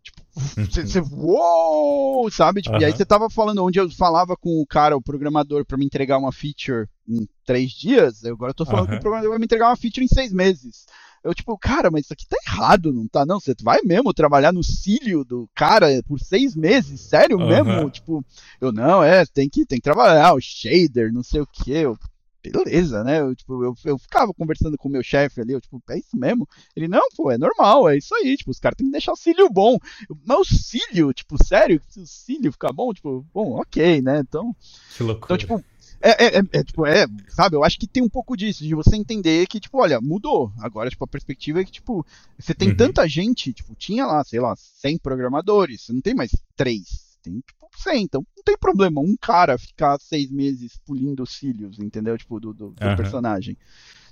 Tipo, 0.03 0.21
você, 0.71 0.99
uou, 0.99 2.29
sabe? 2.31 2.61
Tipo, 2.63 2.75
uhum. 2.75 2.81
E 2.81 2.85
aí 2.85 2.91
você 2.91 3.05
tava 3.05 3.29
falando, 3.29 3.63
onde 3.63 3.79
eu 3.79 3.89
falava 3.91 4.35
com 4.35 4.59
o 4.59 4.65
cara, 4.65 4.97
o 4.97 5.01
programador, 5.01 5.65
para 5.65 5.77
me 5.77 5.85
entregar 5.85 6.17
uma 6.17 6.31
feature 6.31 6.89
em 7.07 7.27
três 7.45 7.71
dias, 7.71 8.25
agora 8.25 8.49
eu 8.49 8.55
tô 8.55 8.65
falando 8.65 8.87
uhum. 8.87 8.93
que 8.93 8.97
o 8.97 9.01
programador 9.01 9.29
vai 9.29 9.39
me 9.39 9.45
entregar 9.45 9.69
uma 9.69 9.77
feature 9.77 10.03
em 10.03 10.09
seis 10.09 10.33
meses. 10.33 10.85
Eu, 11.23 11.33
tipo, 11.35 11.57
cara, 11.57 11.91
mas 11.91 12.05
isso 12.05 12.13
aqui 12.13 12.25
tá 12.27 12.37
errado, 12.47 12.91
não 12.91 13.07
tá? 13.07 13.25
Não, 13.25 13.39
você 13.39 13.53
vai 13.61 13.81
mesmo 13.83 14.13
trabalhar 14.13 14.51
no 14.51 14.63
cílio 14.63 15.23
do 15.23 15.47
cara 15.53 15.87
por 16.07 16.19
seis 16.19 16.55
meses? 16.55 16.99
Sério 17.01 17.37
uhum. 17.37 17.47
mesmo? 17.47 17.89
Tipo, 17.91 18.25
eu, 18.59 18.71
não, 18.71 19.03
é, 19.03 19.25
tem 19.25 19.47
que, 19.47 19.65
tem 19.65 19.77
que 19.77 19.83
trabalhar, 19.83 20.33
o 20.33 20.41
shader, 20.41 21.13
não 21.13 21.21
sei 21.21 21.41
o 21.41 21.47
que. 21.47 21.71
Eu, 21.71 21.97
beleza, 22.43 23.03
né? 23.03 23.21
Eu, 23.21 23.35
tipo, 23.35 23.63
eu, 23.63 23.75
eu 23.85 23.97
ficava 23.99 24.33
conversando 24.33 24.77
com 24.77 24.89
o 24.89 24.91
meu 24.91 25.03
chefe 25.03 25.39
ali, 25.39 25.53
eu, 25.53 25.61
tipo, 25.61 25.81
é 25.89 25.99
isso 25.99 26.17
mesmo? 26.17 26.47
Ele, 26.75 26.87
não, 26.87 27.07
pô, 27.15 27.29
é 27.29 27.37
normal, 27.37 27.87
é 27.87 27.97
isso 27.97 28.15
aí, 28.15 28.35
tipo, 28.35 28.49
os 28.49 28.59
caras 28.59 28.77
têm 28.77 28.87
que 28.87 28.91
deixar 28.91 29.11
o 29.11 29.17
cílio 29.17 29.47
bom. 29.49 29.77
mas 30.25 30.39
o 30.39 30.45
cílio, 30.45 31.13
tipo, 31.13 31.35
sério, 31.43 31.79
se 31.87 31.99
o 31.99 32.07
cílio 32.07 32.51
ficar 32.51 32.73
bom, 32.73 32.91
tipo, 32.93 33.25
bom, 33.33 33.59
ok, 33.59 34.01
né? 34.01 34.19
Então. 34.19 34.55
Que 34.97 35.03
loucura. 35.03 35.25
Então, 35.25 35.37
tipo, 35.37 35.70
é, 36.01 36.25
é, 36.25 36.39
é, 36.39 36.41
é, 36.53 36.63
tipo, 36.63 36.85
é, 36.85 37.05
sabe, 37.29 37.55
eu 37.55 37.63
acho 37.63 37.79
que 37.79 37.87
tem 37.87 38.03
um 38.03 38.09
pouco 38.09 38.35
disso, 38.35 38.63
de 38.63 38.73
você 38.75 38.95
entender 38.95 39.47
que, 39.47 39.59
tipo, 39.59 39.77
olha, 39.79 39.99
mudou. 40.01 40.51
Agora, 40.59 40.89
tipo, 40.89 41.03
a 41.03 41.07
perspectiva 41.07 41.61
é 41.61 41.65
que, 41.65 41.71
tipo, 41.71 42.05
você 42.37 42.53
tem 42.53 42.69
uhum. 42.69 42.75
tanta 42.75 43.07
gente, 43.07 43.53
tipo, 43.53 43.75
tinha 43.75 44.05
lá, 44.05 44.23
sei 44.23 44.39
lá, 44.39 44.55
100 44.55 44.97
programadores, 44.99 45.81
você 45.81 45.93
não 45.93 46.01
tem 46.01 46.13
mais 46.13 46.31
3, 46.55 46.83
tem, 47.21 47.39
tipo, 47.39 47.61
100. 47.77 48.03
Então, 48.03 48.25
não 48.35 48.43
tem 48.43 48.57
problema 48.57 49.01
um 49.01 49.15
cara 49.15 49.57
ficar 49.57 49.99
seis 49.99 50.29
meses 50.29 50.77
pulindo 50.85 51.23
os 51.23 51.31
cílios, 51.31 51.79
entendeu? 51.79 52.17
Tipo, 52.17 52.39
do, 52.39 52.53
do, 52.53 52.71
do 52.71 52.85
uhum. 52.85 52.95
personagem. 52.95 53.57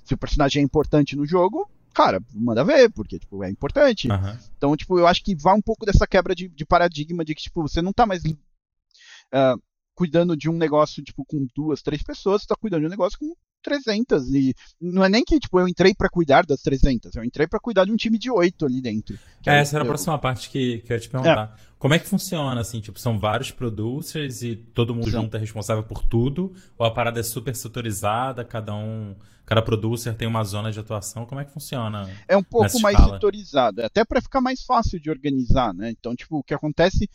Se 0.04 0.14
o 0.14 0.18
personagem 0.18 0.62
é 0.62 0.66
importante 0.66 1.16
no 1.16 1.26
jogo, 1.26 1.70
cara, 1.94 2.22
manda 2.34 2.64
ver, 2.64 2.90
porque, 2.92 3.20
tipo, 3.20 3.44
é 3.44 3.50
importante. 3.50 4.10
Uhum. 4.10 4.38
Então, 4.58 4.78
tipo, 4.78 4.98
eu 4.98 5.08
acho 5.08 5.24
que 5.24 5.36
vai 5.36 5.56
um 5.56 5.62
pouco 5.62 5.86
dessa 5.86 6.08
quebra 6.08 6.34
de, 6.34 6.48
de 6.48 6.66
paradigma 6.66 7.26
de 7.26 7.36
que, 7.36 7.44
tipo, 7.44 7.62
você 7.62 7.82
não 7.82 7.94
tá 7.94 8.06
mais... 8.06 8.24
Uh, 8.24 9.62
cuidando 10.00 10.38
de 10.38 10.50
um 10.50 10.54
negócio, 10.54 11.04
tipo, 11.04 11.26
com 11.26 11.46
duas, 11.54 11.82
três 11.82 12.02
pessoas, 12.02 12.42
você 12.42 12.48
tá 12.48 12.56
cuidando 12.56 12.80
de 12.80 12.88
um 12.88 12.90
negócio 12.90 13.20
com 13.20 13.36
300. 13.62 14.34
E 14.34 14.56
não 14.80 15.04
é 15.04 15.10
nem 15.10 15.26
que, 15.26 15.38
tipo, 15.38 15.60
eu 15.60 15.68
entrei 15.68 15.94
para 15.94 16.08
cuidar 16.08 16.46
das 16.46 16.62
300, 16.62 17.14
eu 17.18 17.24
entrei 17.26 17.46
para 17.46 17.60
cuidar 17.60 17.84
de 17.84 17.92
um 17.92 17.98
time 17.98 18.18
de 18.18 18.32
oito 18.32 18.66
ali 18.66 18.80
dentro. 18.80 19.20
É, 19.46 19.60
essa 19.60 19.76
era 19.76 19.84
a 19.84 19.86
próxima 19.88 20.18
parte 20.18 20.50
que, 20.50 20.78
que 20.80 20.94
eu 20.94 20.96
ia 20.96 21.02
te 21.02 21.10
perguntar. 21.10 21.54
É. 21.54 21.70
Como 21.78 21.94
é 21.94 22.00
que 22.00 22.08
funciona, 22.08 22.62
assim? 22.62 22.80
Tipo, 22.80 22.98
são 22.98 23.20
vários 23.20 23.52
producers 23.52 24.42
e 24.42 24.56
todo 24.56 24.96
mundo 24.96 25.10
junto 25.10 25.36
é 25.36 25.40
responsável 25.40 25.84
por 25.84 26.02
tudo? 26.02 26.54
Ou 26.78 26.86
a 26.86 26.92
parada 26.92 27.20
é 27.20 27.24
super 27.24 27.54
setorizada, 27.54 28.46
cada 28.46 28.74
um... 28.74 29.14
Cada 29.46 29.64
producer 29.64 30.14
tem 30.14 30.28
uma 30.28 30.44
zona 30.44 30.72
de 30.72 30.80
atuação, 30.80 31.26
como 31.26 31.42
é 31.42 31.44
que 31.44 31.52
funciona? 31.52 32.08
É 32.28 32.38
um 32.38 32.44
pouco 32.44 32.80
mais 32.80 32.96
escala? 32.96 33.16
setorizado, 33.16 33.84
até 33.84 34.06
para 34.06 34.22
ficar 34.22 34.40
mais 34.40 34.62
fácil 34.62 35.00
de 35.00 35.10
organizar, 35.10 35.74
né? 35.74 35.90
Então, 35.90 36.16
tipo, 36.16 36.38
o 36.38 36.44
que 36.44 36.54
acontece 36.54 37.10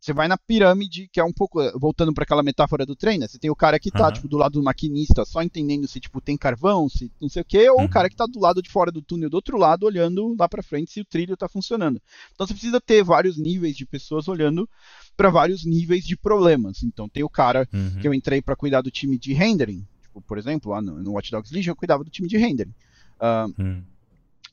você 0.00 0.12
vai 0.12 0.26
na 0.26 0.36
pirâmide, 0.36 1.08
que 1.12 1.20
é 1.20 1.24
um 1.24 1.32
pouco, 1.32 1.60
voltando 1.78 2.12
para 2.12 2.24
aquela 2.24 2.42
metáfora 2.42 2.84
do 2.84 2.96
trem, 2.96 3.18
né? 3.18 3.28
Você 3.28 3.38
tem 3.38 3.50
o 3.50 3.56
cara 3.56 3.78
que 3.78 3.90
tá, 3.90 4.06
uhum. 4.06 4.12
tipo, 4.12 4.28
do 4.28 4.36
lado 4.36 4.52
do 4.52 4.62
maquinista, 4.62 5.24
só 5.24 5.42
entendendo 5.42 5.86
se, 5.86 6.00
tipo, 6.00 6.20
tem 6.20 6.36
carvão, 6.36 6.88
se 6.88 7.10
não 7.20 7.28
sei 7.28 7.42
o 7.42 7.44
quê, 7.44 7.68
ou 7.70 7.78
uhum. 7.78 7.84
o 7.84 7.88
cara 7.88 8.08
que 8.08 8.16
tá 8.16 8.26
do 8.26 8.40
lado 8.40 8.60
de 8.62 8.70
fora 8.70 8.90
do 8.90 9.02
túnel, 9.02 9.30
do 9.30 9.34
outro 9.34 9.56
lado, 9.56 9.84
olhando 9.84 10.34
lá 10.38 10.48
para 10.48 10.62
frente 10.62 10.90
se 10.90 11.00
o 11.00 11.04
trilho 11.04 11.36
tá 11.36 11.48
funcionando. 11.48 12.00
Então 12.34 12.46
você 12.46 12.54
precisa 12.54 12.80
ter 12.80 13.04
vários 13.04 13.36
níveis 13.36 13.76
de 13.76 13.86
pessoas 13.86 14.26
olhando 14.26 14.68
para 15.16 15.30
vários 15.30 15.64
níveis 15.64 16.04
de 16.04 16.16
problemas. 16.16 16.82
Então 16.82 17.08
tem 17.08 17.22
o 17.22 17.30
cara 17.30 17.68
uhum. 17.72 18.00
que 18.00 18.08
eu 18.08 18.14
entrei 18.14 18.42
para 18.42 18.56
cuidar 18.56 18.80
do 18.80 18.90
time 18.90 19.18
de 19.18 19.32
rendering, 19.32 19.86
tipo, 20.02 20.20
por 20.20 20.38
exemplo, 20.38 20.72
lá 20.72 20.82
no, 20.82 21.02
no 21.02 21.12
Watch 21.12 21.30
Dogs 21.30 21.52
Legion 21.54 21.72
eu 21.72 21.76
cuidava 21.76 22.02
do 22.02 22.10
time 22.10 22.28
de 22.28 22.36
rendering. 22.36 22.74
Uh, 23.20 23.82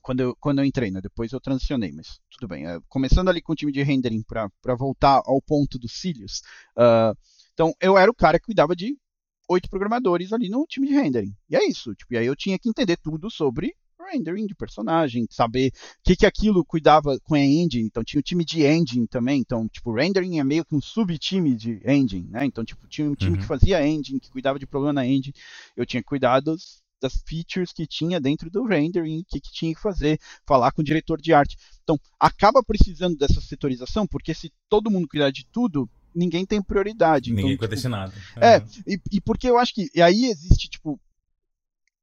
quando 0.08 0.22
eu, 0.22 0.38
quando 0.39 0.60
eu 0.60 0.66
entrei, 0.66 0.89
né? 0.89 1.01
Depois 1.01 1.34
eu 1.34 1.41
transicionei, 1.41 1.91
mas 1.91 2.18
tudo 2.32 2.47
bem. 2.47 2.66
É, 2.66 2.80
começando 2.88 3.28
ali 3.28 3.41
com 3.41 3.51
o 3.51 3.55
time 3.55 3.74
de 3.74 3.84
rendering 3.84 4.24
para 4.24 4.74
voltar 4.74 5.22
ao 5.26 5.41
ponto 5.41 5.78
dos 5.78 5.99
cílios. 5.99 6.41
Uh, 6.78 7.14
então, 7.53 7.74
eu 7.82 7.97
era 7.97 8.10
o 8.10 8.16
cara 8.16 8.39
que 8.39 8.45
cuidava 8.45 8.74
de 8.74 8.97
oito 9.49 9.70
programadores 9.70 10.32
ali 10.32 10.47
no 10.47 10.66
time 10.66 10.88
de 10.88 10.93
rendering. 10.93 11.36
E 11.49 11.58
é 11.58 11.68
isso. 11.68 11.93
Tipo, 11.93 12.14
e 12.14 12.20
aí 12.20 12.26
eu 12.26 12.38
tinha 12.38 12.58
que 12.58 12.70
entender 12.70 12.95
tudo 12.95 13.30
sobre 13.30 13.76
rendering 13.99 14.47
de 14.47 14.55
personagem, 14.55 15.28
saber 15.30 15.74
o 15.74 16.03
que, 16.05 16.16
que 16.16 16.26
aquilo 16.26 16.64
cuidava 16.64 17.20
com 17.20 17.36
a 17.36 17.39
engine. 17.41 17.88
Então 17.88 18.01
tinha 18.01 18.22
o 18.22 18.24
time 18.24 18.45
de 18.45 18.66
engine 18.66 19.10
também. 19.10 19.41
Então, 19.41 19.68
tipo, 19.68 19.91
rendering 19.91 20.39
é 20.39 20.43
meio 20.45 20.64
que 20.64 20.74
um 20.74 20.80
subtime 20.80 21.53
de 21.53 21.82
engine, 21.86 22.30
né? 22.30 22.45
Então, 22.45 22.64
tipo, 22.64 22.88
tinha 22.88 23.10
um 23.10 23.16
time 23.16 23.32
uhum. 23.32 23.41
que 23.41 23.45
fazia 23.45 23.86
engine, 23.86 24.22
que 24.22 24.32
cuidava 24.32 24.58
de 24.58 24.66
problema 24.66 24.93
na 24.93 25.05
engine. 25.05 25.36
Eu 25.76 25.86
tinha 25.86 26.01
cuidados 26.01 26.82
das 27.02 27.22
features 27.26 27.72
que 27.72 27.86
tinha 27.86 28.20
dentro 28.20 28.50
do 28.50 28.66
rendering, 28.66 29.20
o 29.20 29.26
que, 29.26 29.39
que 29.39 29.52
tinha 29.52 29.74
que 29.74 29.82
fazer, 29.82 30.20
falar 30.45 30.72
com 30.72 30.82
o 30.82 30.86
diretor 30.86 31.22
de 31.22 31.34
arte. 31.34 31.58
Então, 31.84 32.00
acaba 32.20 32.64
precisando 32.64 33.18
dessa 33.18 33.39
setorização, 33.41 34.08
porque 34.08 34.34
se 34.34 34.52
todo 34.70 34.91
mundo 34.91 35.08
cuidar 35.08 35.32
de 35.32 35.45
tudo, 35.45 35.89
ninguém 36.14 36.45
tem 36.45 36.62
prioridade. 36.62 37.30
Ninguém 37.32 37.54
então, 37.54 37.66
acontece 37.66 37.84
tipo, 37.84 37.91
nada. 37.91 38.14
É, 38.38 38.64
e, 38.86 39.00
e, 39.12 39.22
porque 39.22 39.50
eu 39.50 39.58
acho 39.58 39.74
que. 39.74 39.89
E 39.93 40.02
aí 40.02 40.26
existe, 40.26 40.70
tipo. 40.70 41.00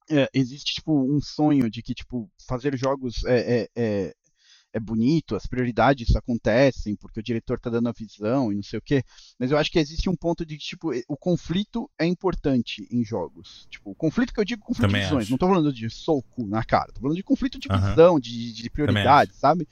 É, 0.09 0.28
existe, 0.34 0.74
tipo, 0.74 0.92
um 0.92 1.20
sonho 1.20 1.70
de 1.70 1.82
que, 1.82 1.95
tipo, 1.95 2.30
fazer 2.47 2.76
jogos 2.76 3.24
é, 3.24 3.68
é, 3.74 4.14
é 4.75 4.81
bonito, 4.81 5.37
as 5.37 5.47
prioridades 5.47 6.16
acontecem, 6.16 6.97
porque 6.97 7.20
o 7.20 7.22
diretor 7.22 7.59
está 7.59 7.70
dando 7.70 7.89
a 7.89 7.93
visão 7.93 8.51
e 8.51 8.57
não 8.57 8.62
sei 8.62 8.81
o 8.81 8.83
quê. 8.83 9.05
Mas 9.39 9.53
eu 9.53 9.57
acho 9.57 9.70
que 9.70 9.79
existe 9.79 10.11
um 10.11 10.16
ponto 10.16 10.45
de 10.45 10.59
tipo, 10.59 10.91
o 11.07 11.16
conflito 11.16 11.89
é 11.97 12.05
importante 12.05 12.85
em 12.91 13.05
jogos. 13.05 13.68
Tipo, 13.70 13.93
o 13.93 13.95
conflito 13.95 14.35
que 14.35 14.41
eu 14.41 14.45
digo 14.45 14.64
conflito 14.64 14.89
Também 14.89 15.03
de 15.03 15.07
visões, 15.07 15.22
acho. 15.22 15.31
não 15.31 15.37
estou 15.37 15.49
falando 15.49 15.72
de 15.72 15.89
soco 15.89 16.45
na 16.49 16.64
cara, 16.64 16.89
estou 16.89 17.03
falando 17.03 17.16
de 17.16 17.22
conflito 17.22 17.57
de 17.57 17.68
visão, 17.68 18.18
de, 18.18 18.53
de 18.53 18.68
prioridade, 18.68 19.37
sabe? 19.37 19.68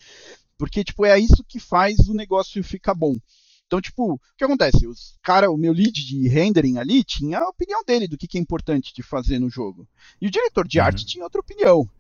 Porque, 0.57 0.85
tipo, 0.85 1.05
é 1.05 1.19
isso 1.19 1.43
que 1.49 1.59
faz 1.59 1.99
o 2.09 2.15
negócio 2.15 2.63
ficar 2.63 2.95
bom. 2.95 3.17
Então, 3.67 3.81
tipo, 3.81 4.13
o 4.13 4.21
que 4.37 4.45
acontece? 4.45 4.87
Os 4.87 5.19
cara, 5.21 5.51
o 5.51 5.57
meu 5.57 5.73
lead 5.73 6.07
de 6.07 6.29
rendering 6.29 6.79
ali 6.79 7.03
tinha 7.03 7.41
a 7.41 7.49
opinião 7.49 7.83
dele 7.85 8.07
do 8.07 8.17
que, 8.17 8.29
que 8.29 8.39
é 8.39 8.41
importante 8.41 8.95
de 8.95 9.03
fazer 9.03 9.41
no 9.41 9.51
jogo. 9.51 9.89
E 10.21 10.29
o 10.29 10.31
diretor 10.31 10.69
de 10.69 10.79
uhum. 10.79 10.85
arte 10.85 11.05
tinha 11.05 11.25
outra 11.25 11.41
opinião. 11.41 11.91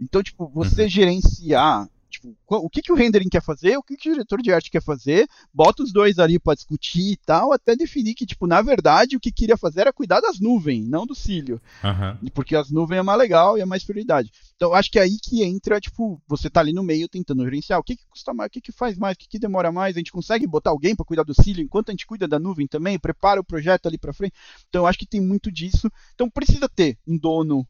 Então, 0.00 0.22
tipo, 0.22 0.48
você 0.48 0.82
uhum. 0.82 0.88
gerenciar 0.88 1.88
Tipo, 2.14 2.36
o 2.48 2.70
que, 2.70 2.80
que 2.80 2.92
o 2.92 2.94
rendering 2.94 3.28
quer 3.28 3.42
fazer, 3.42 3.76
o 3.76 3.82
que, 3.82 3.96
que 3.96 4.08
o 4.08 4.12
diretor 4.12 4.40
de 4.40 4.52
arte 4.52 4.70
quer 4.70 4.82
fazer, 4.82 5.26
bota 5.52 5.82
os 5.82 5.92
dois 5.92 6.18
ali 6.18 6.38
para 6.38 6.54
discutir 6.54 7.12
e 7.12 7.16
tal, 7.16 7.52
até 7.52 7.74
definir 7.74 8.14
que, 8.14 8.24
tipo, 8.24 8.46
na 8.46 8.62
verdade, 8.62 9.16
o 9.16 9.20
que 9.20 9.32
queria 9.32 9.56
fazer 9.56 9.82
era 9.82 9.92
cuidar 9.92 10.20
das 10.20 10.38
nuvens, 10.38 10.88
não 10.88 11.06
do 11.06 11.14
cílio. 11.14 11.60
Uhum. 11.82 12.30
Porque 12.30 12.54
as 12.54 12.70
nuvens 12.70 12.98
é 12.98 13.02
mais 13.02 13.18
legal 13.18 13.58
e 13.58 13.60
é 13.60 13.64
mais 13.64 13.84
prioridade. 13.84 14.30
Então, 14.54 14.72
acho 14.72 14.90
que 14.90 14.98
é 14.98 15.02
aí 15.02 15.16
que 15.20 15.42
entra, 15.42 15.80
tipo, 15.80 16.22
você 16.26 16.48
tá 16.48 16.60
ali 16.60 16.72
no 16.72 16.82
meio 16.82 17.08
tentando 17.08 17.44
gerenciar 17.44 17.80
o 17.80 17.82
que, 17.82 17.96
que 17.96 18.06
custa 18.06 18.32
mais, 18.32 18.48
o 18.48 18.50
que, 18.50 18.60
que 18.60 18.72
faz 18.72 18.96
mais, 18.96 19.16
o 19.16 19.18
que, 19.18 19.28
que 19.28 19.38
demora 19.38 19.72
mais, 19.72 19.96
a 19.96 19.98
gente 19.98 20.12
consegue 20.12 20.46
botar 20.46 20.70
alguém 20.70 20.94
para 20.94 21.04
cuidar 21.04 21.24
do 21.24 21.34
cílio 21.34 21.64
enquanto 21.64 21.88
a 21.88 21.92
gente 21.92 22.06
cuida 22.06 22.28
da 22.28 22.38
nuvem 22.38 22.66
também, 22.66 22.98
prepara 22.98 23.40
o 23.40 23.44
projeto 23.44 23.86
ali 23.86 23.98
para 23.98 24.12
frente. 24.12 24.34
Então, 24.68 24.86
acho 24.86 24.98
que 24.98 25.06
tem 25.06 25.20
muito 25.20 25.50
disso. 25.50 25.90
Então, 26.14 26.30
precisa 26.30 26.68
ter 26.68 26.96
um 27.06 27.18
dono 27.18 27.66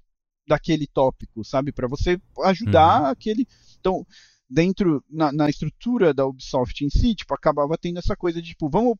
daquele 0.46 0.86
tópico, 0.86 1.44
sabe? 1.44 1.72
Para 1.72 1.88
você 1.88 2.20
ajudar 2.44 3.02
uhum. 3.02 3.06
aquele. 3.08 3.46
Então, 3.80 4.06
dentro, 4.48 5.02
na, 5.08 5.32
na, 5.32 5.48
estrutura 5.48 6.12
da 6.12 6.26
Ubisoft 6.26 6.84
em 6.84 6.90
si, 6.90 7.14
tipo, 7.14 7.34
acabava 7.34 7.76
tendo 7.78 7.98
essa 7.98 8.16
coisa 8.16 8.40
de, 8.40 8.50
tipo, 8.50 8.68
vamos 8.68 8.96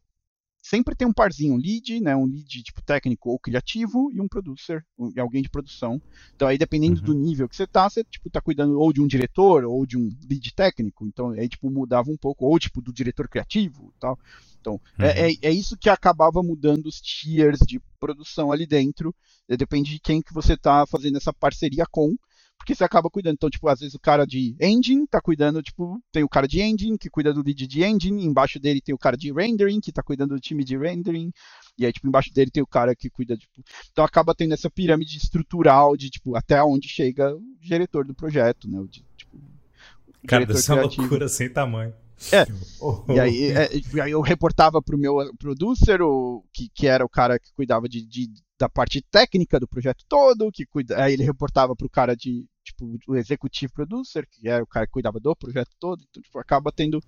sempre 0.64 0.94
ter 0.94 1.04
um 1.04 1.12
parzinho, 1.12 1.54
um 1.54 1.58
lead, 1.58 2.00
né, 2.00 2.16
um 2.16 2.24
lead 2.24 2.62
tipo 2.62 2.82
técnico 2.82 3.28
ou 3.28 3.38
criativo 3.38 4.10
e 4.10 4.18
um 4.18 4.26
producer, 4.26 4.82
um, 4.98 5.12
alguém 5.20 5.42
de 5.42 5.50
produção. 5.50 6.00
Então 6.34 6.48
aí 6.48 6.56
dependendo 6.56 7.00
uhum. 7.00 7.04
do 7.04 7.14
nível 7.14 7.46
que 7.46 7.54
você 7.54 7.66
tá, 7.66 7.88
você 7.88 8.02
tipo 8.02 8.30
tá 8.30 8.40
cuidando 8.40 8.80
ou 8.80 8.90
de 8.90 9.02
um 9.02 9.06
diretor 9.06 9.64
ou 9.64 9.84
de 9.84 9.98
um 9.98 10.08
lead 10.26 10.54
técnico. 10.54 11.06
Então 11.06 11.30
aí 11.32 11.50
tipo 11.50 11.70
mudava 11.70 12.10
um 12.10 12.16
pouco 12.16 12.46
ou 12.46 12.58
tipo 12.58 12.80
do 12.80 12.94
diretor 12.94 13.28
criativo, 13.28 13.92
tal. 14.00 14.18
Então 14.58 14.80
é, 14.98 15.04
uhum. 15.04 15.10
é, 15.10 15.32
é, 15.42 15.50
isso 15.52 15.76
que 15.76 15.90
acabava 15.90 16.42
mudando 16.42 16.86
os 16.86 16.98
tiers 16.98 17.58
de 17.58 17.78
produção 18.00 18.50
ali 18.50 18.66
dentro. 18.66 19.14
Depende 19.46 19.90
de 19.90 20.00
quem 20.00 20.22
que 20.22 20.32
você 20.32 20.56
tá 20.56 20.86
fazendo 20.86 21.18
essa 21.18 21.32
parceria 21.32 21.84
com 21.90 22.16
porque 22.58 22.74
você 22.74 22.84
acaba 22.84 23.10
cuidando. 23.10 23.34
Então, 23.34 23.50
tipo, 23.50 23.68
às 23.68 23.80
vezes 23.80 23.94
o 23.94 24.00
cara 24.00 24.26
de 24.26 24.56
engine 24.60 25.06
tá 25.06 25.20
cuidando, 25.20 25.62
tipo, 25.62 26.00
tem 26.10 26.24
o 26.24 26.28
cara 26.28 26.48
de 26.48 26.60
engine 26.60 26.96
que 26.96 27.10
cuida 27.10 27.32
do 27.32 27.42
lead 27.42 27.66
de 27.66 27.84
engine, 27.84 28.24
embaixo 28.24 28.58
dele 28.58 28.80
tem 28.80 28.94
o 28.94 28.98
cara 28.98 29.16
de 29.16 29.32
rendering 29.32 29.80
que 29.80 29.92
tá 29.92 30.02
cuidando 30.02 30.34
do 30.34 30.40
time 30.40 30.64
de 30.64 30.76
rendering, 30.76 31.30
e 31.78 31.84
aí, 31.84 31.92
tipo, 31.92 32.08
embaixo 32.08 32.32
dele 32.32 32.50
tem 32.50 32.62
o 32.62 32.66
cara 32.66 32.94
que 32.94 33.10
cuida, 33.10 33.36
tipo. 33.36 33.62
Então 33.92 34.04
acaba 34.04 34.34
tendo 34.34 34.54
essa 34.54 34.70
pirâmide 34.70 35.16
estrutural 35.16 35.96
de, 35.96 36.08
tipo, 36.08 36.36
até 36.36 36.62
onde 36.62 36.88
chega 36.88 37.34
o 37.34 37.42
diretor 37.60 38.06
do 38.06 38.14
projeto, 38.14 38.68
né? 38.68 38.80
O, 38.80 38.88
de, 38.88 39.04
tipo, 39.16 39.36
o 39.36 40.26
cara, 40.26 40.50
isso 40.50 40.72
é 40.72 40.74
uma 40.74 40.82
loucura 40.84 41.28
sem 41.28 41.50
tamanho. 41.50 41.92
É. 42.32 42.46
Oh, 42.80 43.02
e 43.08 43.18
aí, 43.18 43.50
é, 43.50 43.70
aí 44.02 44.10
eu 44.10 44.20
reportava 44.20 44.82
pro 44.82 44.98
meu 44.98 45.16
producer, 45.38 46.02
o, 46.02 46.44
que, 46.52 46.68
que 46.68 46.86
era 46.86 47.04
o 47.04 47.08
cara 47.08 47.38
que 47.38 47.50
cuidava 47.54 47.88
de, 47.88 48.04
de 48.04 48.28
da 48.64 48.68
parte 48.68 49.02
técnica 49.02 49.60
do 49.60 49.68
projeto 49.68 50.04
todo, 50.08 50.50
que 50.50 50.64
cuida, 50.64 51.02
aí 51.02 51.12
ele 51.12 51.22
reportava 51.22 51.76
pro 51.76 51.88
cara 51.88 52.16
de, 52.16 52.46
tipo, 52.64 52.98
o 53.06 53.14
executive 53.14 53.70
producer, 53.70 54.26
que 54.26 54.48
era 54.48 54.62
o 54.62 54.66
cara 54.66 54.86
que 54.86 54.92
cuidava 54.92 55.20
do 55.20 55.36
projeto 55.36 55.70
todo, 55.78 56.02
então, 56.08 56.22
tipo, 56.22 56.38
acaba 56.38 56.72
tendo 56.72 56.98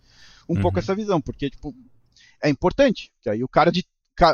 um 0.47 0.55
uhum. 0.55 0.61
pouco 0.61 0.79
essa 0.79 0.95
visão, 0.95 1.21
porque, 1.21 1.49
tipo, 1.49 1.75
é 2.43 2.51
importante, 2.51 3.11
que 3.23 3.31
aí 3.31 3.43
o 3.43 3.49
cara 3.49 3.73
de 3.73 3.85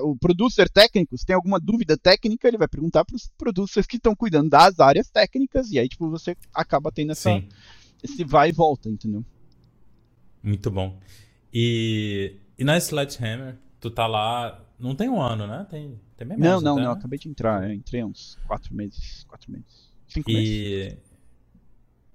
o 0.05 0.17
producer 0.17 0.69
técnico, 0.69 1.19
se 1.19 1.27
tem 1.27 1.35
alguma 1.35 1.59
dúvida 1.59 1.97
técnica, 1.97 2.47
ele 2.47 2.57
vai 2.57 2.69
perguntar 2.69 3.05
para 3.05 3.17
os 3.17 3.29
producers 3.37 3.85
que 3.85 3.97
estão 3.97 4.15
cuidando 4.15 4.49
das 4.49 4.79
áreas 4.79 5.11
técnicas, 5.11 5.71
e 5.71 5.79
aí, 5.79 5.89
tipo, 5.89 6.09
você 6.09 6.37
acaba 6.55 6.91
tendo 6.93 7.13
essa, 7.13 7.31
esse 8.03 8.25
vai 8.25 8.51
e 8.51 8.53
volta, 8.53 8.89
entendeu? 8.89 9.25
Muito 10.43 10.71
bom. 10.71 11.01
E, 11.53 12.37
e 12.57 12.65
na 12.65 12.77
Sledgehammer, 12.77 13.59
tu 13.81 13.91
tá 13.91 14.07
lá, 14.07 14.65
não 14.83 14.95
tem 14.95 15.09
um 15.09 15.21
ano, 15.21 15.47
né? 15.47 15.67
Tem, 15.71 15.99
tem 16.17 16.27
menos, 16.27 16.45
Não, 16.45 16.61
não, 16.61 16.73
até, 16.73 16.83
não, 16.83 16.93
né? 16.93 16.99
acabei 16.99 17.19
de 17.19 17.29
entrar, 17.29 17.71
é, 17.71 17.75
entrei 17.75 18.05
uns 18.05 18.39
quatro 18.47 18.75
meses, 18.75 19.25
quatro 19.25 19.51
meses, 19.51 19.93
cinco 20.09 20.31
e... 20.31 20.35
meses. 20.35 21.13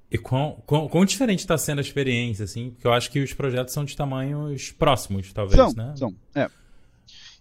E 0.09 0.17
quão, 0.17 0.63
quão, 0.65 0.87
quão 0.87 1.03
diferente 1.03 1.39
está 1.39 1.57
sendo 1.57 1.79
a 1.79 1.81
experiência, 1.81 2.45
assim? 2.45 2.71
Porque 2.71 2.87
eu 2.87 2.93
acho 2.93 3.11
que 3.11 3.19
os 3.19 3.33
projetos 3.33 3.73
são 3.73 3.83
de 3.83 3.95
tamanhos 3.95 4.71
próximos, 4.71 5.33
talvez, 5.33 5.57
são, 5.57 5.73
né? 5.73 5.93
São, 5.97 6.15
é. 6.33 6.49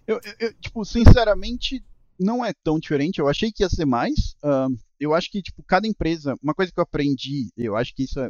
Eu, 0.05 0.19
eu, 0.23 0.33
eu, 0.39 0.53
tipo, 0.55 0.83
sinceramente, 0.83 1.81
não 2.19 2.43
é 2.43 2.51
tão 2.63 2.79
diferente. 2.79 3.19
Eu 3.19 3.27
achei 3.27 3.51
que 3.51 3.63
ia 3.63 3.69
ser 3.69 3.85
mais. 3.85 4.35
Uh, 4.43 4.77
eu 4.99 5.13
acho 5.13 5.31
que, 5.31 5.41
tipo, 5.41 5.63
cada 5.63 5.87
empresa. 5.87 6.35
Uma 6.41 6.53
coisa 6.53 6.71
que 6.71 6.79
eu 6.79 6.83
aprendi, 6.83 7.49
eu 7.57 7.75
acho 7.75 7.93
que 7.93 8.03
isso 8.03 8.19
é, 8.19 8.29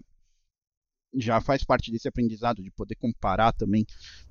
já 1.17 1.41
faz 1.41 1.63
parte 1.63 1.91
desse 1.91 2.07
aprendizado 2.07 2.63
de 2.63 2.71
poder 2.71 2.95
comparar 2.95 3.51
também. 3.53 3.85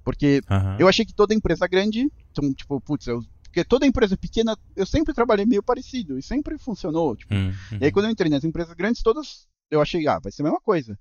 Porque 0.04 0.40
uhum. 0.50 0.76
eu 0.78 0.88
achei 0.88 1.04
que 1.04 1.14
toda 1.14 1.34
empresa 1.34 1.66
grande. 1.66 2.10
Então, 2.30 2.52
tipo, 2.52 2.80
putz, 2.80 3.06
eu 3.06 3.22
porque 3.42 3.64
toda 3.64 3.86
empresa 3.86 4.18
pequena, 4.18 4.54
eu 4.76 4.84
sempre 4.84 5.14
trabalhei 5.14 5.46
meio 5.46 5.62
parecido 5.62 6.18
e 6.18 6.22
sempre 6.22 6.58
funcionou. 6.58 7.16
Tipo, 7.16 7.34
uhum. 7.34 7.52
E 7.80 7.86
aí 7.86 7.92
quando 7.92 8.04
eu 8.04 8.10
entrei 8.10 8.30
nas 8.30 8.44
empresas 8.44 8.74
grandes, 8.74 9.02
todas 9.02 9.48
eu 9.70 9.80
achei, 9.80 10.06
ah, 10.06 10.18
vai 10.18 10.30
ser 10.30 10.42
a 10.42 10.44
mesma 10.44 10.60
coisa 10.60 10.98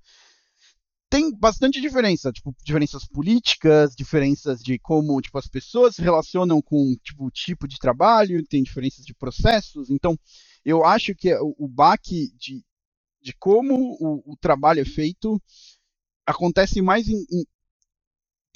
tem 1.08 1.34
bastante 1.34 1.80
diferença, 1.80 2.32
tipo, 2.32 2.54
diferenças 2.64 3.06
políticas, 3.06 3.94
diferenças 3.94 4.60
de 4.60 4.78
como, 4.78 5.20
tipo, 5.20 5.38
as 5.38 5.46
pessoas 5.46 5.94
se 5.94 6.02
relacionam 6.02 6.60
com, 6.60 6.94
tipo, 7.02 7.26
o 7.26 7.30
tipo 7.30 7.68
de 7.68 7.78
trabalho, 7.78 8.44
tem 8.46 8.62
diferenças 8.62 9.04
de 9.04 9.14
processos, 9.14 9.88
então, 9.88 10.18
eu 10.64 10.84
acho 10.84 11.14
que 11.14 11.32
o, 11.36 11.54
o 11.58 11.68
baque 11.68 12.32
de, 12.36 12.62
de 13.22 13.32
como 13.38 13.96
o, 14.00 14.32
o 14.32 14.36
trabalho 14.36 14.80
é 14.80 14.84
feito 14.84 15.40
acontece 16.26 16.82
mais 16.82 17.08
em, 17.08 17.24
em 17.30 17.44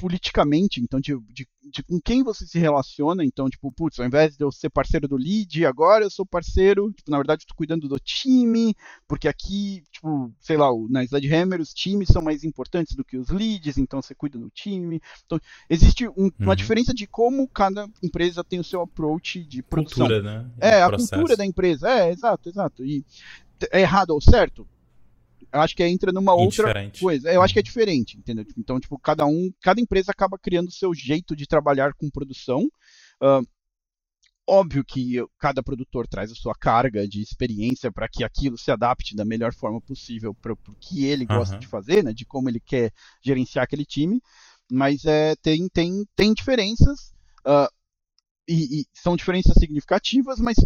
politicamente, 0.00 0.80
então 0.80 0.98
de, 0.98 1.14
de, 1.28 1.46
de, 1.62 1.82
com 1.82 2.00
quem 2.00 2.22
você 2.22 2.46
se 2.46 2.58
relaciona, 2.58 3.22
então 3.22 3.50
tipo, 3.50 3.70
putz, 3.70 4.00
ao 4.00 4.06
invés 4.06 4.34
de 4.34 4.42
eu 4.42 4.50
ser 4.50 4.70
parceiro 4.70 5.06
do 5.06 5.16
lead, 5.16 5.66
agora 5.66 6.04
eu 6.04 6.10
sou 6.10 6.24
parceiro, 6.24 6.90
tipo, 6.92 7.10
na 7.10 7.18
verdade 7.18 7.42
estou 7.42 7.54
cuidando 7.54 7.86
do 7.86 8.00
time, 8.00 8.74
porque 9.06 9.28
aqui, 9.28 9.82
tipo, 9.92 10.32
sei 10.40 10.56
lá, 10.56 10.68
na 10.88 11.04
Sledgehammer 11.04 11.60
os 11.60 11.74
times 11.74 12.08
são 12.08 12.22
mais 12.22 12.44
importantes 12.44 12.96
do 12.96 13.04
que 13.04 13.18
os 13.18 13.28
leads, 13.28 13.76
então 13.76 14.00
você 14.00 14.14
cuida 14.14 14.38
do 14.38 14.48
time. 14.48 15.02
Então, 15.26 15.38
existe 15.68 16.08
um, 16.08 16.14
uhum. 16.16 16.30
uma 16.38 16.56
diferença 16.56 16.94
de 16.94 17.06
como 17.06 17.46
cada 17.46 17.86
empresa 18.02 18.42
tem 18.42 18.58
o 18.58 18.64
seu 18.64 18.80
approach 18.80 19.44
de 19.44 19.62
produção. 19.62 20.06
Cultura, 20.06 20.22
né? 20.22 20.50
É, 20.58 20.82
a 20.82 20.90
cultura 20.90 21.36
da 21.36 21.44
empresa, 21.44 21.90
é, 21.90 22.10
exato, 22.10 22.48
exato. 22.48 22.84
E 22.86 23.04
é 23.70 23.82
errado 23.82 24.10
ou 24.10 24.20
certo? 24.20 24.66
Eu 25.52 25.60
acho 25.60 25.74
que 25.74 25.84
entra 25.84 26.12
numa 26.12 26.34
outra 26.34 26.90
coisa. 26.98 27.30
Eu 27.32 27.42
acho 27.42 27.54
que 27.54 27.60
é 27.60 27.62
diferente, 27.62 28.18
entendeu? 28.18 28.44
Então, 28.56 28.78
tipo, 28.78 28.98
cada 28.98 29.26
um, 29.26 29.50
cada 29.60 29.80
empresa 29.80 30.12
acaba 30.12 30.38
criando 30.38 30.68
o 30.68 30.72
seu 30.72 30.94
jeito 30.94 31.34
de 31.34 31.46
trabalhar 31.46 31.92
com 31.94 32.10
produção. 32.10 32.68
Uh, 33.22 33.46
óbvio 34.48 34.84
que 34.84 35.16
cada 35.38 35.62
produtor 35.62 36.08
traz 36.08 36.32
a 36.32 36.34
sua 36.34 36.54
carga 36.54 37.06
de 37.06 37.20
experiência 37.20 37.92
para 37.92 38.08
que 38.08 38.24
aquilo 38.24 38.58
se 38.58 38.70
adapte 38.70 39.14
da 39.14 39.24
melhor 39.24 39.54
forma 39.54 39.80
possível 39.80 40.34
para 40.34 40.52
o 40.52 40.76
que 40.80 41.04
ele 41.04 41.24
gosta 41.24 41.54
uhum. 41.54 41.60
de 41.60 41.66
fazer, 41.66 42.02
né? 42.02 42.12
De 42.12 42.24
como 42.24 42.48
ele 42.48 42.60
quer 42.60 42.92
gerenciar 43.22 43.64
aquele 43.64 43.84
time. 43.84 44.20
Mas 44.70 45.04
é, 45.04 45.34
tem, 45.36 45.68
tem, 45.68 46.04
tem 46.16 46.32
diferenças. 46.32 47.12
Uh, 47.46 47.68
e, 48.48 48.80
e, 48.80 48.86
são 48.92 49.16
diferenças 49.16 49.54
significativas, 49.54 50.40
mas 50.40 50.56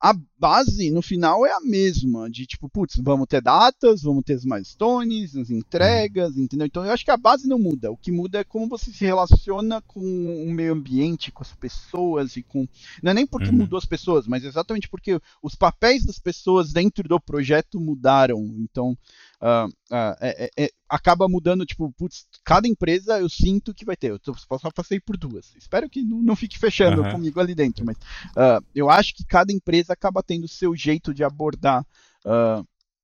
a 0.00 0.14
base 0.38 0.90
no 0.90 1.00
final 1.00 1.46
é 1.46 1.52
a 1.52 1.60
mesma, 1.60 2.30
de 2.30 2.46
tipo, 2.46 2.68
putz, 2.68 3.00
vamos 3.02 3.26
ter 3.26 3.40
datas, 3.40 4.02
vamos 4.02 4.22
ter 4.24 4.34
as 4.34 4.44
milestones, 4.44 5.34
as 5.34 5.50
entregas, 5.50 6.36
uhum. 6.36 6.42
entendeu? 6.42 6.66
Então 6.66 6.84
eu 6.84 6.92
acho 6.92 7.04
que 7.04 7.10
a 7.10 7.16
base 7.16 7.48
não 7.48 7.58
muda. 7.58 7.90
O 7.90 7.96
que 7.96 8.12
muda 8.12 8.40
é 8.40 8.44
como 8.44 8.68
você 8.68 8.92
se 8.92 9.04
relaciona 9.04 9.80
com 9.82 10.00
o 10.00 10.52
meio 10.52 10.72
ambiente, 10.72 11.32
com 11.32 11.42
as 11.42 11.52
pessoas 11.52 12.36
e 12.36 12.42
com. 12.42 12.68
Não 13.02 13.12
é 13.12 13.14
nem 13.14 13.26
porque 13.26 13.48
uhum. 13.48 13.56
mudou 13.56 13.78
as 13.78 13.86
pessoas, 13.86 14.26
mas 14.26 14.44
exatamente 14.44 14.88
porque 14.88 15.18
os 15.42 15.54
papéis 15.54 16.04
das 16.04 16.18
pessoas 16.18 16.72
dentro 16.72 17.08
do 17.08 17.20
projeto 17.20 17.80
mudaram. 17.80 18.44
Então 18.58 18.96
uh, 19.40 19.68
uh, 19.68 20.16
é, 20.20 20.50
é, 20.56 20.70
acaba 20.88 21.28
mudando, 21.28 21.66
tipo, 21.66 21.92
putz, 21.92 22.26
cada 22.44 22.66
empresa 22.68 23.18
eu 23.20 23.28
sinto 23.28 23.74
que 23.74 23.84
vai 23.84 23.96
ter. 23.96 24.10
Eu 24.10 24.20
só 24.58 24.70
passei 24.70 25.00
por 25.00 25.16
duas. 25.16 25.54
Espero 25.56 25.88
que 25.88 26.02
não, 26.02 26.22
não 26.22 26.36
fique 26.36 26.58
fechando 26.58 27.02
uhum. 27.02 27.12
comigo 27.12 27.40
ali 27.40 27.54
dentro, 27.54 27.84
mas 27.84 27.96
uh, 27.96 28.64
eu 28.74 28.90
acho 28.90 29.14
que 29.14 29.24
cada 29.24 29.52
empresa 29.52 29.92
acaba 29.92 30.22
tendo 30.22 30.44
o 30.44 30.48
seu 30.48 30.74
jeito 30.74 31.12
de 31.12 31.24
abordar 31.24 31.86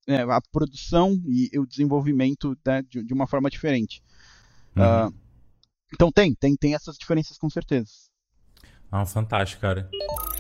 é, 0.09 0.23
a 0.23 0.41
produção 0.51 1.23
e 1.27 1.57
o 1.57 1.65
desenvolvimento 1.65 2.59
né, 2.67 2.83
de, 2.83 3.05
de, 3.05 3.15
uma 3.15 3.27
forma 3.27 3.49
diferente. 3.49 4.03
Uhum. 4.75 5.13
então 5.95 6.11
tem, 6.11 6.35
tem, 6.35 6.57
tem 6.57 6.75
essas 6.75 6.97
diferenças 6.97 7.39
com 7.39 7.49
certeza. 7.49 8.12
Ah, 8.93 9.07
fantástico, 9.07 9.63
cara. 9.63 9.89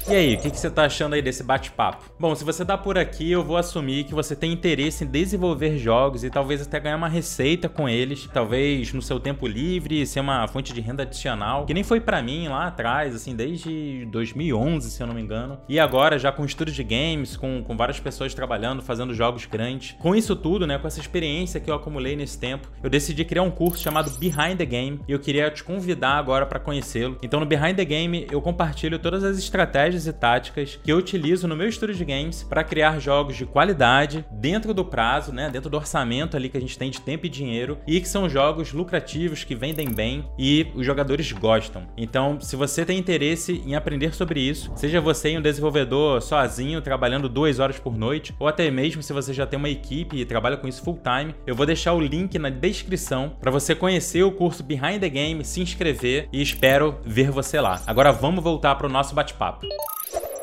E 0.08 0.14
aí, 0.14 0.34
o 0.34 0.38
que, 0.38 0.50
que, 0.50 0.58
você 0.58 0.68
tá 0.68 0.84
achando 0.84 1.14
aí 1.14 1.22
desse 1.22 1.44
bate-papo? 1.44 2.12
Bom, 2.18 2.34
se 2.34 2.44
você 2.44 2.64
tá 2.64 2.76
por 2.76 2.98
aqui, 2.98 3.30
eu 3.30 3.44
vou 3.44 3.56
assumir 3.56 4.02
que 4.02 4.12
você 4.12 4.34
tem 4.34 4.52
interesse 4.52 5.04
em 5.04 5.06
desenvolver 5.06 5.78
jogos 5.78 6.24
e 6.24 6.28
talvez 6.28 6.60
até 6.60 6.80
ganhar 6.80 6.96
uma 6.96 7.08
receita 7.08 7.68
com 7.68 7.88
eles, 7.88 8.28
talvez 8.32 8.92
no 8.92 9.00
seu 9.00 9.20
tempo 9.20 9.46
livre, 9.46 10.04
ser 10.04 10.18
uma 10.18 10.46
fonte 10.48 10.74
de 10.74 10.80
renda 10.80 11.04
adicional, 11.04 11.64
que 11.64 11.72
nem 11.72 11.84
foi 11.84 12.00
para 12.00 12.20
mim 12.20 12.48
lá 12.48 12.66
atrás, 12.66 13.14
assim, 13.14 13.36
desde 13.36 14.04
2011, 14.10 14.90
se 14.90 15.00
eu 15.00 15.06
não 15.06 15.14
me 15.14 15.22
engano. 15.22 15.60
E 15.68 15.78
agora, 15.78 16.18
já 16.18 16.32
com 16.32 16.44
estúdio 16.44 16.74
de 16.74 16.82
games, 16.82 17.36
com, 17.36 17.62
com 17.62 17.76
várias 17.76 18.00
pessoas 18.00 18.34
trabalhando, 18.34 18.82
fazendo 18.82 19.14
jogos 19.14 19.46
grandes. 19.46 19.94
Com 20.00 20.16
isso 20.16 20.34
tudo, 20.34 20.66
né, 20.66 20.78
com 20.78 20.88
essa 20.88 20.98
experiência 20.98 21.60
que 21.60 21.70
eu 21.70 21.76
acumulei 21.76 22.16
nesse 22.16 22.38
tempo, 22.38 22.68
eu 22.82 22.90
decidi 22.90 23.24
criar 23.24 23.44
um 23.44 23.52
curso 23.52 23.80
chamado 23.80 24.10
Behind 24.18 24.58
the 24.58 24.66
Game 24.66 25.00
e 25.06 25.12
eu 25.12 25.20
queria 25.20 25.48
te 25.48 25.62
convidar 25.62 26.18
agora 26.18 26.44
para 26.44 26.58
conhecê-lo. 26.58 27.16
Então, 27.22 27.38
no 27.38 27.46
Behind 27.46 27.76
the 27.76 27.84
Game, 27.84 28.26
eu 28.32 28.41
compartilho 28.42 28.98
todas 28.98 29.24
as 29.24 29.38
estratégias 29.38 29.62
estratégias 29.62 30.06
e 30.06 30.12
táticas 30.12 30.78
que 30.82 30.90
eu 30.90 30.96
utilizo 30.96 31.46
no 31.46 31.56
meu 31.56 31.68
estúdio 31.68 31.94
de 31.94 32.04
games 32.04 32.42
para 32.42 32.64
criar 32.64 32.98
jogos 32.98 33.36
de 33.36 33.46
qualidade 33.46 34.24
dentro 34.30 34.74
do 34.74 34.84
prazo, 34.84 35.32
né, 35.32 35.48
dentro 35.50 35.70
do 35.70 35.76
orçamento 35.76 36.36
ali 36.36 36.48
que 36.48 36.56
a 36.56 36.60
gente 36.60 36.78
tem 36.78 36.90
de 36.90 37.00
tempo 37.00 37.26
e 37.26 37.28
dinheiro 37.28 37.78
e 37.86 38.00
que 38.00 38.08
são 38.08 38.28
jogos 38.28 38.72
lucrativos 38.72 39.44
que 39.44 39.54
vendem 39.54 39.90
bem 39.90 40.24
e 40.38 40.66
os 40.74 40.84
jogadores 40.84 41.30
gostam. 41.32 41.86
Então, 41.96 42.40
se 42.40 42.56
você 42.56 42.84
tem 42.84 42.98
interesse 42.98 43.62
em 43.66 43.74
aprender 43.74 44.14
sobre 44.14 44.40
isso, 44.40 44.72
seja 44.74 45.00
você 45.00 45.36
um 45.36 45.42
desenvolvedor 45.42 46.20
sozinho 46.20 46.80
trabalhando 46.80 47.28
duas 47.28 47.58
horas 47.58 47.78
por 47.78 47.96
noite 47.96 48.34
ou 48.38 48.48
até 48.48 48.70
mesmo 48.70 49.02
se 49.02 49.12
você 49.12 49.32
já 49.32 49.46
tem 49.46 49.58
uma 49.58 49.68
equipe 49.68 50.16
e 50.16 50.24
trabalha 50.24 50.56
com 50.56 50.68
isso 50.68 50.82
full 50.82 51.00
time, 51.02 51.34
eu 51.46 51.54
vou 51.54 51.66
deixar 51.66 51.92
o 51.92 52.00
link 52.00 52.38
na 52.38 52.50
descrição 52.50 53.36
para 53.40 53.50
você 53.50 53.74
conhecer 53.74 54.22
o 54.22 54.32
curso 54.32 54.62
Behind 54.62 55.00
the 55.00 55.08
Game, 55.08 55.44
se 55.44 55.60
inscrever 55.60 56.28
e 56.32 56.42
espero 56.42 56.98
ver 57.04 57.30
você 57.30 57.60
lá. 57.60 57.80
Agora 57.86 58.12
vamos 58.12 58.31
voltar 58.40 58.74
para 58.76 58.86
o 58.86 58.90
nosso 58.90 59.14
bate-papo. 59.14 59.66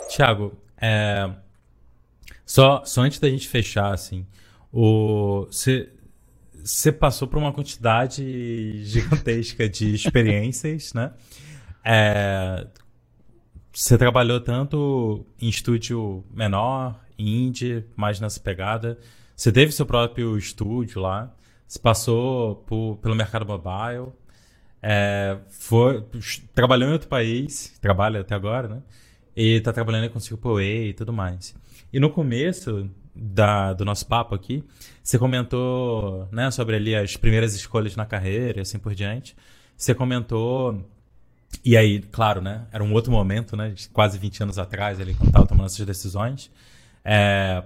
Tiago, 0.10 0.54
é... 0.78 1.30
só, 2.46 2.84
só 2.86 3.02
antes 3.02 3.20
da 3.20 3.30
gente 3.30 3.48
fechar, 3.48 3.94
assim, 3.94 4.26
você 4.72 5.90
o... 6.90 6.94
passou 6.94 7.28
por 7.28 7.38
uma 7.38 7.54
quantidade 7.54 8.84
gigantesca 8.86 9.68
de 9.68 9.94
experiências, 9.94 10.94
né? 10.94 11.12
É... 11.84 12.68
Você 13.74 13.98
trabalhou 13.98 14.42
tanto 14.42 15.26
em 15.40 15.48
estúdio 15.48 16.26
menor, 16.34 17.00
indie, 17.18 17.86
mais 17.96 18.20
nessa 18.20 18.40
pegada. 18.40 18.98
Você 19.36 19.52
teve 19.52 19.72
seu 19.72 19.86
próprio 19.86 20.38
estúdio 20.38 21.02
lá. 21.02 21.34
Você 21.68 21.80
passou 21.80 22.56
por, 22.56 22.98
pelo 22.98 23.16
mercado 23.16 23.46
mobile. 23.46 24.12
É, 24.82 25.38
foi, 25.50 26.04
trabalhou 26.54 26.90
em 26.90 26.94
outro 26.94 27.08
país, 27.08 27.78
trabalha 27.82 28.22
até 28.22 28.34
agora, 28.36 28.68
né? 28.68 28.82
E 29.36 29.60
tá 29.62 29.72
trabalhando 29.72 30.10
com 30.10 30.20
AAA 30.20 30.64
e 30.64 30.94
tudo 30.94 31.14
mais. 31.14 31.56
E 31.92 32.00
no 32.00 32.10
começo 32.10 32.90
da, 33.16 33.74
do 33.74 33.84
nosso 33.84 34.06
papo 34.06 34.36
aqui, 34.36 34.64
você 35.04 35.18
comentou 35.18 36.28
né, 36.32 36.50
sobre 36.52 36.76
ali 36.76 36.96
as 36.96 37.18
primeiras 37.18 37.54
escolhas 37.56 37.96
na 37.96 38.06
carreira 38.06 38.60
e 38.60 38.62
assim 38.62 38.80
por 38.80 38.94
diante. 38.94 39.36
Você 39.76 39.94
comentou. 39.94 40.86
E 41.64 41.76
aí, 41.76 42.00
claro, 42.00 42.42
né? 42.42 42.68
Era 42.72 42.84
um 42.84 42.94
outro 42.94 43.12
momento, 43.12 43.58
né? 43.58 43.74
Quase 43.92 44.18
20 44.18 44.44
anos 44.44 44.60
atrás, 44.60 45.00
ali, 45.00 45.14
quando 45.14 45.30
estava 45.30 45.48
tomando 45.48 45.66
essas 45.66 45.86
decisões. 45.86 46.52
É, 47.04 47.64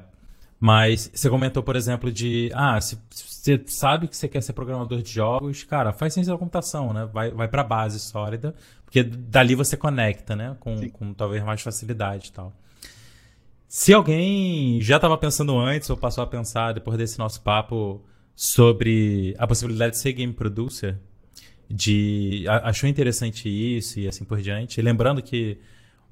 mas 0.66 1.11
você 1.14 1.30
comentou, 1.30 1.61
por 1.61 1.76
exemplo, 1.76 2.09
de. 2.09 2.49
Ah, 2.53 2.80
se, 2.80 2.97
você 3.11 3.61
sabe 3.68 4.07
que 4.07 4.16
você 4.16 4.30
quer 4.30 4.41
ser 4.41 4.53
programador 4.53 5.01
de 5.01 5.11
jogos, 5.11 5.61
cara, 5.66 5.91
faz 5.91 6.14
ciência 6.14 6.32
da 6.32 6.39
computação, 6.39 6.93
né? 6.93 7.05
Vai, 7.11 7.32
vai 7.32 7.49
pra 7.49 7.66
base 7.66 7.99
sólida, 7.99 8.55
porque 8.86 9.03
dali 9.03 9.55
você 9.55 9.76
conecta, 9.76 10.38
né? 10.38 10.55
Com, 10.61 10.89
com 10.89 11.14
talvez 11.14 11.43
mais 11.43 11.61
facilidade 11.61 12.30
e 12.30 12.32
tal. 12.32 12.53
Se 13.68 13.91
alguém 13.93 14.80
já 14.80 14.95
estava 14.95 15.18
pensando 15.18 15.59
antes 15.59 15.89
ou 15.89 15.97
passou 15.97 16.24
a 16.24 16.28
pensar 16.28 16.72
depois 16.72 16.97
desse 16.97 17.20
nosso 17.20 17.41
papo 17.41 18.01
sobre 18.34 19.36
a 19.38 19.45
possibilidade 19.45 19.95
de 19.95 19.97
ser 19.97 20.14
game 20.14 20.32
producer, 20.32 20.97
de 21.70 22.45
achou 22.47 22.88
interessante 22.88 23.49
isso 23.49 23.99
e 23.99 24.07
assim 24.07 24.24
por 24.24 24.39
diante, 24.39 24.82
lembrando 24.82 25.22
que 25.22 25.59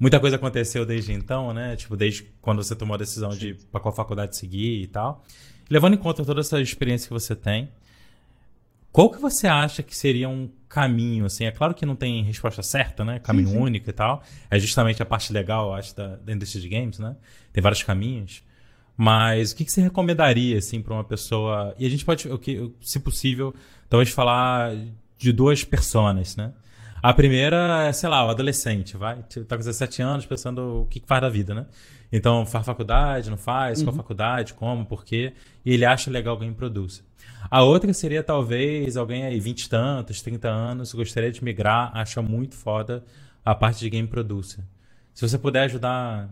muita 0.01 0.19
coisa 0.19 0.35
aconteceu 0.35 0.83
desde 0.83 1.13
então, 1.13 1.53
né? 1.53 1.75
Tipo, 1.75 1.95
desde 1.95 2.23
quando 2.41 2.63
você 2.63 2.75
tomou 2.75 2.95
a 2.95 2.97
decisão 2.97 3.29
de 3.29 3.53
para 3.71 3.79
qual 3.79 3.93
faculdade 3.93 4.35
seguir 4.35 4.81
e 4.81 4.87
tal. 4.87 5.23
Levando 5.69 5.93
em 5.93 5.97
conta 5.97 6.25
toda 6.25 6.41
essa 6.41 6.59
experiência 6.59 7.07
que 7.07 7.13
você 7.13 7.35
tem, 7.35 7.69
qual 8.91 9.11
que 9.11 9.21
você 9.21 9.47
acha 9.47 9.83
que 9.83 9.95
seria 9.95 10.27
um 10.27 10.49
caminho, 10.67 11.25
assim? 11.25 11.45
É 11.45 11.51
claro 11.51 11.75
que 11.75 11.85
não 11.85 11.95
tem 11.95 12.23
resposta 12.23 12.63
certa, 12.63 13.05
né? 13.05 13.19
Caminho 13.19 13.49
sim, 13.49 13.53
sim. 13.53 13.59
único 13.61 13.89
e 13.89 13.93
tal. 13.93 14.23
É 14.49 14.57
justamente 14.57 15.03
a 15.03 15.05
parte 15.05 15.31
legal, 15.31 15.71
acho, 15.73 15.95
da, 15.95 16.15
da 16.15 16.33
indústria 16.33 16.59
de 16.59 16.67
games, 16.67 16.97
né? 16.97 17.15
Tem 17.53 17.61
vários 17.61 17.83
caminhos. 17.83 18.43
Mas 18.97 19.51
o 19.51 19.55
que, 19.55 19.63
que 19.63 19.71
você 19.71 19.81
recomendaria, 19.81 20.57
assim, 20.57 20.81
para 20.81 20.95
uma 20.95 21.03
pessoa... 21.03 21.73
E 21.77 21.85
a 21.85 21.89
gente 21.89 22.03
pode, 22.03 22.27
se 22.81 22.99
possível, 22.99 23.53
talvez 23.87 24.09
falar 24.09 24.75
de 25.17 25.31
duas 25.31 25.63
personas, 25.63 26.35
né? 26.35 26.51
A 27.01 27.13
primeira 27.13 27.87
é, 27.87 27.93
sei 27.93 28.09
lá, 28.09 28.25
o 28.25 28.29
adolescente, 28.29 28.95
vai. 28.95 29.23
Tipo, 29.23 29.45
tá 29.45 29.55
com 29.55 29.63
17 29.63 30.01
anos 30.01 30.25
pensando 30.25 30.81
o 30.81 30.85
que, 30.85 30.99
que 30.99 31.07
faz 31.07 31.21
da 31.21 31.29
vida, 31.29 31.53
né? 31.53 31.65
Então, 32.11 32.45
faz 32.45 32.65
faculdade, 32.65 33.29
não 33.29 33.37
faz? 33.37 33.79
Uhum. 33.79 33.85
Qual 33.85 33.95
faculdade? 33.95 34.53
Como? 34.53 34.85
Por 34.85 35.03
quê? 35.03 35.33
E 35.65 35.73
ele 35.73 35.85
acha 35.85 36.11
legal 36.11 36.33
alguém 36.33 36.53
produza. 36.53 37.01
A 37.49 37.63
outra 37.63 37.91
seria 37.93 38.21
talvez 38.21 38.97
alguém 38.97 39.23
aí, 39.23 39.39
20 39.39 39.63
e 39.63 39.69
tantos, 39.69 40.21
30 40.21 40.47
anos, 40.47 40.93
gostaria 40.93 41.31
de 41.31 41.43
migrar, 41.43 41.91
acha 41.95 42.21
muito 42.21 42.55
foda 42.55 43.03
a 43.43 43.55
parte 43.55 43.79
de 43.79 43.89
game 43.89 44.07
producer. 44.07 44.63
Se 45.13 45.27
você 45.27 45.37
puder 45.37 45.63
ajudar 45.63 46.29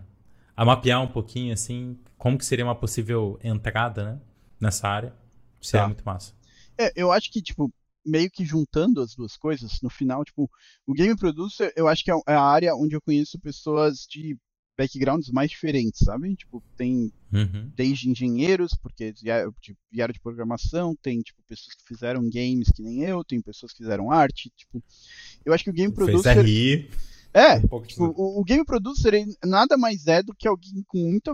a 0.56 0.66
mapear 0.66 1.02
um 1.02 1.08
pouquinho, 1.08 1.54
assim, 1.54 1.98
como 2.18 2.38
que 2.38 2.46
seria 2.46 2.66
uma 2.66 2.76
possível 2.76 3.40
entrada, 3.44 4.04
né? 4.04 4.20
Nessa 4.60 4.88
área, 4.88 5.14
seria 5.62 5.84
tá. 5.84 5.88
muito 5.88 6.04
massa. 6.06 6.34
É, 6.78 6.92
eu 6.96 7.12
acho 7.12 7.32
que, 7.32 7.42
tipo, 7.42 7.74
meio 8.10 8.30
que 8.30 8.46
juntando 8.46 9.02
as 9.02 9.16
duas 9.16 9.38
coisas, 9.38 9.80
no 9.82 9.90
final, 9.90 10.24
tipo, 10.26 10.50
o 10.86 10.94
game 10.94 11.16
producer, 11.16 11.72
eu 11.76 11.88
acho 11.88 12.04
que 12.04 12.12
é, 12.12 12.16
é 12.28 12.34
a 12.34 12.42
área 12.42 12.76
onde 12.76 12.96
eu 12.96 13.02
conheço 13.02 13.40
pessoas 13.40 14.06
de 14.10 14.38
backgrounds 14.78 15.30
mais 15.30 15.50
diferentes, 15.52 16.00
sabe? 16.06 16.36
Tipo, 16.38 16.64
tem 16.78 17.12
uhum. 17.34 17.70
desde 17.76 18.10
engenheiros, 18.10 18.72
porque 18.82 19.14
vieram 19.92 20.14
de 20.14 20.22
programação, 20.22 20.96
tem, 21.02 21.20
tipo, 21.20 21.42
pessoas 21.46 21.76
que 21.76 21.84
fizeram 21.86 22.30
games 22.30 22.72
que 22.74 22.82
nem 22.82 23.04
eu, 23.04 23.24
tem 23.24 23.42
pessoas 23.42 23.74
que 23.74 23.80
fizeram 23.80 24.10
arte, 24.10 24.50
tipo, 24.56 24.82
eu 25.46 25.54
acho 25.54 25.66
que 25.66 25.70
o 25.70 25.74
game 25.74 25.94
producer... 25.94 26.34
Fez 26.34 26.46
RI. 26.46 26.90
É, 27.34 27.58
um 27.58 27.82
tipo, 27.82 28.06
o, 28.06 28.40
o, 28.40 28.44
game 28.44 28.66
producer 28.66 29.14
nada 29.46 29.78
mais 29.78 30.08
é 30.08 30.24
do 30.24 30.34
que 30.34 30.48
alguém 30.48 30.84
com 30.88 30.98
muita 30.98 31.32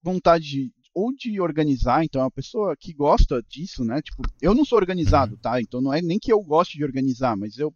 vontade 0.00 0.70
ou 0.94 1.12
de 1.12 1.40
organizar, 1.40 2.04
então 2.04 2.20
é 2.20 2.24
uma 2.24 2.30
pessoa 2.30 2.76
que 2.76 2.92
gosta 2.92 3.42
disso, 3.42 3.84
né? 3.84 4.00
Tipo, 4.00 4.22
eu 4.40 4.54
não 4.54 4.64
sou 4.64 4.78
organizado, 4.78 5.34
uhum. 5.34 5.40
tá? 5.40 5.60
Então 5.60 5.80
não 5.80 5.92
é 5.92 6.00
nem 6.00 6.18
que 6.18 6.32
eu 6.32 6.40
goste 6.40 6.78
de 6.78 6.84
organizar, 6.84 7.36
mas 7.36 7.58
eu, 7.58 7.74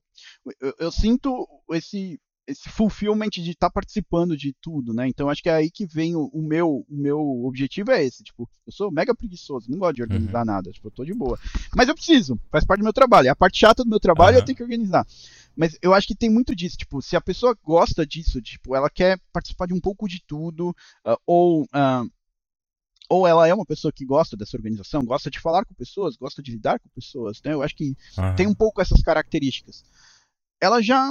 eu, 0.61 0.75
eu 0.79 0.93
sinto 0.93 1.47
esse 1.73 2.19
esse 2.49 2.67
fulfillment 2.71 3.29
de 3.29 3.51
estar 3.51 3.69
tá 3.69 3.71
participando 3.71 4.35
de 4.35 4.55
tudo, 4.59 4.95
né? 4.95 5.07
Então 5.07 5.29
acho 5.29 5.43
que 5.43 5.51
é 5.51 5.55
aí 5.55 5.71
que 5.71 5.87
vem 5.87 6.17
o, 6.17 6.31
o, 6.33 6.43
meu 6.43 6.87
o 6.89 6.97
meu 6.97 7.21
objetivo 7.45 7.91
é 7.91 8.03
esse, 8.03 8.25
tipo, 8.25 8.49
eu 8.67 8.73
sou 8.73 8.91
mega 8.91 9.15
preguiçoso, 9.15 9.71
não 9.71 9.79
gosto 9.79 9.97
de 9.97 10.03
organizar 10.03 10.41
uhum. 10.41 10.47
nada, 10.47 10.71
tipo, 10.71 10.89
eu 10.89 10.91
tô 10.91 11.05
de 11.05 11.13
boa. 11.13 11.39
Mas 11.77 11.89
eu 11.89 11.95
preciso, 11.95 12.41
faz 12.51 12.65
parte 12.65 12.81
do 12.81 12.85
meu 12.85 12.93
trabalho. 12.93 13.31
A 13.31 13.37
parte 13.37 13.59
chata 13.59 13.85
do 13.85 13.91
meu 13.91 14.01
trabalho 14.01 14.37
uhum. 14.37 14.41
eu 14.41 14.47
tenho 14.47 14.57
que 14.57 14.63
organizar. 14.63 15.07
Mas 15.55 15.77
eu 15.83 15.93
acho 15.93 16.07
que 16.07 16.15
tem 16.15 16.31
muito 16.31 16.57
disso, 16.57 16.79
tipo, 16.79 17.03
se 17.03 17.17
a 17.17 17.21
pessoa 17.21 17.55
gosta 17.63 18.07
disso, 18.07 18.41
tipo, 18.41 18.75
ela 18.75 18.89
quer 18.89 19.21
participar 19.31 19.67
de 19.67 19.75
um 19.75 19.81
pouco 19.81 20.09
de 20.09 20.23
tudo, 20.27 20.71
uh, 21.05 21.17
ou 21.27 21.65
uh, 21.65 22.11
ou 23.09 23.27
ela 23.27 23.49
é 23.49 23.55
uma 23.55 23.65
pessoa 23.65 23.93
que 23.93 24.05
gosta 24.05 24.37
dessa 24.37 24.57
organização, 24.57 25.05
gosta 25.05 25.31
de 25.31 25.41
falar 25.41 25.65
com 25.65 25.75
pessoas, 25.75 26.17
gosta 26.17 26.43
de 26.43 26.53
lidar 26.53 26.79
com 26.79 26.89
pessoas, 26.91 27.41
né? 27.43 27.55
Eu 27.55 27.63
acho 27.63 27.75
que 27.75 27.97
uhum. 28.19 28.35
tem 28.37 28.47
um 28.47 28.55
pouco 28.55 28.81
essas 28.81 29.01
características. 29.01 29.83
Ela 30.61 30.83
já 30.83 31.11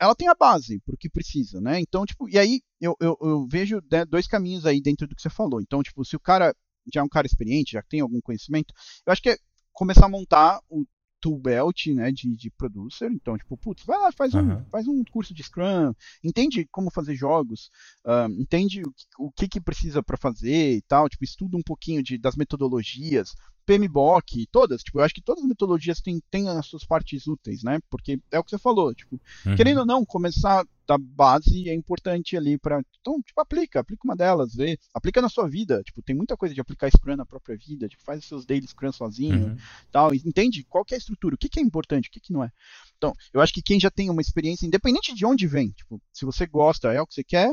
ela 0.00 0.14
tem 0.14 0.28
a 0.28 0.34
base 0.34 0.78
pro 0.80 0.96
que 0.96 1.08
precisa, 1.08 1.60
né? 1.60 1.80
Então, 1.80 2.04
tipo, 2.04 2.28
e 2.28 2.38
aí 2.38 2.60
eu, 2.80 2.94
eu, 3.00 3.16
eu 3.20 3.46
vejo 3.46 3.80
né, 3.90 4.04
dois 4.04 4.26
caminhos 4.26 4.66
aí 4.66 4.80
dentro 4.80 5.06
do 5.06 5.14
que 5.14 5.22
você 5.22 5.30
falou. 5.30 5.60
Então, 5.60 5.82
tipo, 5.82 6.04
se 6.04 6.16
o 6.16 6.20
cara 6.20 6.54
já 6.92 7.00
é 7.00 7.04
um 7.04 7.08
cara 7.08 7.26
experiente, 7.26 7.72
já 7.72 7.82
tem 7.82 8.00
algum 8.00 8.20
conhecimento, 8.20 8.74
eu 9.06 9.12
acho 9.12 9.22
que 9.22 9.30
é 9.30 9.38
começar 9.72 10.06
a 10.06 10.10
montar 10.10 10.60
o 10.68 10.84
tool 11.26 11.38
belt, 11.38 11.86
né, 11.88 12.12
de, 12.12 12.36
de 12.36 12.50
producer. 12.50 13.10
Então, 13.10 13.36
tipo, 13.36 13.56
putz, 13.56 13.84
vai 13.84 13.98
lá, 13.98 14.12
faz, 14.12 14.32
uhum. 14.32 14.58
um, 14.58 14.64
faz 14.66 14.86
um 14.86 15.02
curso 15.04 15.34
de 15.34 15.42
Scrum, 15.42 15.92
entende 16.22 16.66
como 16.70 16.90
fazer 16.90 17.16
jogos, 17.16 17.68
uh, 18.04 18.30
entende 18.40 18.82
o, 18.82 19.26
o, 19.26 19.32
que, 19.32 19.48
que 19.48 19.60
precisa 19.60 20.02
para 20.02 20.16
fazer 20.16 20.76
e 20.76 20.82
tal, 20.82 21.08
tipo, 21.08 21.24
estuda 21.24 21.56
um 21.56 21.62
pouquinho 21.62 22.02
de, 22.02 22.16
das 22.16 22.36
metodologias, 22.36 23.34
PMBOK, 23.66 24.46
todas, 24.46 24.82
tipo, 24.82 25.00
eu 25.00 25.04
acho 25.04 25.14
que 25.14 25.20
todas 25.20 25.42
as 25.42 25.48
metodologias 25.48 26.00
têm, 26.00 26.22
têm 26.30 26.48
as 26.48 26.66
suas 26.66 26.84
partes 26.84 27.26
úteis, 27.26 27.64
né? 27.64 27.80
Porque 27.90 28.20
é 28.30 28.38
o 28.38 28.44
que 28.44 28.50
você 28.50 28.58
falou, 28.58 28.94
tipo, 28.94 29.20
uhum. 29.44 29.56
querendo 29.56 29.80
ou 29.80 29.86
não, 29.86 30.04
começar 30.04 30.64
da 30.86 30.96
base 30.96 31.68
é 31.68 31.74
importante 31.74 32.36
ali 32.36 32.56
para 32.56 32.80
então, 33.00 33.20
tipo, 33.20 33.40
aplica, 33.40 33.80
aplica 33.80 34.02
uma 34.04 34.14
delas, 34.14 34.54
vê, 34.54 34.78
aplica 34.94 35.20
na 35.20 35.28
sua 35.28 35.48
vida, 35.48 35.82
tipo, 35.82 36.00
tem 36.00 36.14
muita 36.14 36.36
coisa 36.36 36.54
de 36.54 36.60
aplicar 36.60 36.88
Scrum 36.90 37.16
na 37.16 37.26
própria 37.26 37.56
vida, 37.56 37.88
tipo, 37.88 38.02
faz 38.04 38.20
os 38.20 38.26
seus 38.26 38.46
daily 38.46 38.66
Scrum 38.66 38.92
sozinho, 38.92 39.48
uhum. 39.48 39.56
tal, 39.90 40.14
entende 40.14 40.64
qual 40.64 40.84
que 40.84 40.94
é 40.94 40.96
a 40.96 40.98
estrutura, 40.98 41.34
o 41.34 41.38
que, 41.38 41.48
que 41.48 41.58
é 41.58 41.62
importante, 41.62 42.08
o 42.08 42.12
que, 42.12 42.20
que 42.20 42.32
não 42.32 42.44
é. 42.44 42.50
Então, 42.96 43.12
eu 43.32 43.40
acho 43.40 43.52
que 43.52 43.62
quem 43.62 43.80
já 43.80 43.90
tem 43.90 44.10
uma 44.10 44.22
experiência, 44.22 44.66
independente 44.66 45.12
de 45.12 45.26
onde 45.26 45.46
vem, 45.46 45.70
tipo, 45.70 46.00
se 46.12 46.24
você 46.24 46.46
gosta, 46.46 46.92
é 46.92 47.00
o 47.00 47.06
que 47.06 47.14
você 47.14 47.24
quer, 47.24 47.52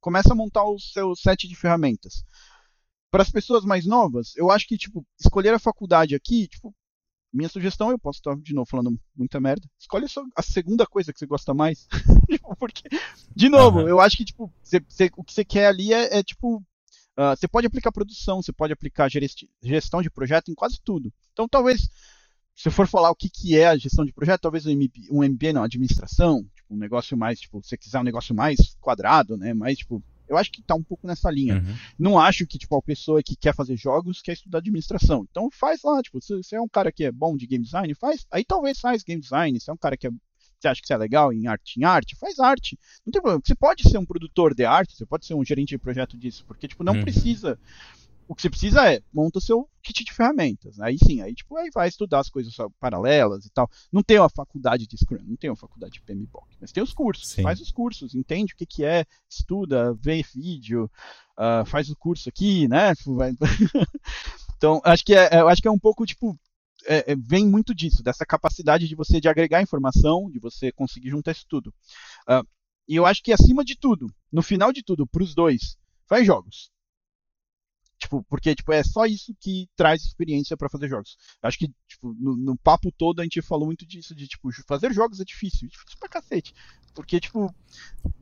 começa 0.00 0.32
a 0.32 0.36
montar 0.36 0.64
o 0.64 0.78
seu 0.78 1.14
set 1.14 1.48
de 1.48 1.54
ferramentas 1.54 2.24
para 3.14 3.22
as 3.22 3.30
pessoas 3.30 3.64
mais 3.64 3.86
novas, 3.86 4.34
eu 4.34 4.50
acho 4.50 4.66
que, 4.66 4.76
tipo, 4.76 5.06
escolher 5.16 5.54
a 5.54 5.58
faculdade 5.60 6.16
aqui, 6.16 6.48
tipo, 6.48 6.74
minha 7.32 7.48
sugestão, 7.48 7.92
eu 7.92 7.98
posso 7.98 8.18
estar 8.18 8.34
de 8.34 8.52
novo 8.52 8.68
falando 8.68 8.98
muita 9.16 9.38
merda. 9.40 9.70
Escolhe 9.78 10.06
a 10.34 10.42
segunda 10.42 10.84
coisa 10.84 11.12
que 11.12 11.20
você 11.20 11.24
gosta 11.24 11.54
mais. 11.54 11.86
Tipo, 12.28 12.56
porque, 12.56 12.88
de 13.36 13.48
novo, 13.48 13.82
uhum. 13.82 13.88
eu 13.88 14.00
acho 14.00 14.16
que, 14.16 14.24
tipo, 14.24 14.52
cê, 14.60 14.82
cê, 14.88 15.12
o 15.16 15.22
que 15.22 15.32
você 15.32 15.44
quer 15.44 15.66
ali 15.66 15.92
é, 15.92 16.18
é 16.18 16.22
tipo. 16.24 16.56
Uh, 16.56 17.36
você 17.36 17.46
pode 17.46 17.68
aplicar 17.68 17.92
produção, 17.92 18.42
você 18.42 18.52
pode 18.52 18.72
aplicar 18.72 19.08
gestão 19.62 20.02
de 20.02 20.10
projeto 20.10 20.50
em 20.50 20.54
quase 20.54 20.80
tudo. 20.82 21.12
Então, 21.32 21.46
talvez, 21.46 21.88
se 22.56 22.66
eu 22.66 22.72
for 22.72 22.88
falar 22.88 23.12
o 23.12 23.14
que, 23.14 23.28
que 23.28 23.56
é 23.56 23.68
a 23.68 23.76
gestão 23.76 24.04
de 24.04 24.12
projeto, 24.12 24.40
talvez 24.40 24.66
um 24.66 24.74
MBA, 24.74 25.12
um 25.12 25.22
MBA 25.22 25.52
não, 25.52 25.62
administração, 25.62 26.42
tipo, 26.56 26.74
um 26.74 26.78
negócio 26.78 27.16
mais, 27.16 27.38
tipo, 27.38 27.62
se 27.62 27.68
você 27.68 27.76
quiser 27.76 28.00
um 28.00 28.04
negócio 28.04 28.34
mais 28.34 28.76
quadrado, 28.80 29.36
né, 29.36 29.54
mais, 29.54 29.78
tipo, 29.78 30.02
eu 30.28 30.36
acho 30.36 30.50
que 30.50 30.62
tá 30.62 30.74
um 30.74 30.82
pouco 30.82 31.06
nessa 31.06 31.30
linha. 31.30 31.56
Uhum. 31.56 31.76
Não 31.98 32.18
acho 32.18 32.46
que, 32.46 32.58
tipo, 32.58 32.76
a 32.76 32.82
pessoa 32.82 33.22
que 33.22 33.36
quer 33.36 33.54
fazer 33.54 33.76
jogos 33.76 34.22
quer 34.22 34.32
estudar 34.32 34.58
administração. 34.58 35.26
Então 35.30 35.50
faz 35.50 35.82
lá, 35.82 36.02
tipo, 36.02 36.20
se 36.20 36.36
você 36.36 36.56
é 36.56 36.60
um 36.60 36.68
cara 36.68 36.90
que 36.90 37.04
é 37.04 37.12
bom 37.12 37.36
de 37.36 37.46
game 37.46 37.64
design, 37.64 37.94
faz. 37.94 38.26
Aí 38.30 38.44
talvez 38.44 38.78
faz 38.80 39.02
game 39.02 39.20
design. 39.20 39.58
Se 39.60 39.70
é 39.70 39.72
um 39.72 39.76
cara 39.76 39.96
que 39.96 40.06
é, 40.06 40.10
você 40.58 40.68
acha 40.68 40.80
que 40.80 40.86
você 40.86 40.94
é 40.94 40.96
legal 40.96 41.32
em 41.32 41.46
arte, 41.46 41.78
em 41.78 41.84
arte, 41.84 42.16
faz 42.16 42.38
arte. 42.38 42.78
Não 43.04 43.12
tem 43.12 43.20
problema. 43.20 43.42
Você 43.44 43.54
pode 43.54 43.88
ser 43.88 43.98
um 43.98 44.06
produtor 44.06 44.54
de 44.54 44.64
arte, 44.64 44.96
você 44.96 45.06
pode 45.06 45.26
ser 45.26 45.34
um 45.34 45.44
gerente 45.44 45.70
de 45.70 45.78
projeto 45.78 46.16
disso, 46.16 46.44
porque, 46.46 46.68
tipo, 46.68 46.82
não 46.82 46.94
uhum. 46.94 47.02
precisa 47.02 47.58
o 48.28 48.34
que 48.34 48.42
você 48.42 48.50
precisa 48.50 48.92
é 48.92 49.00
monta 49.12 49.38
o 49.38 49.42
seu 49.42 49.68
kit 49.82 50.04
de 50.04 50.12
ferramentas. 50.12 50.80
Aí 50.80 50.96
sim, 50.98 51.20
aí 51.20 51.34
tipo, 51.34 51.56
aí 51.56 51.70
vai 51.72 51.88
estudar 51.88 52.20
as 52.20 52.30
coisas 52.30 52.54
paralelas 52.80 53.44
e 53.44 53.50
tal. 53.50 53.68
Não 53.92 54.02
tem 54.02 54.18
uma 54.18 54.30
faculdade 54.30 54.86
de 54.86 54.96
Scrum, 54.96 55.22
não 55.22 55.36
tem 55.36 55.50
uma 55.50 55.56
faculdade 55.56 55.94
de 55.94 56.02
PMBOK, 56.02 56.56
mas 56.60 56.72
tem 56.72 56.82
os 56.82 56.92
cursos. 56.92 57.28
Sim. 57.28 57.42
Faz 57.42 57.60
os 57.60 57.70
cursos, 57.70 58.14
entende 58.14 58.54
o 58.54 58.56
que, 58.56 58.66
que 58.66 58.84
é, 58.84 59.04
estuda, 59.28 59.94
vê 59.94 60.22
vídeo, 60.34 60.90
uh, 61.38 61.64
faz 61.66 61.90
o 61.90 61.96
curso 61.96 62.28
aqui, 62.28 62.66
né? 62.68 62.92
então, 64.56 64.80
acho 64.84 65.04
que 65.04 65.14
é, 65.14 65.40
acho 65.40 65.62
que 65.62 65.68
é 65.68 65.72
um 65.72 65.78
pouco 65.78 66.06
tipo 66.06 66.38
é, 66.86 67.12
é, 67.12 67.16
vem 67.16 67.48
muito 67.48 67.74
disso, 67.74 68.02
dessa 68.02 68.26
capacidade 68.26 68.88
de 68.88 68.94
você 68.94 69.20
de 69.20 69.28
agregar 69.28 69.62
informação, 69.62 70.30
de 70.30 70.38
você 70.38 70.70
conseguir 70.72 71.10
juntar 71.10 71.32
isso 71.32 71.46
tudo. 71.48 71.72
Uh, 72.28 72.46
e 72.86 72.96
eu 72.96 73.06
acho 73.06 73.22
que 73.22 73.32
acima 73.32 73.64
de 73.64 73.76
tudo, 73.76 74.12
no 74.30 74.42
final 74.42 74.72
de 74.72 74.82
tudo, 74.82 75.06
para 75.06 75.22
os 75.22 75.34
dois, 75.34 75.76
faz 76.06 76.26
jogos. 76.26 76.70
Tipo, 78.04 78.22
porque 78.24 78.54
tipo, 78.54 78.70
é 78.70 78.84
só 78.84 79.06
isso 79.06 79.34
que 79.40 79.66
traz 79.74 80.04
experiência 80.04 80.58
para 80.58 80.68
fazer 80.68 80.88
jogos. 80.88 81.16
Acho 81.42 81.58
que 81.58 81.68
tipo, 81.88 82.14
no, 82.20 82.36
no, 82.36 82.56
papo 82.58 82.92
todo 82.92 83.20
a 83.20 83.22
gente 83.22 83.40
falou 83.40 83.64
muito 83.64 83.86
disso, 83.86 84.14
de 84.14 84.28
tipo, 84.28 84.50
fazer 84.68 84.92
jogos 84.92 85.20
é 85.20 85.24
difícil, 85.24 85.68
difícil 85.68 85.98
pra 85.98 86.08
cacete. 86.10 86.52
Porque, 86.94 87.18
tipo, 87.18 87.52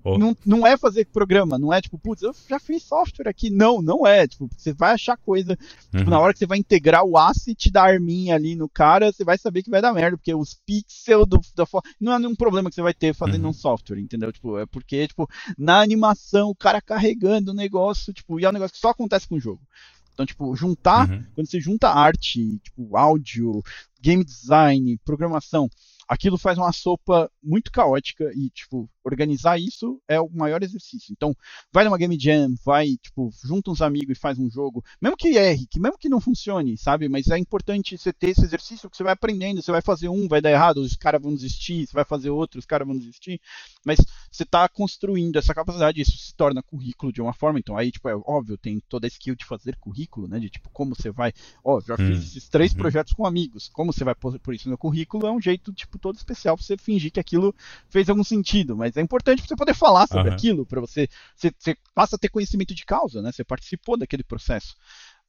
oh. 0.03 0.19
não, 0.19 0.37
não 0.45 0.67
é 0.67 0.77
fazer 0.77 1.05
programa, 1.07 1.59
não 1.59 1.73
é 1.73 1.81
tipo, 1.81 1.99
putz, 1.99 2.23
eu 2.23 2.35
já 2.49 2.59
fiz 2.59 2.83
software 2.83 3.29
aqui. 3.29 3.51
Não, 3.51 3.83
não 3.83 4.07
é. 4.07 4.27
Tipo, 4.27 4.49
você 4.57 4.73
vai 4.73 4.93
achar 4.93 5.17
coisa. 5.17 5.53
Uhum. 5.93 5.99
Tipo, 5.99 6.11
na 6.11 6.17
uhum. 6.17 6.23
hora 6.25 6.33
que 6.33 6.39
você 6.39 6.47
vai 6.47 6.59
integrar 6.59 7.05
o 7.05 7.19
asset 7.19 7.71
da 7.71 7.83
arminha 7.83 8.35
ali 8.35 8.57
no 8.57 8.69
cara, 8.69 9.13
você 9.13 9.25
vai 9.25 9.37
saber 9.37 9.63
que 9.63 9.71
vai 9.71 9.83
dar 9.83 9.93
merda, 9.93 10.17
porque 10.17 10.35
os 10.35 10.55
pixels 10.67 11.27
do, 11.29 11.41
da 11.55 11.67
não 12.01 12.15
é 12.15 12.19
nenhum 12.19 12.35
problema 12.35 12.71
que 12.71 12.75
você 12.75 12.83
vai 12.83 12.95
ter 12.95 13.15
fazendo 13.15 13.45
uhum. 13.45 13.51
um 13.51 13.55
software, 13.55 14.01
entendeu? 14.01 14.33
Tipo, 14.33 14.59
é 14.59 14.67
porque, 14.67 15.07
tipo, 15.07 15.29
na 15.59 15.81
animação, 15.81 16.49
o 16.49 16.57
cara 16.57 16.81
carregando 16.81 17.53
o 17.53 17.55
negócio, 17.55 18.13
tipo, 18.13 18.41
e 18.41 18.45
é 18.45 18.49
um 18.49 18.53
negócio 18.53 18.75
que 18.75 18.81
só 18.81 18.91
acontece 18.91 19.29
com 19.29 19.37
o 19.37 19.41
jogo. 19.41 19.61
Então, 20.15 20.27
tipo, 20.27 20.55
juntar, 20.55 21.09
uhum. 21.11 21.25
quando 21.35 21.51
você 21.51 21.61
junta 21.61 21.89
arte, 21.89 22.59
tipo, 22.63 22.97
áudio, 22.97 23.63
game 24.01 24.25
design, 24.25 24.99
programação, 25.05 25.71
aquilo 26.13 26.37
faz 26.37 26.59
uma 26.59 26.73
sopa 26.73 27.31
muito 27.43 27.73
caótica 27.73 28.31
e, 28.37 28.51
tipo, 28.51 28.87
organizar 29.03 29.59
isso 29.59 29.99
é 30.07 30.21
o 30.21 30.29
maior 30.29 30.63
exercício. 30.63 31.11
Então, 31.11 31.35
vai 31.73 31.85
numa 31.85 31.97
game 31.97 32.19
jam, 32.21 32.55
vai, 32.63 32.99
tipo, 33.03 33.31
junta 33.43 33.71
uns 33.71 33.81
amigos 33.81 34.19
e 34.19 34.21
faz 34.21 34.39
um 34.39 34.51
jogo, 34.51 34.85
mesmo 35.01 35.17
que 35.17 35.29
erre, 35.39 35.67
que 35.67 35.81
mesmo 35.81 35.97
que 35.97 36.11
não 36.11 36.21
funcione, 36.21 36.77
sabe? 36.77 37.09
Mas 37.09 37.29
é 37.29 37.39
importante 37.39 37.97
você 37.97 38.13
ter 38.13 38.29
esse 38.29 38.45
exercício 38.45 38.91
que 38.91 38.97
você 38.97 39.03
vai 39.03 39.15
aprendendo, 39.15 39.63
você 39.63 39.73
vai 39.73 39.81
fazer 39.81 40.11
um, 40.11 40.29
vai 40.29 40.43
dar 40.43 40.51
errado, 40.51 40.79
os 40.83 40.95
caras 40.97 41.23
vão 41.23 41.35
desistir, 41.35 41.87
você 41.87 41.95
vai 41.95 42.05
fazer 42.05 42.29
outro, 42.29 42.59
os 42.59 42.67
caras 42.67 42.87
vão 42.87 42.97
desistir, 42.97 43.41
mas 43.85 43.99
você 44.31 44.43
está 44.43 44.69
construindo 44.69 45.37
essa 45.37 45.55
capacidade, 45.55 46.01
isso 46.01 46.17
se 46.17 46.35
torna 46.35 46.63
currículo 46.63 47.13
de 47.13 47.21
uma 47.21 47.33
forma, 47.33 47.59
então 47.59 47.77
aí, 47.77 47.91
tipo, 47.91 48.09
é 48.09 48.15
óbvio, 48.15 48.57
tem 48.57 48.81
toda 48.89 49.07
a 49.07 49.09
skill 49.09 49.35
de 49.35 49.45
fazer 49.45 49.77
currículo, 49.77 50.29
né, 50.29 50.39
de, 50.39 50.49
tipo, 50.51 50.71
como 50.71 50.95
você 50.95 51.11
vai, 51.11 51.33
ó, 51.65 51.81
já 51.81 51.97
fiz 51.97 52.19
hum, 52.19 52.23
esses 52.23 52.49
três 52.49 52.73
uhum. 52.73 52.79
projetos 52.79 53.13
com 53.13 53.27
amigos, 53.27 53.69
como 53.69 53.93
você 53.93 54.05
vai 54.05 54.15
pôr 54.15 54.39
por 54.39 54.55
isso 54.55 54.69
no 54.69 54.79
currículo, 54.79 55.27
é 55.27 55.33
um 55.33 55.41
jeito, 55.41 55.73
tipo, 55.73 55.99
todo 55.99 56.17
especial 56.17 56.57
pra 56.57 56.65
você 56.65 56.77
fingir 56.77 57.11
que 57.11 57.21
aquilo 57.21 57.55
fez 57.89 58.09
algum 58.09 58.25
sentido, 58.25 58.77
mas 58.77 58.97
é 58.97 59.01
importante 59.01 59.41
pra 59.41 59.49
você 59.49 59.57
poder 59.57 59.75
falar 59.75 60.07
sobre 60.07 60.29
uhum. 60.29 60.35
aquilo, 60.35 60.67
para 60.67 60.81
você, 60.81 61.09
você, 61.37 61.53
você 61.59 61.77
passa 61.95 62.17
a 62.17 62.19
ter 62.19 62.29
conhecimento 62.29 62.75
de 62.75 62.85
causa, 62.85 63.21
né? 63.23 63.33
Você 63.33 63.45
participou 63.45 63.97
daquele 63.97 64.23
processo. 64.23 64.75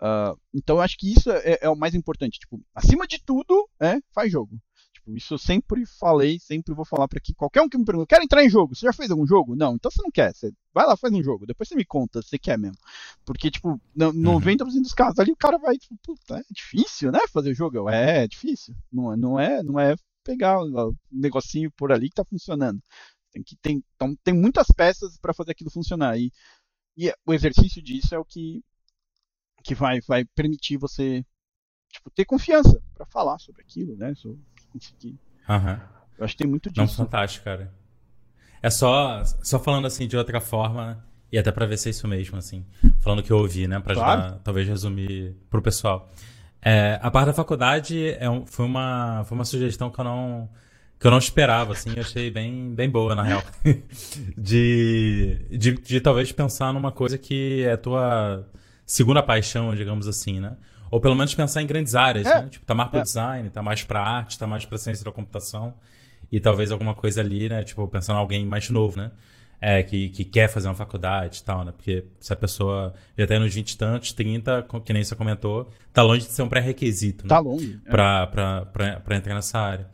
Uh, 0.01 0.37
então 0.53 0.77
eu 0.77 0.81
acho 0.81 0.97
que 0.97 1.11
isso 1.11 1.31
é, 1.31 1.59
é, 1.61 1.69
o 1.69 1.75
mais 1.75 1.95
importante. 1.95 2.39
Tipo, 2.39 2.61
acima 2.75 3.07
de 3.07 3.23
tudo, 3.23 3.69
é 3.79 3.99
faz 4.11 4.31
jogo. 4.31 4.59
Tipo, 5.03 5.17
isso 5.17 5.33
eu 5.33 5.37
sempre 5.37 5.85
falei, 5.85 6.39
sempre 6.39 6.73
vou 6.73 6.85
falar 6.85 7.07
para 7.07 7.19
que 7.19 7.33
qualquer 7.33 7.61
um 7.61 7.67
que 7.67 7.77
me 7.77 7.83
pergunta, 7.83 8.07
quer 8.07 8.23
entrar 8.23 8.43
em 8.43 8.49
jogo? 8.49 8.73
Você 8.73 8.85
já 8.85 8.93
fez 8.93 9.11
algum 9.11 9.27
jogo? 9.27 9.55
Não, 9.55 9.75
então 9.75 9.91
você 9.91 10.01
não 10.01 10.09
quer. 10.09 10.33
Você 10.33 10.51
vai 10.73 10.85
lá, 10.85 10.95
faz 10.95 11.13
um 11.13 11.21
jogo. 11.21 11.45
Depois 11.45 11.67
você 11.67 11.75
me 11.75 11.83
conta 11.83 12.21
se 12.21 12.29
você 12.29 12.39
quer 12.39 12.57
mesmo. 12.57 12.77
Porque, 13.25 13.51
tipo, 13.51 13.79
90% 13.97 14.61
uhum. 14.61 14.81
dos 14.81 14.93
casos 14.93 15.19
ali 15.19 15.31
o 15.31 15.37
cara 15.37 15.57
vai, 15.57 15.77
tipo, 15.77 15.95
puta, 16.01 16.37
é 16.39 16.43
difícil, 16.49 17.11
né? 17.11 17.19
Fazer 17.31 17.53
jogo. 17.53 17.89
É, 17.89 18.23
é 18.23 18.27
difícil. 18.27 18.73
Não, 18.91 19.15
não 19.17 19.39
é, 19.39 19.61
não 19.61 19.79
é 19.79 19.95
pegar 20.23 20.61
um 20.63 20.95
negocinho 21.11 21.69
por 21.71 21.91
ali 21.91 22.09
que 22.09 22.15
tá 22.15 22.23
funcionando. 22.23 22.81
Tem 23.31 23.43
que 23.43 23.55
tem, 23.57 23.83
então 23.95 24.15
tem 24.23 24.33
muitas 24.33 24.67
peças 24.67 25.17
para 25.17 25.33
fazer 25.33 25.51
aquilo 25.51 25.71
funcionar 25.71 26.17
e, 26.17 26.31
e 26.95 27.11
o 27.25 27.33
exercício 27.33 27.81
disso 27.81 28.13
é 28.13 28.19
o 28.19 28.25
que 28.25 28.63
que 29.63 29.73
vai 29.73 30.01
vai 30.01 30.23
permitir 30.35 30.77
você 30.77 31.25
tipo, 31.91 32.11
ter 32.11 32.25
confiança 32.25 32.81
para 32.93 33.05
falar 33.05 33.39
sobre 33.39 33.61
aquilo, 33.61 33.95
né? 33.95 34.13
Uhum. 35.49 35.77
Eu 36.17 36.25
acho 36.25 36.35
que 36.35 36.43
tem 36.43 36.49
muito 36.49 36.69
disso. 36.69 36.81
Não, 36.81 36.87
fantástico, 36.87 37.45
cara. 37.45 37.71
É 38.61 38.69
só 38.69 39.23
só 39.41 39.59
falando 39.59 39.85
assim 39.87 40.07
de 40.07 40.15
outra 40.15 40.39
forma 40.39 41.03
e 41.31 41.37
até 41.37 41.51
para 41.51 41.65
ver 41.65 41.77
se 41.77 41.89
é 41.89 41.91
isso 41.91 42.07
mesmo 42.07 42.37
assim, 42.37 42.63
falando 43.01 43.19
o 43.19 43.23
que 43.23 43.31
eu 43.31 43.37
ouvi, 43.37 43.67
né, 43.67 43.79
para 43.79 43.95
claro. 43.95 44.39
talvez 44.43 44.67
resumir 44.67 45.35
pro 45.49 45.63
pessoal. 45.63 46.09
É, 46.61 46.99
a 47.01 47.09
parte 47.09 47.25
da 47.25 47.33
faculdade 47.33 48.15
é 48.19 48.29
um, 48.29 48.45
foi, 48.45 48.65
uma, 48.65 49.23
foi 49.25 49.35
uma 49.35 49.43
sugestão 49.43 49.89
que 49.89 49.99
eu 49.99 50.05
não 50.05 50.49
que 50.99 51.07
eu 51.07 51.11
não 51.11 51.17
esperava, 51.17 51.73
assim, 51.73 51.91
eu 51.93 52.01
achei 52.01 52.31
bem, 52.31 52.73
bem 52.73 52.89
boa, 52.89 53.13
na 53.13 53.23
real. 53.23 53.43
de, 54.37 55.37
de, 55.51 55.73
de 55.73 55.99
talvez 55.99 56.31
pensar 56.31 56.71
numa 56.71 56.93
coisa 56.93 57.17
que 57.17 57.61
é 57.63 57.75
tua 57.75 58.47
segunda 58.85 59.21
paixão, 59.21 59.75
digamos 59.75 60.07
assim, 60.07 60.39
né? 60.39 60.55
Ou 60.93 61.01
pelo 61.01 61.15
menos 61.15 61.33
pensar 61.33 61.61
em 61.61 61.67
grandes 61.67 61.95
áreas, 61.95 62.25
é. 62.25 62.41
né? 62.41 62.49
Tipo, 62.49 62.65
tá 62.65 62.75
mais 62.75 62.89
pro 62.89 62.99
é. 62.99 63.03
design, 63.03 63.49
tá 63.49 63.61
mais 63.61 63.83
pra 63.83 64.01
arte, 64.01 64.37
tá 64.37 64.45
mais 64.45 64.65
pra 64.65 64.77
ciência 64.77 65.03
da 65.03 65.11
computação. 65.11 65.73
E 66.31 66.39
talvez 66.39 66.71
alguma 66.71 66.93
coisa 66.93 67.21
ali, 67.21 67.49
né? 67.49 67.63
Tipo, 67.63 67.87
pensando 67.87 68.17
em 68.17 68.19
alguém 68.19 68.45
mais 68.45 68.69
novo, 68.69 68.97
né? 68.97 69.11
é, 69.65 69.81
que, 69.81 70.09
que 70.09 70.25
quer 70.25 70.49
fazer 70.49 70.67
uma 70.67 70.75
faculdade 70.75 71.39
e 71.39 71.43
tal, 71.43 71.63
né? 71.63 71.71
Porque 71.71 72.03
se 72.19 72.33
a 72.33 72.35
pessoa 72.35 72.93
já 73.17 73.25
tá 73.25 73.39
nos 73.39 73.55
20 73.55 73.71
e 73.71 73.77
tantos, 73.77 74.11
30, 74.11 74.67
que 74.83 74.91
nem 74.91 75.01
você 75.01 75.15
comentou, 75.15 75.69
tá 75.93 76.03
longe 76.03 76.25
de 76.25 76.33
ser 76.33 76.41
um 76.41 76.49
pré-requisito, 76.49 77.23
né? 77.23 77.29
Tá 77.29 77.39
longe. 77.39 77.79
É. 77.85 77.89
Pra, 77.89 78.27
pra, 78.27 78.65
pra, 78.65 78.99
pra 78.99 79.15
entrar 79.15 79.33
nessa 79.33 79.57
área. 79.57 79.87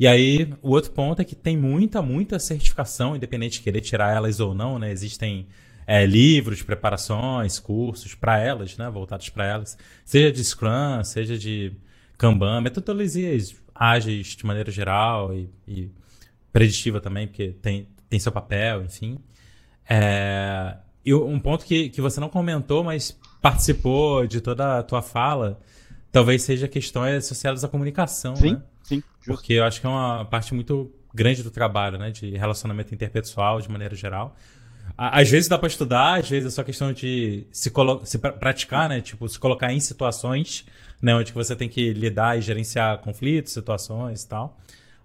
E 0.00 0.08
aí, 0.08 0.52
o 0.60 0.70
outro 0.70 0.90
ponto 0.90 1.22
é 1.22 1.24
que 1.24 1.36
tem 1.36 1.56
muita, 1.56 2.02
muita 2.02 2.40
certificação, 2.40 3.14
independente 3.14 3.58
de 3.58 3.60
querer 3.60 3.82
tirar 3.82 4.12
elas 4.12 4.40
ou 4.40 4.52
não, 4.52 4.80
né? 4.80 4.90
Existem 4.90 5.46
é, 5.86 6.04
livros, 6.06 6.62
preparações, 6.62 7.58
cursos 7.58 8.14
para 8.14 8.38
elas, 8.38 8.76
né? 8.76 8.88
Voltados 8.90 9.28
para 9.28 9.46
elas. 9.46 9.76
Seja 10.04 10.32
de 10.32 10.44
Scrum, 10.44 11.02
seja 11.04 11.38
de 11.38 11.72
Kanban, 12.16 12.60
metodologias 12.60 13.54
ágeis 13.74 14.28
de 14.28 14.46
maneira 14.46 14.70
geral 14.70 15.34
e, 15.34 15.50
e 15.66 15.90
preditiva 16.52 17.00
também, 17.00 17.26
porque 17.26 17.48
tem, 17.60 17.88
tem 18.08 18.20
seu 18.20 18.30
papel, 18.30 18.82
enfim. 18.82 19.18
É, 19.88 20.76
e 21.04 21.12
um 21.12 21.38
ponto 21.38 21.64
que, 21.64 21.90
que 21.90 22.00
você 22.00 22.20
não 22.20 22.28
comentou, 22.28 22.82
mas 22.82 23.18
participou 23.42 24.26
de 24.26 24.40
toda 24.40 24.78
a 24.78 24.82
tua 24.82 25.02
fala, 25.02 25.60
talvez 26.10 26.42
seja 26.42 26.66
questões 26.66 27.24
associadas 27.24 27.64
à 27.64 27.68
comunicação, 27.68 28.34
sim, 28.36 28.52
né? 28.52 28.62
Sim, 28.82 29.02
justo. 29.20 29.26
Porque 29.26 29.54
eu 29.54 29.64
acho 29.64 29.80
que 29.80 29.86
é 29.86 29.90
uma 29.90 30.24
parte 30.24 30.54
muito 30.54 30.90
grande 31.12 31.42
do 31.42 31.50
trabalho, 31.50 31.98
né? 31.98 32.10
De 32.10 32.30
relacionamento 32.36 32.94
interpessoal, 32.94 33.60
de 33.60 33.70
maneira 33.70 33.94
geral. 33.94 34.34
Às 34.96 35.28
vezes 35.28 35.48
dá 35.48 35.58
para 35.58 35.66
estudar, 35.66 36.20
às 36.20 36.28
vezes 36.28 36.52
é 36.52 36.54
só 36.54 36.62
questão 36.62 36.92
de 36.92 37.46
se, 37.50 37.72
se 38.04 38.18
praticar, 38.18 38.88
né? 38.88 39.00
Tipo, 39.00 39.28
se 39.28 39.38
colocar 39.38 39.72
em 39.72 39.80
situações, 39.80 40.64
né? 41.02 41.14
Onde 41.14 41.32
você 41.32 41.56
tem 41.56 41.68
que 41.68 41.92
lidar 41.92 42.38
e 42.38 42.40
gerenciar 42.40 42.98
conflitos, 42.98 43.52
situações 43.52 44.22
e 44.22 44.28
tal. 44.28 44.58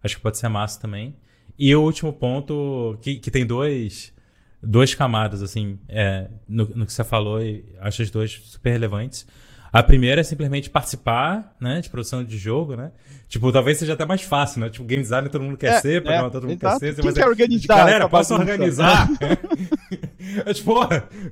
Acho 0.04 0.18
que 0.18 0.22
pode 0.22 0.38
ser 0.38 0.48
massa 0.48 0.80
também. 0.80 1.16
E 1.58 1.76
o 1.76 1.82
último 1.82 2.14
ponto, 2.14 2.98
que, 3.02 3.16
que 3.16 3.32
tem 3.32 3.46
dois, 3.46 4.14
duas 4.62 4.94
camadas, 4.94 5.42
assim, 5.42 5.80
é, 5.90 6.30
no, 6.48 6.66
no 6.68 6.86
que 6.86 6.94
você 6.94 7.04
falou, 7.04 7.42
e 7.42 7.66
acho 7.80 8.02
as 8.02 8.10
duas 8.10 8.32
super 8.32 8.72
relevantes. 8.72 9.28
A 9.72 9.84
primeira 9.84 10.22
é 10.22 10.24
simplesmente 10.24 10.70
participar, 10.70 11.56
né, 11.60 11.80
de 11.80 11.90
produção 11.90 12.24
de 12.24 12.38
jogo, 12.38 12.76
né? 12.76 12.92
Tipo, 13.28 13.52
talvez 13.52 13.78
seja 13.78 13.94
até 13.94 14.06
mais 14.06 14.22
fácil, 14.22 14.62
né? 14.62 14.70
Tipo, 14.70 14.86
game 14.86 15.04
design 15.04 15.30
todo 15.30 15.44
mundo 15.44 15.58
quer 15.58 15.74
é, 15.74 15.80
ser, 15.80 16.02
programa 16.02 16.28
é, 16.28 16.32
todo 16.32 16.48
mundo 16.48 16.60
exato. 16.60 16.80
quer 16.80 16.94
ser. 16.96 17.02
Quem 17.02 17.14
quer 17.14 17.22
é, 17.22 17.28
organizar? 17.28 17.78
Galera, 17.78 18.10
posso 18.10 18.34
organizar? 18.34 19.08
é 20.46 20.54
tipo, 20.54 20.74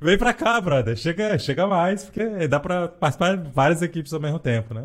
vem 0.00 0.16
pra 0.16 0.32
cá, 0.32 0.60
brother. 0.60 0.96
Chega, 0.96 1.38
chega 1.38 1.66
mais, 1.66 2.04
porque 2.04 2.46
dá 2.46 2.60
pra 2.60 2.88
participar 2.88 3.36
de 3.36 3.50
várias 3.50 3.82
equipes 3.82 4.12
ao 4.12 4.20
mesmo 4.20 4.38
tempo, 4.38 4.72
né? 4.72 4.84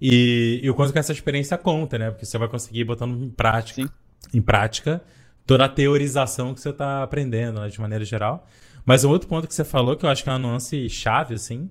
E, 0.00 0.60
e 0.62 0.70
o 0.70 0.74
quanto 0.74 0.92
que 0.92 0.98
essa 0.98 1.12
experiência 1.12 1.58
conta, 1.58 1.98
né? 1.98 2.10
Porque 2.10 2.24
você 2.24 2.38
vai 2.38 2.48
conseguir 2.48 2.84
botando 2.84 3.22
em 3.22 3.30
prática. 3.30 3.82
Sim 3.82 3.88
em 4.32 4.40
prática 4.40 5.02
toda 5.46 5.64
a 5.64 5.68
teorização 5.68 6.52
que 6.52 6.60
você 6.60 6.70
está 6.70 7.02
aprendendo, 7.02 7.60
né, 7.60 7.68
de 7.68 7.80
maneira 7.80 8.04
geral. 8.04 8.46
Mas 8.84 9.04
um 9.04 9.10
outro 9.10 9.28
ponto 9.28 9.46
que 9.48 9.54
você 9.54 9.64
falou, 9.64 9.96
que 9.96 10.04
eu 10.04 10.10
acho 10.10 10.22
que 10.22 10.28
é 10.28 10.32
uma 10.32 10.38
nuance 10.38 10.88
chave, 10.88 11.34
assim, 11.34 11.70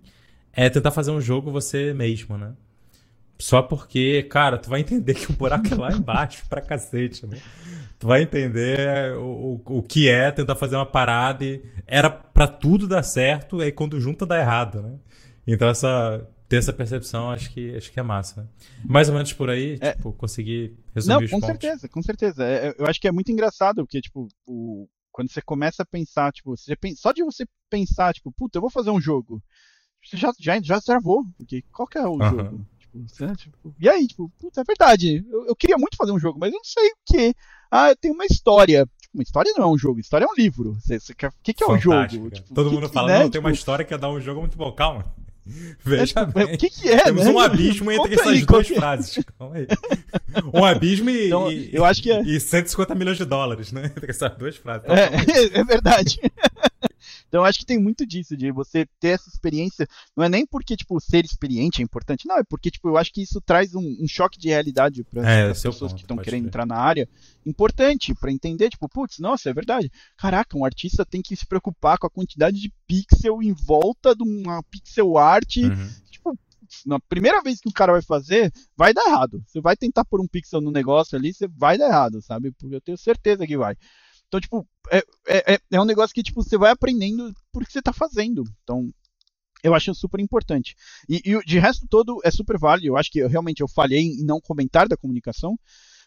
é 0.58 0.70
tentar 0.72 0.90
fazer 0.90 1.12
um 1.12 1.22
jogo 1.22 1.52
você 1.52 1.94
mesmo, 1.94 2.36
né? 2.36 2.52
Só 3.38 3.62
porque, 3.62 4.24
cara, 4.24 4.58
tu 4.58 4.72
vai 4.72 4.80
entender 4.80 5.14
que 5.14 5.32
o 5.32 5.36
buraco 5.36 5.72
é 5.72 5.76
lá 5.78 5.92
embaixo 5.94 6.44
pra 6.50 6.60
cacete, 6.60 7.28
né? 7.28 7.38
Tu 8.00 8.08
vai 8.08 8.24
entender 8.24 9.16
o, 9.16 9.62
o, 9.64 9.78
o 9.78 9.84
que 9.84 10.10
é 10.10 10.32
tentar 10.32 10.56
fazer 10.56 10.76
uma 10.76 10.86
parada 10.86 11.46
e 11.46 11.64
era 11.86 12.10
para 12.10 12.48
tudo 12.48 12.88
dar 12.88 13.04
certo, 13.04 13.62
e 13.62 13.72
quando 13.72 14.02
junta 14.02 14.26
dá 14.26 14.40
errado, 14.40 14.82
né? 14.82 14.96
Então 15.46 15.70
essa 15.70 16.28
ter 16.50 16.56
essa 16.56 16.74
percepção, 16.74 17.30
acho 17.30 17.52
que, 17.52 17.76
acho 17.76 17.92
que 17.92 18.00
é 18.00 18.04
massa. 18.04 18.42
Né? 18.42 18.48
Mais 18.86 19.10
ou 19.10 19.14
menos 19.14 19.34
por 19.34 19.50
aí, 19.50 19.78
é. 19.82 19.92
tipo, 19.92 20.14
conseguir 20.14 20.76
resumir 20.96 21.16
Não, 21.16 21.24
os 21.24 21.30
com 21.30 21.40
pontos. 21.42 21.48
certeza, 21.48 21.90
com 21.90 22.02
certeza. 22.02 22.44
É, 22.44 22.74
eu 22.80 22.86
acho 22.88 23.02
que 23.02 23.08
é 23.08 23.12
muito 23.12 23.32
engraçado, 23.32 23.84
porque, 23.84 24.00
tipo, 24.00 24.28
o, 24.48 24.88
quando 25.12 25.30
você 25.30 25.42
começa 25.42 25.84
a 25.84 25.86
pensar, 25.86 26.32
tipo, 26.32 26.56
só 26.96 27.12
de 27.12 27.22
você 27.22 27.46
pensar, 27.70 28.14
tipo, 28.14 28.32
puta, 28.32 28.58
eu 28.58 28.62
vou 28.62 28.70
fazer 28.70 28.92
um 28.92 29.02
jogo, 29.02 29.44
você 30.04 30.18
já, 30.18 30.32
já, 30.40 30.62
já 30.62 30.82
travou, 30.82 31.26
porque 31.38 31.64
qual 31.72 31.88
que 31.88 31.98
é 31.98 32.08
o 32.08 32.14
uh 32.14 32.18
-huh. 32.18 32.30
jogo? 32.30 32.66
Tipo, 32.80 33.36
tipo, 33.36 33.76
e 33.80 33.90
aí, 33.90 34.08
tipo, 34.08 34.32
puta, 34.40 34.62
é 34.62 34.64
verdade, 34.64 35.26
eu, 35.30 35.48
eu, 35.48 35.56
queria 35.56 35.78
muito 35.78 35.98
fazer 35.98 36.12
um 36.12 36.20
jogo, 36.20 36.40
mas 36.40 36.52
eu 36.52 36.58
não 36.58 36.64
sei 36.64 36.90
o 36.90 36.96
que. 37.06 37.36
Ah, 37.70 37.94
tem 37.96 38.12
uma 38.12 38.26
história. 38.26 38.88
Tipo, 39.00 39.18
uma 39.18 39.24
história 39.24 39.54
não 39.56 39.66
é 39.66 39.68
um 39.68 39.78
jogo, 39.78 40.00
história 40.00 40.26
é 40.26 40.28
um 40.28 40.36
livro. 40.36 40.74
Você, 40.76 41.00
você 41.00 41.14
o 41.14 41.32
que, 41.44 41.54
que 41.54 41.64
é 41.64 41.68
um 41.68 41.80
jogo? 41.80 42.30
Tipo, 42.30 42.54
Todo 42.54 42.72
mundo 42.72 42.88
que, 42.88 42.94
fala, 42.94 43.08
né? 43.08 43.20
não, 43.20 43.30
tem 43.30 43.40
uma 43.40 43.50
tipo 43.50 43.60
história 43.60 43.86
que 43.86 43.94
é 43.94 43.98
dar 43.98 44.10
um 44.10 44.22
jogo 44.22 44.40
muito 44.40 44.58
bom, 44.58 44.72
calma. 44.72 45.06
Veja 45.84 46.20
é, 46.22 46.26
bem. 46.26 46.56
O 46.56 46.58
que, 46.58 46.70
que 46.70 46.90
é, 46.90 47.04
Temos 47.04 47.26
né? 47.26 47.32
um 47.32 47.40
abismo 47.40 47.92
entre 47.92 48.16
essas 48.16 48.28
aí, 48.28 48.46
duas 48.46 48.68
frases. 48.68 49.26
Calma 49.38 49.56
aí. 49.56 49.68
Um 50.54 50.64
abismo 50.64 51.10
e, 51.10 51.28
então, 51.28 51.52
eu 51.52 51.86
acho 51.86 52.02
que 52.02 52.12
é... 52.12 52.22
e 52.22 52.40
150 52.40 52.96
milhões 52.96 53.18
de 53.18 53.26
dólares, 53.26 53.72
né? 53.72 53.86
Entre 53.96 54.12
essas 54.12 54.36
duas 54.38 54.56
frases. 54.58 54.88
É, 54.90 55.58
é 55.60 55.64
verdade. 55.64 56.20
Então 57.28 57.44
acho 57.44 57.60
que 57.60 57.66
tem 57.66 57.80
muito 57.80 58.06
disso, 58.06 58.36
de 58.36 58.52
você 58.52 58.86
ter 59.00 59.10
essa 59.10 59.30
experiência. 59.30 59.88
Não 60.16 60.24
é 60.24 60.30
nem 60.30 60.46
porque, 60.46 60.76
tipo, 60.76 61.00
ser 61.00 61.26
experiente 61.26 61.82
é 61.82 61.84
importante, 61.84 62.28
não, 62.28 62.38
é 62.38 62.44
porque, 62.44 62.72
tipo, 62.72 62.88
eu 62.88 62.98
acho 62.98 63.12
que 63.12 63.22
isso 63.22 63.42
traz 63.42 63.76
um, 63.76 63.98
um 64.00 64.08
choque 64.08 64.40
de 64.40 64.50
realidade 64.50 65.04
para 65.04 65.30
é, 65.30 65.50
as 65.50 65.62
pessoas 65.62 65.92
ponto, 65.92 65.96
que 65.96 66.02
estão 66.02 66.18
querendo 66.18 66.44
ver. 66.44 66.48
entrar 66.48 66.66
na 66.66 66.78
área. 66.78 67.08
Importante 67.46 68.14
para 68.16 68.32
entender, 68.32 68.70
tipo, 68.70 68.88
putz, 68.90 69.20
nossa, 69.20 69.50
é 69.50 69.54
verdade. 69.54 69.92
Caraca, 70.18 70.58
um 70.58 70.66
artista 70.66 71.06
tem 71.06 71.22
que 71.22 71.36
se 71.36 71.46
preocupar 71.46 71.98
com 71.98 72.08
a 72.08 72.10
quantidade 72.10 72.60
de 72.60 72.72
pixel 72.88 73.42
em 73.42 73.54
volta 73.54 74.16
de 74.16 74.24
uma 74.24 74.64
pixel 74.64 75.18
art. 75.18 75.58
Uhum. 75.58 75.90
Tipo, 76.10 76.38
na 76.86 77.00
primeira 77.00 77.42
vez 77.42 77.60
que 77.60 77.70
o 77.70 77.74
cara 77.74 77.94
vai 77.94 78.02
fazer, 78.02 78.52
vai 78.76 78.94
dar 78.94 79.06
errado. 79.08 79.42
Você 79.46 79.62
vai 79.62 79.76
tentar 79.76 80.06
pôr 80.06 80.22
um 80.22 80.28
pixel 80.28 80.62
no 80.62 80.72
negócio 80.72 81.18
ali, 81.18 81.34
você 81.34 81.48
vai 81.48 81.78
dar 81.78 81.88
errado, 81.88 82.22
sabe? 82.22 82.52
Porque 82.52 82.76
eu 82.76 82.82
tenho 82.82 82.98
certeza 82.98 83.46
que 83.46 83.58
vai. 83.58 83.76
Então, 84.28 84.40
tipo, 84.40 84.68
é, 84.92 84.98
é, 85.28 85.54
é, 85.54 85.60
é 85.72 85.82
um 85.82 85.86
negócio 85.86 86.14
que 86.14 86.24
tipo, 86.24 86.44
você 86.44 86.58
vai 86.58 86.72
aprendendo 86.72 87.34
porque 87.52 87.72
você 87.72 87.80
está 87.80 87.94
fazendo. 87.94 88.44
Então, 88.64 88.92
eu 89.64 89.74
acho 89.74 89.94
super 89.96 90.20
importante. 90.20 90.76
E, 91.08 91.22
e 91.26 91.40
de 91.46 91.60
resto 91.60 91.88
todo 91.90 92.20
é 92.24 92.32
super 92.32 92.58
válido. 92.58 92.88
Eu 92.88 92.98
acho 92.98 93.12
que 93.12 93.20
eu, 93.20 93.30
realmente 93.30 93.62
eu 93.62 93.68
falhei 93.68 94.02
em 94.02 94.24
não 94.24 94.40
comentar 94.40 94.88
da 94.88 94.98
comunicação, 94.98 95.58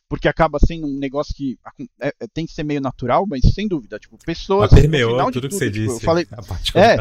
porque 0.08 0.28
acaba 0.28 0.58
sendo 0.58 0.86
um 0.86 0.98
negócio 0.98 1.34
que 1.34 1.58
é, 2.00 2.08
é, 2.08 2.26
tem 2.32 2.46
que 2.46 2.52
ser 2.52 2.64
meio 2.64 2.80
natural, 2.80 3.26
mas 3.26 3.42
sem 3.54 3.66
dúvida, 3.66 3.98
tipo, 3.98 4.18
pessoas. 4.18 4.70
Mas 4.70 4.80
permeou 4.80 5.18
tudo, 5.18 5.32
tudo 5.32 5.48
que 5.48 5.54
você 5.54 5.70
tipo, 5.70 5.92
disse. 5.92 6.04
Falei, 6.04 6.26
a 6.30 6.42
parte 6.42 6.76
é, 6.76 6.96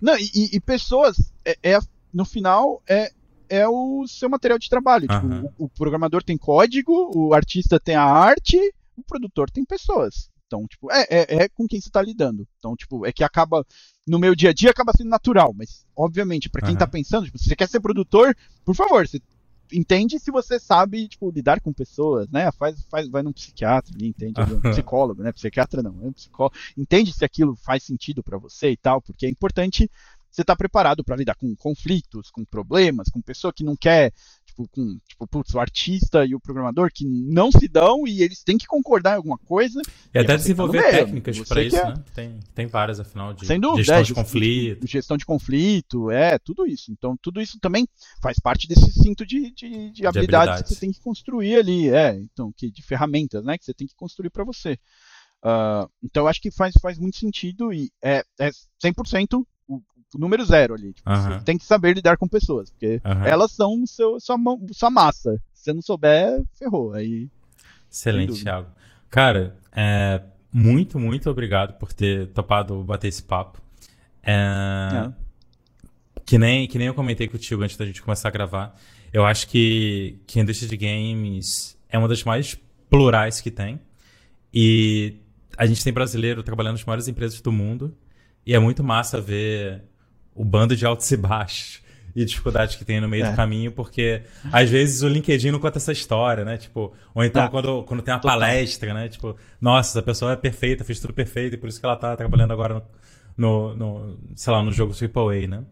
não, 0.00 0.16
e, 0.16 0.56
e 0.56 0.60
pessoas, 0.60 1.16
é, 1.44 1.56
é, 1.62 1.78
no 2.12 2.24
final, 2.24 2.82
é, 2.88 3.10
é 3.48 3.68
o 3.68 4.06
seu 4.06 4.28
material 4.28 4.58
de 4.58 4.68
trabalho. 4.68 5.08
Uhum. 5.10 5.42
Tipo, 5.42 5.54
o, 5.58 5.64
o, 5.64 5.68
programador 5.68 6.22
tem 6.22 6.38
código, 6.38 7.10
o 7.14 7.34
artista 7.34 7.80
tem 7.80 7.96
a 7.96 8.04
arte, 8.04 8.56
o 8.96 9.02
produtor 9.02 9.50
tem 9.50 9.64
pessoas. 9.64 10.30
Então, 10.48 10.66
tipo, 10.66 10.90
é, 10.90 11.06
é, 11.10 11.44
é 11.44 11.48
com 11.48 11.68
quem 11.68 11.80
você 11.80 11.88
está 11.88 12.02
lidando. 12.02 12.48
Então, 12.58 12.74
tipo, 12.74 13.06
é 13.06 13.12
que 13.12 13.22
acaba. 13.22 13.64
No 14.06 14.18
meu 14.18 14.34
dia 14.34 14.50
a 14.50 14.52
dia 14.52 14.70
acaba 14.70 14.92
sendo 14.96 15.10
natural, 15.10 15.54
mas, 15.54 15.86
obviamente, 15.94 16.48
para 16.48 16.64
quem 16.64 16.72
está 16.74 16.86
pensando, 16.86 17.26
tipo, 17.26 17.38
se 17.38 17.44
você 17.44 17.54
quer 17.54 17.68
ser 17.68 17.80
produtor, 17.80 18.34
por 18.64 18.74
favor, 18.74 19.06
você 19.06 19.20
entende 19.70 20.18
se 20.18 20.30
você 20.30 20.58
sabe, 20.58 21.06
tipo, 21.08 21.30
lidar 21.30 21.60
com 21.60 21.72
pessoas, 21.72 22.26
né? 22.30 22.50
Faz, 22.52 22.82
faz, 22.90 23.06
vai 23.06 23.22
num 23.22 23.32
psiquiatra 23.32 23.94
entende? 24.00 24.40
Um 24.40 24.60
psicólogo, 24.62 25.22
né? 25.22 25.30
Psiquiatra 25.30 25.82
não, 25.82 25.94
é 26.02 26.06
um 26.06 26.12
psicólogo. 26.12 26.56
Entende 26.76 27.12
se 27.12 27.24
aquilo 27.24 27.54
faz 27.54 27.82
sentido 27.82 28.22
para 28.22 28.38
você 28.38 28.70
e 28.70 28.76
tal, 28.78 29.02
porque 29.02 29.26
é 29.26 29.28
importante 29.28 29.90
você 30.30 30.42
estar 30.42 30.54
tá 30.54 30.56
preparado 30.56 31.04
para 31.04 31.16
lidar 31.16 31.34
com 31.34 31.54
conflitos, 31.56 32.30
com 32.30 32.44
problemas, 32.44 33.08
com 33.10 33.20
pessoa 33.20 33.52
que 33.52 33.64
não 33.64 33.76
quer 33.76 34.12
tipo, 34.58 34.68
com, 34.68 34.98
tipo, 35.06 35.26
putz, 35.26 35.54
o 35.54 35.60
artista 35.60 36.24
e 36.24 36.34
o 36.34 36.40
programador 36.40 36.90
que 36.92 37.06
não 37.06 37.52
se 37.52 37.68
dão 37.68 38.06
e 38.06 38.22
eles 38.22 38.42
têm 38.42 38.58
que 38.58 38.66
concordar 38.66 39.12
em 39.12 39.16
alguma 39.16 39.38
coisa. 39.38 39.80
E, 40.12 40.18
e 40.18 40.20
até 40.20 40.36
desenvolver 40.36 40.82
técnicas 40.82 41.38
para 41.40 41.62
isso, 41.62 41.76
quer... 41.76 41.86
né? 41.86 42.04
Tem, 42.14 42.40
tem 42.54 42.66
várias, 42.66 42.98
afinal, 42.98 43.32
de 43.32 43.46
Sem 43.46 43.60
dúvida, 43.60 43.82
gestão 43.82 43.98
é, 43.98 44.02
de 44.02 44.14
conflito. 44.14 44.86
Gestão 44.86 45.16
de 45.16 45.26
conflito, 45.26 46.10
é, 46.10 46.38
tudo 46.38 46.66
isso. 46.66 46.90
Então, 46.90 47.16
tudo 47.20 47.40
isso 47.40 47.58
também 47.60 47.86
faz 48.20 48.38
parte 48.38 48.66
desse 48.66 48.90
cinto 48.92 49.24
de, 49.24 49.52
de, 49.52 49.68
de, 49.68 49.90
de 49.90 50.06
habilidades, 50.06 50.48
habilidades, 50.48 50.62
que 50.62 50.74
você 50.74 50.80
tem 50.80 50.92
que 50.92 51.00
construir 51.00 51.56
ali, 51.56 51.90
é, 51.90 52.14
então, 52.14 52.52
que, 52.56 52.70
de 52.70 52.82
ferramentas, 52.82 53.44
né, 53.44 53.56
que 53.56 53.64
você 53.64 53.74
tem 53.74 53.86
que 53.86 53.94
construir 53.94 54.30
para 54.30 54.44
você. 54.44 54.78
Uh, 55.38 55.88
então, 56.02 56.24
eu 56.24 56.28
acho 56.28 56.40
que 56.40 56.50
faz, 56.50 56.74
faz 56.82 56.98
muito 56.98 57.16
sentido 57.16 57.72
e 57.72 57.92
é, 58.02 58.24
é 58.40 58.50
100% 58.82 59.44
número 60.14 60.44
zero 60.44 60.74
ali. 60.74 60.92
Tipo, 60.92 61.10
Você 61.10 61.40
tem 61.44 61.58
que 61.58 61.64
saber 61.64 61.94
lidar 61.94 62.16
com 62.16 62.28
pessoas, 62.28 62.70
porque 62.70 63.00
elas 63.24 63.52
são 63.52 63.84
seu, 63.86 64.18
sua, 64.20 64.36
sua 64.72 64.90
massa. 64.90 65.40
Se 65.52 65.64
você 65.64 65.72
não 65.72 65.82
souber, 65.82 66.42
ferrou. 66.54 66.92
Aí. 66.92 67.28
Excelente, 67.90 68.42
Thiago. 68.42 68.68
Cara, 69.10 69.56
é, 69.72 70.22
muito, 70.52 70.98
muito 70.98 71.28
obrigado 71.30 71.74
por 71.78 71.92
ter 71.92 72.28
topado 72.28 72.82
bater 72.84 73.08
esse 73.08 73.22
papo. 73.22 73.60
É, 74.22 74.32
é. 74.32 75.12
Que, 76.24 76.38
nem, 76.38 76.66
que 76.68 76.78
nem 76.78 76.86
eu 76.86 76.94
comentei 76.94 77.26
contigo 77.26 77.62
antes 77.62 77.76
da 77.76 77.86
gente 77.86 78.02
começar 78.02 78.28
a 78.28 78.32
gravar. 78.32 78.74
Eu 79.12 79.24
acho 79.24 79.48
que, 79.48 80.20
que 80.26 80.38
a 80.38 80.42
indústria 80.42 80.68
de 80.68 80.76
games 80.76 81.78
é 81.88 81.98
uma 81.98 82.08
das 82.08 82.22
mais 82.24 82.54
plurais 82.90 83.40
que 83.40 83.50
tem. 83.50 83.80
E 84.52 85.16
a 85.56 85.66
gente 85.66 85.82
tem 85.82 85.92
brasileiro 85.92 86.42
trabalhando 86.42 86.74
nas 86.74 86.84
maiores 86.84 87.08
empresas 87.08 87.40
do 87.40 87.50
mundo. 87.50 87.96
E 88.44 88.54
é 88.54 88.58
muito 88.58 88.84
massa 88.84 89.20
ver 89.20 89.84
o 90.38 90.44
bando 90.44 90.76
de 90.76 90.86
altos 90.86 91.10
e 91.10 91.16
baixos 91.16 91.82
e 92.14 92.24
dificuldades 92.24 92.76
que 92.76 92.84
tem 92.84 93.00
no 93.00 93.08
meio 93.08 93.24
é. 93.24 93.30
do 93.30 93.36
caminho, 93.36 93.70
porque 93.70 94.22
às 94.50 94.68
vezes 94.70 95.02
o 95.02 95.08
LinkedIn 95.08 95.50
não 95.50 95.58
conta 95.58 95.78
essa 95.78 95.92
história, 95.92 96.44
né? 96.44 96.56
Tipo, 96.56 96.92
ou 97.14 97.24
então 97.24 97.42
tá. 97.42 97.48
quando, 97.48 97.82
quando 97.84 98.02
tem 98.02 98.14
uma 98.14 98.20
Total. 98.20 98.38
palestra, 98.38 98.94
né? 98.94 99.08
Tipo, 99.08 99.36
nossa, 99.60 99.90
essa 99.90 100.02
pessoa 100.02 100.32
é 100.32 100.36
perfeita, 100.36 100.84
fez 100.84 101.00
tudo 101.00 101.12
perfeito, 101.12 101.54
e 101.54 101.56
por 101.56 101.68
isso 101.68 101.78
que 101.78 101.86
ela 101.86 101.96
tá 101.96 102.16
trabalhando 102.16 102.52
agora 102.52 102.82
no, 103.36 103.74
no, 103.74 103.74
no 103.76 104.18
sei 104.34 104.52
lá, 104.52 104.62
no 104.62 104.72
jogo 104.72 104.92
AAA, 104.92 105.46
né? 105.46 105.64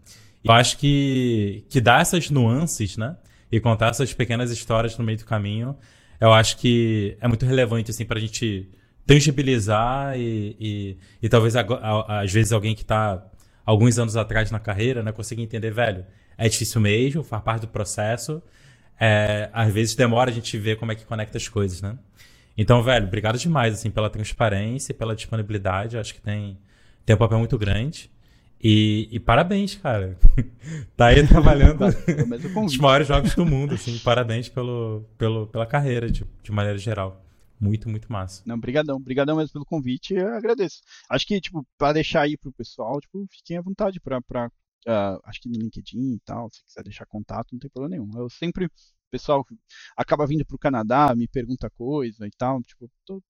Eu 0.45 0.53
acho 0.53 0.79
que, 0.79 1.65
que 1.69 1.81
dar 1.81 2.01
essas 2.01 2.31
nuances, 2.31 2.97
né? 2.97 3.17
E 3.51 3.59
contar 3.59 3.89
essas 3.89 4.13
pequenas 4.13 4.51
histórias 4.51 4.97
no 4.97 5.05
meio 5.05 5.19
do 5.19 5.25
caminho, 5.25 5.77
eu 6.21 6.33
acho 6.33 6.57
que 6.59 7.17
é 7.21 7.27
muito 7.27 7.45
relevante, 7.45 7.91
assim, 7.91 8.05
pra 8.05 8.21
gente 8.21 8.69
tangibilizar 9.05 10.17
e, 10.17 10.57
e, 10.61 10.99
e 11.23 11.29
talvez 11.29 11.55
às 11.57 12.33
vezes 12.33 12.53
alguém 12.53 12.75
que 12.75 12.83
está 12.83 13.25
alguns 13.67 13.99
anos 13.99 14.17
atrás 14.17 14.51
na 14.53 14.61
carreira, 14.61 15.03
né, 15.03 15.11
conseguir 15.11 15.43
entender, 15.43 15.73
velho, 15.73 16.07
é 16.39 16.49
difícil 16.49 16.81
mesmo, 16.81 17.25
faz 17.25 17.43
parte 17.43 17.63
do 17.63 17.69
processo. 17.69 18.41
É, 18.99 19.51
às 19.53 19.73
vezes 19.75 19.95
demora 19.95 20.31
a 20.31 20.33
gente 20.33 20.57
ver 20.57 20.77
como 20.77 20.93
é 20.93 20.95
que 20.95 21.05
conecta 21.05 21.37
as 21.37 21.49
coisas, 21.49 21.83
né? 21.83 21.99
Então, 22.57 22.83
velho, 22.83 23.07
obrigado 23.07 23.37
demais, 23.39 23.75
assim, 23.75 23.91
pela 23.91 24.09
transparência, 24.09 24.95
pela 24.95 25.15
disponibilidade. 25.15 25.99
Acho 25.99 26.15
que 26.15 26.21
tem, 26.21 26.57
tem 27.05 27.15
um 27.15 27.19
papel 27.19 27.39
muito 27.39 27.59
grande. 27.59 28.11
E, 28.63 29.09
e 29.11 29.21
parabéns, 29.21 29.75
cara. 29.75 30.17
tá 30.97 31.07
aí 31.07 31.27
trabalhando 31.27 31.85
os 32.65 32.79
maiores 32.79 33.07
jogos 33.07 33.35
do 33.35 33.45
mundo, 33.45 33.75
assim. 33.75 33.99
Parabéns 33.99 34.49
pelo, 34.49 35.05
pelo, 35.19 35.47
pela 35.49 35.67
carreira, 35.67 36.11
de, 36.11 36.25
de 36.43 36.53
maneira 36.53 36.79
geral. 36.79 37.26
Muito, 37.61 37.89
muito 37.89 38.11
massa. 38.13 38.43
Não, 38.47 38.59
brigadão. 38.59 39.01
Brigadão 39.01 39.37
mesmo 39.37 39.53
pelo 39.53 39.65
convite. 39.65 40.15
Eu 40.15 40.35
agradeço. 40.35 40.83
Acho 41.09 41.27
que, 41.27 41.41
tipo, 41.41 41.67
para 41.79 41.95
deixar 41.95 42.23
aí 42.23 42.37
pro 42.37 42.53
pessoal, 42.53 43.01
tipo, 43.01 43.27
fiquem 43.31 43.57
à 43.57 43.63
vontade 43.63 44.01
para 44.01 44.19
uh, 44.19 44.51
ah, 44.87 45.21
acho 45.25 45.41
que 45.41 45.49
no 45.49 45.59
LinkedIn 45.59 46.15
e 46.15 46.21
tal, 46.21 46.49
se 46.51 46.65
quiser 46.65 46.83
deixar 46.83 47.07
contato, 47.07 47.53
não 47.53 47.59
tem 47.59 47.71
problema 47.71 47.97
nenhum. 47.97 48.19
Eu 48.19 48.29
sempre, 48.31 48.67
o 48.67 48.71
pessoal 49.11 49.45
acaba 49.97 50.27
vindo 50.27 50.45
pro 50.45 50.59
Canadá, 50.59 51.15
me 51.15 51.27
pergunta 51.27 51.71
coisa 51.71 52.27
e 52.27 52.31
tal, 52.31 52.63
tipo, 52.63 52.91
tô, 53.05 53.23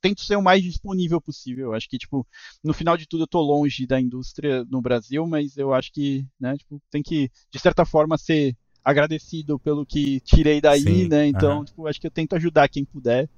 tento 0.00 0.22
ser 0.22 0.36
o 0.36 0.42
mais 0.42 0.62
disponível 0.62 1.20
possível. 1.20 1.72
Acho 1.72 1.88
que, 1.88 1.98
tipo, 1.98 2.26
no 2.62 2.74
final 2.74 2.96
de 2.96 3.06
tudo 3.06 3.22
eu 3.22 3.28
tô 3.28 3.40
longe 3.40 3.86
da 3.86 4.00
indústria 4.00 4.64
no 4.64 4.82
Brasil, 4.82 5.26
mas 5.26 5.56
eu 5.56 5.72
acho 5.72 5.92
que, 5.92 6.26
né, 6.38 6.56
tipo, 6.56 6.80
tem 6.90 7.02
que, 7.02 7.30
de 7.50 7.58
certa 7.58 7.84
forma, 7.84 8.18
ser 8.18 8.56
agradecido 8.84 9.58
pelo 9.58 9.84
que 9.84 10.20
tirei 10.20 10.60
daí, 10.60 10.82
Sim, 10.82 11.08
né? 11.08 11.26
Então, 11.26 11.64
tipo, 11.64 11.86
acho 11.86 12.00
que 12.00 12.06
eu 12.06 12.10
tento 12.10 12.34
ajudar 12.34 12.68
quem 12.68 12.84
puder 12.84 13.28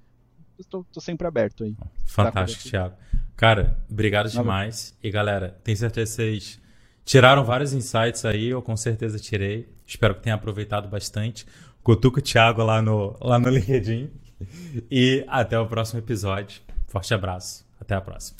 estou 0.60 0.84
sempre 1.00 1.26
aberto 1.26 1.64
aí. 1.64 1.76
Fantástico, 2.06 2.68
Thiago. 2.68 2.94
Cara, 3.36 3.78
obrigado 3.90 4.28
demais. 4.28 4.96
E 5.02 5.10
galera, 5.10 5.58
tenho 5.64 5.76
certeza 5.76 6.10
que 6.10 6.16
vocês 6.16 6.60
tiraram 7.04 7.44
vários 7.44 7.72
insights 7.72 8.24
aí, 8.24 8.48
eu 8.48 8.60
com 8.60 8.76
certeza 8.76 9.18
tirei. 9.18 9.68
Espero 9.86 10.14
que 10.14 10.22
tenham 10.22 10.36
aproveitado 10.36 10.88
bastante. 10.88 11.46
Cutuca 11.82 12.20
o 12.20 12.22
Thiago 12.22 12.62
lá 12.62 12.82
no, 12.82 13.16
lá 13.20 13.38
no 13.38 13.48
LinkedIn. 13.50 14.10
E 14.90 15.24
até 15.28 15.58
o 15.58 15.66
próximo 15.66 16.00
episódio. 16.00 16.60
Forte 16.86 17.12
abraço. 17.14 17.66
Até 17.80 17.94
a 17.94 18.00
próxima. 18.00 18.36